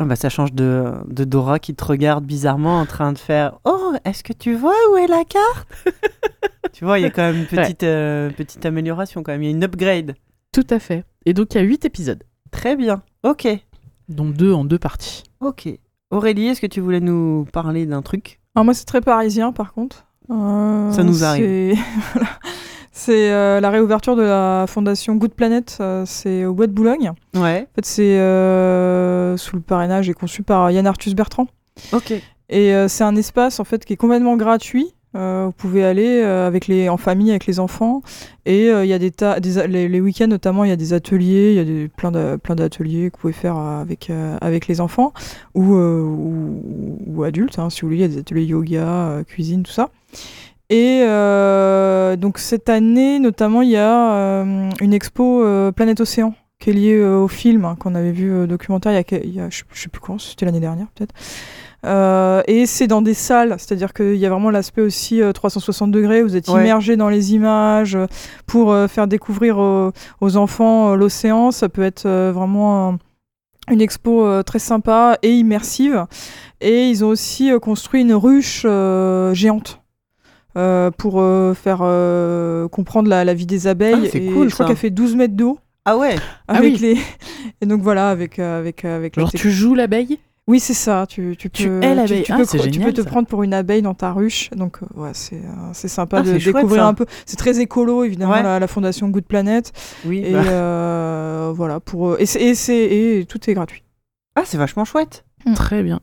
[0.00, 3.58] Ah bah, ça change de, de Dora qui te regarde bizarrement en train de faire
[3.64, 5.68] Oh, est-ce que tu vois où est la carte?
[6.72, 9.42] Tu vois, il y a quand même une petite, euh, petite amélioration, quand même.
[9.44, 10.16] Il y a une upgrade.
[10.52, 11.04] Tout à fait.
[11.26, 13.02] Et donc, il y a huit épisodes, Très bien.
[13.22, 13.46] Ok.
[14.08, 15.22] dont deux en deux parties.
[15.40, 15.68] Ok.
[16.14, 18.38] Aurélie, est-ce que tu voulais nous parler d'un truc?
[18.54, 20.04] Alors moi, c'est très parisien, par contre.
[20.30, 21.76] Euh, Ça nous arrive.
[22.92, 25.76] c'est- euh, la réouverture de la fondation Good Planet.
[25.80, 27.12] euh, c'est au Bois de Boulogne.
[27.34, 27.66] Ouais.
[27.70, 31.46] En fait, c'est euh, sous le parrainage et conçu par Yann Arthus Bertrand.
[31.92, 32.12] Ok.
[32.50, 34.94] Et c'est un espace en fait qui est complètement gratuit.
[35.16, 38.02] Euh, vous pouvez aller euh, avec les, en famille avec les enfants.
[38.46, 40.92] Et euh, il y a des, tas des les, week-ends notamment il y a des
[40.92, 44.10] ateliers il y a des, plein de, plein d'ateliers que vous pouvez faire avec
[44.40, 45.12] avec les enfants
[45.54, 47.98] ou ou, adultes hein, si vous voulez.
[47.98, 49.90] Il y a des ateliers yoga cuisine tout ça.
[50.68, 51.04] Et
[52.18, 54.44] donc cette année notamment il y a
[54.80, 55.44] une expo
[55.76, 59.50] Planète Océan qui est liée au film hein, qu'on avait vu documentaire il y a,
[59.50, 61.14] je, je sais plus quand c'était l'année dernière peut-être
[61.84, 65.90] Euh, et c'est dans des salles, c'est-à-dire qu'il y a vraiment l'aspect aussi euh, 360
[65.90, 66.60] degrés, vous êtes Ouais.
[66.62, 68.06] immergé dans les images euh,
[68.46, 71.50] pour euh, faire découvrir aux, aux enfants euh, l'océan.
[71.50, 72.98] Ça peut être euh, vraiment un-
[73.72, 76.06] une expo euh, très sympa et immersive.
[76.60, 79.80] Et ils ont aussi euh, construit une ruche euh, géante.
[80.56, 84.04] euh, pour euh, faire euh, comprendre la, la vie des abeilles.
[84.06, 85.58] Ah, c'est et cool, je crois qu'elle fait 12 mètres d'eau.
[85.84, 86.14] Ah ouais
[86.48, 86.76] Ah oui.
[86.76, 86.96] les...
[87.60, 90.18] Et donc voilà, avec, euh, avec, euh, avec Genre, tu joues l'abeille?
[90.46, 91.06] Oui, c'est ça.
[91.08, 91.80] Tu, tu, Tu peux.
[92.06, 93.08] Tu, tu Ah, peux, c'est cro- tu génial, peux te ça.
[93.08, 94.50] prendre pour une abeille dans ta ruche.
[94.50, 97.06] Donc, euh, ouais, c'est euh, c'est sympa Ah, de chouette, découvrir un peu.
[97.26, 98.42] C'est très écolo, évidemment, Ouais.
[98.42, 99.72] la, la fondation Good Planet.
[100.04, 100.22] Oui.
[100.24, 100.42] Et bah.
[100.44, 102.20] euh, voilà, pour.
[102.20, 102.74] Et, c'est- et, c'est-
[103.20, 103.82] et tout est gratuit.
[104.36, 105.24] Ah, c'est vachement chouette.
[105.54, 106.00] Très bien.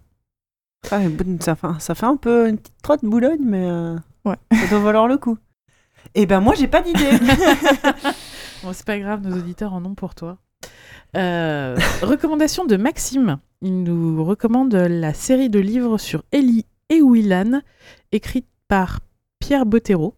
[0.89, 3.95] Ah, bon, ça, fait, ça fait un peu une petite trotte Boulogne, mais euh,
[4.25, 4.35] Ouais.
[4.51, 5.37] ça doit valoir le coup.
[6.15, 7.09] Eh ben moi, j'ai pas d'idée.
[8.63, 10.37] Bon, c'est pas grave, nos auditeurs en ont pour toi.
[11.15, 13.37] Euh, recommandation de Maxime.
[13.61, 17.61] Il nous recommande la série de livres sur Ellie et Willan,
[18.11, 18.99] écrite par
[19.39, 20.15] Pierre Bottero,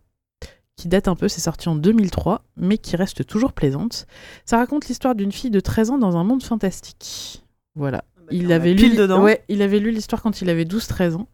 [0.76, 4.06] qui date un peu, c'est sorti en 2003, mais qui reste toujours plaisante.
[4.46, 7.44] Ça raconte l'histoire d'une fille de 13 ans dans un monde fantastique.
[7.76, 8.04] Voilà.
[8.32, 8.90] Il avait, lu,
[9.22, 11.28] ouais, il avait lu l'histoire quand il avait 12-13 ans.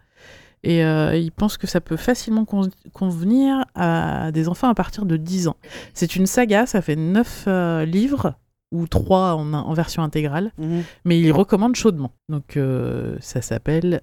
[0.63, 5.05] Et euh, il pense que ça peut facilement con- convenir à des enfants à partir
[5.05, 5.55] de 10 ans.
[5.93, 7.47] C'est une saga, ça fait 9
[7.85, 8.33] livres,
[8.71, 10.83] ou 3 en, en version intégrale, Mhm.
[11.05, 12.11] mais il recommande chaudement.
[12.29, 14.01] Donc euh, ça s'appelle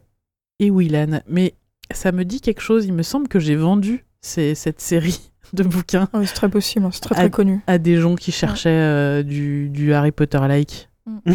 [0.60, 1.20] Ewilan.
[1.28, 1.54] Mais
[1.92, 5.62] ça me dit quelque chose, il me semble que j'ai vendu ces- cette série de
[5.62, 6.88] bouquins Ah oui, c'est très possible.
[6.92, 7.60] C'est très, très connu.
[7.66, 10.88] à des gens qui cherchaient euh, du, du Harry Potter-like.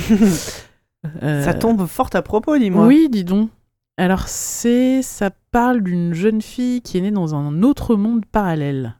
[1.24, 2.85] Euh, Ça tombe fort à propos, dis-moi.
[2.85, 3.50] Oui, dis donc.
[3.98, 8.95] Alors, c'est, ça parle d'une jeune fille qui est née dans un autre monde parallèle.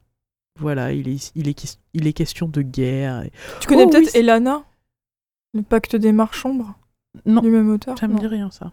[0.60, 3.24] Voilà, il est, il est, ques- il est question de guerre.
[3.24, 4.64] et- Tu connais Oh, peut-être oui, Elana?
[5.54, 6.54] Le pacte des marchands
[7.26, 7.98] Non, Du même auteur?
[7.98, 8.20] Ça me Non.
[8.20, 8.72] dit rien, ça.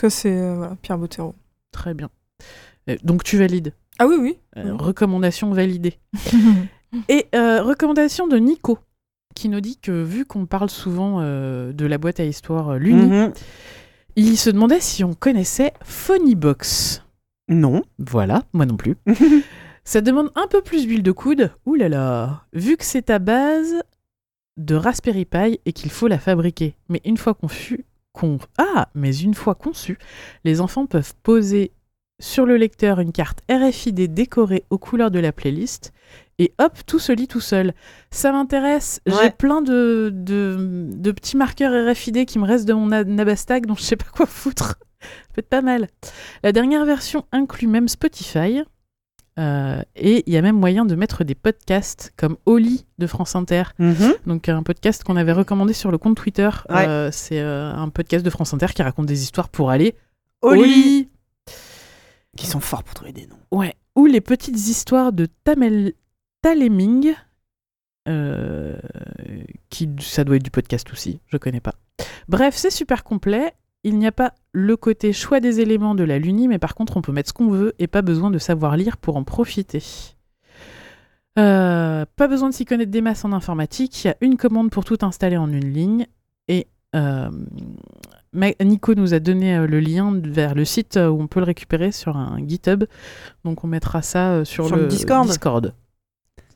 [0.00, 1.34] Ça, c'est euh, voilà, Pierre Bottero.
[1.72, 2.08] Très bien.
[2.88, 3.74] Euh, donc, tu valides?
[3.98, 4.38] Ah oui, oui.
[4.56, 4.76] Euh, Oui.
[4.80, 5.98] Recommandation validée.
[7.08, 8.78] Et euh, recommandation de Nico,
[9.34, 12.78] qui nous dit que vu qu'on parle souvent euh, de la boîte à histoire euh,
[12.78, 13.32] Luni, Mhm.
[14.16, 17.04] il se demandait si on connaissait Phonybox.
[17.48, 17.82] Non.
[17.98, 18.96] Voilà, moi non plus.
[19.84, 21.50] Ça demande un peu plus d'huile de coude.
[21.66, 23.74] Ouh là là Vu que c'est à base
[24.56, 26.74] de Raspberry Pi et qu'il faut la fabriquer.
[26.88, 28.38] Mais une fois conçu, con...
[28.58, 29.98] ah, mais une fois conçu,
[30.44, 31.72] les enfants peuvent poser
[32.20, 35.92] sur le lecteur une carte RFID décorée aux couleurs de la playlist
[36.38, 37.72] et hop, tout se lit tout seul.
[38.10, 39.00] Ça m'intéresse.
[39.06, 43.64] J'ai plein de, de, de petits marqueurs RFID qui me restent de mon na- Nabastag
[43.66, 44.76] dont je sais pas quoi foutre.
[45.00, 45.88] Ça peut être pas mal.
[46.42, 48.60] La dernière version inclut même Spotify.
[49.40, 53.34] Euh, et il y a même moyen de mettre des podcasts comme Oli de France
[53.34, 53.64] Inter.
[53.78, 54.14] Mhm.
[54.26, 56.50] Donc un podcast qu'on avait recommandé sur le compte Twitter.
[56.68, 56.86] Ouais.
[56.86, 59.94] Euh, c'est euh, un podcast de France Inter qui raconte des histoires pour aller
[60.42, 61.08] lit.
[62.36, 63.38] Qui sont forts pour trouver des noms.
[63.50, 63.74] Ouais.
[63.96, 65.94] Ou les petites histoires de Tamel
[66.42, 67.14] Taleming.
[69.70, 71.74] qui ça doit être du podcast aussi, je connais pas.
[72.28, 73.54] Bref, c'est super complet.
[73.82, 76.96] Il n'y a pas le côté choix des éléments de la Luni, mais par contre,
[76.96, 79.82] on peut mettre ce qu'on veut et pas besoin de savoir lire pour en profiter.
[81.38, 84.04] Euh, pas besoin de s'y connaître des masses en informatique.
[84.04, 86.06] Il y a une commande pour tout installer en une ligne.
[86.48, 87.30] Et euh,
[88.34, 91.92] Nico nous a donné euh, le lien vers le site où on peut le récupérer
[91.92, 92.84] sur un GitHub.
[93.44, 95.26] Donc on mettra ça sur, le Discord.
[95.26, 95.74] Discord.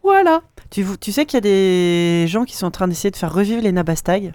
[0.02, 0.42] Voilà.
[0.70, 3.32] Tu, tu sais qu'il y a des gens qui sont en train d'essayer de faire
[3.32, 4.34] revivre les Nabastag?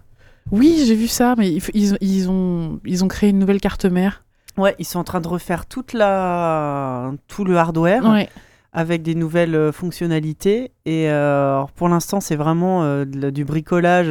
[0.51, 3.61] Oui, j'ai vu ça, mais ils, f- ils, ils ont, ils ont créé une nouvelle
[3.61, 4.23] carte mère.
[4.57, 7.11] Ouais, ils sont en train de refaire toute la...
[7.27, 8.27] tout le hardware Ouais.
[8.73, 10.71] avec des nouvelles euh, fonctionnalités.
[10.85, 14.09] Et euh, pour l'instant, c'est vraiment euh, de du bricolage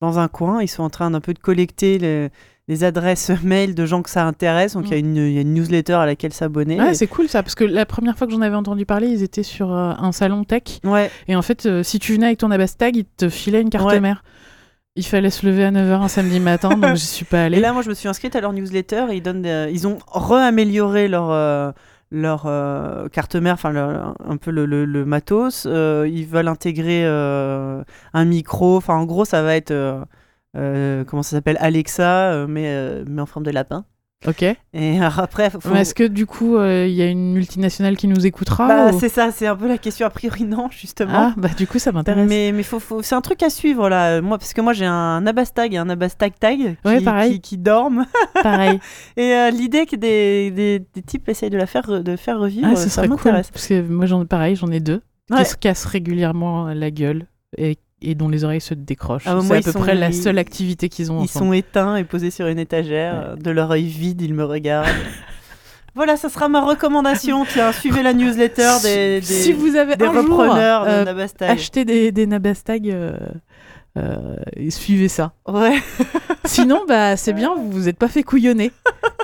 [0.00, 0.60] dans un coin.
[0.62, 2.30] Ils sont en train d'un peu de collecter les,
[2.66, 4.72] les adresses mail de gens que ça intéresse.
[4.74, 6.80] Donc, il y a y, a une newsletter à laquelle s'abonner.
[6.80, 9.22] Ouais, c'est cool ça, parce que la première fois que j'en avais entendu parler, ils
[9.22, 10.80] étaient sur un salon tech.
[10.84, 13.86] Ouais, Et en fait, si tu venais avec ton Abastag, ils te filaient une carte
[13.86, 14.00] Ouais.
[14.00, 14.24] mère.
[14.96, 17.56] Il fallait se lever à 9h un samedi matin, donc je suis pas allée.
[17.56, 19.06] Et là, moi, je me suis inscrite à leur newsletter.
[19.10, 21.72] Et ils, donnent des- ils ont re-amélioré leur, euh,
[22.12, 25.66] leur euh, carte mère, enfin, un peu le, le- matos.
[25.66, 28.76] Euh, ils veulent intégrer un micro.
[28.76, 29.72] Enfin, en gros, ça va être.
[30.54, 31.56] comment ça s'appelle?
[31.60, 33.84] Alexa, mais, mais en forme de lapin.
[34.26, 34.42] Ok.
[34.42, 35.74] Et alors après, faut...
[35.74, 38.98] Est-ce que du coup, euh, il y a une multinationale qui nous écoutera Bah, ou-
[38.98, 40.06] c'est ça, c'est un peu la question.
[40.06, 41.12] A priori, non, justement.
[41.14, 42.26] Ah, bah du coup, ça m'intéresse.
[42.26, 44.22] Mais, mais faut, faut- c'est un truc à suivre là.
[44.22, 47.32] Moi, parce que moi j'ai un Abastag et un Abastag Tag qui, Ouais, pareil.
[47.34, 48.06] qui, qui dorment.
[48.42, 48.80] Pareil.
[49.18, 52.38] Et euh, l'idée que des, des, des types essayent de la faire, re- de faire
[52.38, 53.16] revivre, Ah, euh, ça serait cool.
[53.16, 53.50] m'intéresse.
[53.50, 55.42] Parce que moi, j'en pareil, j'en ai deux Ouais.
[55.42, 57.26] qui se cassent régulièrement la gueule
[57.58, 57.76] et,
[58.10, 59.24] et dont les oreilles se décrochent.
[59.26, 61.46] Ah, moi, c'est à peu près la seule activité qu'ils ont Ils ensemble.
[61.46, 63.14] sont éteints et posés sur une étagère.
[63.14, 63.20] Ouais.
[63.32, 64.88] euh, De leur œil vide, ils me regardent.
[65.94, 67.44] voilà, ça sera ma recommandation.
[67.44, 71.04] Tiens, suivez la newsletter des, des, si vous avez des un jour repreneurs euh, de
[71.06, 71.50] Nabastag.
[71.50, 73.16] acheté des, des Nabastag, euh,
[73.96, 75.32] euh, et suivez ça.
[75.46, 75.76] Ouais.
[76.44, 78.72] Sinon, bah, c'est bien, vous vous êtes pas fait couillonner,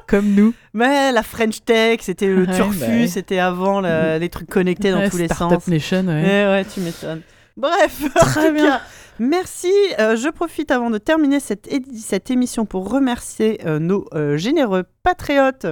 [0.07, 0.55] comme nous.
[0.73, 3.07] Mais la French Tech, c'était le Ouais, turfu, bah ouais.
[3.09, 5.67] c'était avant la- les trucs connectés dans tous les Startup sens.
[5.69, 6.23] Nation, ouais.
[6.23, 7.21] Ouais, ouais, tu m'étonnes.
[7.61, 8.79] Bref, Très bien.
[8.79, 8.81] cas,
[9.19, 9.73] merci.
[9.99, 15.67] Euh, je profite avant de terminer cette, émission pour remercier euh, nos euh, généreux patriotes.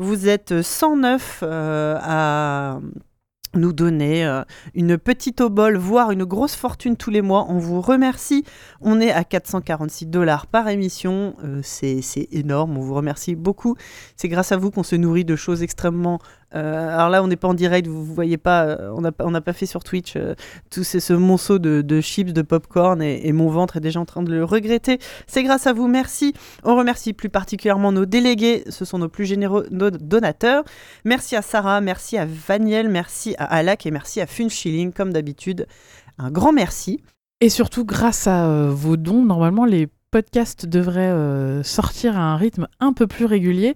[0.00, 2.80] Vous êtes 109 euh, à
[3.54, 4.42] nous donner
[4.74, 7.46] une petite obole, voire une grosse fortune tous les mois.
[7.48, 8.44] On vous remercie.
[8.82, 11.34] On est à 446 dollars par émission.
[11.62, 12.02] C'est
[12.32, 12.76] énorme.
[12.76, 13.74] On vous remercie beaucoup.
[14.16, 16.18] C'est grâce à vous qu'on se nourrit de choses extrêmement.
[16.54, 18.64] Euh, alors là, on n'est pas en direct, vous ne voyez pas.
[18.64, 20.34] euh, on n'a pas, on pas fait sur Twitch euh,
[20.70, 24.04] tout ce, ce monceau de, chips, de popcorn et, et mon ventre est déjà en
[24.04, 24.98] train de le regretter.
[25.26, 25.88] C'est grâce à vous.
[25.88, 26.34] Merci.
[26.62, 28.64] On remercie plus particulièrement nos délégués.
[28.68, 30.64] Ce sont nos plus généreux nos donateurs.
[31.04, 35.12] Merci à Sarah, merci à Vaniel, merci à Alak et merci à Fun Shilling, comme
[35.12, 35.66] d'habitude.
[36.18, 37.02] Un grand merci.
[37.40, 42.94] Et surtout, grâce à vos dons, normalement, les podcasts devraient sortir à un rythme un
[42.94, 43.74] peu plus régulier,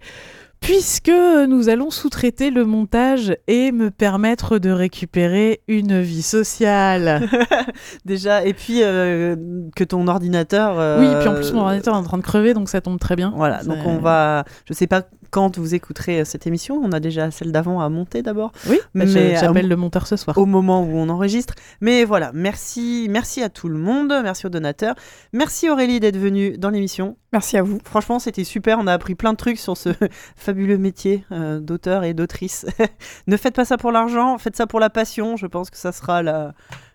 [0.61, 1.11] puisque
[1.49, 7.29] nous allons sous-traiter le montage et me permettre de récupérer une vie sociale.
[8.05, 9.37] Déjà, et puis euh,
[9.75, 10.79] que ton ordinateur.
[10.79, 12.99] euh, Oui, puis en plus, mon ordinateur est en train de crever, donc ça tombe
[12.99, 13.33] très bien.
[13.35, 14.45] Voilà, donc on va.
[14.67, 16.81] Je sais pas quand vous écouterez euh, cette émission.
[16.83, 20.07] On a déjà celle d'avant à monter d'abord, Oui, bah, je- Mais, j'appelle le monteur
[20.07, 20.37] ce soir.
[20.39, 21.55] au moment où on enregistre.
[21.81, 24.95] Mais voilà, merci, merci à tout le monde, merci aux donateurs,
[25.33, 27.17] merci Aurélie d'être venue dans l'émission.
[27.33, 27.79] Merci à vous.
[27.85, 28.79] Franchement, c'était super.
[28.81, 29.91] On a appris plein de trucs sur ce
[30.37, 32.67] fabuleux métier euh, d'auteur et d'autrice.
[33.29, 35.37] ne faites pas ça pour l'argent, faites ça pour la passion.
[35.37, 36.55] Je pense que ça sera la,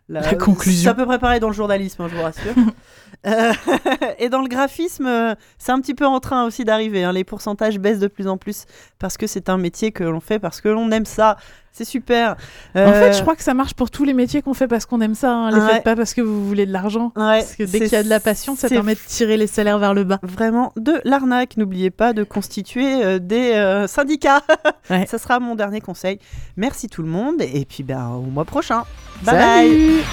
[0.10, 0.84] La conclusion.
[0.84, 2.54] C'est à peu près pareil dans le journalisme, hein, je vous rassure.
[3.26, 3.54] Euh,
[4.20, 7.04] et dans le graphisme, euh, c'est un petit peu en train aussi d'arriver.
[7.04, 7.12] hein.
[7.12, 8.66] Les pourcentages baissent de plus en plus
[9.00, 11.38] parce que c'est un métier que l'on fait parce que l'on aime ça.
[11.72, 12.38] C'est super.
[12.74, 14.86] En Euh, fait, je crois que ça marche pour tous les métiers qu'on fait parce
[14.86, 15.30] qu'on aime ça.
[15.34, 15.52] Hein.
[15.52, 15.74] Les Ouais.
[15.74, 17.12] faites pas parce que vous voulez de l'argent.
[17.18, 19.48] ouais, Parce que dès qu'il y a de la passion, ça permet de tirer les
[19.48, 20.20] salaires vers le bas.
[20.24, 21.58] vraiment de l'arnaque.
[21.58, 24.42] N'oubliez pas de constituer euh, des euh, syndicats.
[24.92, 25.08] Ouais.
[25.08, 26.20] Ça sera mon dernier conseil.
[26.58, 28.84] Merci tout le monde et puis ben, au mois prochain.
[29.24, 30.04] Bye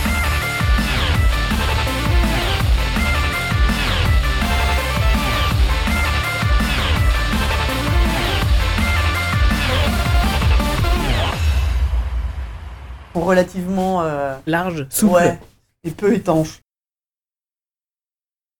[13.14, 15.14] Relativement euh, Large, souple.
[15.14, 15.38] ouais,
[15.84, 16.60] et peu étanche.